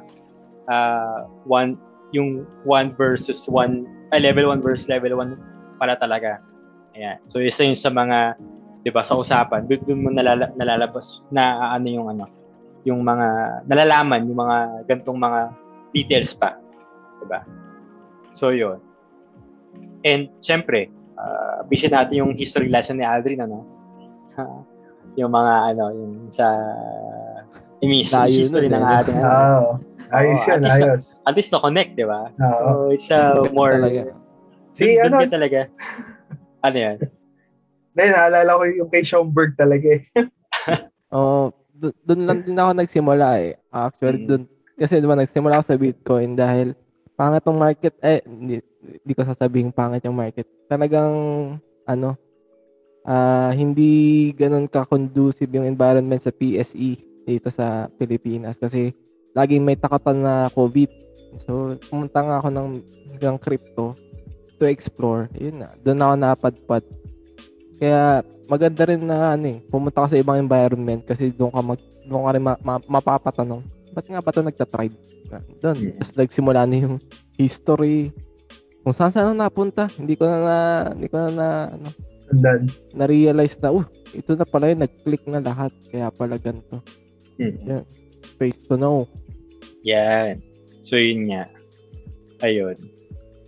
uh, 0.69 1.25
one, 1.49 1.75
yung 2.13 2.45
one 2.63 2.93
versus 2.95 3.49
one, 3.49 3.89
ay, 4.13 4.23
level 4.23 4.47
1 4.53 4.63
versus 4.63 4.87
level 4.87 5.17
1 5.19 5.35
pala 5.81 5.97
talaga. 5.97 6.39
Ayan. 6.95 7.17
So, 7.27 7.41
isa 7.41 7.65
yun 7.65 7.75
sa 7.75 7.91
mga, 7.91 8.37
di 8.81 8.91
ba, 8.93 9.01
sa 9.01 9.17
usapan, 9.17 9.65
doon, 9.65 9.81
doon 9.85 9.99
mo 10.03 10.09
nalala, 10.13 10.51
nalalabas 10.57 11.21
na 11.33 11.73
ano 11.73 11.87
yung 11.87 12.07
ano, 12.11 12.25
yung 12.87 13.01
mga, 13.03 13.27
nalalaman 13.67 14.27
yung 14.29 14.39
mga 14.39 14.57
gantong 14.87 15.19
mga 15.19 15.39
details 15.91 16.31
pa. 16.33 16.55
Di 17.19 17.25
ba? 17.27 17.43
So, 18.31 18.53
yun. 18.53 18.79
And, 20.05 20.29
syempre, 20.39 20.87
uh, 21.17 21.65
visit 21.67 21.91
natin 21.91 22.23
yung 22.23 22.31
history 22.37 22.69
lesson 22.69 23.01
ni 23.01 23.05
Aldrin, 23.05 23.43
ano? 23.43 23.65
yung 25.17 25.33
mga 25.33 25.53
ano, 25.73 25.83
yung 25.97 26.13
sa 26.29 26.45
I 27.81 27.85
mean, 27.89 28.05
history 28.05 28.69
ng 28.69 28.81
eh. 28.81 28.97
ating 29.01 29.17
ano. 29.17 29.29
Oo. 29.33 29.71
ayos 30.13 30.39
yun, 30.45 30.53
at 30.53 30.61
least- 30.63 30.81
ayos. 30.81 31.03
At 31.25 31.33
least 31.35 31.51
na-connect, 31.53 31.91
di 31.97 32.05
ba? 32.05 32.29
Oo. 32.37 32.93
So, 32.93 32.93
it's 32.93 33.09
uh, 33.09 33.43
more... 33.51 33.73
talaga. 33.73 34.13
Si 34.77 34.97
ano, 35.01 35.25
talaga. 35.25 35.65
Ano 36.65 36.73
yan? 36.73 36.97
Dahil 37.97 38.11
naalala 38.13 38.51
ko 38.53 38.63
yung 38.69 38.89
kay 38.93 39.01
Schomburg 39.01 39.57
talaga 39.57 39.97
eh. 39.97 40.05
Oo, 41.17 41.49
do- 41.73 41.97
doon 42.05 42.21
lang 42.29 42.39
din 42.45 42.53
ako 42.53 42.71
nagsimula 42.77 43.27
eh. 43.41 43.57
Actually, 43.73 44.21
Mm. 44.21 44.27
doon, 44.29 44.43
kasi 44.77 45.01
diba 45.01 45.17
nagsimula 45.17 45.57
ako 45.57 45.65
sa 45.65 45.79
Bitcoin 45.81 46.37
dahil 46.37 46.77
pangit 47.17 47.41
yung 47.49 47.57
market, 47.57 47.97
eh, 48.05 48.21
hindi, 48.21 48.61
hindi 48.85 49.13
ko 49.17 49.25
sasabihin 49.25 49.73
pangit 49.73 50.05
yung 50.05 50.13
market. 50.13 50.45
Talagang, 50.69 51.09
ano, 51.89 52.13
ah 53.01 53.55
hindi 53.55 54.29
ganun 54.35 54.67
ka-conducive 54.67 55.47
yung 55.49 55.63
environment 55.63 56.19
sa 56.19 56.29
PSE 56.29 56.99
dito 57.23 57.47
sa 57.47 57.87
Pilipinas 57.95 58.59
kasi 58.59 58.91
laging 59.31 59.63
may 59.63 59.79
takatan 59.79 60.21
na 60.21 60.51
COVID. 60.51 60.91
So, 61.39 61.79
pumunta 61.87 62.19
nga 62.19 62.35
ako 62.43 62.49
ng, 62.51 62.69
ng 63.15 63.37
crypto 63.39 63.95
to 64.57 64.65
explore. 64.65 65.29
Yun 65.37 65.61
na, 65.61 65.71
doon 65.79 66.03
ako 66.03 66.13
napadpad. 66.17 66.83
Kaya 67.77 68.25
maganda 68.49 68.83
rin 68.89 69.01
na 69.05 69.37
ano 69.37 69.45
eh, 69.53 69.57
pumunta 69.69 70.01
ka 70.01 70.11
sa 70.13 70.19
ibang 70.19 70.41
environment 70.41 71.05
kasi 71.05 71.29
doon 71.29 71.53
ka 71.53 71.61
mag 71.61 71.79
doon 72.07 72.23
ka 72.25 72.31
rin 72.33 72.43
ma, 72.43 72.53
ma- 72.63 72.87
mapapatanong. 72.87 73.61
Ba't 73.93 74.05
nga 74.07 74.21
ba 74.23 74.31
ito 74.33 74.41
nagtatribe? 74.41 74.95
Doon. 75.59 75.77
Yeah. 75.77 75.95
Tapos 75.99 76.13
nagsimula 76.15 76.63
na 76.63 76.75
yung 76.77 76.95
history. 77.35 78.15
Kung 78.81 78.95
saan 78.95 79.11
saan 79.11 79.33
ako 79.33 79.35
napunta. 79.35 79.83
Hindi 79.99 80.15
ko 80.15 80.23
na, 80.25 80.37
na 80.39 80.55
hindi 80.95 81.07
ko 81.11 81.15
na, 81.19 81.29
na 81.29 81.47
ano, 81.75 81.89
na-realize 82.95 83.59
na, 83.63 83.71
uh, 83.71 83.87
ito 84.11 84.35
na 84.35 84.47
pala 84.47 84.71
yun, 84.71 84.83
nag-click 84.83 85.23
na 85.27 85.43
lahat. 85.43 85.71
Kaya 85.91 86.11
pala 86.11 86.35
ganito. 86.39 86.79
Mm. 87.39 87.83
Face 88.39 88.63
to 88.67 88.75
know. 88.75 89.07
Yan. 89.83 90.39
So, 90.83 90.95
yun 90.99 91.31
nga. 91.31 91.47
Ayun. 92.43 92.75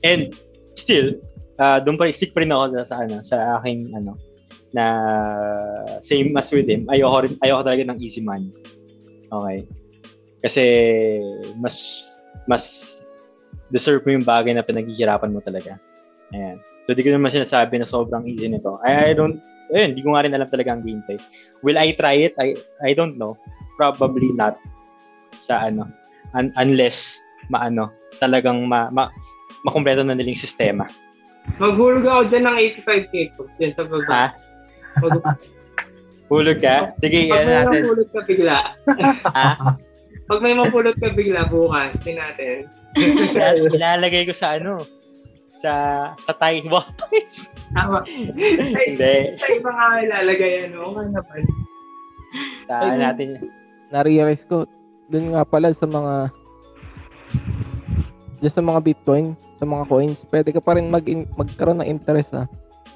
And, 0.03 0.35
still, 0.76 1.19
uh, 1.60 1.77
doon 1.84 1.99
pa, 1.99 2.07
stick 2.10 2.31
pa 2.31 2.41
rin 2.41 2.56
ako 2.56 2.81
sa, 2.81 2.81
sa, 2.88 2.95
ano, 3.03 3.15
sa 3.22 3.36
aking, 3.60 3.91
ano, 3.94 4.15
na 4.72 4.86
same 6.02 6.31
as 6.38 6.49
with 6.53 6.69
him, 6.69 6.88
ayoko, 6.90 7.27
rin, 7.27 7.36
ayoko 7.44 7.61
talaga 7.68 7.84
ng 7.90 7.99
easy 7.99 8.23
money. 8.23 8.49
Okay? 9.30 9.68
Kasi, 10.41 10.64
mas, 11.60 11.76
mas 12.48 12.64
deserve 13.69 14.02
mo 14.07 14.15
yung 14.15 14.26
bagay 14.26 14.56
na 14.56 14.65
pinaghihirapan 14.65 15.34
mo 15.36 15.44
talaga. 15.44 15.77
Ayan. 16.34 16.57
So, 16.86 16.98
di 16.98 17.06
ko 17.06 17.14
naman 17.14 17.30
sinasabi 17.34 17.77
na 17.77 17.86
sobrang 17.86 18.26
easy 18.26 18.49
nito. 18.49 18.81
I, 18.81 19.11
I 19.11 19.18
don't, 19.18 19.41
ayun, 19.73 19.94
di 19.94 20.02
ko 20.02 20.14
nga 20.14 20.26
rin 20.26 20.34
alam 20.34 20.49
talaga 20.49 20.73
ang 20.73 20.86
gameplay. 20.86 21.22
Will 21.61 21.77
I 21.77 21.94
try 21.94 22.30
it? 22.30 22.34
I, 22.41 22.57
I 22.81 22.94
don't 22.98 23.18
know. 23.18 23.38
Probably 23.77 24.34
not. 24.34 24.57
Sa 25.38 25.69
ano, 25.69 25.90
un- 26.34 26.53
unless 26.57 27.22
maano, 27.49 27.94
talagang 28.22 28.65
ma, 28.69 28.90
ma, 28.94 29.10
makumpleto 29.65 30.06
na 30.06 30.14
nilang 30.18 30.38
sistema. 30.38 30.86
Maghulog 31.57 32.03
ako 32.03 32.22
dyan 32.28 32.44
ng 32.45 32.57
85k 32.78 33.14
po. 33.34 33.41
Dyan 33.56 33.72
sa 33.74 33.84
pag- 33.84 34.07
Ha? 34.07 34.26
Hulog 36.30 36.60
ka? 36.60 36.94
Sige, 36.98 37.26
Pag 37.26 37.34
yan 37.34 37.44
may 37.44 37.56
natin. 37.56 37.82
mapulot 37.82 38.10
ka 38.10 38.22
bigla. 38.24 38.57
Ha? 39.34 39.49
Pag 40.26 40.40
may 40.40 40.53
mapulot 40.53 40.95
ka 40.95 41.10
bigla 41.10 41.41
bukas, 41.45 41.90
din 41.99 42.16
natin. 42.16 42.70
Ilal- 42.95 43.74
Ilalagay 43.74 44.24
ko 44.24 44.34
sa 44.34 44.56
ano? 44.56 44.86
Sa 45.49 45.72
sa 46.16 46.32
Thai 46.32 46.64
wallets. 46.64 47.52
Tama. 47.74 48.06
Hindi. 48.07 49.16
Sa 49.36 49.48
iba 49.49 49.70
nga 49.70 49.88
ilalagay 49.99 50.70
ano. 50.70 50.94
Nga 50.94 51.03
naman. 51.11 51.41
Sa 52.64 52.74
Ay, 52.80 52.95
natin. 52.95 53.28
Na-realize 53.90 54.45
ko, 54.45 54.70
doon 55.10 55.34
nga 55.34 55.44
pala 55.44 55.74
sa 55.74 55.84
mga 55.84 56.30
just 58.40 58.56
sa 58.56 58.64
mga 58.64 58.80
Bitcoin, 58.82 59.34
sa 59.60 59.68
mga 59.68 59.84
coins, 59.91 60.23
pwede 60.31 60.56
ka 60.56 60.64
pa 60.64 60.80
rin 60.80 60.88
mag 60.88 61.03
magkaroon 61.36 61.84
ng 61.84 61.91
interest 61.91 62.31
ah. 62.31 62.48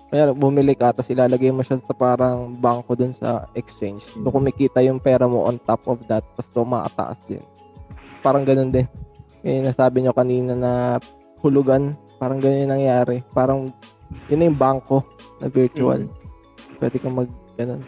Kaya 0.07 0.31
bumili 0.31 0.77
ka 0.77 0.95
tapos 0.95 1.11
ilalagay 1.11 1.51
mo 1.51 1.65
siya 1.65 1.81
sa 1.81 1.91
parang 1.91 2.55
bangko 2.55 2.95
dun 2.95 3.11
sa 3.11 3.49
exchange. 3.57 4.07
Doon 4.15 4.31
kumikita 4.31 4.79
yung 4.85 5.01
pera 5.01 5.27
mo 5.27 5.43
on 5.43 5.59
top 5.67 5.83
of 5.89 5.99
that 6.07 6.23
tapos 6.33 6.53
tumataas 6.53 7.19
din. 7.27 7.43
Parang 8.23 8.47
ganun 8.47 8.71
din. 8.71 8.87
Kaya 9.43 9.59
nasabi 9.65 10.05
nyo 10.05 10.13
kanina 10.15 10.53
na 10.55 11.01
hulugan, 11.43 11.97
parang 12.21 12.39
ganun 12.39 12.63
yung 12.63 12.73
nangyari. 12.77 13.25
Parang 13.35 13.73
yun 14.29 14.37
na 14.39 14.47
yung 14.47 14.59
bangko 14.61 15.03
na 15.43 15.49
virtual. 15.49 16.05
Pwede 16.77 17.01
kang 17.01 17.17
mag 17.17 17.27
ganun. 17.57 17.81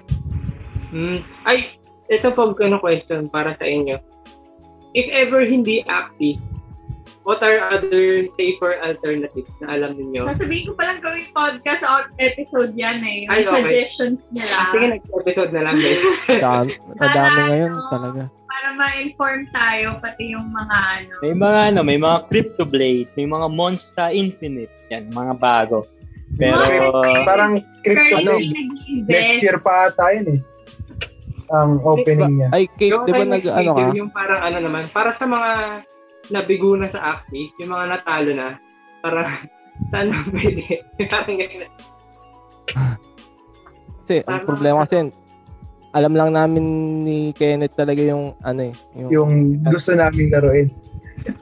Hmm. 0.90 1.22
Ay, 1.46 1.78
ito 2.10 2.28
po 2.34 2.52
ano 2.58 2.78
question 2.82 3.30
para 3.30 3.54
sa 3.56 3.70
inyo. 3.70 4.02
If 4.98 5.08
ever 5.14 5.46
hindi 5.46 5.86
active, 5.86 6.42
what 7.26 7.42
are 7.42 7.58
other 7.74 8.30
safer 8.38 8.78
alternatives 8.86 9.50
na 9.60 9.76
alam 9.76 9.98
niyo? 9.98 10.30
Sasabihin 10.30 10.70
ko 10.70 10.72
palang 10.78 11.02
gawing 11.02 11.30
podcast 11.34 11.82
out 11.82 12.08
episode 12.22 12.78
yan 12.78 13.02
eh. 13.02 13.26
Ay, 13.28 13.44
okay. 13.44 13.66
suggestions 13.66 14.22
nila. 14.30 14.56
Sige, 14.72 14.86
next-episode 14.94 15.52
na 15.52 15.62
lang 15.66 15.76
guys. 15.82 16.02
Dami, 16.46 16.72
madami 17.02 17.40
ngayon 17.50 17.74
talaga. 17.90 18.22
Para 18.30 18.68
ma-inform 18.78 19.42
tayo, 19.52 19.88
pati 20.00 20.24
yung 20.32 20.48
mga 20.54 20.78
ano. 20.78 21.14
May 21.26 21.36
mga 21.36 21.60
ano, 21.74 21.80
may 21.84 22.00
mga 22.00 22.18
Crypto 22.30 22.64
Blade, 22.64 23.10
may 23.18 23.28
mga 23.28 23.48
Monster 23.52 24.10
Infinite. 24.14 24.72
Yan, 24.94 25.10
mga 25.12 25.34
bago. 25.42 25.90
Pero, 26.38 26.62
Parang 27.26 27.62
crypto 27.82 28.22
Currently 28.22 28.54
Blade. 28.54 28.54
nag-invest. 28.54 29.10
Next 29.10 29.38
year 29.42 29.58
pa 29.60 29.90
ata 29.90 30.14
yun 30.14 30.28
eh. 30.38 30.40
Ang 31.54 31.78
opening 31.86 32.42
niya. 32.42 32.50
Ay, 32.54 32.66
Kate, 32.74 32.98
di 33.06 33.12
ba 33.14 33.26
nag, 33.26 33.46
ano 33.46 33.72
ka? 33.78 33.86
Yung 33.94 34.10
parang 34.10 34.42
ano 34.42 34.58
naman, 34.66 34.90
para 34.90 35.14
sa 35.18 35.30
mga 35.30 35.50
nabigo 36.28 36.74
na 36.74 36.88
sa 36.88 37.20
active, 37.20 37.52
yung 37.58 37.72
mga 37.72 37.86
natalo 37.92 38.32
na, 38.32 38.48
para 39.00 39.46
sana 39.90 40.12
pwede. 40.34 40.64
Parang 41.02 41.38
ganyan. 41.38 41.70
Kasi, 44.00 44.22
ang 44.24 44.44
problema 44.44 44.82
kasi, 44.82 45.10
alam 45.92 46.14
lang 46.14 46.30
namin 46.30 46.64
ni 47.02 47.18
Kenneth 47.32 47.74
talaga 47.74 48.00
yung, 48.00 48.38
ano 48.40 48.62
eh, 48.64 48.74
yung, 48.94 49.10
Yung 49.10 49.32
gusto 49.64 49.94
namin 49.94 50.30
laruin. 50.30 50.68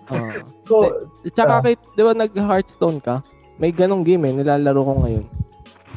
ah. 0.07 0.39
So, 0.64 0.88
Tsaka 1.26 1.53
Ah. 1.53 1.61
kahit, 1.61 1.80
di 1.89 2.01
ba 2.01 2.14
nag-Hearthstone 2.14 2.99
ka, 2.99 3.19
may 3.57 3.69
ganong 3.69 4.01
game 4.01 4.23
eh, 4.26 4.34
nilalaro 4.34 4.80
ko 4.80 4.93
ngayon. 5.01 5.26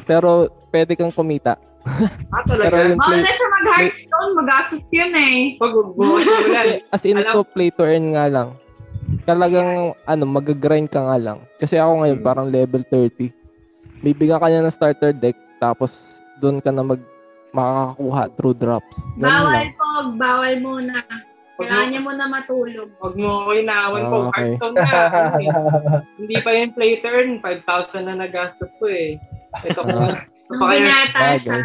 Pero, 0.03 0.29
pwede 0.69 0.93
kang 0.93 1.11
kumita. 1.11 1.55
Ah, 2.35 2.43
Pero 2.43 2.59
talaga? 2.59 2.83
yung 2.85 2.99
Bawal 2.99 3.11
play, 3.13 3.23
na 3.23 3.31
siya 3.31 3.47
mag-Hearthstone, 3.49 4.31
mag-asus 4.35 4.83
yun 4.89 5.13
eh. 5.15 5.35
Pag 5.55 5.71
buwan 5.71 5.95
mo 5.95 6.17
lang. 6.19 6.65
Eh, 6.67 6.79
as 6.89 7.03
in 7.03 7.15
Alam- 7.15 7.31
to 7.33 7.41
play 7.45 7.69
to 7.69 7.81
earn 7.81 8.11
nga 8.11 8.25
lang. 8.27 8.49
Talagang, 9.27 9.69
ano, 10.01 10.23
mag-grind 10.25 10.87
ka 10.87 11.03
nga 11.03 11.17
lang. 11.17 11.39
Kasi 11.57 11.75
ako 11.75 11.99
ngayon, 11.99 12.17
Hmm. 12.17 12.25
parang 12.25 12.47
level 12.47 12.81
30. 12.81 13.35
Bibigyan 13.99 14.39
ka 14.39 14.47
niya 14.47 14.63
ng 14.63 14.71
starter 14.71 15.11
deck, 15.11 15.35
tapos 15.57 15.91
doon 16.37 16.57
ka 16.57 16.71
na 16.71 16.81
mag 16.81 17.01
makakakuha 17.49 18.23
through 18.33 18.53
drops. 18.53 18.95
Ganun 19.15 19.25
Bawal 19.25 19.51
lang. 19.51 19.69
po, 19.73 19.87
bawal 20.15 20.53
muna. 20.59 20.95
Kailangan 21.57 21.73
mo, 21.81 21.89
niya 21.89 22.01
muna 22.03 22.23
matulog. 22.29 22.89
pag 22.95 23.13
mo 23.17 23.29
ko 23.41 23.51
inaawan 23.51 24.01
ko, 24.03 24.15
Ah, 24.15 24.27
okay. 24.29 24.51
Hearthstone 24.53 24.75
na. 24.75 24.85
eh. 24.85 25.47
Hindi 26.15 26.35
pa 26.37 26.49
yung 26.53 26.71
play 26.71 26.91
to 26.95 27.07
earn, 27.09 27.31
5,000 27.41 28.03
na 28.05 28.13
nagastos 28.15 28.69
ko 28.77 28.85
eh. 28.85 29.17
Ito 29.63 29.79
ko 29.81 29.89
Ah. 29.89 30.13
Ito 30.13 30.47
Nung 30.47 30.59
pa 30.61 30.67
kaya, 30.69 30.79
binata 30.79 31.19
bagay. 31.19 31.61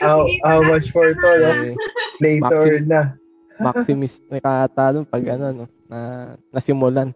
how, 0.00 0.18
how 0.40 0.58
much 0.62 0.86
for 0.88 1.10
ka 1.10 1.18
to, 1.18 1.30
no? 1.34 1.50
na. 1.50 1.52
Later 2.16 2.40
Maxim- 2.40 2.86
na. 2.86 3.02
Maximis 3.58 4.14
na 4.24 4.38
kata 4.38 4.84
nun 4.90 5.04
pag 5.04 5.24
ano, 5.26 5.44
no, 5.50 5.64
na 5.88 5.98
nasimulan. 6.50 7.10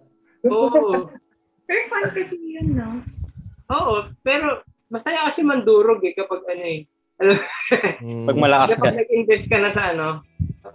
oo. 0.44 1.08
Pero 1.70 1.82
fun 1.86 2.02
kasi 2.10 2.34
yun, 2.34 2.74
no? 2.74 2.98
Oo, 3.70 4.10
pero 4.26 4.66
masaya 4.90 5.30
kasi 5.30 5.46
mandurog 5.46 6.02
eh 6.02 6.18
kapag 6.18 6.42
ano 6.42 6.64
eh. 6.66 6.82
Alam, 7.22 7.38
Mm, 8.02 8.26
pag 8.26 8.38
malakas 8.42 8.74
ka. 8.74 8.82
kapag 8.82 8.98
nag-invest 8.98 9.46
ka 9.46 9.56
na 9.62 9.70
sa 9.70 9.82
ano, 9.94 10.08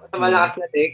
sa 0.07 0.15
malakas 0.15 0.55
na 0.55 0.67
tech, 0.71 0.91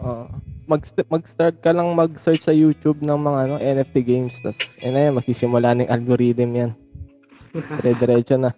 oo. 0.00 0.24
mag 0.64 0.80
mag-start 1.12 1.60
ka 1.60 1.76
lang 1.76 1.92
mag-search 1.92 2.40
sa 2.40 2.56
YouTube 2.56 3.04
ng 3.04 3.18
mga 3.18 3.38
ano, 3.44 3.54
NFT 3.60 3.96
games 4.00 4.40
tas 4.40 4.56
eh 4.80 4.88
na 4.88 5.10
yan, 5.10 5.20
magsisimula 5.20 5.76
ng 5.76 5.92
algorithm 5.92 6.50
yan. 6.56 6.70
Dire-diretso 7.84 8.40
na. 8.40 8.56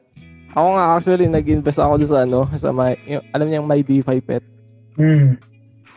Ako 0.55 0.79
nga 0.79 0.87
actually 0.95 1.27
nag-invest 1.27 1.83
ako 1.83 1.99
doon 1.99 2.13
sa 2.15 2.21
ano, 2.23 2.47
sa 2.55 2.71
my, 2.71 2.95
yung, 3.11 3.25
alam 3.35 3.47
niyo 3.51 3.57
yung 3.59 3.71
my 3.71 3.83
DeFi 3.83 4.19
pet. 4.23 4.47
Hmm. 4.95 5.35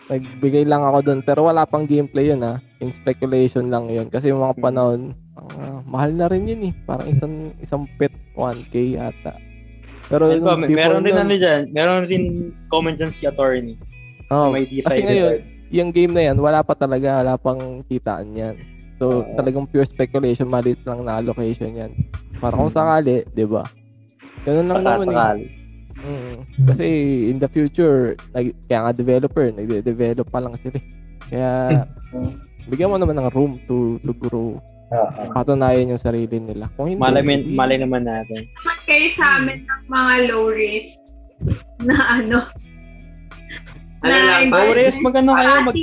Nagbigay 0.04 0.68
lang 0.68 0.84
ako 0.84 1.00
doon 1.02 1.20
pero 1.24 1.48
wala 1.48 1.64
pang 1.64 1.88
gameplay 1.88 2.28
yun 2.28 2.44
ha. 2.44 2.60
In 2.80 2.92
speculation 2.92 3.72
lang 3.72 3.88
yun 3.88 4.12
kasi 4.12 4.30
yung 4.30 4.44
mga 4.44 4.60
panahon 4.60 5.16
ah, 5.38 5.80
mahal 5.84 6.12
na 6.12 6.28
rin 6.28 6.44
yun 6.44 6.70
eh. 6.70 6.74
Parang 6.84 7.08
isang 7.08 7.56
isang 7.58 7.88
pet 7.96 8.12
1k 8.36 8.76
ata. 9.00 9.40
Pero 10.12 10.28
ba, 10.44 10.60
before 10.60 10.76
meron 10.76 11.02
rin 11.02 11.16
nun- 11.16 11.24
ano 11.26 11.34
dyan, 11.34 11.62
meron 11.72 12.04
rin 12.06 12.24
comment 12.68 12.94
dyan 12.94 13.10
si 13.10 13.24
attorney. 13.24 13.80
oh, 14.28 14.52
may 14.52 14.68
kasi 14.68 15.00
ngayon, 15.00 15.40
yung 15.72 15.90
game 15.90 16.12
na 16.12 16.30
yan, 16.30 16.38
wala 16.38 16.60
pa 16.62 16.76
talaga, 16.76 17.24
wala 17.24 17.34
pang 17.34 17.82
kitaan 17.82 18.36
yan. 18.36 18.56
So, 18.98 19.22
Oo. 19.22 19.34
talagang 19.34 19.66
pure 19.66 19.86
speculation, 19.86 20.46
maliit 20.46 20.82
lang 20.86 21.02
na 21.02 21.18
allocation 21.18 21.74
yan. 21.74 21.92
Para 22.38 22.54
kung 22.54 22.70
Hmm. 22.70 22.78
sakali, 22.78 23.26
di 23.30 23.46
ba? 23.46 23.66
Ganun 24.44 24.70
lang 24.70 24.80
Baka 24.80 25.02
naman 25.02 25.08
eh. 25.40 25.50
Mm. 26.04 26.36
Kasi 26.68 26.86
in 27.32 27.40
the 27.40 27.48
future, 27.48 28.14
nag, 28.32 28.52
kaya 28.68 28.80
nga 28.82 28.92
developer, 28.92 29.48
nagde-develop 29.50 30.28
pa 30.28 30.40
lang 30.40 30.54
sila. 30.60 30.76
eh. 30.76 30.86
Kaya 31.26 31.52
bigyan 32.70 32.92
mo 32.92 32.98
naman 32.98 33.16
ng 33.16 33.32
room 33.32 33.56
to 33.66 33.98
to 34.02 34.12
grow. 34.14 34.60
Ah. 34.92 35.32
Patunayan 35.34 35.90
yung 35.90 35.98
sarili 35.98 36.38
nila. 36.38 36.70
Kung 36.76 36.86
hindi, 36.86 37.00
Malay, 37.00 37.24
hindi- 37.24 37.56
malay 37.56 37.78
naman 37.80 38.04
natin. 38.04 38.46
naman 38.46 38.78
kayo 38.84 39.08
sa 39.16 39.26
amin 39.40 39.64
ng 39.64 39.84
mga 39.88 40.14
low 40.30 40.46
risk 40.48 40.92
na 41.88 41.96
ano. 42.14 42.38
Ano 44.04 44.12
lang, 44.12 44.44
na 44.52 44.56
Low 44.60 44.76
risk, 44.76 45.00
magano 45.00 45.32
kayo? 45.34 45.64
Mag, 45.64 45.76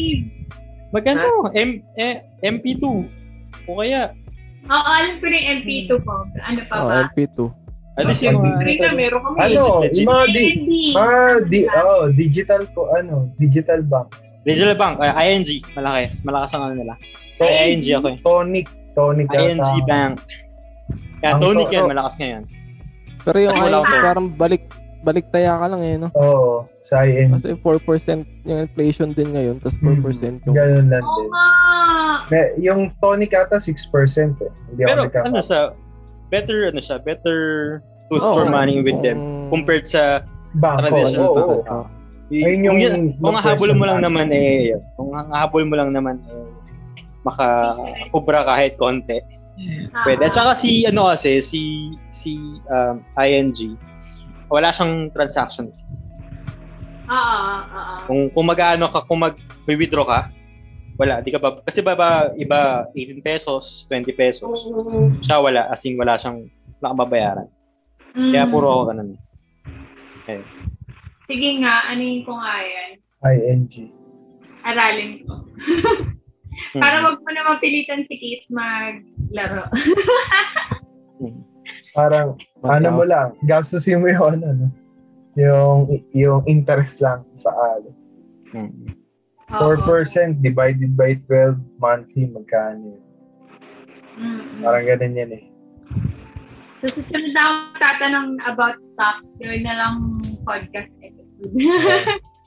magano? 0.92 1.48
M, 1.50 1.70
eh, 1.96 2.20
MP2. 2.44 2.84
O 3.64 3.80
kaya, 3.80 4.12
Oo, 4.62 4.76
alam 4.86 5.16
ko 5.18 5.24
rin 5.24 5.42
MP2 5.58 5.90
po. 6.04 6.12
Ano 6.38 6.60
pa 6.68 6.74
Oh, 6.76 6.86
ba? 6.86 7.08
MP2. 7.08 7.38
At 7.98 8.06
least 8.06 8.22
yung 8.22 8.38
mga... 8.38 8.86
Na, 8.86 8.94
meron 8.94 9.20
kami. 9.26 9.36
Ano, 9.40 9.82
legit. 9.82 10.06
mga 10.06 10.24
di, 10.30 10.44
mga 10.94 11.18
di, 11.50 11.60
oh, 11.66 12.06
digital 12.14 12.62
ko, 12.74 12.86
ano, 12.94 13.28
digital 13.36 13.82
banks. 13.82 14.30
Digital 14.46 14.72
Bank, 14.78 14.96
uh, 15.02 15.12
ING, 15.20 15.44
malaki. 15.76 16.08
Malakas 16.24 16.50
ang 16.56 16.62
ano 16.70 16.74
nila. 16.80 16.94
Ay, 17.42 17.76
ING 17.76 17.84
ako 17.92 18.06
eh. 18.08 18.18
Tonic, 18.24 18.66
Tonic. 18.96 19.28
ING 19.32 19.60
yata. 19.60 19.84
Bank. 19.84 20.16
Kaya 21.20 21.30
Ang 21.36 21.40
Tonic 21.44 21.66
to- 21.68 21.74
yan, 21.76 21.84
oh. 21.84 21.90
malakas 21.92 22.14
ngayon. 22.16 22.42
Pero 23.20 23.36
yung 23.36 23.54
ING, 23.58 23.84
parang 24.00 24.26
balik 24.32 24.64
balik 25.00 25.32
taya 25.32 25.56
ka 25.56 25.66
lang 25.68 25.82
eh, 25.84 25.96
no? 25.96 26.08
Oo, 26.16 26.68
sa 26.84 27.04
ING. 27.04 27.32
Kasi 27.36 27.56
4% 27.56 28.48
yung 28.48 28.60
inflation 28.64 29.08
din 29.12 29.32
ngayon, 29.32 29.56
tapos 29.60 29.76
4% 29.80 30.44
yung... 30.48 30.54
Ganun 30.56 30.88
lang 30.88 31.04
din. 31.04 31.30
May- 32.30 32.52
Yung 32.62 32.80
Tonic 33.00 33.32
ata 33.32 33.56
6% 33.56 33.72
eh. 33.72 34.52
Hindi 34.70 34.82
Pero 34.84 35.08
ako 35.08 35.18
ano 35.24 35.40
siya, 35.40 35.62
better 36.30 36.70
ano 36.70 36.80
siya, 36.80 36.96
better 37.02 37.38
to 38.08 38.16
Oo, 38.16 38.24
store 38.24 38.48
money 38.48 38.80
with 38.80 38.98
them 39.02 39.18
kung- 39.50 39.62
compared 39.62 39.86
sa 39.86 40.22
Bangko. 40.56 40.90
traditional 40.90 41.30
Oo, 41.30 41.36
to. 41.36 41.42
oo. 41.42 41.62
Oh, 41.66 41.86
Ayun 42.30 42.62
yung 42.62 42.78
yun, 42.78 42.94
kung 43.18 43.34
hahabol 43.34 43.74
mo 43.74 43.90
lang 43.90 44.06
naman 44.06 44.30
eh, 44.30 44.70
yun. 44.70 44.82
kung 44.94 45.10
hahabol 45.10 45.66
mo 45.66 45.74
lang 45.74 45.90
naman 45.90 46.22
eh, 46.30 46.46
makakubra 47.26 48.46
kahit 48.46 48.78
konti. 48.78 49.18
Ah. 49.92 50.06
Pwede. 50.06 50.24
At 50.24 50.32
saka 50.32 50.56
si, 50.56 50.86
ano 50.88 51.10
kasi, 51.10 51.42
si, 51.44 51.92
si 52.14 52.38
um, 52.72 53.02
ING, 53.18 53.52
wala 54.48 54.72
siyang 54.72 55.12
transaction. 55.12 55.68
fee. 55.68 55.84
Oo, 57.10 57.38
oo. 57.60 57.94
Kung, 58.06 58.20
kung 58.32 58.46
mag-ano 58.46 58.86
ka, 58.88 59.04
kung 59.04 59.20
mag-withdraw 59.20 60.06
ka, 60.06 60.20
wala, 61.00 61.24
di 61.24 61.32
ka 61.32 61.40
ba, 61.40 61.64
kasi 61.64 61.80
ba, 61.80 61.96
ba 61.96 62.28
iba 62.36 62.84
18 62.92 63.24
pesos, 63.24 63.88
20 63.88 64.12
pesos. 64.12 64.68
Siya 65.24 65.40
wala, 65.40 65.72
as 65.72 65.80
in 65.88 65.96
wala 65.96 66.20
siyang 66.20 66.44
nakababayaran. 66.84 67.48
Kaya 68.12 68.44
Mm. 68.44 68.52
puro 68.52 68.68
ako 68.68 68.82
ganun. 68.92 69.10
Sige 71.24 71.48
nga, 71.64 71.88
anuhin 71.88 72.20
ko 72.28 72.36
nga 72.36 72.54
yan. 72.60 72.90
ING. 73.24 73.72
Aralin 74.60 75.24
ko. 75.24 75.40
Para 76.84 77.00
wag 77.00 77.16
mo 77.16 77.30
na 77.32 77.48
mapilitan 77.48 78.04
si 78.04 78.14
Keith 78.20 78.44
maglaro. 78.52 79.64
Parang, 81.96 82.36
ano 82.60 82.88
mo 82.92 83.04
lang, 83.08 83.32
gastusin 83.48 84.04
mo 84.04 84.12
yung 84.12 84.36
ano, 84.36 84.46
no? 84.52 84.68
Yung, 85.34 85.78
yung 86.12 86.42
interest 86.44 87.00
lang 87.00 87.24
sa 87.32 87.48
ano. 87.50 87.88
Hmm. 88.52 88.99
Oo. 89.50 89.74
4% 89.82 90.38
divided 90.38 90.94
by 90.94 91.18
12 91.26 91.58
monthly, 91.82 92.30
magkano 92.30 92.94
yun? 92.94 93.02
Mm-mm. 94.20 94.62
Parang 94.62 94.84
ganun 94.86 95.16
yan 95.16 95.30
eh. 95.32 95.44
So, 96.80 96.96
susunod 96.96 97.32
na 97.36 97.42
ako 97.44 97.54
tatanong 97.76 98.28
about 98.46 98.76
stock. 98.94 99.16
Yun 99.42 99.62
na 99.64 99.74
lang 99.80 99.94
podcast 100.46 100.92
episode. 101.02 102.20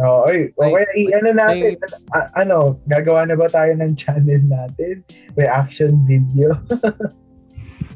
Oo, 0.00 0.24
ay, 0.24 0.48
o 0.56 0.60
May- 0.64 0.72
kaya 0.72 0.88
i-ano 0.96 1.30
natin, 1.36 1.76
a- 2.16 2.32
ano, 2.40 2.80
gagawa 2.88 3.28
na 3.28 3.36
ba 3.36 3.44
tayo 3.52 3.76
ng 3.76 3.92
channel 3.92 4.40
natin? 4.48 5.04
May 5.36 5.44
action 5.44 6.00
video. 6.08 6.56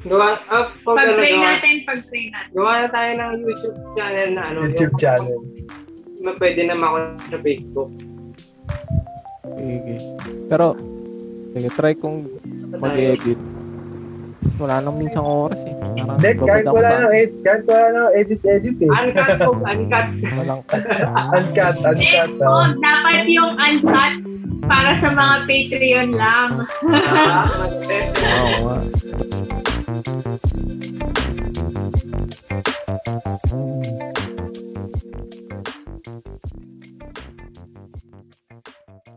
Gawa, 0.07 0.39
ah, 0.53 0.71
pag 0.87 0.95
ano, 1.03 1.19
pag-pray 1.19 1.35
gawa, 1.35 1.47
natin, 1.51 1.75
pag-pray 1.83 2.25
natin. 2.31 2.51
gawa 2.55 2.73
na 2.79 2.89
tayo 2.95 3.11
ng 3.17 3.33
YouTube 3.43 3.79
channel 3.97 4.29
na 4.31 4.43
ano. 4.45 4.59
YouTube 4.71 4.95
yung- 4.95 5.01
channel. 5.03 5.41
na 6.17 6.31
pwede 6.41 6.61
na 6.65 6.75
ako 6.79 6.97
sa 7.27 7.39
Facebook. 7.43 7.91
Sige. 9.57 9.97
Pero, 10.47 10.67
sige, 11.53 11.69
try 11.75 11.95
kong 11.95 12.27
mag-edit. 12.77 13.39
Wala 14.57 14.81
nang 14.81 14.97
minsang 14.97 15.27
oras 15.27 15.61
eh. 15.69 15.75
Parang 15.77 16.17
babad 16.17 16.49
kahit 16.49 16.65
ako 16.65 16.77
wala 16.79 16.89
sa- 16.89 17.01
nang 17.03 17.13
edit, 17.13 17.37
kahit 17.45 17.63
wala 17.67 17.87
nang 17.93 18.11
edit-edit 18.15 18.77
eh. 18.79 18.89
Uncut 18.89 19.29
po, 19.37 19.51
uncut. 19.59 20.07
Walang 20.17 20.61
Uncut, 21.37 21.75
uncut. 21.77 21.97
Eh, 22.01 22.25
ah. 22.25 22.49
oh, 22.49 22.67
dapat 22.81 23.21
yung 23.29 23.53
uncut 23.53 24.13
para 24.65 24.91
sa 25.03 25.09
mga 25.13 25.35
Patreon 25.45 26.09
lang. 26.15 26.51
Ah. 26.89 27.45
Oo 28.27 28.59
nga. 28.65 28.77